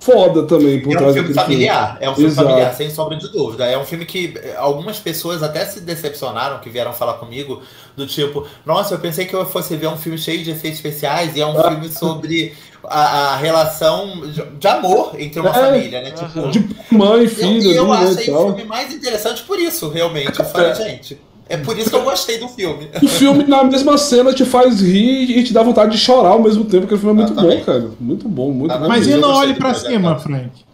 foda 0.00 0.44
também 0.44 0.80
por 0.80 0.92
É 0.92 0.94
um 0.94 0.98
trás 0.98 1.14
filme 1.14 1.34
familiar, 1.34 1.98
é 2.00 2.08
um 2.08 2.14
filme 2.14 2.30
Exato. 2.30 2.48
familiar, 2.48 2.72
sem 2.74 2.88
sombra 2.88 3.16
de 3.16 3.28
dúvida. 3.32 3.64
É 3.66 3.76
um 3.76 3.84
filme 3.84 4.06
que 4.06 4.32
eh, 4.36 4.54
algumas 4.56 4.98
pessoas 5.00 5.42
até 5.42 5.64
se 5.66 5.80
decepcionaram, 5.80 6.60
que 6.60 6.70
vieram 6.70 6.92
falar 6.92 7.14
comigo, 7.14 7.60
do 7.96 8.06
tipo, 8.06 8.46
nossa, 8.64 8.94
eu 8.94 8.98
pensei 9.00 9.26
que 9.26 9.34
eu 9.34 9.44
fosse 9.44 9.74
ver 9.76 9.88
um 9.88 9.96
filme 9.96 10.16
cheio 10.16 10.42
de 10.44 10.52
efeitos 10.52 10.78
especiais 10.78 11.34
e 11.36 11.40
é 11.40 11.46
um 11.46 11.58
Ah. 11.58 11.70
filme 11.72 11.88
sobre 11.90 12.54
a, 12.84 13.32
a 13.32 13.36
relação 13.38 14.20
de, 14.30 14.40
de 14.40 14.68
amor 14.68 15.16
entre 15.18 15.40
uma 15.40 15.50
É. 15.50 15.52
família, 15.52 16.00
né? 16.00 16.12
Tipo. 16.12 16.48
De 16.48 16.60
mãe 16.92 17.22
e 17.22 17.24
eu, 17.24 17.28
filho 17.30 17.72
e 17.72 17.76
eu 17.76 17.88
né, 17.88 17.96
achei 17.96 18.32
o 18.32 18.38
filme 18.46 18.64
mais 18.64 18.94
interessante 18.94 19.42
por 19.42 19.58
isso, 19.58 19.88
realmente. 19.88 20.38
Eu 20.38 20.44
falei, 20.44 20.74
gente, 20.76 21.20
é 21.48 21.56
por 21.56 21.78
isso 21.78 21.90
que 21.90 21.96
eu 21.96 22.04
gostei 22.04 22.38
do 22.38 22.48
filme. 22.48 22.90
O 23.02 23.08
filme, 23.08 23.44
na 23.44 23.64
mesma 23.64 23.96
cena, 23.96 24.32
te 24.32 24.44
faz 24.44 24.80
rir 24.80 25.38
e 25.38 25.44
te 25.44 25.52
dá 25.52 25.62
vontade 25.62 25.92
de 25.92 25.98
chorar 25.98 26.30
ao 26.30 26.42
mesmo 26.42 26.64
tempo, 26.64 26.82
porque 26.82 26.94
o 26.94 26.98
filme 26.98 27.12
é 27.12 27.24
muito 27.24 27.32
Exatamente. 27.32 27.58
bom, 27.60 27.64
cara. 27.64 27.90
Muito 27.98 28.28
bom, 28.28 28.50
muito 28.50 28.78
bom. 28.78 28.88
Mas 28.88 29.06
e 29.06 29.16
não 29.16 29.30
olhe 29.30 29.54
pra 29.54 29.74
cima, 29.74 30.18
Frank. 30.18 30.68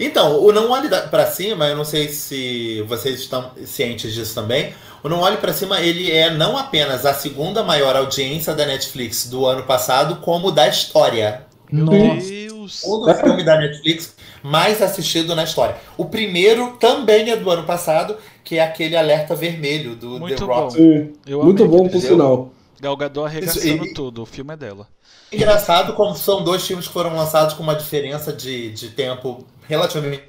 Então, 0.00 0.42
o 0.42 0.52
Não 0.52 0.70
Olhe 0.70 0.88
Pra 0.88 1.26
Cima, 1.26 1.66
eu 1.66 1.76
não 1.76 1.84
sei 1.84 2.08
se 2.08 2.82
vocês 2.88 3.20
estão 3.20 3.50
cientes 3.64 4.12
disso 4.12 4.34
também. 4.34 4.72
O 5.02 5.08
Não 5.08 5.20
Olhe 5.20 5.36
Pra 5.36 5.52
Cima, 5.52 5.80
ele 5.80 6.10
é 6.10 6.30
não 6.30 6.56
apenas 6.56 7.04
a 7.06 7.14
segunda 7.14 7.62
maior 7.62 7.94
audiência 7.96 8.54
da 8.54 8.66
Netflix 8.66 9.26
do 9.28 9.46
ano 9.46 9.62
passado, 9.64 10.16
como 10.16 10.50
da 10.50 10.68
história. 10.68 11.42
Meu 11.70 11.84
Nossa. 11.86 12.55
Deus. 12.66 12.80
Todo 12.82 13.14
filme 13.14 13.44
da 13.44 13.58
Netflix 13.58 14.14
mais 14.42 14.80
assistido 14.82 15.34
na 15.34 15.44
história. 15.44 15.76
O 15.96 16.04
primeiro 16.06 16.76
também 16.78 17.30
é 17.30 17.36
do 17.36 17.50
ano 17.50 17.64
passado, 17.64 18.16
que 18.44 18.56
é 18.58 18.62
aquele 18.62 18.96
Alerta 18.96 19.34
Vermelho 19.34 19.94
do 19.96 20.18
Muito 20.20 20.36
The 20.36 20.44
bom. 20.44 20.52
Rock. 20.54 21.12
Eu 21.26 21.42
muito 21.42 21.64
amei. 21.64 21.78
bom, 21.78 21.88
por 21.88 22.00
sinal. 22.00 22.52
Gal 22.80 22.96
Gadot 22.96 23.26
arregaçando 23.26 23.66
Isso, 23.66 23.84
e- 23.86 23.94
tudo. 23.94 24.22
O 24.22 24.26
filme 24.26 24.52
é 24.52 24.56
dela. 24.56 24.86
Engraçado 25.32 25.94
como 25.94 26.14
são 26.14 26.44
dois 26.44 26.64
filmes 26.66 26.86
que 26.86 26.92
foram 26.92 27.16
lançados 27.16 27.54
com 27.54 27.62
uma 27.62 27.74
diferença 27.74 28.32
de, 28.32 28.70
de 28.70 28.90
tempo 28.90 29.44
relativamente 29.68 30.22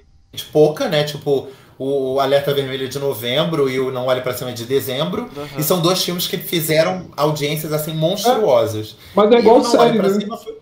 pouca, 0.52 0.88
né? 0.90 1.04
Tipo, 1.04 1.48
o 1.78 2.20
Alerta 2.20 2.54
Vermelho 2.54 2.86
é 2.86 2.88
de 2.90 2.98
novembro 2.98 3.70
e 3.70 3.80
o 3.80 3.92
Não 3.92 4.08
Olhe 4.08 4.22
Pra 4.22 4.34
Cima 4.34 4.50
é 4.50 4.54
de 4.54 4.66
dezembro. 4.66 5.30
Aham. 5.38 5.48
E 5.60 5.64
são 5.64 5.80
dois 5.82 6.02
filmes 6.04 6.26
que 6.26 6.38
fizeram 6.38 7.06
audiências 7.16 7.72
assim 7.74 7.94
monstruosas. 7.94 8.96
Mas 9.14 9.32
é 9.32 9.40
igual 9.40 9.58
o 9.58 9.64
Não 9.64 9.70
Olhe 9.70 9.78
série, 9.78 9.98
Pra 10.00 10.10
né? 10.10 10.20
Cima 10.20 10.38
foi- 10.38 10.58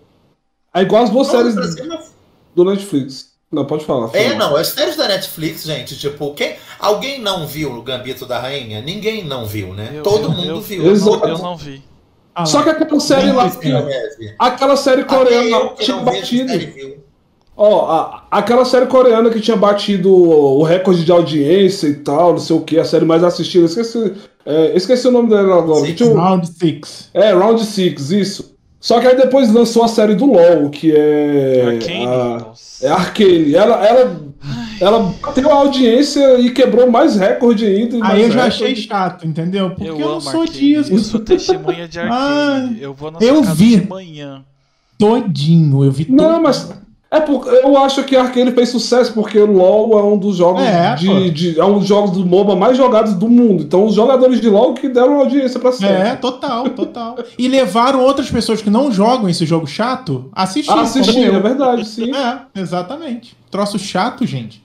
É 0.76 0.82
igual 0.82 1.04
as 1.04 1.10
duas 1.10 1.28
Não 1.28 1.36
séries 1.36 1.56
do 2.54 2.66
Netflix. 2.66 3.34
Não, 3.52 3.64
pode 3.64 3.86
falar. 3.86 4.10
É, 4.14 4.34
não, 4.36 4.56
as 4.58 4.68
séries 4.68 4.98
da 4.98 5.08
Netflix, 5.08 5.64
gente, 5.64 5.98
tipo, 5.98 6.34
quem, 6.34 6.56
alguém 6.78 7.22
não 7.22 7.48
viu 7.48 7.72
o 7.72 7.82
Gambito 7.82 8.26
da 8.26 8.38
Rainha? 8.40 8.82
Ninguém 8.82 9.24
não 9.24 9.46
viu, 9.46 9.74
né? 9.74 9.92
Eu- 9.94 10.04
Todo 10.04 10.24
eu- 10.24 10.32
mundo 10.32 10.46
eu- 10.50 10.62
viu. 10.62 10.84
Eu, 10.84 10.92
Exato. 10.92 11.20
não, 11.20 11.28
eu 11.30 11.38
não 11.38 11.56
vi. 11.58 11.82
Ah. 12.34 12.46
Só 12.46 12.62
que 12.64 12.70
aquela 12.70 13.00
série 13.00 13.32
lá, 13.32 13.50
que- 13.50 13.72
Até 13.72 14.36
aquela 14.38 14.76
série 14.76 15.06
coreana 15.06 15.70
que 15.70 15.86
tinha 15.86 15.98
batido. 15.98 16.52
Ó, 17.56 17.90
a- 17.90 18.28
aquela 18.30 18.66
série 18.66 18.88
coreana 18.88 19.30
que 19.30 19.40
tinha 19.40 19.56
batido 19.56 20.14
o 20.14 20.62
recorde 20.64 21.06
de 21.06 21.12
audiência 21.14 21.88
e 21.88 21.94
tal, 21.96 22.34
não 22.34 22.40
sei 22.40 22.54
o 22.58 22.62
que, 22.62 22.78
a 22.78 22.84
série 22.84 23.06
mais 23.06 23.24
assistida, 23.24 23.66
esqueci, 23.66 24.12
é, 24.46 24.76
esqueci 24.76 25.08
o 25.08 25.12
nome 25.12 25.30
dela 25.30 25.60
agora. 25.60 25.86
Que 25.86 25.94
tinha 25.94 26.14
Round 26.14 26.46
Six. 26.46 27.10
é, 27.14 27.32
Round 27.32 27.64
Six, 27.64 28.12
isso. 28.12 28.55
Só 28.86 29.00
que 29.00 29.08
aí 29.08 29.18
depois 29.18 29.52
lançou 29.52 29.82
a 29.84 29.88
série 29.88 30.14
do 30.14 30.28
LoL, 30.28 30.70
que 30.70 30.94
é. 30.96 31.66
Arcane? 31.66 32.06
a- 32.06 32.52
é 32.84 32.88
Arcane. 32.88 33.56
Ela, 33.56 33.84
ela, 33.84 34.22
ela 34.80 35.14
bateu 35.24 35.50
a 35.52 35.56
audiência 35.56 36.40
e 36.40 36.52
quebrou 36.52 36.92
mais 36.92 37.16
recorde 37.16 37.66
ainda. 37.66 37.98
Aí 38.06 38.22
eu 38.22 38.30
já 38.32 38.44
recorde. 38.44 38.64
achei 38.64 38.76
chato, 38.76 39.26
entendeu? 39.26 39.72
Porque 39.72 39.90
eu, 39.90 40.00
eu 40.00 40.08
não 40.08 40.22
sou 40.22 40.42
Arcane. 40.42 40.60
disso. 40.60 40.94
Eu 40.94 41.00
sou 41.00 41.20
testemunha 41.20 41.88
de 41.88 41.98
Arcane. 42.00 42.78
eu 42.80 42.94
vou 42.94 43.10
na 43.10 43.18
eu 43.22 43.42
vi. 43.42 43.78
de 43.78 43.88
manhã. 43.90 44.44
Todinho, 45.00 45.84
eu 45.84 45.92
vi 45.92 46.06
Não, 46.08 46.40
mas. 46.44 46.72
É 47.12 47.20
porque 47.22 47.48
eu 47.50 47.78
acho 47.78 48.04
que 48.04 48.16
Arcane 48.16 48.52
fez 48.52 48.70
sucesso 48.70 49.14
porque 49.14 49.38
o 49.40 49.46
LoL 49.46 49.98
é 49.98 50.04
um 50.04 50.18
dos 50.18 50.36
jogos 50.38 50.62
É, 50.64 50.96
de, 50.96 51.30
de- 51.30 51.60
é 51.60 51.64
um 51.64 51.80
dos 51.80 51.88
jogos 51.88 52.12
do 52.12 52.26
MOBA 52.26 52.56
mais 52.56 52.76
jogados 52.76 53.14
do 53.14 53.30
mundo. 53.30 53.64
Então 53.64 53.86
os 53.86 53.94
jogadores 53.94 54.42
de 54.42 54.50
LoL 54.50 54.74
que 54.74 54.90
deram 54.90 55.20
audiência 55.20 55.60
pra 55.60 55.72
série. 55.72 56.10
É, 56.10 56.16
total, 56.16 56.70
total. 56.72 57.16
E 57.38 57.48
levaram 57.48 58.04
outras 58.04 58.30
pessoas 58.30 58.62
que 58.62 58.70
não 58.70 58.92
jogam 58.92 59.30
esse 59.30 59.46
jogo 59.46 59.66
chato 59.68 60.26
a 60.34 60.44
assistir. 60.44 60.72
Ah, 60.72 60.82
assisti, 60.82 61.14
como 61.14 61.26
eu. 61.26 61.36
é 61.36 61.40
verdade, 61.40 61.86
sim. 61.88 62.12
É, 62.14 62.60
exatamente. 62.60 63.38
Troço 63.50 63.80
chato, 63.80 64.26
gente. 64.26 64.62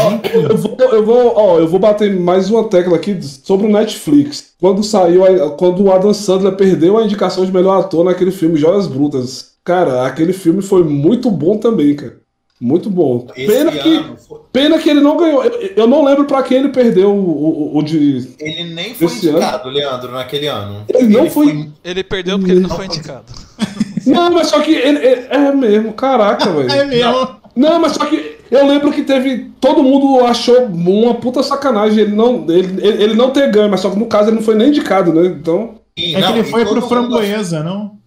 Ó, 0.00 0.38
eu 0.38 0.56
vou, 0.56 0.76
eu 0.80 1.04
vou, 1.04 1.32
ó, 1.36 1.58
eu 1.58 1.68
vou 1.68 1.78
bater 1.78 2.18
mais 2.18 2.48
uma 2.50 2.64
tecla 2.64 2.96
aqui 2.96 3.18
sobre 3.22 3.66
o 3.66 3.70
Netflix. 3.70 4.52
Quando 4.60 4.82
saiu, 4.82 5.24
a- 5.24 5.50
quando 5.50 5.82
o 5.84 5.92
Adam 5.92 6.12
Sandler 6.14 6.56
perdeu 6.56 6.96
a 6.98 7.04
indicação 7.04 7.44
de 7.44 7.52
melhor 7.52 7.78
ator 7.78 8.04
naquele 8.04 8.30
filme 8.30 8.56
Joias 8.58 8.86
Brutas. 8.86 9.57
Cara, 9.64 10.06
aquele 10.06 10.32
filme 10.32 10.62
foi 10.62 10.82
muito 10.82 11.30
bom 11.30 11.56
também, 11.58 11.94
cara. 11.94 12.18
Muito 12.60 12.90
bom. 12.90 13.26
Esse 13.36 13.46
Pena 13.46 13.70
que, 13.70 13.96
ano, 13.96 14.16
foi- 14.16 14.40
pena 14.52 14.78
que 14.78 14.90
ele 14.90 15.00
não 15.00 15.16
ganhou. 15.16 15.44
Eu, 15.44 15.72
eu 15.76 15.86
não 15.86 16.04
lembro 16.04 16.24
pra 16.24 16.42
quem 16.42 16.58
ele 16.58 16.70
perdeu 16.70 17.10
o, 17.14 17.74
o, 17.74 17.78
o 17.78 17.82
de. 17.82 18.30
ele 18.40 18.74
nem 18.74 18.94
foi 18.94 19.06
indicado, 19.06 19.68
Leandro, 19.68 20.10
naquele 20.10 20.48
ano. 20.48 20.84
Ele 20.88 21.06
não 21.16 21.30
foi- 21.30 21.70
Ele 21.84 22.02
perdeu 22.02 22.36
porque 22.38 22.50
ele 22.50 22.60
não 22.60 22.68
Não 22.68 22.76
foi 22.76 22.86
foi. 22.86 22.96
indicado. 22.96 23.24
Não, 24.06 24.30
mas 24.32 24.46
só 24.46 24.60
que 24.60 24.70
ele. 24.74 24.98
ele- 25.06 25.26
é 25.28 25.52
mesmo, 25.52 25.92
caraca, 25.92 26.50
velho. 26.50 26.70
É 26.72 26.84
mesmo. 26.86 27.28
Não, 27.54 27.78
mas 27.78 27.92
só 27.92 28.06
que 28.06 28.38
eu 28.50 28.66
lembro 28.66 28.90
que 28.90 29.02
teve. 29.02 29.52
Todo 29.60 29.82
mundo 29.82 30.24
achou 30.24 30.64
uma 30.64 31.14
puta 31.14 31.42
sacanagem 31.42 32.00
ele 32.04 32.14
não, 32.16 32.46
ele, 32.48 32.80
ele, 32.86 33.02
ele 33.02 33.14
não 33.14 33.30
ter 33.30 33.50
ganho, 33.50 33.68
mas 33.70 33.80
só 33.80 33.90
que 33.90 33.98
no 33.98 34.06
caso 34.06 34.30
ele 34.30 34.36
não 34.36 34.42
foi 34.42 34.54
nem 34.54 34.68
indicado, 34.68 35.12
né? 35.12 35.26
Então. 35.26 35.74
E 35.96 36.14
É 36.14 36.20
não, 36.20 36.32
que 36.32 36.38
ele 36.38 36.48
foi 36.48 36.64
pro 36.64 36.80
Framboesa, 36.80 37.62
não? 37.62 37.97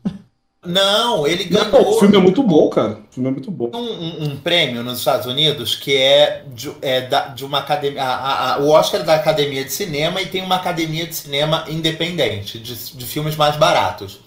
Não, 0.63 1.25
ele 1.25 1.49
Não, 1.49 1.71
ganhou. 1.71 1.95
o 1.95 1.99
filme 1.99 2.15
é 2.15 2.19
muito 2.19 2.43
bom, 2.43 2.69
cara. 2.69 2.99
O 3.09 3.13
filme 3.13 3.29
é 3.29 3.31
muito 3.31 3.49
bom. 3.49 3.71
um, 3.73 3.79
um- 3.79 4.23
um 4.25 4.37
prêmio 4.37 4.83
nos 4.83 4.99
Estados 4.99 5.25
Unidos 5.25 5.75
que 5.75 5.97
é 5.97 6.43
de, 6.53 6.71
é 6.83 7.01
da- 7.01 7.29
de 7.29 7.43
uma 7.43 7.57
academia. 7.59 8.03
a- 8.03 8.53
a- 8.55 8.59
o 8.59 8.69
Oscar 8.69 9.01
é 9.01 9.03
da 9.03 9.15
Academia 9.15 9.65
de 9.65 9.71
Cinema 9.71 10.21
e 10.21 10.27
tem 10.27 10.43
uma 10.43 10.55
academia 10.57 11.07
de 11.07 11.15
cinema 11.15 11.65
independente, 11.67 12.59
de, 12.59 12.75
de 12.95 13.05
filmes 13.05 13.35
mais 13.35 13.55
baratos. 13.55 14.19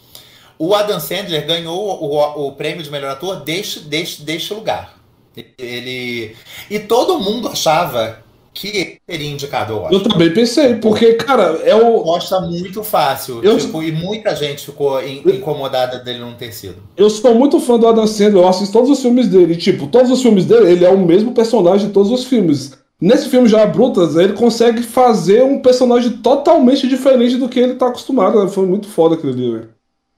O 0.59 0.75
Adam 0.75 0.99
Sandler 0.99 1.47
ganhou 1.47 2.03
o, 2.03 2.47
o 2.49 2.53
prêmio 2.53 2.83
de 2.83 2.91
melhor 2.91 3.13
ator 3.13 3.37
deste, 3.37 3.81
deste, 3.81 4.23
deste 4.23 4.53
lugar. 4.55 4.95
Ele. 5.57 6.35
E 6.69 6.81
todo 6.81 7.19
mundo 7.21 7.49
achava 7.49 8.24
que 8.55 8.99
seria 9.11 9.29
indicado 9.31 9.75
Oscar. 9.77 9.93
Eu 9.93 10.03
também 10.03 10.33
pensei, 10.33 10.77
porque, 10.77 11.15
cara, 11.15 11.61
é 11.65 11.75
o. 11.75 12.01
Gosta 12.05 12.41
muito 12.41 12.83
fácil. 12.85 13.41
Eu- 13.43 13.59
tipo, 13.59 13.83
e 13.83 13.91
muita 13.93 14.35
gente 14.37 14.65
ficou 14.65 15.03
in- 15.03 15.23
incomodada 15.27 15.99
dele 15.99 16.21
não 16.21 16.35
ter 16.35 16.53
sido. 16.53 16.77
Eu 16.97 17.11
sou 17.11 17.35
muito 17.35 17.59
fã 17.61 17.79
do 17.79 17.87
Adam 17.89 18.07
Sandler, 18.07 18.43
eu 18.45 18.49
assisto 18.49 18.73
todos 18.73 18.89
os 18.91 19.01
filmes 19.03 19.27
dele. 19.29 19.55
E, 19.55 19.57
tipo, 19.57 19.89
todos 19.89 20.11
os 20.11 20.23
filmes 20.23 20.47
dele, 20.47 20.71
ele 20.71 20.85
é 20.85 20.91
o 20.91 20.99
mesmo 20.99 21.33
personagem 21.33 21.89
de 21.89 21.93
todos 21.93 22.11
os 22.13 22.25
filmes. 22.25 22.73
Nesse 23.01 23.29
filme 23.29 23.49
já 23.49 23.67
Brutas, 23.67 24.15
ele 24.17 24.33
consegue 24.35 24.83
fazer 24.83 25.43
um 25.43 25.59
personagem 25.61 26.13
totalmente 26.19 26.87
diferente 26.89 27.37
do 27.37 27.49
que 27.49 27.59
ele 27.59 27.75
tá 27.75 27.89
acostumado. 27.89 28.43
né? 28.43 28.49
Foi 28.49 28.65
muito 28.65 28.87
foda 28.89 29.17
aquilo 29.17 29.33
ali, 29.33 29.51
velho. 29.53 29.69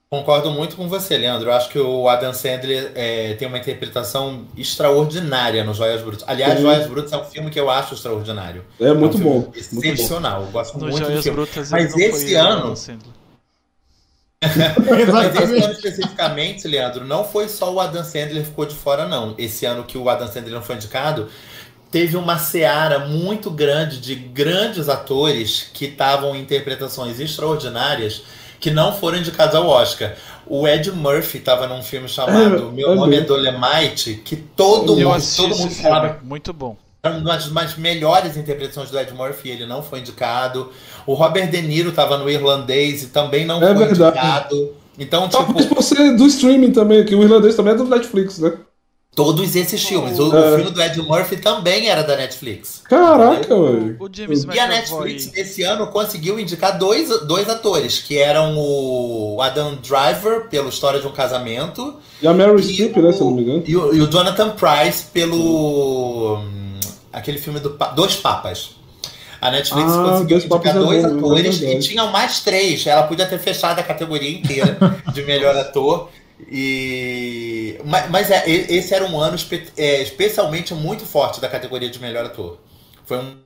Concordo 0.09 0.49
muito 0.51 0.77
com 0.77 0.87
você, 0.87 1.17
Leandro. 1.17 1.49
Eu 1.49 1.53
acho 1.53 1.69
que 1.69 1.77
o 1.77 2.07
Adam 2.07 2.33
Sandler 2.33 2.93
é, 2.95 3.33
tem 3.33 3.45
uma 3.45 3.57
interpretação 3.57 4.45
extraordinária 4.55 5.65
no 5.65 5.73
Joias 5.73 6.01
Brutas. 6.01 6.23
Aliás, 6.25 6.55
Sim. 6.55 6.61
Joias 6.61 6.87
Brutas 6.87 7.11
é 7.11 7.17
um 7.17 7.25
filme 7.25 7.51
que 7.51 7.59
eu 7.59 7.69
acho 7.69 7.93
extraordinário. 7.93 8.63
É 8.79 8.93
muito 8.93 9.17
é 9.17 9.19
um 9.19 9.23
bom. 9.23 9.51
filme 9.51 9.67
Muito 9.73 9.75
bom. 9.75 9.81
Excepcional. 9.81 10.43
Eu 10.43 10.47
gosto 10.47 10.75
No 10.75 10.85
muito 10.85 10.99
do 10.99 11.05
Joias 11.05 11.23
filme. 11.23 11.35
Brutas 11.35 11.71
Mas 11.71 11.93
esse 11.97 12.25
foi 12.25 12.35
ano-. 12.35 12.73
Mas 15.11 15.35
esse 15.35 15.63
ano 15.63 15.73
especificamente, 15.73 16.67
Leandro, 16.69 17.03
não 17.03 17.25
foi 17.25 17.49
só 17.49 17.73
o 17.73 17.79
Adam 17.79 18.03
Sandler 18.03 18.43
que 18.43 18.49
ficou 18.49 18.65
de 18.65 18.75
fora, 18.75 19.05
não. 19.05 19.35
Esse 19.37 19.65
ano 19.65 19.83
que 19.83 19.97
o 19.97 20.07
Adam 20.09 20.27
Sandler 20.27 20.53
não 20.53 20.61
foi 20.61 20.75
indicado, 20.75 21.27
teve 21.91 22.15
uma 22.15 22.37
seara 22.37 22.99
muito 22.99 23.51
grande 23.51 23.99
de 23.99 24.15
grandes 24.15 24.87
atores 24.87 25.69
que 25.73 25.85
estavam 25.85 26.33
em 26.33 26.41
interpretações 26.41 27.19
extraordinárias 27.19 28.23
que 28.59 28.71
não 28.71 28.93
foram 28.93 29.17
indicados 29.19 29.55
ao 29.55 29.67
Oscar. 29.67 30.15
O 30.45 30.67
Ed 30.67 30.91
Murphy 30.91 31.39
estava 31.39 31.67
num 31.67 31.83
filme 31.83 32.07
chamado 32.07 32.69
É, 32.69 32.71
Meu 32.71 32.91
é 32.91 32.95
Nome 32.95 33.17
é. 33.17 33.21
Dolemite, 33.21 34.21
que 34.23 34.35
todo 34.35 34.99
Eu 34.99 35.09
mundo, 35.09 35.23
todo 35.35 35.55
mundo 35.57 35.75
falava 35.75 36.19
Muito 36.23 36.53
bom. 36.53 36.77
era 37.03 37.17
uma 37.17 37.35
das 37.35 37.49
mais 37.49 37.75
melhores 37.77 38.37
interpretações 38.37 38.89
do 38.89 38.97
Ed 38.99 39.13
Murphy, 39.13 39.49
ele 39.49 39.65
não 39.65 39.83
foi 39.83 39.99
indicado. 39.99 40.71
O 41.05 41.13
Robert 41.13 41.49
De 41.49 41.61
Niro 41.61 41.89
estava 41.89 42.17
no 42.17 42.29
irlandês 42.29 43.03
e 43.03 43.07
também 43.07 43.45
não 43.45 43.57
É 43.61 43.75
foi 43.75 43.85
verdade. 43.87 44.17
indicado. 44.17 44.75
Então, 44.99 45.29
Talvez 45.29 45.63
tipo, 45.63 45.75
por 45.75 45.81
ser 45.83 46.15
do 46.15 46.25
streaming 46.25 46.71
também, 46.71 47.05
que 47.05 47.13
o 47.13 47.21
irlandês 47.23 47.55
também 47.55 47.73
é 47.73 47.77
do 47.77 47.83
Netflix, 47.85 48.39
né? 48.39 48.53
Todos 49.17 49.55
esses 49.55 49.83
filmes. 49.83 50.19
O, 50.19 50.29
o 50.29 50.37
É. 50.37 50.55
filme 50.57 50.69
do 50.69 50.79
Ed 50.79 51.01
Murphy 51.01 51.37
também 51.37 51.89
era 51.89 52.03
da 52.03 52.15
Netflix. 52.15 52.81
Caraca, 52.83 53.47
velho. 53.47 53.97
O 53.99 54.05
E 54.07 54.21
a 54.21 54.25
McAvoy. 54.27 54.67
Netflix 54.67 55.31
esse 55.35 55.63
ano 55.63 55.87
conseguiu 55.87 56.39
indicar 56.39 56.77
dois, 56.77 57.09
dois 57.25 57.49
atores, 57.49 57.97
que 57.97 58.17
eram 58.19 58.55
o 58.55 59.39
Adam 59.41 59.75
Driver, 59.81 60.47
pelo 60.49 60.69
História 60.69 61.01
de 61.01 61.07
um 61.07 61.11
Casamento, 61.11 61.95
E 62.21 62.27
a 62.27 62.33
Meryl 62.33 62.59
E 62.59 62.63
Streep, 62.63 62.95
o- 62.95 63.01
né, 63.01 63.11
se 63.11 63.19
eu 63.21 63.25
não 63.25 63.33
me 63.33 63.41
engano. 63.41 63.63
e 63.65 63.75
o, 63.75 63.93
e 63.95 64.01
o 64.01 64.07
Jonathan 64.07 64.51
Price 64.51 65.05
pelo. 65.11 66.37
hum, 66.37 66.79
aquele 67.11 67.39
filme 67.39 67.59
do 67.59 67.75
Dois 67.95 68.15
Papas. 68.17 68.77
A 69.41 69.49
Netflix 69.51 69.91
Ah, 69.91 70.03
conseguiu 70.03 70.37
Dois 70.39 70.45
indicar 70.45 70.75
é 70.75 70.79
dois 70.79 71.03
bom, 71.03 71.09
é 71.09 71.17
atores 71.17 71.57
verdade. 71.59 71.77
e 71.85 71.87
tinham 71.89 72.11
mais 72.11 72.39
três. 72.41 72.85
Ela 72.87 73.03
podia 73.03 73.25
ter 73.25 73.39
fechado 73.39 73.79
a 73.79 73.83
categoria 73.83 74.29
inteira 74.31 74.77
de 75.13 75.21
melhor 75.23 75.55
ator. 75.57 76.09
E 76.49 77.56
mas, 77.85 78.09
mas 78.09 78.31
é, 78.31 78.49
esse 78.49 78.93
era 78.93 79.05
um 79.05 79.19
ano 79.19 79.35
espe- 79.35 79.67
é, 79.77 80.01
especialmente 80.01 80.73
muito 80.73 81.05
forte 81.05 81.39
da 81.41 81.49
categoria 81.49 81.89
de 81.89 81.99
melhor 81.99 82.25
ator. 82.25 82.59
Foi 83.05 83.17
um 83.19 83.37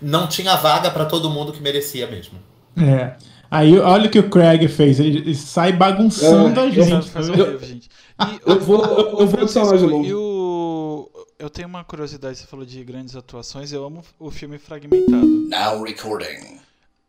não 0.00 0.26
tinha 0.26 0.56
vaga 0.56 0.90
pra 0.90 1.06
todo 1.06 1.30
mundo 1.30 1.52
que 1.52 1.62
merecia 1.62 2.06
mesmo. 2.06 2.38
É. 2.76 3.16
Aí 3.50 3.78
olha 3.78 4.06
o 4.06 4.10
que 4.10 4.18
o 4.18 4.28
Craig 4.30 4.68
fez. 4.68 5.00
Ele, 5.00 5.18
ele 5.18 5.34
sai 5.34 5.72
bagunçando 5.72 6.60
É, 6.60 6.62
a 6.64 6.70
gente. 6.70 7.90
Eu 8.46 8.60
vou- 8.60 8.84
eu- 8.84 9.26
vou 9.26 9.40
adicionar 9.40 9.72
de 9.72 9.78
Francisco, 9.78 9.86
novo. 9.88 11.10
Eu 11.38 11.48
tenho 11.48 11.66
uma 11.66 11.82
curiosidade, 11.82 12.36
você 12.38 12.46
falou 12.46 12.66
de 12.66 12.84
grandes 12.84 13.16
atuações, 13.16 13.72
eu 13.72 13.82
amo 13.82 14.02
o 14.18 14.30
filme 14.30 14.58
Fragmentado. 14.58 15.26
Now 15.48 15.82
recording. 15.82 16.60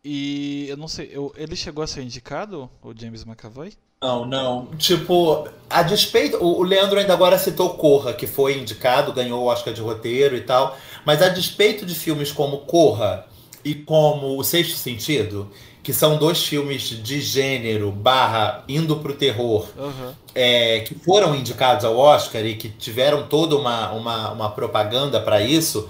E 0.06 0.68
eu 0.70 0.78
não 0.78 0.88
sei, 0.88 1.10
eu- 1.12 1.34
ele 1.36 1.54
chegou 1.56 1.84
a 1.84 1.88
ser 1.88 2.02
indicado, 2.02 2.70
o 2.82 2.94
James 2.98 3.26
McAvoy? 3.26 3.74
Não, 4.04 4.26
não. 4.26 4.66
Tipo, 4.80 5.48
a 5.70 5.84
despeito. 5.84 6.44
O 6.44 6.64
Leandro 6.64 7.00
ainda 7.00 7.14
agora 7.14 7.38
citou 7.38 7.76
Corra, 7.76 8.14
que 8.14 8.26
foi 8.26 8.58
indicado, 8.58 9.14
ganhou 9.14 9.44
o 9.44 9.46
Oscar 9.46 9.72
de 9.72 9.80
roteiro 9.80 10.36
e 10.36 10.42
tal. 10.42 10.76
Mas 11.06 11.22
a 11.22 11.30
despeito 11.30 11.86
de 11.86 11.94
filmes 11.94 12.32
como 12.32 12.60
Corra 12.60 13.28
e 13.64 13.76
como 13.76 14.40
O 14.40 14.44
Sexto 14.44 14.76
Sentido, 14.76 15.52
que 15.84 15.94
são 15.94 16.18
dois 16.18 16.44
filmes 16.44 16.82
de 16.82 17.22
gênero 17.22 17.92
barra 17.92 18.64
indo 18.68 18.96
pro 18.96 19.14
terror, 19.14 19.68
Aham. 19.78 20.16
é, 20.34 20.80
que 20.80 20.96
foram 20.96 21.36
indicados 21.36 21.86
ao 21.86 21.96
Oscar 21.96 22.44
e 22.44 22.56
que 22.56 22.70
tiveram 22.70 23.28
toda 23.28 23.56
uma, 23.56 23.92
uma, 23.92 24.32
uma 24.32 24.50
propaganda 24.50 25.20
para 25.22 25.42
isso, 25.44 25.88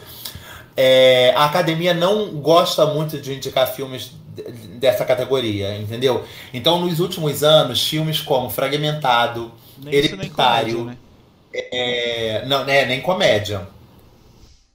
é, 0.75 1.33
a 1.35 1.45
academia 1.45 1.93
não 1.93 2.29
gosta 2.31 2.85
muito 2.85 3.19
de 3.21 3.33
indicar 3.33 3.67
filmes 3.73 4.11
dessa 4.79 5.05
categoria, 5.05 5.77
entendeu? 5.77 6.25
Então, 6.53 6.79
nos 6.79 6.99
últimos 6.99 7.43
anos, 7.43 7.87
filmes 7.87 8.21
como 8.21 8.49
Fragmentado, 8.49 9.51
Nem 9.77 9.93
Hereditário. 9.93 10.77
comédia, 10.77 10.91
né? 10.91 10.97
é, 11.53 12.45
não, 12.47 12.65
né, 12.65 12.85
nem 12.85 13.01
comédia. 13.01 13.67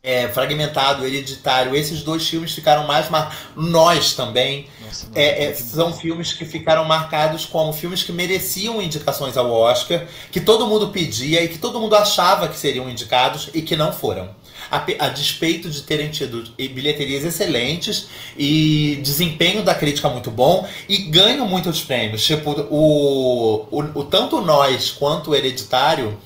É, 0.02 0.28
Fragmentado, 0.28 1.04
Hereditário, 1.04 1.74
esses 1.74 2.02
dois 2.02 2.28
filmes 2.28 2.52
ficaram 2.54 2.86
mais 2.86 3.10
marcados. 3.10 3.38
Nós 3.56 4.14
também. 4.14 4.68
Nossa, 4.80 5.08
É, 5.14 5.46
é, 5.46 5.54
são 5.54 5.92
filmes 5.92 6.32
que 6.32 6.44
ficaram 6.44 6.84
marcados 6.84 7.44
como 7.44 7.72
filmes 7.72 8.04
que 8.04 8.12
mereciam 8.12 8.80
indicações 8.80 9.36
ao 9.36 9.50
Oscar, 9.50 10.06
que 10.30 10.40
todo 10.40 10.66
mundo 10.68 10.90
pedia 10.90 11.42
e 11.42 11.48
que 11.48 11.58
todo 11.58 11.80
mundo 11.80 11.96
achava 11.96 12.46
que 12.48 12.56
seriam 12.56 12.88
indicados 12.88 13.50
e 13.52 13.62
que 13.62 13.74
não 13.74 13.92
foram. 13.92 14.30
A, 14.70 14.84
a 15.06 15.08
despeito 15.08 15.70
de 15.70 15.82
terem 15.82 16.10
tido 16.10 16.42
bilheterias 16.56 17.24
excelentes 17.24 18.08
e 18.36 18.98
desempenho 19.02 19.62
da 19.62 19.74
crítica 19.74 20.08
muito 20.08 20.30
bom 20.30 20.68
e 20.88 20.98
ganham 20.98 21.46
muitos 21.46 21.82
prêmios. 21.82 22.24
Tipo, 22.24 22.50
o, 22.70 23.68
o, 23.70 23.80
o 24.00 24.04
tanto 24.04 24.40
nós 24.40 24.90
quanto 24.90 25.30
o 25.30 25.34
Hereditário, 25.34 26.18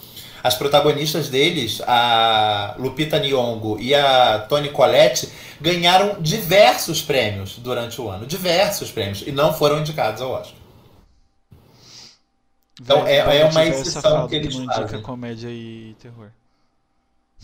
as 0.42 0.54
protagonistas 0.54 1.28
deles, 1.28 1.82
a 1.86 2.74
Lupita 2.78 3.18
Nyong'o 3.18 3.78
e 3.78 3.94
a 3.94 4.38
Toni 4.48 4.70
Collette, 4.70 5.28
ganharam 5.60 6.16
diversos 6.20 7.02
prêmios 7.02 7.56
durante 7.58 8.00
o 8.00 8.08
ano, 8.08 8.24
diversos 8.26 8.90
prêmios, 8.90 9.22
e 9.26 9.32
não 9.32 9.52
foram 9.52 9.80
indicados 9.80 10.22
ao 10.22 10.30
Oscar. 10.32 10.54
Então, 12.80 13.06
é- 13.06 13.22
Vai- 13.22 13.38
é 13.42 13.44
uma 13.44 13.66
exceção 13.66 14.26
que 14.26 14.36
eles 14.36 14.56
não 14.56 14.64
fazem. 14.64 15.02
comédia 15.02 15.48
e 15.50 15.94
terror. 16.00 16.30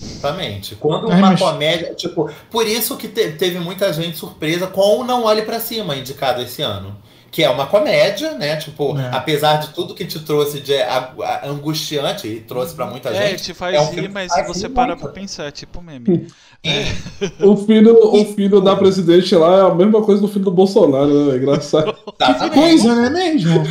Exatamente. 0.01 0.75
Quando 0.75 1.11
Ai, 1.11 1.19
uma 1.19 1.31
mas- 1.31 1.41
comédia. 1.41 1.95
Tipo, 1.95 2.31
por 2.51 2.67
isso 2.67 2.97
que 2.97 3.09
te- 3.09 3.31
teve 3.33 3.59
muita 3.59 3.93
gente 3.93 4.17
surpresa 4.19 4.67
com 4.67 5.01
o 5.01 5.05
Não 5.05 5.25
Olhe 5.25 5.43
Pra 5.43 5.59
Cima, 5.61 5.97
indicado 5.97 6.43
esse 6.43 6.61
ano. 6.63 6.97
Que 7.31 7.43
é 7.43 7.51
uma 7.51 7.67
comédia, 7.67 8.33
né? 8.33 8.57
Tipo, 8.57 8.99
É. 8.99 9.11
apesar 9.13 9.57
de 9.57 9.69
tudo 9.75 9.95
que 9.95 10.07
te 10.07 10.19
trouxe 10.21 10.61
de 10.61 10.75
a- 10.75 11.13
a- 11.23 11.47
angustiante 11.49 12.27
e 12.29 12.41
trouxe 12.41 12.75
pra 12.75 12.87
muita 12.87 13.11
É, 13.11 13.29
gente. 13.31 13.43
te 13.43 13.53
faz 13.55 13.75
é 13.75 13.81
um 13.81 13.87
rir, 13.89 13.95
filme 13.95 14.09
mas 14.09 14.33
você 14.47 14.69
para 14.71 14.89
muito. 14.89 15.01
pra 15.01 15.09
pensar, 15.11 15.45
é 15.47 15.51
tipo 15.51 15.83
meme. 15.83 16.29
O 17.41 17.57
filho, 17.57 17.99
o 18.15 18.25
filho 18.35 18.61
da 18.61 18.75
presidente 18.75 19.35
lá 19.35 19.57
é 19.59 19.71
a 19.71 19.75
mesma 19.75 20.03
coisa 20.03 20.21
do 20.23 20.29
filho 20.29 20.47
do 20.47 20.51
Bolsonaro, 20.51 21.27
né? 21.27 21.35
É 21.35 21.37
engraçado. 21.37 21.95
Que 22.19 22.51
coisa, 22.51 22.95
não 22.95 23.05
é 23.05 23.11
mesmo? 23.11 23.63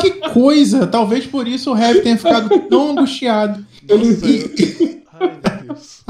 que 0.00 0.10
coisa! 0.30 0.86
Talvez 0.86 1.26
por 1.26 1.48
isso 1.48 1.70
o 1.70 1.74
Rap 1.74 2.00
tenha 2.02 2.18
ficado 2.18 2.48
tão 2.68 2.90
angustiado. 2.90 3.64
Nossa, 3.88 4.26
eu- 4.28 5.03
Ai, 5.20 5.62
Deus. 5.66 6.02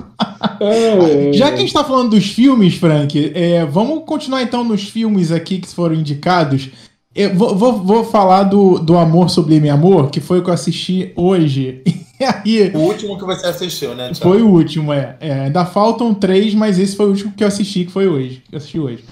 É, 0.61 1.29
é. 1.31 1.33
Já 1.33 1.49
que 1.49 1.55
a 1.55 1.61
gente 1.61 1.73
tá 1.73 1.85
falando 1.85 2.11
dos 2.11 2.27
filmes, 2.31 2.75
Frank, 2.77 3.33
é, 3.35 3.65
vamos 3.65 4.05
continuar 4.05 4.43
então 4.43 4.63
nos 4.65 4.85
filmes 4.89 5.31
aqui 5.33 5.59
que 5.59 5.69
foram 5.69 5.95
indicados. 5.95 6.71
Eu 7.15 7.35
vou, 7.35 7.55
vou, 7.57 7.73
vou 7.83 8.05
falar 8.05 8.45
do, 8.45 8.79
do 8.79 8.97
Amor 8.97 9.31
Sublime 9.31 9.69
Amor, 9.71 10.11
que 10.11 10.21
foi 10.21 10.39
o 10.41 10.43
que 10.45 10.51
eu 10.51 10.55
assisti 10.55 11.13
hoje. 11.17 11.83
E 12.21 12.25
aí, 12.25 12.71
O 12.73 12.79
último 12.79 13.19
que 13.19 13.25
você 13.25 13.45
assistiu, 13.45 13.93
né, 13.97 14.05
Thiago? 14.13 14.21
foi 14.33 14.41
o 14.41 14.49
último, 14.49 14.93
é. 14.93 15.17
É, 15.21 15.33
Ainda 15.47 15.67
faltam 15.67 16.15
três, 16.15 16.55
mas 16.55 16.79
esse 16.79 16.95
foi 16.95 17.07
o 17.07 17.09
último 17.09 17.33
que 17.37 17.43
eu 17.43 17.49
assisti, 17.49 17.85
que 17.87 17.91
foi 17.91 18.07
hoje. 18.07 18.41
Que 18.49 18.55
eu 18.55 18.57
assisti 18.59 18.79
hoje. 18.79 19.05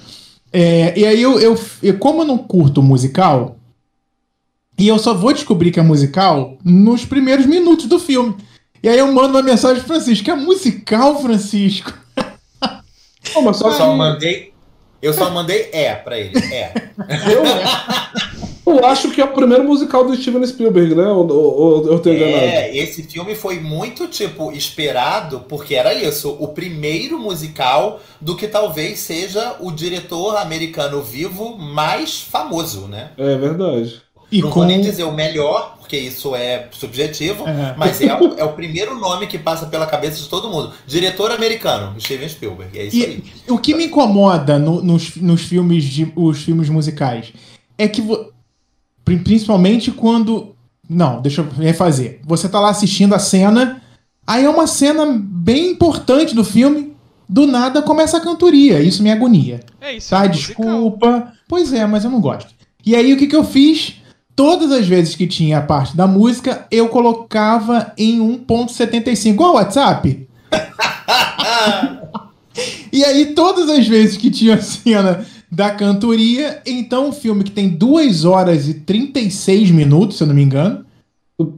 É, 0.53 0.97
e 0.97 1.05
aí, 1.05 1.21
eu, 1.21 1.39
eu, 1.41 1.59
eu- 1.83 1.99
como 1.99 2.23
eu 2.23 2.25
não 2.25 2.39
curto 2.39 2.81
musical, 2.81 3.57
e 4.79 4.87
eu 4.87 5.01
só 5.01 5.13
vou 5.15 5.33
descobrir 5.33 5.73
que 5.73 5.81
é 5.81 5.83
musical 5.83 6.57
nos 6.65 7.05
primeiros 7.05 7.45
minutos 7.45 7.87
do 7.87 7.99
filme. 7.99 8.37
E 8.83 8.89
aí 8.89 8.99
eu 8.99 9.11
mando 9.13 9.29
uma 9.37 9.43
mensagem 9.43 9.83
pro 9.83 9.95
Francisco, 9.95 10.31
é 10.31 10.35
musical, 10.35 11.21
Francisco? 11.23 11.93
Só 13.25 13.41
Eu 13.41 13.55
só 13.55 13.71
que 13.91 13.97
mandei. 13.97 14.53
Eu 15.01 15.13
só 15.13 15.31
mandei 15.31 15.69
é 15.73 15.95
pra 15.95 16.19
ele. 16.19 16.39
É. 16.53 16.73
eu, 18.67 18.75
eu 18.75 18.85
acho 18.87 19.11
que 19.11 19.21
é 19.21 19.25
o 19.25 19.33
primeiro 19.33 19.65
musical 19.65 20.05
do 20.07 20.15
Steven 20.17 20.47
Spielberg, 20.47 20.95
né? 20.95 21.07
Ou, 21.07 21.29
ou- 21.31 21.59
ou 21.59 21.87
eu 21.93 21.99
tenho 21.99 22.17
enganado? 22.17 22.37
É, 22.37 22.77
esse 22.77 23.03
filme 23.03 23.35
foi 23.35 23.59
muito, 23.59 24.07
tipo, 24.07 24.53
esperado, 24.53 25.41
porque 25.49 25.75
era 25.75 25.93
isso, 25.95 26.37
o 26.39 26.49
primeiro 26.49 27.19
musical 27.19 28.01
do 28.21 28.37
que 28.37 28.47
talvez 28.47 29.01
seja 29.01 29.57
o 29.61 29.73
diretor 29.73 30.37
americano 30.37 31.03
vivo 31.03 31.57
mais 31.57 32.21
famoso, 32.21 32.83
né? 32.87 33.11
É 33.19 33.37
verdade. 33.37 34.01
E 34.33 34.41
Não 34.41 34.49
com... 34.49 34.61
vou 34.61 34.65
nem 34.65 34.81
dizer 34.81 35.05
o 35.05 35.13
melhor, 35.13 35.77
porque 35.79 35.97
isso 35.99 36.35
é 36.35 36.69
subjetivo, 36.73 37.47
É. 37.47 37.75
mas 37.77 38.01
é 38.01 38.19
o, 38.19 38.35
é 38.39 38.43
o 38.45 38.55
primeiro 38.55 38.99
nome 38.99 39.27
que 39.27 39.39
passa 39.39 39.67
pela 39.67 39.87
cabeça 39.87 40.23
de 40.23 40.29
todo 40.29 40.49
mundo. 40.49 40.73
Diretor 40.87 41.31
americano, 41.31 41.95
Steven 42.01 42.29
Spielberg, 42.29 42.79
é 42.79 42.85
isso 42.87 42.97
E 42.97 43.05
aí. 43.05 43.25
o 43.49 43.59
que 43.59 43.75
me 43.75 43.85
incomoda 43.85 44.59
no- 44.59 44.83
nos, 44.83 45.17
nos 45.17 45.43
filmes 45.43 45.85
de, 45.85 46.11
os 46.17 46.39
filmes 46.43 46.71
musicais 46.71 47.33
é 47.77 47.87
que 47.87 48.03
principalmente 49.05 49.91
quando 49.91 50.55
não, 50.89 51.21
deixa 51.23 51.41
eu 51.43 51.49
refazer. 51.49 52.21
Você 52.25 52.49
tá 52.49 52.61
lá 52.61 52.71
assistindo 52.71 53.15
a 53.15 53.19
cena, 53.19 53.81
aí 54.27 54.45
é 54.45 54.49
uma 54.51 54.67
cena 54.67 55.07
bem 55.19 55.71
importante 55.71 56.35
do 56.35 56.45
filme, 56.45 56.93
do 57.29 57.47
nada 57.47 57.81
começa 57.83 58.17
a 58.17 58.21
cantoria, 58.21 58.81
isso 58.81 59.03
me 59.03 59.11
agonia. 59.11 59.61
É 59.81 59.95
isso, 59.97 60.11
Tá, 60.11 60.25
é 60.25 60.29
um 60.29 60.29
musical. 60.29 60.65
desculpa. 60.65 61.33
Pois 61.49 61.73
é, 61.73 61.87
mas 61.87 62.05
eu 62.05 62.11
não 62.11 62.21
gosto. 62.21 62.53
E 62.85 62.95
aí 62.95 63.13
o 63.13 63.17
que 63.17 63.27
que 63.27 63.37
eu 63.37 63.45
fiz? 63.45 63.95
Todas 64.35 64.73
as 64.73 64.87
vezes 64.87 65.15
que 65.15 65.27
tinha 65.27 65.59
a 65.59 65.63
parte 65.63 65.97
da 65.97 66.07
música, 66.07 66.67
eu 66.71 66.89
colocava 66.89 67.93
em 67.99 68.19
1.75, 68.19 69.27
igual 69.27 69.53
o 69.53 69.55
WhatsApp. 69.57 70.29
E 72.93 73.03
aí, 73.03 73.35
todas 73.35 73.71
as 73.71 73.89
vezes 73.89 74.19
que 74.19 74.31
tinha 74.31 74.57
a 74.57 74.61
cena 74.61 75.25
da 75.51 75.71
cantoria, 75.71 76.61
então 76.67 77.09
um 77.09 77.13
filme 77.13 77.43
que 77.43 77.51
tem 77.51 77.69
2 77.69 78.27
horas 78.27 78.69
e 78.69 78.75
36 78.75 79.71
minutos, 79.71 80.19
se 80.19 80.23
eu 80.23 80.27
não 80.27 80.35
me 80.35 80.43
engano, 80.43 80.85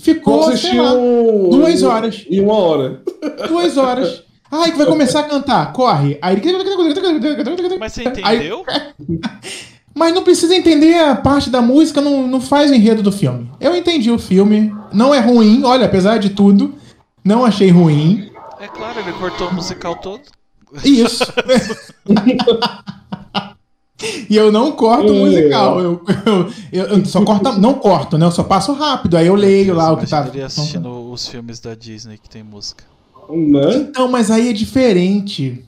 ficou, 0.01 0.45
sei 0.57 0.75
lá, 0.81 0.91
assistiu 0.91 1.51
duas 1.51 1.83
horas. 1.83 2.25
Em 2.31 2.41
uma 2.41 2.55
hora. 2.55 3.03
duas 3.49 3.77
horas. 3.77 4.22
Ai, 4.51 4.70
que 4.70 4.79
vai 4.79 4.87
começar 4.87 5.20
a 5.20 5.25
cantar, 5.25 5.72
corre. 5.72 6.16
Aí... 6.22 6.41
Mas 7.79 7.93
você 7.93 8.05
Aí- 8.22 8.37
entendeu? 8.37 8.64
Mas 9.95 10.12
não 10.12 10.24
precisa 10.24 10.55
entender 10.57 10.95
a 10.99 11.14
parte 11.14 11.49
da 11.49 11.62
música, 11.62 12.01
não, 12.01 12.26
não 12.26 12.40
faz 12.40 12.70
o 12.70 12.74
enredo 12.74 13.03
do 13.03 13.12
filme. 13.12 13.49
Eu 13.61 13.76
entendi 13.76 14.11
o 14.11 14.18
filme, 14.18 14.74
não 14.92 15.14
é 15.14 15.20
ruim, 15.20 15.62
olha, 15.64 15.86
apesar 15.86 16.18
de 16.18 16.30
tudo, 16.30 16.74
não 17.24 17.45
achei 17.45 17.70
ruim. 17.70 18.28
É 18.61 18.66
claro, 18.66 18.99
ele 18.99 19.12
cortou 19.12 19.49
o 19.49 19.55
musical 19.55 19.95
todo. 19.97 20.22
Isso. 20.84 21.24
e 24.28 24.36
eu 24.36 24.51
não 24.51 24.72
corto 24.72 25.12
o 25.12 25.16
É. 25.16 25.20
musical. 25.20 25.80
Eu, 25.80 26.03
eu, 26.26 26.51
eu- 26.72 26.86
eu 26.99 27.05
só 27.05 27.24
corto, 27.24 27.53
não 27.61 27.74
corto, 27.74 28.18
né? 28.18 28.26
Eu 28.26 28.32
só 28.32 28.42
passo 28.42 28.72
rápido. 28.72 29.16
Aí 29.16 29.26
eu 29.28 29.34
leio 29.36 29.74
lá 29.74 29.92
o 29.92 29.97
que 29.97 30.07
tá. 30.09 30.26
Ele 30.26 30.42
assistindo 30.42 30.88
os 31.12 31.28
filmes 31.28 31.61
da 31.61 31.74
Disney 31.74 32.18
que 32.18 32.28
tem 32.28 32.42
música. 32.42 32.82
Né? 33.30 33.76
Então, 33.76 34.09
mas 34.09 34.30
aí 34.30 34.49
é 34.49 34.53
diferente. 34.53 35.64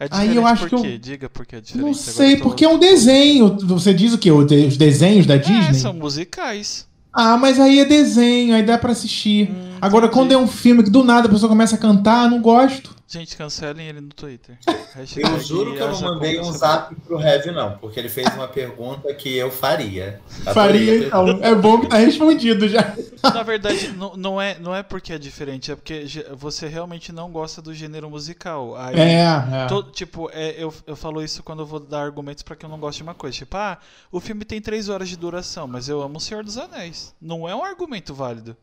É 0.00 0.06
Aí 0.10 0.36
eu 0.36 0.46
acho 0.46 0.66
que 0.68 0.74
eu-? 0.74 0.98
Diga 0.98 1.28
por 1.28 1.44
que 1.44 1.56
é 1.56 1.60
diferente. 1.60 1.86
Não 1.86 1.92
sei, 1.94 2.36
porque 2.36 2.64
é 2.64 2.68
um 2.68 2.78
desenho. 2.78 3.56
Você 3.62 3.92
diz 3.92 4.12
o 4.12 4.18
quê? 4.18 4.30
Os 4.30 4.76
desenhos 4.76 5.26
da 5.26 5.34
É, 5.34 5.38
Disney? 5.38 5.74
são 5.74 5.92
musicais. 5.92 6.86
Ah, 7.12 7.36
mas 7.36 7.58
aí 7.58 7.80
é 7.80 7.84
desenho, 7.84 8.54
aí 8.54 8.62
dá 8.62 8.78
pra 8.78 8.92
assistir. 8.92 9.50
Hum, 9.50 9.70
Agora, 9.80 10.06
entendi. 10.06 10.20
quando 10.20 10.32
é 10.32 10.36
um 10.38 10.46
filme 10.46 10.84
que 10.84 10.90
do 10.90 11.02
nada 11.02 11.26
a 11.26 11.30
pessoa 11.30 11.48
começa 11.48 11.74
a 11.74 11.78
cantar, 11.78 12.30
não 12.30 12.40
gosto. 12.40 12.94
Gente, 13.10 13.38
cancelem 13.38 13.88
ele 13.88 14.02
no 14.02 14.08
Twitter. 14.10 14.58
Eu 14.68 15.00
Hashtag 15.00 15.40
juro 15.40 15.74
que 15.74 15.80
eu 15.80 15.88
não 15.92 16.00
mandei 16.00 16.40
um 16.40 16.50
zap 16.52 16.94
pro 17.02 17.20
Heavy, 17.20 17.50
não, 17.52 17.78
porque 17.78 17.98
ele 18.00 18.08
fez 18.08 18.26
uma 18.34 18.48
pergunta 18.48 19.12
que 19.14 19.36
eu 19.36 19.50
faria. 19.50 20.20
Adorei 20.44 20.54
Faria 20.54 20.92
a 21.06 21.10
pergunta. 21.10 21.38
então. 21.38 21.44
É 21.44 21.54
bom 21.54 21.80
que 21.80 21.86
tá 21.88 21.96
respondido 21.98 22.68
já. 22.68 22.96
Na 23.22 23.42
verdade, 23.42 23.88
não, 23.92 24.16
não, 24.16 24.40
é, 24.40 24.58
não 24.58 24.74
é 24.74 24.82
porque 24.82 25.12
é 25.12 25.18
diferente, 25.18 25.70
é 25.70 25.76
porque 25.76 26.04
você 26.36 26.66
realmente 26.68 27.12
não 27.12 27.30
gosta 27.30 27.62
do 27.62 27.72
gênero 27.72 28.10
musical. 28.10 28.74
Aí, 28.76 28.98
É, 28.98 29.22
é. 29.52 29.66
to- 29.68 29.84
tipo, 29.92 30.28
é, 30.32 30.54
eu, 30.62 30.74
eu 30.86 30.96
falo 30.96 31.22
isso 31.22 31.42
quando 31.42 31.60
eu 31.60 31.66
vou 31.66 31.78
dar 31.80 32.00
argumentos 32.02 32.42
pra 32.42 32.56
que 32.56 32.64
eu 32.64 32.68
não 32.70 32.78
gosto 32.80 32.96
de 32.96 33.02
uma 33.04 33.14
coisa. 33.14 33.36
Tipo, 33.36 33.56
ah, 33.56 33.78
o 34.10 34.20
filme 34.20 34.44
tem 34.44 34.60
três 34.60 34.88
horas 34.88 35.08
de 35.08 35.16
duração, 35.16 35.66
mas 35.68 35.88
eu 35.88 36.02
amo 36.02 36.16
O 36.16 36.20
Senhor 36.20 36.42
dos 36.42 36.56
Anéis. 36.58 37.14
Não 37.20 37.48
é 37.48 37.54
um 37.54 37.62
argumento 37.64 38.12
válido. 38.14 38.56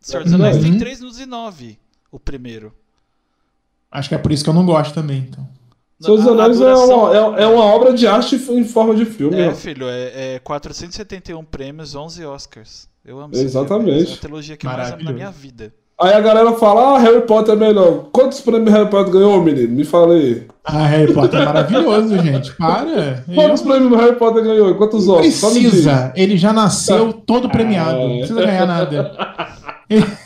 O 0.00 0.06
Senhor 0.06 0.22
dos 0.24 0.32
Anéis 0.32 0.58
tem 0.58 0.72
Uhum. 0.72 0.78
3 0.78 0.98
minutos 1.00 1.20
e 1.20 1.26
9, 1.26 1.78
o 2.10 2.18
primeiro. 2.18 2.72
Acho 3.98 4.08
que 4.10 4.14
é 4.14 4.18
por 4.18 4.30
isso 4.32 4.44
que 4.44 4.50
eu 4.50 4.54
não 4.54 4.66
gosto 4.66 4.92
também, 4.94 5.26
então. 5.28 5.46
Seus 6.00 6.26
A- 6.26 6.30
a 6.30 6.32
Anéis 6.34 6.60
é, 6.60 6.64
duração- 6.64 7.04
uma, 7.04 7.38
é, 7.38 7.42
é 7.44 7.46
uma 7.46 7.64
obra 7.64 7.94
de 7.94 8.06
arte 8.06 8.36
em 8.36 8.64
forma 8.64 8.94
de 8.94 9.06
filme. 9.06 9.40
É, 9.40 9.48
ó. 9.48 9.54
filho, 9.54 9.86
é, 9.88 10.34
é 10.34 10.38
471 10.40 11.42
prêmios, 11.42 11.94
11 11.94 12.24
Oscars. 12.24 12.88
Eu 13.04 13.18
amo 13.18 13.34
Exatamente. 13.34 13.90
filme. 14.00 14.10
É 14.10 14.14
a 14.14 14.18
trilogia 14.18 14.56
que 14.56 14.66
eu 14.66 14.70
mais 14.70 14.92
amo 14.92 15.02
na 15.04 15.12
minha 15.12 15.30
vida. 15.30 15.72
Aí 15.98 16.12
a 16.12 16.20
galera 16.20 16.52
fala, 16.52 16.96
ah, 16.96 16.98
Harry 16.98 17.22
Potter 17.22 17.54
é 17.54 17.56
melhor. 17.56 18.08
Quantos 18.12 18.42
prêmios 18.42 18.70
Harry 18.70 18.90
Potter 18.90 19.10
ganhou, 19.14 19.42
menino? 19.42 19.74
Me 19.74 19.82
fala 19.84 20.12
aí. 20.12 20.46
Ah, 20.62 20.84
Harry 20.86 21.14
Potter 21.14 21.40
é 21.40 21.44
maravilhoso, 21.46 22.18
gente. 22.22 22.52
Para. 22.56 23.24
Quantos 23.34 23.62
Eu- 23.62 23.66
prêmios 23.66 23.98
Harry 23.98 24.16
Potter 24.16 24.44
ganhou? 24.44 24.74
Quantos 24.74 25.08
Oscars? 25.08 25.40
Precisa. 25.40 26.12
Ele 26.14 26.36
já 26.36 26.52
nasceu 26.52 27.14
todo 27.14 27.48
premiado. 27.48 27.98
Não 27.98 28.10
É. 28.16 28.18
precisa 28.18 28.44
ganhar 28.44 28.66
nada. 28.66 29.12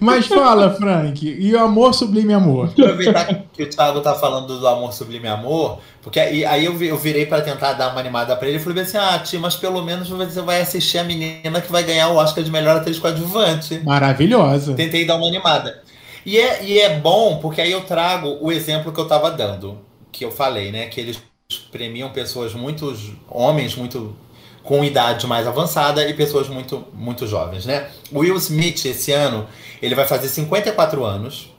Mas 0.00 0.26
fala, 0.26 0.74
Frank. 0.74 1.24
E 1.24 1.54
o 1.54 1.60
amor 1.60 1.94
sublime 1.94 2.32
amor? 2.32 2.70
aproveitar 2.70 3.44
que 3.52 3.62
o 3.62 3.68
Thiago 3.68 4.00
tá 4.00 4.14
falando 4.14 4.58
do 4.58 4.66
amor 4.66 4.92
sublime 4.92 5.28
amor, 5.28 5.78
porque 6.02 6.18
aí, 6.18 6.44
aí 6.44 6.64
eu, 6.64 6.82
eu 6.82 6.98
virei 6.98 7.24
pra 7.24 7.40
tentar 7.40 7.74
dar 7.74 7.90
uma 7.90 8.00
animada 8.00 8.34
pra 8.36 8.48
ele 8.48 8.58
e 8.58 8.60
falei 8.60 8.82
assim: 8.82 8.98
ah, 8.98 9.18
Ti, 9.18 9.38
mas 9.38 9.54
pelo 9.54 9.82
menos 9.82 10.08
você 10.08 10.40
vai 10.40 10.60
assistir 10.60 10.98
a 10.98 11.04
menina 11.04 11.60
que 11.60 11.70
vai 11.70 11.84
ganhar 11.84 12.08
o 12.08 12.16
Oscar 12.16 12.42
de 12.42 12.50
melhor 12.50 12.76
atriz 12.76 12.98
coadjuvante. 12.98 13.80
Maravilhosa. 13.84 14.74
Tentei 14.74 15.06
dar 15.06 15.16
uma 15.16 15.26
animada. 15.26 15.82
E 16.26 16.38
é, 16.38 16.64
e 16.64 16.78
é 16.78 16.98
bom 16.98 17.38
porque 17.38 17.60
aí 17.60 17.70
eu 17.70 17.82
trago 17.82 18.38
o 18.40 18.50
exemplo 18.50 18.92
que 18.92 19.00
eu 19.00 19.06
tava 19.06 19.30
dando, 19.30 19.78
que 20.10 20.24
eu 20.24 20.30
falei, 20.30 20.72
né? 20.72 20.86
Que 20.86 21.00
eles 21.00 21.22
premiam 21.70 22.10
pessoas 22.10 22.54
muito 22.54 22.96
homens 23.28 23.76
muito 23.76 24.16
com 24.64 24.82
idade 24.82 25.26
mais 25.26 25.46
avançada 25.46 26.08
e 26.08 26.14
pessoas 26.14 26.48
muito 26.48 26.84
muito 26.92 27.26
jovens, 27.26 27.66
né? 27.66 27.88
O 28.10 28.20
Will 28.20 28.36
Smith 28.36 28.84
esse 28.86 29.12
ano, 29.12 29.46
ele 29.80 29.94
vai 29.94 30.06
fazer 30.06 30.28
54 30.28 31.04
anos. 31.04 31.50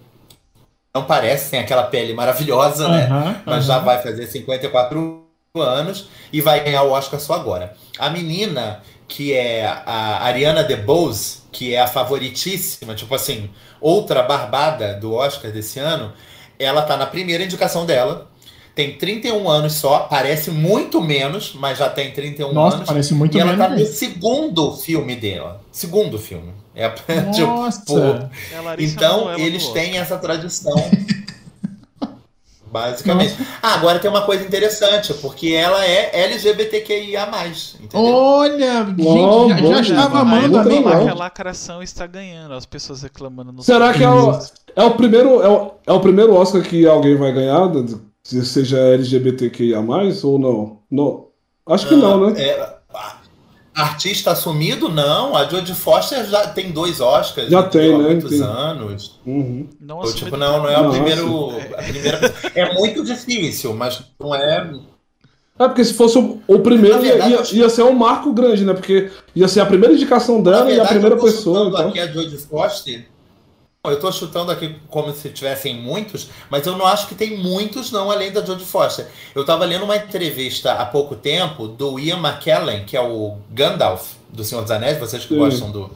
Não 0.93 1.03
parece, 1.03 1.51
tem 1.51 1.59
aquela 1.59 1.83
pele 1.83 2.13
maravilhosa, 2.13 2.87
né? 2.87 3.07
Mas 3.45 3.65
já 3.65 3.79
vai 3.79 4.01
fazer 4.01 4.25
54 4.27 5.23
anos 5.55 6.07
e 6.31 6.41
vai 6.41 6.63
ganhar 6.63 6.83
o 6.83 6.91
Oscar 6.91 7.19
só 7.19 7.33
agora. 7.33 7.75
A 7.99 8.09
menina, 8.09 8.81
que 9.07 9.33
é 9.33 9.65
a 9.65 10.23
Ariana 10.23 10.63
DeBose, 10.63 11.43
que 11.51 11.75
é 11.75 11.81
a 11.81 11.87
favoritíssima, 11.87 12.95
tipo 12.95 13.13
assim, 13.13 13.49
outra 13.79 14.23
barbada 14.23 14.93
do 14.93 15.13
Oscar 15.13 15.51
desse 15.51 15.79
ano, 15.79 16.13
ela 16.57 16.81
tá 16.81 16.97
na 16.97 17.05
primeira 17.05 17.43
indicação 17.43 17.85
dela. 17.85 18.31
Tem 18.75 18.97
31 18.97 19.49
anos 19.49 19.73
só, 19.73 19.99
parece 19.99 20.51
muito 20.51 21.01
menos, 21.01 21.53
mas 21.57 21.77
já 21.77 21.89
tem 21.89 22.11
31 22.11 22.51
Nossa, 22.51 22.75
anos. 22.77 22.87
parece 22.87 23.13
muito 23.13 23.37
E 23.37 23.39
ela 23.39 23.55
tá 23.55 23.69
menos. 23.69 23.89
no 23.89 23.95
segundo 23.95 24.71
filme 24.73 25.15
dela. 25.15 25.61
Segundo 25.71 26.19
filme. 26.19 26.51
É, 26.75 26.89
tipo, 27.33 27.47
Nossa. 27.47 27.81
pô, 27.87 27.97
É 27.97 28.29
então, 28.79 29.19
Manoela 29.25 29.39
eles 29.39 29.65
têm 29.69 29.97
essa 29.97 30.17
tradição. 30.17 30.73
Basicamente. 32.69 33.37
Ah, 33.63 33.75
agora 33.75 33.99
tem 33.99 34.09
uma 34.11 34.23
coisa 34.23 34.43
interessante, 34.43 35.13
porque 35.15 35.51
ela 35.53 35.85
é 35.85 36.23
LGBTQIA+. 36.25 37.25
Entendeu? 37.79 38.13
Olha, 38.13 38.85
gente, 38.85 39.03
já, 39.49 39.61
bom, 39.61 39.71
já 39.73 39.79
estava 39.81 40.19
amando 40.19 40.57
a 40.59 40.63
minha. 40.65 40.81
legal. 40.81 41.03
Que 41.05 41.09
a 41.09 41.13
lacração 41.13 41.81
está 41.81 42.05
ganhando, 42.05 42.53
as 42.53 42.65
pessoas 42.65 43.01
reclamando 43.01 43.53
no 43.53 43.63
Será 43.63 43.93
que 43.93 44.03
é 44.03 44.09
o, 44.09 44.37
é 44.75 44.83
o 44.83 44.91
primeiro 44.91 45.41
é 45.41 45.47
o, 45.47 45.71
é 45.87 45.93
o 45.93 46.01
primeiro 46.01 46.33
Oscar 46.35 46.61
que 46.63 46.85
alguém 46.85 47.15
vai 47.15 47.31
ganhar, 47.31 47.65
se 48.25 48.43
seja 48.43 48.79
LGBTQIA+, 48.79 49.79
ou 50.23 50.39
não? 50.39 50.79
Não. 50.89 51.27
Acho 51.67 51.87
que 51.87 51.95
não, 51.95 52.31
né? 52.31 52.41
É, 52.41 52.75
artista 53.75 54.31
assumido, 54.31 54.89
não. 54.89 55.35
A 55.37 55.45
Jodie 55.45 55.75
Foster 55.75 56.25
já 56.25 56.47
tem 56.47 56.71
dois 56.71 56.99
Oscars. 56.99 57.49
Já 57.49 57.61
tem, 57.61 57.93
Há 57.93 57.97
né? 57.99 58.03
muitos 58.05 58.31
Tem. 58.31 58.41
anos. 58.41 59.19
Uhum. 59.27 59.69
Não 59.79 60.01
assumido 60.01 60.25
tipo, 60.25 60.37
não, 60.37 60.63
não 60.63 60.69
é 60.69 60.79
o 60.79 60.89
primeiro. 60.89 61.49
A 61.77 61.83
primeira, 61.83 62.33
é 62.55 62.73
muito 62.73 63.03
difícil, 63.03 63.75
mas 63.75 64.01
não 64.19 64.33
é. 64.33 64.73
É 65.59 65.67
porque 65.67 65.85
se 65.85 65.93
fosse 65.93 66.17
o, 66.17 66.41
o 66.47 66.59
primeiro, 66.59 66.99
verdade, 66.99 67.55
ia, 67.55 67.61
ia 67.61 67.69
ser 67.69 67.83
um 67.83 67.93
marco 67.93 68.33
grande, 68.33 68.65
né? 68.65 68.73
Porque 68.73 69.11
ia 69.35 69.47
ser 69.47 69.59
a 69.59 69.65
primeira 69.67 69.93
indicação 69.93 70.41
dela 70.41 70.61
e 70.61 70.79
a 70.79 70.83
verdade, 70.83 70.89
primeira 70.89 71.15
eu 71.15 71.19
tô 71.19 71.25
pessoa. 71.25 71.67
Então. 71.67 71.89
aqui 71.89 71.99
a 71.99 72.07
Jodie 72.07 72.37
Foster. 72.39 73.07
Eu 73.89 73.99
tô 73.99 74.11
chutando 74.11 74.51
aqui 74.51 74.75
como 74.87 75.13
se 75.13 75.29
tivessem 75.29 75.75
muitos, 75.75 76.29
mas 76.49 76.65
eu 76.65 76.77
não 76.77 76.85
acho 76.85 77.07
que 77.07 77.15
tem 77.15 77.37
muitos, 77.37 77.91
não, 77.91 78.11
além 78.11 78.31
da 78.31 78.43
Jodie 78.43 78.65
Foster. 78.65 79.07
Eu 79.33 79.45
tava 79.45 79.65
lendo 79.65 79.85
uma 79.85 79.95
entrevista 79.95 80.73
há 80.73 80.85
pouco 80.85 81.15
tempo 81.15 81.67
do 81.67 81.99
Ian 81.99 82.17
McKellen, 82.17 82.85
que 82.85 82.95
é 82.97 83.01
o 83.01 83.37
Gandalf 83.51 84.13
do 84.29 84.43
Senhor 84.43 84.61
dos 84.61 84.71
Anéis, 84.71 84.97
vocês 84.97 85.23
que 85.23 85.33
Sim. 85.33 85.39
gostam 85.39 85.71
do, 85.71 85.91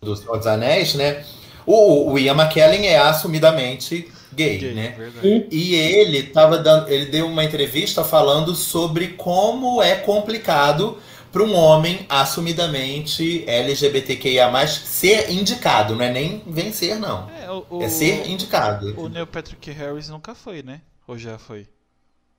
do 0.00 0.16
Senhor 0.16 0.36
dos 0.36 0.46
Anéis, 0.46 0.94
né? 0.94 1.24
O, 1.66 2.12
o 2.12 2.18
Ian 2.18 2.34
McKellen 2.34 2.86
é 2.86 2.98
assumidamente 2.98 4.08
gay, 4.32 4.58
Gay, 4.58 4.74
né? 4.74 4.94
verdade. 4.96 5.46
E 5.50 5.74
ele 5.74 6.22
tava 6.24 6.58
dando, 6.58 6.88
ele 6.88 7.06
deu 7.06 7.26
uma 7.26 7.44
entrevista 7.44 8.04
falando 8.04 8.54
sobre 8.54 9.08
como 9.08 9.82
é 9.82 9.94
complicado 9.96 10.98
para 11.32 11.42
um 11.42 11.54
homem 11.54 12.00
assumidamente 12.08 13.44
LGBTQIA+, 13.46 14.66
ser 14.66 15.30
indicado, 15.30 15.94
não 15.94 16.04
é 16.04 16.12
nem 16.12 16.42
vencer 16.46 16.98
não. 16.98 17.28
É, 17.30 17.50
o, 17.50 17.82
É 17.82 17.88
ser 17.88 18.28
indicado. 18.28 18.94
o 18.96 19.08
Neil 19.08 19.26
Patrick 19.26 19.70
Harris 19.70 20.08
nunca 20.08 20.34
foi, 20.34 20.62
né? 20.62 20.80
Ou 21.06 21.16
já 21.18 21.38
foi? 21.38 21.66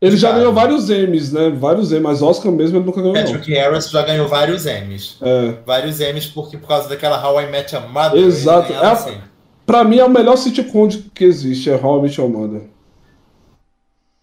Ele 0.01 0.17
já 0.17 0.31
ganhou 0.31 0.51
vários 0.51 0.89
Emmys, 0.89 1.31
né? 1.31 1.49
Vários 1.51 1.91
Emmys, 1.91 2.03
mas 2.03 2.21
Oscar 2.23 2.51
mesmo 2.51 2.77
ele 2.77 2.85
nunca 2.85 2.99
ganhou, 3.01 3.13
não. 3.15 3.21
Patrick 3.23 3.53
Harris 3.53 3.89
já 3.89 4.01
ganhou 4.01 4.27
vários 4.27 4.65
Emmys. 4.65 5.17
É. 5.21 5.53
Vários 5.65 5.99
Emmys 6.01 6.25
porque 6.25 6.57
por 6.57 6.67
causa 6.67 6.89
daquela 6.89 7.23
How 7.23 7.41
I 7.41 7.47
Met 7.51 7.75
Your 7.75 7.87
Mother. 7.87 8.19
Exato. 8.19 8.73
É. 8.73 9.21
Pra 9.65 9.83
mim 9.83 9.99
é 9.99 10.03
o 10.05 10.09
melhor 10.09 10.37
sitcom 10.37 10.87
de- 10.87 10.97
que 11.13 11.23
existe, 11.23 11.69
é 11.69 11.75
How 11.75 11.99
I 11.99 12.01
Met 12.01 12.19
Your 12.19 12.29
Mother. 12.29 12.63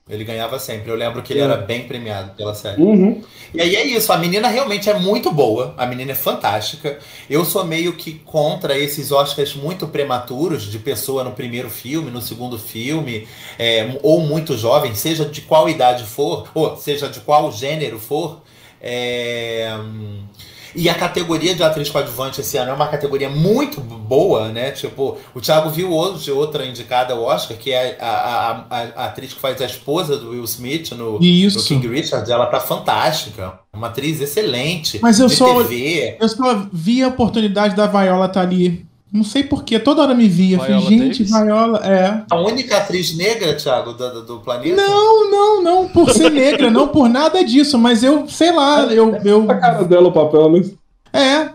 Ele 0.08 0.24
ganhava 0.24 0.58
sempre. 0.58 0.90
Eu 0.90 0.96
lembro 0.96 1.22
que 1.22 1.32
ele 1.32 1.40
É. 1.40 1.44
era 1.44 1.56
bem 1.56 1.86
premiado 1.86 2.32
pela 2.34 2.54
série. 2.54 2.80
Uhum. 2.80 3.22
E 3.52 3.60
aí 3.60 3.76
é 3.76 3.86
isso, 3.86 4.12
a 4.12 4.18
menina 4.18 4.48
realmente 4.48 4.90
é 4.90 4.98
muito 4.98 5.30
boa, 5.32 5.74
a 5.76 5.86
menina 5.86 6.12
é 6.12 6.14
fantástica. 6.14 6.98
Eu 7.30 7.44
sou 7.44 7.64
meio 7.64 7.94
que 7.94 8.14
contra 8.24 8.78
esses 8.78 9.10
Oscars 9.10 9.54
muito 9.54 9.86
prematuros 9.88 10.64
de 10.70 10.78
pessoa 10.78 11.24
no 11.24 11.32
primeiro 11.32 11.70
filme, 11.70 12.10
no 12.10 12.20
segundo 12.20 12.58
filme, 12.58 13.26
é, 13.58 13.98
ou 14.02 14.20
muito 14.20 14.56
jovem, 14.56 14.94
seja 14.94 15.24
de 15.24 15.40
qual 15.42 15.68
idade 15.68 16.04
for, 16.04 16.48
ou 16.54 16.76
seja 16.76 17.08
de 17.08 17.20
qual 17.20 17.50
gênero 17.52 17.98
for. 17.98 18.42
É, 18.80 19.70
E 20.74 20.88
a 20.88 20.94
categoria 20.94 21.54
de 21.54 21.62
atriz 21.62 21.88
coadjuvante 21.90 22.40
esse 22.40 22.56
ano 22.56 22.70
é 22.70 22.74
uma 22.74 22.88
categoria 22.88 23.28
muito 23.28 23.80
boa, 23.80 24.48
né? 24.48 24.70
Tipo, 24.70 25.16
o 25.34 25.40
Thiago 25.40 25.70
viu 25.70 25.92
hoje 25.92 26.30
outra 26.30 26.64
indicada 26.66 27.14
ao 27.14 27.22
Oscar, 27.22 27.56
que 27.56 27.70
é 27.72 27.96
a, 28.00 28.06
a, 28.06 28.50
a, 28.70 28.80
a 28.96 29.04
atriz 29.06 29.32
que 29.32 29.40
faz 29.40 29.60
a 29.60 29.66
esposa 29.66 30.16
do 30.16 30.30
Will 30.30 30.44
Smith 30.44 30.92
no, 30.92 31.18
no. 31.58 31.62
King 31.80 31.88
Richard, 31.88 32.30
ela 32.30 32.46
tá 32.46 32.60
fantástica. 32.60 33.58
Uma 33.72 33.88
atriz 33.88 34.20
excelente. 34.20 34.98
Mas 35.02 35.20
eu 35.20 35.28
só- 35.28 35.62
TV. 35.62 36.16
Eu 36.20 36.28
só 36.28 36.66
vi 36.72 37.02
a 37.02 37.08
oportunidade 37.08 37.76
da 37.76 37.86
Viola 37.86 38.26
estar 38.26 38.40
ali. 38.40 38.87
Não 39.10 39.24
sei 39.24 39.42
porquê, 39.42 39.78
toda 39.78 40.02
hora 40.02 40.14
me 40.14 40.28
via. 40.28 40.58
Falei, 40.58 40.72
Viola 40.76 40.88
gente, 40.90 41.24
Davis? 41.24 41.30
Viola. 41.44 41.78
É. 41.86 42.22
A 42.30 42.40
única 42.40 42.76
atriz 42.76 43.16
negra, 43.16 43.54
Thiago, 43.56 43.92
do, 43.94 44.12
do- 44.12 44.22
do 44.26 44.40
planeta? 44.40 44.76
Não, 44.76 45.30
não, 45.30 45.62
não 45.62 45.88
por 45.88 46.10
ser 46.10 46.30
negra, 46.30 46.70
não 46.70 46.88
por 46.88 47.08
nada 47.08 47.42
disso, 47.42 47.78
mas 47.78 48.02
eu, 48.04 48.28
sei 48.28 48.52
lá, 48.52 48.82
eu. 48.92 49.16
eu 49.24 49.50
A 49.50 49.54
cara 49.54 49.84
dela 49.84 50.08
o 50.08 50.12
papel, 50.12 50.50
né? 50.52 50.62
é, 51.12 51.48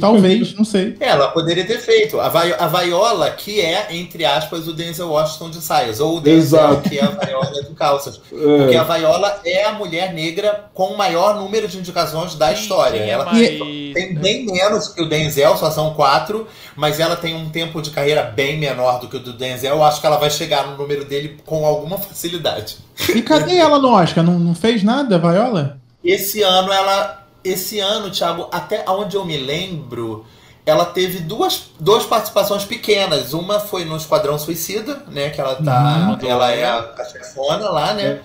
talvez, 0.00 0.54
não 0.54 0.64
sei. 0.64 0.96
Ela 1.00 1.28
poderia 1.28 1.66
ter 1.66 1.78
feito. 1.80 2.20
A, 2.20 2.28
Vai- 2.28 2.52
a 2.56 2.66
Viola, 2.68 3.30
que 3.30 3.60
é, 3.60 3.88
entre 3.96 4.24
aspas, 4.24 4.68
o 4.68 4.72
Denzel 4.72 5.08
Washington 5.08 5.50
de 5.50 5.60
saias. 5.60 5.98
Ou 5.98 6.18
o 6.18 6.20
Denzel, 6.20 6.38
Exato. 6.60 6.88
que 6.88 6.98
é 6.98 7.02
a 7.04 7.08
Viola 7.08 7.50
de 7.64 7.74
calças. 7.74 8.16
Porque 8.30 8.74
É. 8.74 8.78
a 8.78 8.84
Viola 8.84 9.40
é 9.44 9.64
a 9.64 9.72
mulher 9.72 10.12
negra 10.14 10.66
com 10.72 10.86
o 10.86 10.96
maior 10.96 11.34
número 11.36 11.66
de 11.66 11.78
indicações 11.78 12.36
da 12.36 12.48
Quem- 12.52 12.62
história. 12.62 12.98
é 12.98 13.08
Ela 13.08 13.24
mais- 13.24 13.48
tem 13.48 14.14
bem 14.14 14.46
menos 14.46 14.88
que 14.88 15.02
o 15.02 15.08
Denzel, 15.08 15.56
só 15.56 15.70
são 15.70 15.94
quatro, 15.94 16.46
mas 16.76 17.00
ela 17.00 17.16
tem 17.16 17.34
um 17.34 17.48
tempo 17.50 17.82
de 17.82 17.90
carreira 17.90 18.22
bem 18.22 18.56
menor 18.58 19.00
do 19.00 19.08
que 19.08 19.16
o 19.16 19.20
do 19.20 19.32
Denzel. 19.32 19.74
Eu 19.76 19.82
acho 19.84 20.00
que 20.00 20.06
ela 20.06 20.16
vai 20.16 20.30
chegar 20.30 20.66
no 20.68 20.76
número 20.76 21.04
dele 21.04 21.38
com 21.44 21.66
alguma 21.66 21.98
facilidade. 21.98 22.76
E 23.14 23.20
cadê 23.20 23.56
ela 23.56 23.80
no 23.80 23.88
Oscar? 23.88 24.22
Não, 24.22 24.38
não 24.38 24.54
fez 24.54 24.82
nada, 24.84 25.18
Viola? 25.18 25.78
Esse 26.04 26.42
ano 26.42 26.72
ela. 26.72 27.21
Esse 27.44 27.80
ano, 27.80 28.10
Thiago, 28.10 28.48
até 28.52 28.84
onde 28.88 29.16
eu 29.16 29.24
me 29.24 29.36
lembro, 29.36 30.24
ela 30.64 30.84
teve 30.84 31.18
duas, 31.18 31.70
duas 31.80 32.04
participações 32.04 32.64
pequenas. 32.64 33.32
Uma 33.32 33.58
foi 33.58 33.84
no 33.84 33.96
Esquadrão 33.96 34.38
Suicida, 34.38 35.02
né? 35.08 35.30
Que 35.30 35.40
ela 35.40 35.56
tá. 35.56 36.18
Uhum. 36.22 36.28
ela 36.28 36.52
é 36.52 36.64
a, 36.64 36.78
a 36.98 37.04
chefona 37.04 37.68
lá, 37.68 37.94
né? 37.94 38.20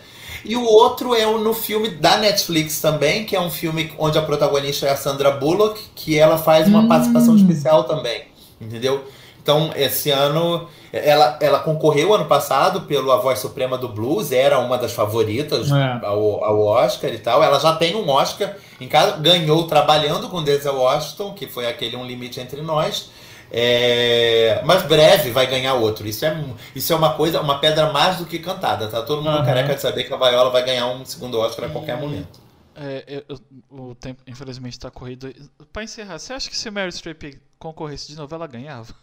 E 0.45 0.55
o 0.55 0.63
outro 0.63 1.15
é 1.15 1.26
no 1.26 1.53
filme 1.53 1.89
da 1.89 2.18
Netflix 2.18 2.80
também, 2.80 3.26
que 3.26 3.36
é 3.36 3.41
um 3.41 3.49
filme 3.49 3.91
onde 3.97 4.18
a 4.18 4.22
protagonista 4.22 4.86
é 4.86 4.91
a 4.91 4.95
Sandra 4.95 5.32
Bullock, 5.32 5.82
que 5.95 6.18
ela 6.18 6.38
faz 6.38 6.68
uma 6.68 6.82
Hum. 6.82 6.88
participação 6.88 7.36
especial 7.36 7.84
também. 7.86 8.26
Entendeu? 8.61 9.03
Então, 9.47 9.71
esse 9.77 10.11
ano. 10.11 10.67
Ela, 10.91 11.37
ela 11.41 11.59
concorreu 11.59 12.13
ano 12.13 12.25
passado 12.25 12.81
pelo 12.81 13.11
A 13.11 13.17
Voz 13.17 13.39
Suprema 13.39 13.77
do 13.77 13.87
Blues, 13.89 14.31
era 14.31 14.57
uma 14.59 14.77
das 14.77 14.93
favoritas 14.93 15.69
É. 15.71 16.05
ao, 16.05 16.43
ao 16.43 16.59
Oscar 16.65 17.13
e 17.13 17.17
tal. 17.19 17.41
Ela 17.43 17.59
já 17.59 17.75
tem 17.75 17.95
um 17.95 18.09
Oscar 18.09 18.55
em 18.79 18.87
casa, 18.87 19.17
ganhou 19.17 19.67
trabalhando 19.67 20.27
com 20.29 20.41
Denzel 20.43 20.75
Washington, 20.75 21.33
que 21.33 21.45
foi 21.47 21.67
aquele 21.67 21.95
Um 21.97 22.05
Limite 22.05 22.39
Entre 22.39 22.61
Nós. 22.61 23.09
É, 23.51 24.61
mas 24.65 24.83
breve 24.83 25.31
vai 25.31 25.45
ganhar 25.47 25.73
outro. 25.75 26.07
Isso 26.07 26.25
é, 26.25 26.43
isso 26.75 26.91
é 26.91 26.95
uma 26.95 27.13
coisa, 27.13 27.41
uma 27.41 27.59
pedra 27.59 27.91
mais 27.91 28.17
do 28.17 28.25
que 28.25 28.39
cantada. 28.39 28.87
Tá 28.87 29.01
todo 29.01 29.21
mundo 29.21 29.37
Aham. 29.37 29.45
careca 29.45 29.75
de 29.75 29.81
saber 29.81 30.03
que 30.05 30.13
a 30.13 30.17
Viola 30.17 30.49
vai 30.49 30.63
ganhar 30.65 30.87
um 30.87 31.05
segundo 31.05 31.37
Oscar 31.39 31.65
a 31.65 31.69
qualquer 31.69 31.99
momento. 31.99 32.39
É, 32.75 33.23
eu- 33.29 33.39
o 33.69 33.93
tempo, 33.95 34.21
infelizmente, 34.27 34.79
tá 34.79 34.89
corrido. 34.91 35.33
Pra 35.73 35.83
encerrar, 35.83 36.17
você 36.19 36.33
acha 36.33 36.49
que 36.49 36.57
se 36.57 36.69
Meryl 36.71 36.91
Streep 36.91 37.39
concorresse 37.59 38.07
de 38.07 38.15
novo, 38.15 38.33
ela 38.33 38.47
ganhava? 38.47 38.93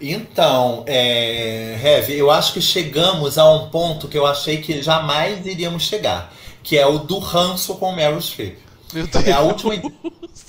Então, 0.00 0.82
é, 0.86 1.78
Heavy, 1.82 2.14
eu 2.16 2.30
acho 2.30 2.52
que 2.54 2.60
chegamos 2.60 3.36
a 3.36 3.48
um 3.50 3.68
ponto 3.68 4.08
que 4.08 4.16
eu 4.16 4.26
achei 4.26 4.58
que 4.58 4.80
jamais 4.82 5.44
iríamos 5.44 5.82
chegar, 5.82 6.32
que 6.62 6.78
é 6.78 6.86
o 6.86 6.98
do 6.98 7.18
ranço 7.18 7.74
com 7.74 7.92
Meryl 7.92 8.20
Streep. 8.20 8.56
Meu 8.92 9.06
Deus. 9.06 9.26
É 9.26 9.32
a 9.32 9.40
última, 9.40 9.74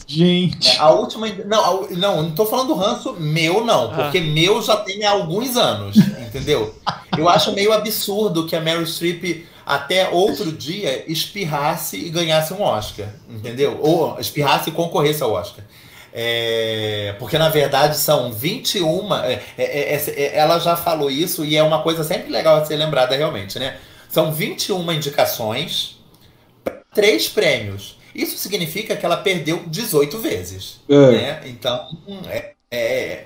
Gente. 0.08 0.78
a 0.80 0.90
última, 0.90 1.28
não, 1.46 1.88
não, 1.92 2.24
não 2.24 2.32
tô 2.32 2.46
falando 2.46 2.70
do 2.70 2.74
ranço 2.76 3.14
meu 3.20 3.64
não, 3.64 3.92
Ah. 3.92 3.96
porque 4.04 4.20
meu 4.20 4.62
já 4.62 4.78
tem 4.78 5.04
há 5.06 5.12
alguns 5.12 5.56
anos, 5.58 5.96
entendeu? 5.98 6.74
Eu 7.18 7.30
acho 7.30 7.52
meio 7.52 7.72
absurdo 7.72 8.48
que 8.48 8.56
a 8.56 8.62
Meryl 8.62 8.86
Streep 8.88 9.46
até 9.66 10.10
outro 10.10 10.52
dia 10.52 11.04
espirrasse 11.12 11.98
e 11.98 12.10
ganhasse 12.10 12.52
um 12.54 12.62
Oscar, 12.64 13.08
entendeu? 13.30 13.78
Ou 13.82 14.20
espirrasse 14.20 14.70
e 14.70 14.74
concorresse 14.74 15.22
ao 15.22 15.32
Oscar. 15.34 15.64
É, 16.14 17.16
porque 17.20 17.38
na 17.38 17.50
verdade 17.50 17.98
são 17.98 18.32
21. 18.32 19.14
é, 19.24 19.42
é, 19.58 19.96
é, 19.96 19.96
é, 19.96 20.38
ela 20.38 20.60
já 20.60 20.76
falou 20.76 21.10
isso 21.10 21.46
e 21.46 21.56
é 21.56 21.64
uma 21.64 21.82
coisa 21.82 22.04
sempre 22.04 22.32
legal 22.32 22.62
de 22.62 22.68
ser 22.68 22.76
lembrada 22.76 23.16
realmente, 23.16 23.58
né? 23.58 23.78
São 24.10 24.32
21 24.32 24.92
indicações, 24.92 26.00
três 26.94 27.30
prêmios. 27.30 27.98
Isso 28.14 28.38
significa 28.38 28.96
que 28.96 29.06
ela 29.06 29.18
perdeu 29.18 29.64
18 29.68 30.20
vezes. 30.20 30.82
É. 30.90 31.12
Né? 31.12 31.42
Então, 31.46 31.88
é, 32.30 32.52
é. 32.70 33.26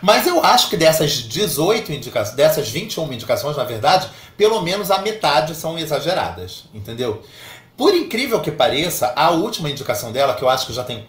Mas 0.00 0.26
eu 0.26 0.42
acho 0.42 0.70
que 0.70 0.76
dessas 0.76 1.12
18 1.12 1.92
indicações, 1.92 2.36
dessas 2.36 2.68
21 2.68 3.12
indicações, 3.12 3.56
na 3.56 3.64
verdade, 3.64 4.08
pelo 4.36 4.62
menos 4.62 4.90
a 4.90 4.98
metade 4.98 5.54
são 5.54 5.78
exageradas, 5.78 6.64
entendeu? 6.72 7.22
Por 7.76 7.94
incrível 7.94 8.40
que 8.40 8.50
pareça, 8.50 9.12
a 9.16 9.30
última 9.30 9.68
indicação 9.68 10.12
dela, 10.12 10.34
que 10.34 10.42
eu 10.42 10.48
acho 10.48 10.66
que 10.66 10.72
já 10.72 10.84
tem. 10.84 11.06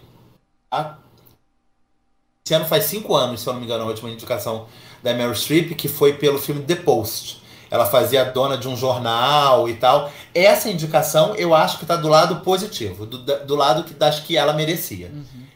Esse 2.44 2.54
ano 2.54 2.64
faz 2.64 2.86
cinco 2.86 3.14
anos, 3.14 3.40
se 3.40 3.46
eu 3.46 3.52
não 3.52 3.60
me 3.60 3.66
engano, 3.66 3.84
a 3.84 3.86
última 3.86 4.10
indicação 4.10 4.66
da 5.00 5.14
Meryl 5.14 5.32
Streep, 5.32 5.76
que 5.76 5.86
foi 5.86 6.14
pelo 6.14 6.40
filme 6.40 6.60
The 6.62 6.74
Post. 6.74 7.40
Ela 7.70 7.86
fazia 7.86 8.24
dona 8.24 8.58
de 8.58 8.66
um 8.66 8.76
jornal 8.76 9.68
e 9.68 9.74
tal. 9.74 10.10
Essa 10.34 10.68
indicação 10.68 11.36
eu 11.36 11.54
acho 11.54 11.78
que 11.78 11.84
está 11.84 11.94
do 11.94 12.08
lado 12.08 12.40
positivo, 12.40 13.06
do, 13.06 13.18
do 13.18 13.54
lado 13.54 13.84
que, 13.84 13.94
das 13.94 14.18
que 14.18 14.36
ela 14.36 14.52
merecia. 14.52 15.12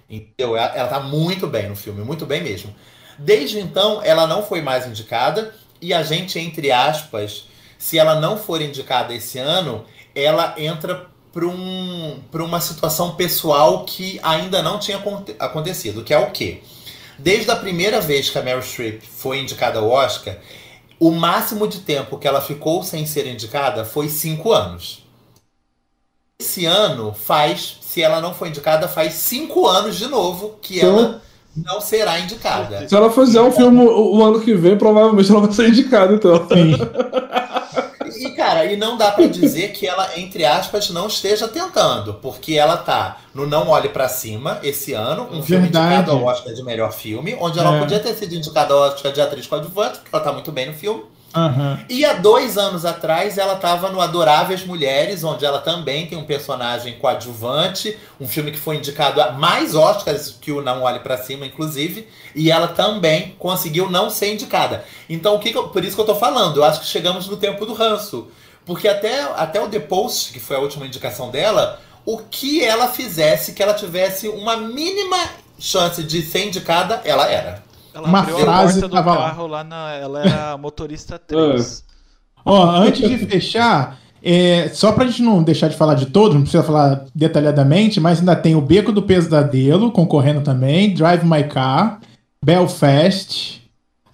Entendeu? 0.09 0.57
Ela, 0.57 0.77
ela 0.77 0.89
tá 0.89 1.01
muito 1.01 1.49
bem 1.49 1.69
no 1.69 1.75
filme, 1.75 2.05
muito 2.05 2.25
bem 2.25 2.41
mesmo. 2.41 2.73
Desde 3.19 3.59
então, 3.59 4.01
ela 4.05 4.25
não 4.29 4.45
foi 4.45 4.63
mais 4.63 4.87
indicada, 4.87 5.53
e 5.83 5.93
a 5.93 6.05
gente, 6.05 6.39
entre 6.39 6.71
aspas, 6.71 7.49
se 7.77 7.99
ela 7.99 8.21
não 8.21 8.37
for 8.39 8.63
indicada 8.63 9.13
esse 9.13 9.41
ano, 9.41 9.85
ela 10.15 10.55
entra 10.57 11.09
para 11.33 11.47
um, 11.47 12.21
pra 12.31 12.45
uma 12.45 12.61
situação 12.61 13.17
pessoal 13.17 13.85
que 13.85 14.21
ainda 14.23 14.63
não 14.63 14.79
tinha 14.79 14.99
aconte- 14.99 15.35
acontecido, 15.37 16.05
que 16.05 16.15
é 16.15 16.19
o 16.19 16.31
quê? 16.31 16.63
Desde 17.19 17.51
a 17.51 17.57
primeira 17.57 18.01
vez 18.01 18.29
que 18.31 18.39
a 18.39 18.43
Meryl 18.43 18.63
Streep 18.63 19.03
foi 19.03 19.39
indicada 19.41 19.79
ao 19.79 19.89
Oscar, 19.89 20.37
o 21.01 21.11
máximo 21.11 21.67
de 21.67 21.81
tempo 21.81 22.19
que 22.19 22.29
ela 22.29 22.41
ficou 22.41 22.83
sem 22.83 23.07
ser 23.07 23.27
indicada 23.27 23.85
foi 23.85 24.09
cinco 24.09 24.53
anos. 24.53 25.05
Esse 26.41 26.67
ano 26.67 27.15
faz, 27.15 27.79
se 27.81 28.03
ela 28.03 28.21
não 28.21 28.35
for 28.35 28.47
indicada, 28.47 28.87
faz 28.89 29.15
cinco 29.15 29.67
anos 29.67 29.97
de 29.97 30.07
novo 30.07 30.59
que 30.61 30.77
Então- 30.79 30.99
ela 30.99 31.23
não 31.57 31.81
será 31.81 32.21
indicada. 32.21 32.87
Se 32.87 32.95
ela 32.95 33.11
fizer 33.11 33.41
um 33.41 33.51
filme 33.51 33.81
o, 33.81 34.17
o 34.17 34.23
ano 34.25 34.41
que 34.41 34.55
vem, 34.55 34.77
provavelmente 34.77 35.31
ela 35.31 35.41
vai 35.41 35.53
ser 35.53 35.69
indicada, 35.69 36.13
então. 36.15 36.47
Sim. 36.49 36.75
E, 38.27 38.31
cara, 38.35 38.65
e 38.67 38.77
não 38.77 38.97
dá 38.97 39.13
pra 39.13 39.27
dizer 39.27 39.73
que 39.73 39.87
ela, 39.87 40.19
entre 40.19 40.45
aspas, 40.45 40.91
não 40.91 41.07
esteja 41.07 41.47
tentando, 41.49 42.15
porque 42.15 42.55
ela 42.55 42.77
tá 42.77 43.19
no 43.35 43.47
Não 43.47 43.69
Olhe 43.69 43.89
Pra 43.89 44.09
Cima 44.09 44.59
esse 44.63 44.93
ano, 44.93 45.29
um 45.31 45.43
filme 45.43 45.65
Verdade. 45.65 45.87
indicado 45.95 46.11
ao 46.13 46.25
Oscar 46.25 46.53
de 46.55 46.63
melhor 46.63 46.93
filme, 46.93 47.37
onde 47.41 47.59
ela 47.59 47.77
É. 47.77 47.79
podia 47.79 48.01
ter 48.01 48.15
sido 48.15 48.35
indicada 48.35 48.73
ao 48.75 48.81
Oscar 48.81 49.13
de 49.13 49.21
atriz 49.21 49.47
coadjuvante, 49.47 49.99
porque 49.99 50.15
ela 50.15 50.25
tá 50.25 50.33
muito 50.33 50.51
bem 50.53 50.67
no 50.67 50.75
filme. 50.75 51.05
Aham. 51.37 51.79
E 51.89 52.05
há 52.05 52.15
dois 52.15 52.57
anos 52.57 52.85
atrás 52.87 53.37
ela 53.37 53.55
estava 53.55 53.91
no 53.91 54.01
Adoráveis 54.01 54.65
Mulheres, 54.65 55.23
onde 55.23 55.45
ela 55.45 55.59
também 55.61 56.07
tem 56.07 56.17
um 56.17 56.25
personagem 56.25 56.95
coadjuvante, 56.99 57.97
um 58.21 58.27
filme 58.27 58.51
que 58.51 58.59
foi 58.59 58.77
indicado 58.77 59.21
a 59.21 59.33
mais 59.33 59.75
Oscars 59.75 60.35
que 60.41 60.51
o 60.51 60.63
Não 60.63 60.83
Olhe 60.83 61.01
Pra 61.01 61.19
Cima, 61.19 61.45
inclusive, 61.45 62.09
e 62.35 62.51
ela 62.51 62.69
também 62.69 63.37
conseguiu 63.39 63.91
não 63.91 64.09
ser 64.09 64.33
indicada. 64.33 64.85
Então, 65.09 65.35
o 65.35 65.39
que 65.39 65.53
que 65.53 65.59
eu- 65.59 65.69
por 65.69 65.85
isso 65.85 65.95
que 65.95 66.01
eu 66.01 66.07
tô 66.07 66.15
falando, 66.15 66.57
eu 66.57 66.65
acho 66.65 66.81
que 66.81 66.87
chegamos 66.87 67.29
no 67.29 67.37
tempo 67.37 67.67
do 67.67 67.75
ranço. 67.75 68.29
Porque 68.65 68.89
até, 68.89 69.23
até 69.37 69.61
o 69.61 69.69
The 69.69 69.79
Post, 69.81 70.33
que 70.33 70.41
foi 70.41 70.57
a 70.57 70.61
última 70.61 70.87
indicação 70.87 71.31
dela, 71.31 71.81
o 72.05 72.19
que 72.19 72.65
ela 72.65 72.89
fizesse 72.89 73.53
que 73.53 73.63
ela 73.63 73.75
tivesse 73.75 74.27
uma 74.29 74.57
mínima 74.57 75.19
chance 75.59 76.03
de 76.03 76.23
ser 76.23 76.47
indicada, 76.47 77.01
ela 77.05 77.31
era. 77.31 77.63
Ela 77.97 78.09
Uma 78.09 78.19
abriu 78.21 78.39
frase 78.39 78.79
a 78.79 78.81
porta 78.83 78.89
do 78.89 78.95
tava 79.05 79.17
carro 79.17 79.47
lá 79.47 79.65
na. 79.65 79.93
Ela 79.95 80.23
era 80.23 80.59
motorista 80.59 81.19
3. 81.27 81.85
Ó, 82.45 82.71
antes 82.71 83.09
de 83.09 83.19
fechar, 83.27 83.99
é, 84.23 84.69
só 84.73 84.93
pra 84.93 85.07
gente 85.07 85.23
não 85.23 85.43
deixar 85.43 85.69
de 85.69 85.77
falar 85.77 85.95
de 85.95 86.07
todos, 86.07 86.35
não 86.35 86.43
precisa 86.43 86.63
falar 86.63 87.05
detalhadamente, 87.15 87.99
mas 88.01 88.21
ainda 88.21 88.37
tem 88.37 88.55
o 88.55 88.61
Beco 88.61 88.93
do 88.93 89.03
Pesadelo 89.03 89.91
concorrendo 89.91 90.43
também, 90.43 90.95
Drive 90.95 91.25
My 91.25 91.43
Car, 91.45 92.01
Belfast. 92.45 93.63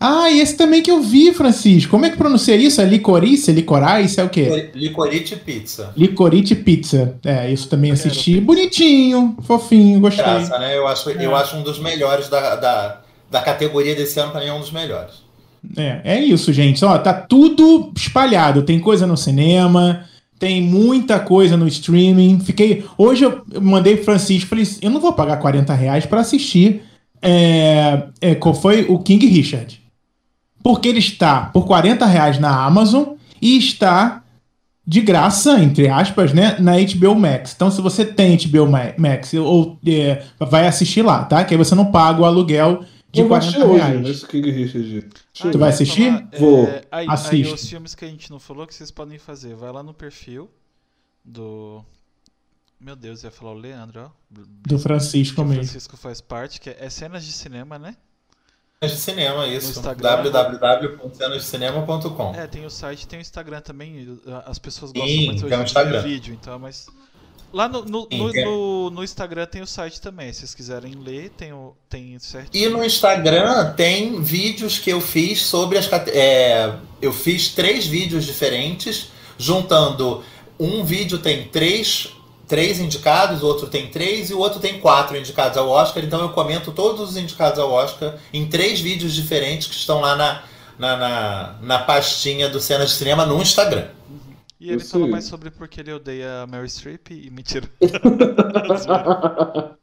Ah, 0.05 0.29
e 0.31 0.41
esse 0.41 0.57
também 0.57 0.83
que 0.83 0.91
eu 0.91 1.01
vi, 1.01 1.33
Francisco. 1.33 1.91
Como 1.93 2.05
é 2.05 2.11
que 2.11 2.17
pronuncia 2.17 2.57
isso? 2.57 2.81
É 2.81 2.85
licorice? 2.85 3.53
Licorice? 3.53 4.19
É 4.21 4.25
o 4.25 4.29
quê? 4.29 4.71
Licorice 4.75 5.37
Pizza. 5.37 5.93
Licorice 5.97 6.57
Pizza. 6.57 7.15
É, 7.25 7.49
isso 7.53 7.69
também 7.69 7.95
Quero 7.95 8.09
assisti. 8.09 8.41
Bonitinho, 8.41 9.37
fofinho, 9.43 10.01
gostei. 10.01 10.25
Graça, 10.25 10.59
né? 10.59 10.77
Eu 10.77 10.89
acho, 10.89 11.09
eu 11.09 11.37
É. 11.37 11.41
acho 11.41 11.57
um 11.57 11.63
dos 11.63 11.79
melhores 11.79 12.29
da, 12.29 12.57
da, 12.57 13.01
da 13.33 13.41
categoria 13.41 13.97
desse 13.97 14.21
ano, 14.21 14.31
pra 14.31 14.41
mim 14.41 14.47
é 14.47 14.53
um 14.53 14.61
dos 14.61 14.71
melhores. 14.71 15.15
É, 15.77 16.01
é 16.05 16.21
isso, 16.21 16.53
gente. 16.53 16.85
Ó, 16.85 16.97
tá 16.99 17.13
tudo 17.15 17.91
espalhado. 17.97 18.63
Tem 18.63 18.79
coisa 18.79 19.07
no 19.07 19.17
cinema, 19.17 20.05
tem 20.39 20.61
muita 20.61 21.19
coisa 21.19 21.57
no 21.57 21.67
streaming. 21.67 22.41
Fiquei. 22.41 22.85
Hoje 22.99 23.25
eu 23.25 23.43
mandei 23.61 23.97
pro 23.97 24.05
Francisco 24.05 24.51
falei: 24.51 24.67
eu 24.83 24.91
não 24.91 25.01
vou 25.01 25.13
pagar 25.13 25.39
40 25.39 25.73
reais 25.75 26.05
pra 26.07 26.21
assistir. 26.21 26.83
É, 27.21 28.03
é, 28.21 28.35
qual 28.35 28.55
foi 28.55 28.85
o 28.89 28.99
King 28.99 29.27
Richard? 29.27 29.81
Porque 30.63 30.89
ele 30.89 30.99
está 30.99 31.43
por 31.53 31.67
40 31.67 32.05
reais 32.07 32.39
na 32.39 32.65
Amazon 32.65 33.15
e 33.41 33.57
está 33.57 34.23
de 34.85 35.01
graça, 35.01 35.61
entre 35.61 35.89
aspas, 35.89 36.33
né, 36.33 36.57
na 36.59 36.73
HBO 36.73 37.15
Max. 37.15 37.53
Então, 37.55 37.71
se 37.71 37.81
você 37.81 38.05
tem 38.05 38.37
HBO 38.37 38.67
Ma- 38.67 38.93
Max 38.99 39.33
ou 39.35 39.79
é, 39.87 40.23
vai 40.41 40.67
assistir 40.67 41.03
lá, 41.03 41.23
tá? 41.25 41.45
Que 41.45 41.55
aí 41.55 41.59
você 41.59 41.75
não 41.77 41.87
paga 41.87 42.21
o 42.21 42.25
aluguel 42.25 42.81
de 43.13 43.21
Eu 43.21 43.29
vou 43.29 43.39
40 43.39 43.47
assistir 43.47 43.63
hoje, 43.71 43.85
reais. 44.03 44.25
King 44.25 44.51
Richard. 44.51 45.09
Ah, 45.41 45.51
Tu 45.51 45.59
vai 45.59 45.69
assistir? 45.69 46.11
falar, 46.13 46.29
é, 46.33 46.39
Vou. 46.39 46.67
aí, 46.67 46.83
aí 46.91 47.07
Assiste. 47.09 47.53
os 47.55 47.69
filmes 47.69 47.95
que 47.95 48.05
a 48.05 48.09
gente 48.09 48.31
não 48.31 48.41
falou 48.41 48.67
que 48.67 48.75
vocês 48.75 48.91
podem 48.91 49.19
fazer. 49.19 49.55
Vai 49.55 49.71
lá 49.71 49.83
no 49.83 49.93
perfil 49.93 50.51
do. 51.25 51.85
Meu 52.81 52.97
Deus, 52.97 53.23
eu 53.23 53.29
ia 53.29 53.31
falar 53.31 53.53
o 53.53 53.59
Leandro, 53.59 54.07
ó. 54.07 54.11
Do 54.31 54.79
Francisco 54.79 55.37
que 55.37 55.41
o 55.41 55.45
mesmo. 55.45 55.63
Francisco 55.63 55.97
faz 55.97 56.21
parte, 56.21 56.61
que 56.61 56.71
é 56.71 56.91
cenas 56.91 57.25
de 57.25 57.33
cinema, 57.33 57.79
né? 57.79 57.97
Cenas 58.81 58.97
de 58.97 59.01
cinema, 59.03 59.47
isso. 59.47 59.81
Www.cenasdecinema.com. 59.81 62.35
É, 62.35 62.47
tem 62.47 62.65
o 62.67 62.71
site, 62.71 63.07
tem 63.07 63.19
o 63.19 63.23
Instagram 63.23 63.61
também. 63.61 64.19
As 64.47 64.59
pessoas 64.59 64.91
Sim, 64.91 64.99
gostam 64.99 65.17
muito 65.27 65.41
tem 65.41 65.47
hoje 65.47 65.55
o 65.55 65.59
de 65.59 65.65
Instagram. 65.65 66.03
ver 66.03 66.09
vídeo, 66.09 66.35
então, 66.35 66.59
mas. 66.59 66.87
Lá 67.53 67.69
no, 67.69 67.85
no, 67.85 68.09
no, 68.11 68.91
no- 68.91 69.05
Instagram 69.05 69.47
tem 69.47 69.61
o 69.63 69.67
site 69.67 70.01
também. 70.01 70.33
Se 70.33 70.41
vocês 70.41 70.55
quiserem 70.55 70.95
ler, 70.95 71.31
tem, 71.31 71.53
o, 71.53 71.75
tem 71.89 72.15
E 72.15 72.21
certinho. 72.21 72.71
no 72.71 72.85
Instagram 72.85 73.73
tem 73.75 74.21
vídeos 74.23 74.79
que 74.79 74.91
eu 74.91 75.01
fiz 75.01 75.43
sobre 75.43 75.77
as 75.79 75.89
é, 76.09 76.73
Eu 77.01 77.13
fiz 77.13 77.49
três 77.49 77.87
vídeos 77.87 78.25
diferentes, 78.25 79.09
juntando. 79.39 80.25
Um 80.59 80.85
vídeo 80.85 81.19
tem 81.19 81.45
três, 81.49 82.09
três 82.49 82.79
indicados, 82.79 83.43
o 83.43 83.47
outro 83.47 83.67
tem 83.67 83.89
três 83.89 84.31
e 84.31 84.35
o 84.35 84.39
outro 84.39 84.61
tem 84.61 84.79
quatro 84.81 85.17
indicados 85.17 85.59
ao 85.59 85.69
Oscar. 85.69 86.03
Então 86.05 86.21
eu 86.21 86.31
comento 86.31 86.73
todos 86.73 87.11
os 87.11 87.17
indicados 87.17 87.59
ao 87.59 87.71
Oscar 87.71 88.17
em 88.33 88.47
três 88.47 88.81
vídeos 88.81 89.13
diferentes 89.15 89.67
que 89.67 89.75
estão 89.75 90.01
lá 90.01 90.15
na, 90.17 90.43
na, 90.79 90.97
na, 90.97 91.55
na 91.61 91.79
pastinha 91.81 92.49
do 92.49 92.61
Cenas 92.61 92.91
de 92.91 92.97
Cinema 92.97 93.27
no 93.27 93.41
Instagram. 93.43 93.87
E 94.63 94.69
ele 94.69 94.77
Isso 94.77 94.91
fala 94.93 95.09
mais 95.09 95.25
sobre 95.25 95.51
porque 95.51 95.81
ele 95.81 95.93
odeia 95.93 96.43
a 96.43 96.47
Mary 96.47 96.69
Streep 96.71 97.11
e 97.11 97.29
mentira. 97.31 97.69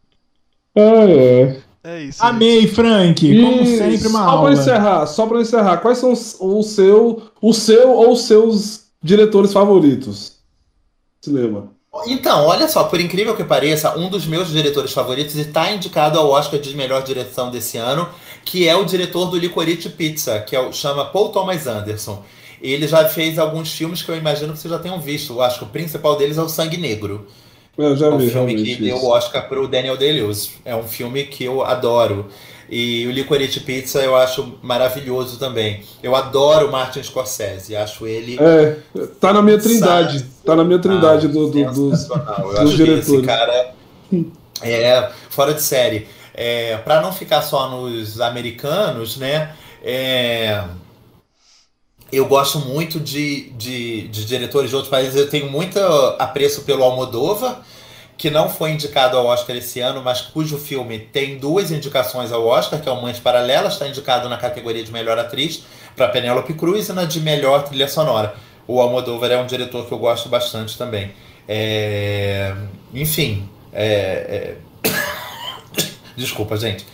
É, 0.76 0.82
é. 0.82 1.62
É 1.84 2.02
isso. 2.04 2.20
gente. 2.20 2.30
Amei, 2.30 2.68
Frank. 2.68 3.42
Como 3.42 3.62
E 3.64 3.78
sempre, 3.78 4.08
uma 4.08 4.20
só 4.20 4.30
aula. 4.30 4.42
pra 4.44 4.54
encerrar, 4.62 5.06
só 5.08 5.28
pra 5.28 5.42
encerrar, 5.42 5.78
quais 5.78 5.98
são 5.98 6.12
os- 6.14 6.36
o 6.40 6.62
seu, 6.64 7.24
o 7.42 7.54
seu 7.54 7.90
ou 7.92 8.12
os 8.14 8.22
seus 8.22 8.86
diretores 9.02 9.52
favoritos? 9.52 10.38
Cinema. 11.22 11.72
Então, 12.08 12.46
olha 12.46 12.68
só, 12.68 12.84
por 12.86 13.00
incrível 13.02 13.36
que 13.36 13.44
pareça, 13.44 13.98
um 13.98 14.10
dos 14.10 14.26
meus 14.26 14.50
diretores 14.50 14.94
favoritos 14.94 15.36
está 15.36 15.72
indicado 15.72 16.18
ao 16.20 16.30
Oscar 16.30 16.60
de 16.60 16.76
melhor 16.76 17.02
direção 17.04 17.50
desse 17.50 17.78
ano, 17.78 18.08
que 18.46 18.68
é 18.68 18.76
o 18.76 18.86
diretor 18.86 19.26
do 19.26 19.38
Licorice 19.38 19.90
Pizza, 19.90 20.40
que 20.40 20.56
é 20.56 20.60
o, 20.62 20.72
chama 20.72 21.06
Paul 21.06 21.30
Thomas 21.30 21.66
Anderson. 21.68 22.24
Ele 22.62 22.88
já 22.88 23.08
fez 23.08 23.40
alguns 23.40 23.72
filmes 23.74 24.02
que 24.02 24.10
eu 24.10 24.16
imagino 24.18 24.54
que 24.54 24.60
vocês 24.60 24.72
já 24.72 24.80
tenham 24.80 25.00
visto. 25.00 25.34
Eu 25.34 25.42
acho 25.42 25.60
que 25.60 25.64
o 25.66 25.68
principal 25.68 26.16
deles 26.18 26.38
é 26.38 26.42
o 26.42 26.50
Sangue 26.50 26.78
Negro. 26.78 27.26
Eu 27.78 27.96
já 27.96 28.08
É 28.08 28.10
um 28.10 28.18
vi, 28.18 28.30
filme 28.30 28.54
que 28.56 28.76
deu 28.76 28.98
isso. 28.98 29.06
o 29.06 29.10
Oscar 29.10 29.48
pro 29.48 29.68
Daniel 29.68 29.96
Day-Lewis. 29.96 30.52
É 30.66 30.76
um 30.76 30.84
filme 30.84 31.24
que 31.26 31.46
eu 31.46 31.64
adoro. 31.64 32.28
E 32.70 33.08
o 33.08 33.12
Licorice 33.12 33.62
Pizza 33.62 34.00
eu 34.04 34.16
acho 34.16 34.56
maravilhoso 34.62 35.40
também. 35.40 35.82
Eu 36.04 36.16
adoro 36.16 36.68
o 36.68 36.72
Martin 36.72 37.02
Scorsese. 37.02 37.76
Acho 37.76 38.06
ele 38.06 38.38
É, 38.40 38.76
tá 39.20 39.32
na 39.34 39.42
minha 39.42 39.58
trindade. 39.58 40.26
Tá 40.46 40.56
na 40.56 40.64
minha 40.64 40.78
trindade 40.80 41.26
Ah, 41.28 41.30
do, 41.30 41.50
do- 41.50 41.64
dos. 41.72 42.10
Eu 42.10 42.18
dos 42.18 42.60
acho 42.60 42.76
que 42.76 42.84
esse 42.84 43.12
diretores. 43.12 43.26
cara 43.26 43.74
é 44.62 45.10
fora 45.30 45.54
de 45.54 45.62
série. 45.62 46.08
É, 46.34 46.78
para 46.78 47.02
não 47.02 47.12
ficar 47.12 47.42
só 47.42 47.70
nos 47.70 48.20
americanos, 48.22 49.18
né? 49.18 49.52
é, 49.84 50.62
eu 52.12 52.26
gosto 52.26 52.60
muito 52.60 53.00
de, 53.00 53.50
de, 53.52 54.08
de 54.08 54.26
diretores 54.26 54.70
de 54.70 54.76
outros 54.76 54.92
países. 54.92 55.16
Eu 55.16 55.30
tenho 55.30 55.50
muito 55.50 55.80
apreço 56.18 56.64
pelo 56.64 56.84
Almodóvar, 56.84 57.62
que 58.18 58.30
não 58.30 58.50
foi 58.50 58.72
indicado 58.72 59.18
ao 59.18 59.26
Oscar 59.28 59.56
esse 59.56 59.80
ano, 59.80 60.02
mas 60.02 60.22
cujo 60.22 60.58
filme 60.58 61.00
tem 61.00 61.38
duas 61.38 61.72
indicações 61.72 62.32
ao 62.32 62.46
Oscar, 62.46 62.82
que 62.82 62.90
é 62.90 62.92
o 62.92 63.02
Mães 63.02 63.20
Paralelas, 63.20 63.74
está 63.74 63.88
indicado 63.88 64.28
na 64.28 64.38
categoria 64.38 64.84
de 64.84 64.92
melhor 64.92 65.18
atriz 65.18 65.64
para 65.96 66.08
Penélope 66.10 66.54
Cruz 66.54 66.90
e 66.90 66.94
na 66.94 67.06
de 67.06 67.22
melhor 67.22 67.64
trilha 67.64 67.88
sonora. 67.88 68.34
O 68.68 68.82
Almodóvar 68.82 69.32
é 69.32 69.38
um 69.38 69.46
diretor 69.46 69.86
que 69.86 69.92
eu 69.92 69.98
gosto 69.98 70.30
bastante 70.30 70.78
também. 70.78 71.12
É, 71.48 72.54
Enfim, 72.94 73.50
é, 73.74 74.56
é, 74.84 74.90
desculpa, 76.16 76.58
gente. 76.58 76.86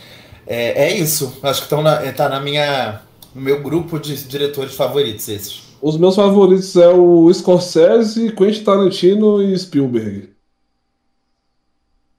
É, 0.46 0.84
é 0.84 0.92
isso. 0.94 1.38
Acho 1.42 1.60
que 1.60 1.66
estão 1.66 1.82
na, 1.82 2.12
tá 2.12 2.28
na 2.28 2.40
minha, 2.40 3.00
no 3.36 3.42
meu 3.42 3.62
grupo 3.62 3.98
de 4.00 4.16
diretores 4.24 4.74
favoritos 4.74 5.28
esses. 5.28 5.62
Os 5.80 5.96
meus 5.98 6.16
favoritos 6.16 6.74
é 6.74 6.88
o 6.88 7.32
Scorsese, 7.32 8.32
Quentin 8.32 8.64
Tarantino 8.64 9.42
e 9.42 9.56
Spielberg. 9.58 10.30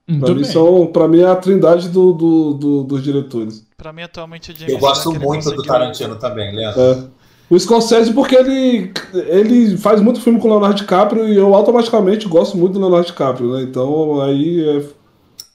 Muito 0.08 0.24
Pra 0.24 0.34
mim, 0.34 0.44
são, 0.44 0.86
pra 0.86 1.08
mim 1.08 1.20
é 1.20 1.26
a 1.26 1.36
trindade 1.36 1.88
do, 1.88 2.12
do- 2.14 2.54
do- 2.54 2.84
dos 2.84 3.02
diretores. 3.02 3.66
Pra 3.76 3.92
mim, 3.92 4.02
atualmente, 4.02 4.52
o 4.52 4.54
James 4.56 4.72
Eu 4.72 4.78
gosto 4.78 5.10
ele 5.10 5.18
muito 5.18 5.50
do 5.50 5.62
Tarantino 5.62 6.16
também, 6.16 6.54
Leandro. 6.54 6.80
É. 6.80 7.04
O 7.50 7.58
Scorsese 7.58 8.12
porque 8.12 8.34
ele, 8.36 8.92
ele 9.14 9.76
faz 9.76 10.00
muito 10.00 10.20
filme 10.20 10.38
com 10.40 10.48
o 10.48 10.50
Leonardo 10.50 10.76
DiCaprio 10.76 11.28
e 11.28 11.36
eu 11.36 11.54
automaticamente 11.54 12.26
gosto 12.28 12.56
muito 12.56 12.74
do 12.74 12.80
Leonardo 12.80 13.06
DiCaprio, 13.06 13.52
né? 13.54 13.62
Então 13.62 14.20
aí 14.20 14.66
é 14.68 14.84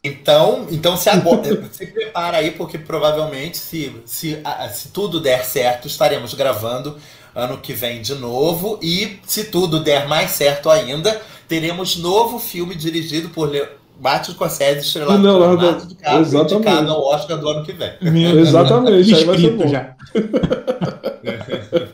Então, 0.03 0.67
então 0.69 0.97
se 0.97 1.09
agora, 1.09 1.67
se 1.71 1.87
prepara 1.87 2.37
aí, 2.37 2.51
porque 2.51 2.77
provavelmente, 2.77 3.57
se, 3.57 3.91
se, 4.05 4.37
se 4.73 4.89
tudo 4.89 5.19
der 5.19 5.45
certo, 5.45 5.87
estaremos 5.87 6.33
gravando 6.33 6.97
ano 7.33 7.57
que 7.57 7.73
vem 7.73 8.01
de 8.01 8.13
novo. 8.15 8.77
E 8.81 9.19
se 9.25 9.45
tudo 9.45 9.79
der 9.81 10.07
mais 10.07 10.31
certo 10.31 10.69
ainda, 10.69 11.21
teremos 11.47 11.95
novo 11.97 12.37
filme 12.37 12.75
dirigido 12.75 13.29
por 13.29 13.49
Le... 13.49 13.65
Martin 14.01 14.31
Scorsese, 14.33 14.79
estrelado 14.87 15.21
por 15.21 15.39
Leonardo- 15.39 15.85
DiCaprio, 15.85 16.21
exatamente. 16.21 16.53
indicado 16.55 16.91
ao 16.91 17.03
Oscar 17.05 17.37
do 17.37 17.47
ano 17.47 17.63
que 17.63 17.71
vem. 17.71 17.93
Meu 18.01 18.39
Exatamente, 18.39 19.13
aí 19.15 19.23
vai 19.23 19.37
ser 19.37 19.51
bom. 19.51 19.67
já. 19.67 19.95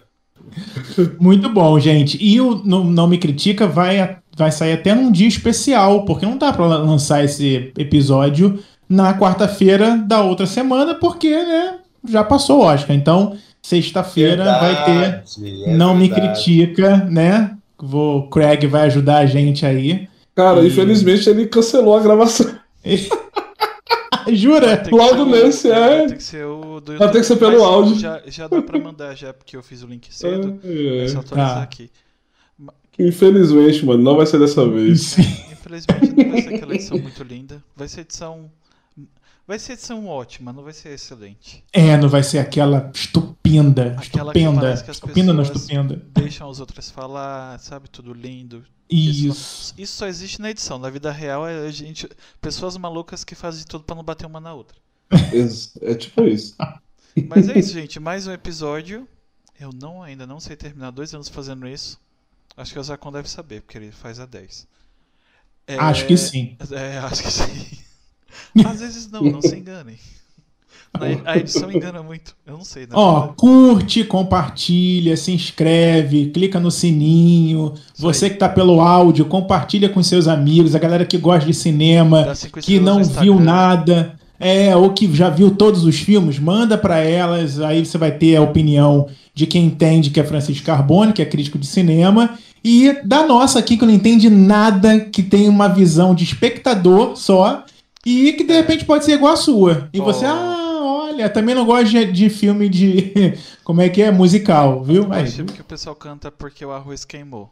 Muito 1.20 1.50
bom, 1.50 1.80
gente. 1.80 2.18
E 2.22 2.40
o 2.42 2.62
Não, 2.66 2.84
Não 2.84 3.08
Me 3.08 3.18
Critica 3.18 3.68
vai, 3.68 4.18
vai 4.40 4.52
sair 4.52 4.74
até 4.74 4.96
num 4.96 5.12
dia 5.12 5.28
especial, 5.28 6.06
porque 6.06 6.26
não 6.26 6.38
dá 6.38 6.52
pra 6.52 6.66
lançar 6.66 7.24
esse 7.24 7.72
episódio 7.78 8.58
na 8.90 9.14
quarta-feira 9.16 9.98
da 9.98 10.24
outra 10.24 10.48
semana, 10.48 10.96
porque 10.96 11.30
né, 11.30 11.76
já 12.08 12.24
passou 12.24 12.60
o 12.62 12.64
Oscar. 12.64 12.96
Então, 12.96 13.36
sexta-feira 13.62 14.44
vai 14.46 14.86
ter 14.86 15.24
é 15.68 15.74
Não 15.76 15.94
Me 15.96 16.08
verdade. 16.08 16.28
Critica, 16.44 16.98
né? 16.98 17.56
Vou, 17.78 18.20
o 18.20 18.30
Craig 18.30 18.66
vai 18.66 18.84
ajudar 18.88 19.18
a 19.20 19.26
gente 19.26 19.66
aí. 19.66 20.08
Cara, 20.36 20.62
E- 20.62 20.68
infelizmente 20.68 21.30
ele 21.30 21.46
cancelou 21.46 21.96
a 21.96 22.00
gravação. 22.02 22.50
Jura? 24.32 24.84
Logo 24.92 25.24
o- 25.24 25.26
nesse, 25.26 25.72
é. 25.72 26.06
Tem 26.08 26.18
que 26.18 26.24
ser 26.24 26.46
o 26.46 26.80
do 26.80 26.98
Vai 26.98 27.10
ter 27.12 27.20
que 27.20 27.26
ser 27.26 27.36
pelo 27.38 27.64
áudio. 27.64 27.98
Já, 28.00 28.22
já 28.28 28.48
dá 28.48 28.62
pra 28.62 28.80
mandar, 28.80 29.16
já, 29.16 29.34
porque 29.34 29.56
eu 29.58 29.64
fiz 29.64 29.82
o 29.84 29.88
link 29.88 30.08
cedo. 30.14 30.60
É, 30.64 31.06
É 31.06 31.08
só 31.08 31.20
atualizar 31.20 31.56
Tá. 31.58 31.64
aqui. 31.64 31.90
Infelizmente, 33.00 33.86
mano, 33.86 34.04
não 34.04 34.16
vai 34.18 34.26
ser 34.26 34.40
dessa 34.40 34.68
vez. 34.70 35.02
Sim. 35.02 35.22
Infelizmente 35.52 36.12
não 36.16 36.32
vai 36.32 36.42
ser 36.42 36.56
aquela 36.56 36.76
edição 36.76 36.98
muito 37.00 37.24
linda. 37.24 37.64
Vai 37.76 37.88
ser 37.88 38.02
edição. 38.02 38.52
Vai 39.48 39.58
ser 39.58 39.74
edição 39.74 40.06
ótima, 40.06 40.54
não 40.54 40.64
vai 40.64 40.74
ser 40.74 40.90
excelente. 40.90 41.64
É, 41.74 41.98
não 41.98 42.08
vai 42.08 42.22
ser 42.22 42.38
aquela 42.38 42.92
estupenda. 42.94 43.96
Aquela 43.98 44.32
que 44.32 44.40
estupenda. 44.40 44.84
que 44.84 44.92
as 44.92 44.98
Estupenda 44.98 45.34
não 45.34 45.42
estupenda. 45.44 46.02
Deixam 46.14 46.48
os 46.50 46.60
outros 46.60 46.92
falar, 46.92 47.58
sabe? 47.60 47.90
Tudo 47.90 48.14
lindo. 48.14 48.64
Isso, 48.90 49.28
Isso. 49.28 49.74
isso 49.78 49.94
só 49.98 50.08
existe 50.08 50.40
na 50.42 50.52
edição. 50.52 50.78
Na 50.78 50.90
vida 50.90 51.12
real 51.12 51.48
é 51.48 51.66
a 51.68 51.72
gente. 51.72 52.08
Pessoas 52.42 52.76
malucas 52.78 53.24
que 53.24 53.34
fazem 53.34 53.62
de 53.62 53.68
tudo 53.68 53.84
pra 53.84 53.96
não 53.96 54.04
bater 54.04 54.26
uma 54.28 54.40
na 54.40 54.54
outra. 54.54 54.78
Ex- 55.34 55.74
É 55.82 55.96
tipo 55.96 56.24
isso. 56.28 56.56
Mas 57.28 57.50
é 57.50 57.58
isso, 57.58 57.74
gente. 57.74 58.00
Mais 58.00 58.28
um 58.28 58.32
episódio. 58.32 59.08
Eu 59.60 59.72
não 59.74 60.02
ainda 60.04 60.26
não 60.28 60.40
sei 60.40 60.56
terminar 60.56 60.92
dois 60.92 61.14
anos 61.14 61.28
fazendo 61.28 61.68
isso. 61.68 62.00
Acho 62.60 62.74
que 62.74 62.80
o 62.80 62.84
Zacon 62.84 63.14
deve 63.14 63.30
saber, 63.30 63.62
porque 63.62 63.78
ele 63.78 63.90
faz 63.90 64.20
a 64.20 64.26
10. 64.26 64.68
É, 65.66 65.78
Acho 65.78 66.06
que 66.06 66.18
sim. 66.18 66.58
É, 66.72 66.98
acho 67.08 67.24
que 67.24 67.32
sim. 67.32 67.78
Às 68.66 68.82
vezes 68.82 69.10
não, 69.10 69.22
não 69.22 69.42
se 69.42 69.56
enganem. 69.56 69.96
A 71.24 71.38
edição 71.38 71.72
engana 71.72 72.04
muito. 72.04 72.36
Eu 72.46 72.58
não 72.58 72.66
sei, 72.66 72.84
né? 72.84 72.90
Ó, 72.94 73.30
curte, 73.30 74.04
compartilha, 74.04 75.16
se 75.16 75.32
inscreve, 75.32 76.32
clica 76.32 76.60
no 76.60 76.70
sininho. 76.70 77.76
Isso 77.76 78.02
Você 78.02 78.26
aí. 78.26 78.32
que 78.32 78.38
tá 78.38 78.50
pelo 78.50 78.82
áudio, 78.82 79.26
compartilha 79.26 79.88
com 79.88 80.04
seus 80.04 80.28
amigos, 80.28 80.76
a 80.76 80.80
galera 80.80 81.06
que 81.06 81.18
gosta 81.18 81.46
de 81.46 81.54
cinema, 81.54 82.34
que 82.62 82.78
não 82.78 83.04
viu 83.04 83.40
nada, 83.40 84.20
é, 84.38 84.76
ou 84.76 84.92
que 84.92 85.14
já 85.16 85.30
viu 85.30 85.52
todos 85.52 85.86
os 85.86 85.98
filmes, 86.00 86.40
manda 86.40 86.78
pra 86.78 86.98
elas, 86.98 87.62
aí 87.62 87.86
você 87.86 87.98
vai 87.98 88.12
ter 88.12 88.36
a 88.36 88.42
opinião 88.42 89.08
de 89.34 89.46
quem 89.46 89.66
entende 89.66 90.10
que 90.10 90.20
é 90.20 90.24
Francisco 90.24 90.66
Carbone, 90.66 91.14
que 91.14 91.22
é 91.22 91.26
crítico 91.26 91.58
de 91.58 91.68
cinema, 91.68 92.38
e 92.64 92.94
da 93.04 93.26
nossa 93.26 93.60
aqui 93.60 93.78
que 93.78 93.86
não 93.86 93.94
entende 93.94 94.30
nada, 94.30 95.00
que 95.00 95.22
tem 95.24 95.48
uma 95.50 95.68
visão 95.68 96.14
de 96.16 96.24
espectador 96.24 97.16
só, 97.16 97.64
e 98.06 98.34
que 98.34 98.44
de 98.44 98.54
repente 98.54 98.86
pode 98.86 99.06
ser 99.06 99.14
igual 99.14 99.34
a 99.34 99.38
sua. 99.38 99.90
E 99.94 100.00
você, 100.00 100.26
Oh. 100.26 100.30
ah, 100.30 100.80
olha, 101.10 101.30
também 101.30 101.54
não 101.56 101.66
gosto 101.66 101.90
de, 101.90 102.06
de 102.12 102.30
filme 102.30 102.70
de. 102.70 103.14
Como 103.64 103.82
é 103.82 103.90
que 103.90 104.02
é? 104.02 104.12
Musical, 104.12 104.84
viu? 104.84 105.04
Eu 105.04 105.14
Aí, 105.14 105.24
acho 105.24 105.44
que 105.46 105.62
o 105.62 105.66
pessoal 105.66 105.96
canta 105.96 106.32
porque 106.32 106.64
o 106.66 106.72
arroz 106.72 107.06
queimou. 107.06 107.52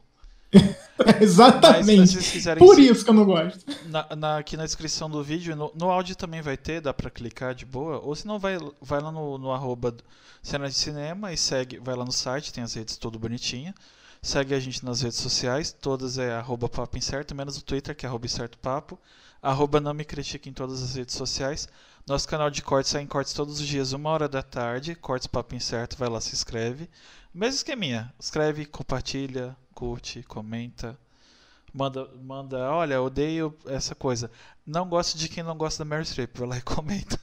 Mas 1.06 1.22
exatamente. 1.22 2.18
quiserem 2.18 2.66
Por 2.66 2.80
isso 2.80 3.04
que 3.04 3.10
eu 3.10 3.14
não 3.14 3.26
gosto. 3.26 3.60
Na, 3.88 4.08
na- 4.16 4.38
aqui 4.38 4.56
na 4.58 4.64
descrição 4.64 5.10
do 5.10 5.22
vídeo, 5.22 5.56
no, 5.56 5.72
no 5.78 5.92
áudio 5.92 6.16
também 6.16 6.42
vai 6.42 6.56
ter, 6.58 6.80
dá 6.82 6.94
pra 6.94 7.10
clicar 7.10 7.54
de 7.54 7.66
boa. 7.66 8.00
Ou 8.04 8.16
se 8.16 8.26
não, 8.26 8.40
vai, 8.40 8.58
vai 8.82 9.02
lá 9.02 9.12
no, 9.12 9.38
no 9.38 9.52
arroba 9.52 9.94
Cena 10.42 10.68
de 10.70 10.74
Cinema 10.76 11.34
e 11.34 11.38
segue, 11.38 11.80
vai 11.84 11.96
lá 11.96 12.06
no 12.06 12.12
site, 12.14 12.54
tem 12.54 12.64
as 12.64 12.74
redes 12.74 12.96
tudo 12.98 13.20
bonitinha. 13.20 13.76
Segue 14.28 14.54
a 14.54 14.60
gente 14.60 14.84
nas 14.84 15.00
redes 15.00 15.20
sociais, 15.20 15.72
todas 15.72 16.18
é 16.18 16.34
arroba 16.34 16.68
papo 16.68 16.98
incerto, 16.98 17.34
menos 17.34 17.58
o 17.58 17.64
Twitter, 17.64 17.96
que 17.96 18.06
é 18.06 18.10
arroba 18.10 18.26
incerto 18.26 18.58
papo. 18.58 19.00
Arroba 19.42 19.80
não 19.80 19.94
me 19.94 20.04
critique 20.04 20.50
em 20.50 20.54
todas 20.54 20.84
as 20.84 20.96
redes 20.96 21.16
sociais. 21.16 21.70
Nosso 22.06 22.28
canal 22.28 22.50
de 22.50 22.62
cortes 22.62 22.92
sai 22.92 23.04
em 23.04 23.08
cortes 23.08 23.32
todos 23.32 23.62
os 23.62 23.66
dias, 23.66 23.94
uma 23.94 24.10
hora 24.10 24.28
da 24.28 24.44
tarde. 24.44 24.96
Cortes 24.96 25.28
Papo 25.28 25.56
Incerto, 25.56 25.96
vai 25.96 26.10
lá, 26.10 26.20
se 26.20 26.34
inscreve. 26.34 26.90
Mesmo 27.34 27.56
esqueminha. 27.56 28.14
Escreve, 28.20 28.66
compartilha, 28.66 29.56
curte, 29.74 30.22
comenta. 30.24 31.00
Manda, 31.74 32.10
manda, 32.22 32.70
olha, 32.70 33.02
odeio 33.02 33.56
essa 33.66 33.96
coisa. 33.96 34.30
Não 34.66 34.90
gosto 34.90 35.18
de 35.18 35.30
quem 35.30 35.42
não 35.42 35.56
gosta 35.56 35.86
da 35.86 35.90
Mary 35.90 36.06
Streep. 36.06 36.38
Vai 36.38 36.50
lá 36.50 36.58
e 36.58 36.62
comenta. 36.68 37.18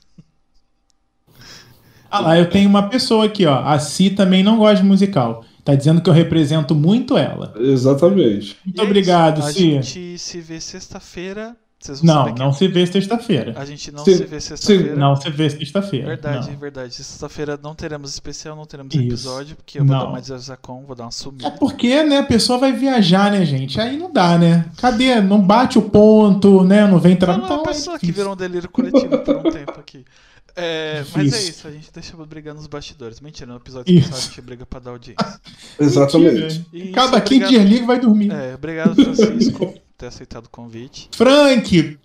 Ah 2.11 2.21
lá, 2.21 2.39
eu 2.39 2.49
tenho 2.49 2.71
uma 2.71 2.89
pessoa 2.89 3.27
aqui, 3.27 3.45
ó. 3.45 3.63
A 3.63 3.79
Si 3.79 4.09
também 4.09 4.43
não 4.43 4.57
gosta 4.57 4.77
de 4.77 4.89
musical. 4.89 5.45
Tá 5.65 5.75
dizendo 5.75 6.03
que 6.03 6.11
eu 6.11 6.15
represento 6.15 6.75
muito 6.75 7.17
ela. 7.17 7.55
Exatamente. 7.59 8.57
Muito 8.65 8.79
E 8.79 8.81
é 8.81 8.85
obrigado, 8.85 9.39
isso. 9.41 9.49
A 9.49 9.53
Cia. 9.53 9.83
gente 9.83 10.19
se 10.19 10.41
vê 10.41 10.61
sexta-feira. 10.61 11.57
Vocês 11.81 12.01
vão 12.01 12.15
Não, 12.29 12.35
não 12.35 12.53
se 12.53 12.67
vê 12.67 12.87
sexta-feira. 12.87 13.53
A 13.57 13.65
gente 13.67 13.93
não 13.93 14.03
Se- 14.05 14.17
se 14.17 14.25
vê 14.25 14.41
sexta-feira. 14.41 14.97
Não 14.97 15.17
se 15.17 15.29
vê 15.31 15.51
sexta-feira. 15.51 16.07
Verdade, 16.07 16.51
não. 16.51 16.57
verdade. 16.59 16.95
Sexta-feira 16.95 17.59
não 17.63 17.75
teremos 17.75 18.11
especial, 18.11 18.57
não 18.57 18.65
teremos 18.65 18.95
Isso. 18.95 19.05
episódio, 19.05 19.57
porque 19.57 19.79
eu 19.81 19.85
vou 19.85 19.95
Não. 19.95 20.05
dar 20.05 20.09
uma 20.11 20.39
Zacon, 20.39 20.83
vou 20.87 20.97
dar 20.97 21.05
uma 21.05 21.09
É 21.09 21.13
sumida. 21.13 21.51
porque, 21.53 22.03
né, 22.03 22.19
a 22.19 22.23
pessoa 22.23 22.59
vai 22.59 22.73
viajar, 22.73 23.31
né, 23.31 23.45
gente? 23.45 23.79
Aí 23.79 23.99
não 23.99 24.11
dá, 24.11 24.39
né? 24.39 24.65
Cadê? 24.79 25.21
Não 25.21 25.41
bate 25.43 25.79
o 25.79 25.83
ponto, 25.83 26.65
né? 26.65 26.87
Não 26.87 26.99
vem 26.99 27.17
trabalhar. 27.17 27.55
uma 27.55 27.63
pessoa 27.65 27.99
que 27.99 28.11
virou 28.11 28.33
um 28.33 28.37
delírio 28.37 28.69
coletivo 28.71 29.19
por 29.19 29.37
um 29.37 29.43
tempo 29.51 29.73
aqui. 29.79 30.05
É, 30.57 31.05
mas 31.15 31.33
é 31.33 31.43
isso, 31.49 31.67
a 31.67 31.71
gente 31.73 31.91
deixa 31.93 32.17
brigar 32.25 32.55
nos 32.55 32.67
bastidores. 32.69 33.21
Mentira, 33.21 33.51
no 33.51 33.57
episódio 33.57 33.93
Isso. 33.93 34.09
passado 34.09 34.23
a 34.25 34.29
gente 34.29 34.41
briga 34.41 34.65
pra 34.65 34.79
dar 34.81 34.91
audiência. 34.93 35.41
Exatamente. 35.81 36.65
Cada 36.93 37.17
isso, 37.19 37.27
quinto 37.27 37.47
obrigado- 37.47 37.87
vai 37.87 38.01
dormir. 38.01 38.31
É, 38.33 38.55
obrigado, 38.55 38.95
Francisco, 38.95 39.59
por 39.73 39.79
ter 39.99 40.07
aceitado 40.07 40.47
o 40.47 40.51
convite. 40.51 41.09
Frank! 41.17 41.99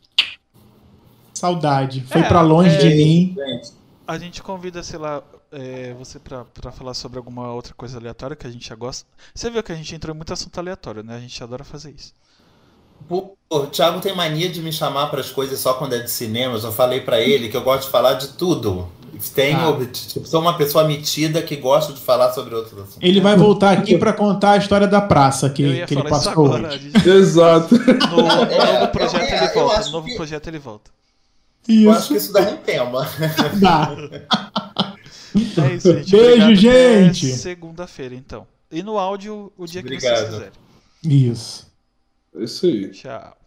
Saudade. 1.33 2.01
Foi 2.07 2.21
É, 2.21 2.27
pra 2.27 2.41
longe 2.41 2.75
é- 2.75 2.77
de 2.77 2.89
mim. 2.95 3.35
A 4.07 4.17
gente 4.17 4.41
convida, 4.41 4.81
sei 4.81 4.97
lá, 4.97 5.21
é, 5.51 5.93
você 5.93 6.17
pra, 6.19 6.43
pra 6.45 6.71
falar 6.71 6.95
sobre 6.95 7.17
alguma 7.19 7.51
outra 7.53 7.73
coisa 7.75 7.97
aleatória 7.99 8.35
que 8.35 8.47
a 8.47 8.49
gente 8.49 8.67
já 8.67 8.75
gosta. 8.75 9.07
Você 9.33 9.49
viu 9.51 9.61
que 9.61 9.71
a 9.71 9.75
gente 9.75 9.93
entrou 9.95 10.13
em 10.13 10.17
muito 10.17 10.33
assunto 10.33 10.57
aleatório, 10.57 11.03
né? 11.03 11.15
A 11.15 11.19
gente 11.19 11.41
adora 11.43 11.63
fazer 11.63 11.91
isso. 11.91 12.13
Pô, 13.07 13.35
o 13.49 13.59
Thiago 13.67 13.99
tem 13.99 14.15
mania 14.15 14.49
de 14.49 14.61
me 14.61 14.71
chamar 14.71 15.07
para 15.07 15.21
as 15.21 15.29
coisas 15.31 15.59
só 15.59 15.73
quando 15.73 15.93
é 15.93 15.99
de 15.99 16.11
cinema. 16.11 16.55
Eu 16.55 16.59
já 16.59 16.71
falei 16.71 17.01
para 17.01 17.19
ele 17.19 17.49
que 17.49 17.57
eu 17.57 17.61
gosto 17.61 17.85
de 17.85 17.91
falar 17.91 18.13
de 18.15 18.29
tudo. 18.29 18.87
Tenho, 19.35 19.57
Ah. 19.57 19.85
tipo, 19.91 20.25
sou 20.25 20.39
uma 20.39 20.55
pessoa 20.55 20.85
metida 20.85 21.41
que 21.41 21.55
gosta 21.57 21.91
de 21.91 21.99
falar 21.99 22.31
sobre 22.31 22.55
outros 22.55 22.73
assuntos. 22.79 22.97
Ele 23.01 23.19
vai 23.19 23.35
voltar 23.35 23.71
aqui 23.77 23.97
pra 23.97 24.13
contar 24.13 24.51
a 24.51 24.57
história 24.57 24.87
da 24.87 25.01
praça 25.01 25.49
que, 25.49 25.61
eu 25.63 25.73
ia 25.73 25.85
que 25.85 25.93
ele 25.93 26.01
isso 26.01 26.09
passou 26.09 26.31
agora. 26.31 26.69
Exato. 27.05 27.75
No 27.75 27.81
É, 28.49 28.73
novo 28.79 28.87
projeto 28.93 29.29
eu- 29.29 29.37
ele 29.37 29.47
volta. 29.53 29.81
No 29.85 29.91
novo 29.91 30.07
que- 30.07 30.15
projeto 30.15 30.47
ele 30.47 30.59
volta. 30.59 30.91
Eu 31.67 31.91
acho 31.91 31.99
Isso. 31.99 32.07
que 32.13 32.17
isso 32.17 32.33
dá 32.33 32.41
um 32.41 32.57
tema. 32.57 33.07
Dá. 33.59 33.91
É 35.35 35.75
isso, 35.75 35.93
gente. 35.93 36.11
Beijo, 36.11 36.43
Obrigado, 36.43 36.55
gente. 36.55 37.25
Segunda-feira, 37.33 38.15
então. 38.15 38.47
E 38.71 38.81
no 38.81 38.97
áudio, 38.97 39.51
o 39.57 39.65
dia 39.65 39.81
que 39.81 39.87
Obrigado. 39.89 40.15
vocês 40.17 40.29
quiserem. 40.29 40.51
Isso. 41.03 41.67
É 42.35 42.43
isso 42.43 42.65
aí. 42.65 42.89
Tchau. 42.91 43.38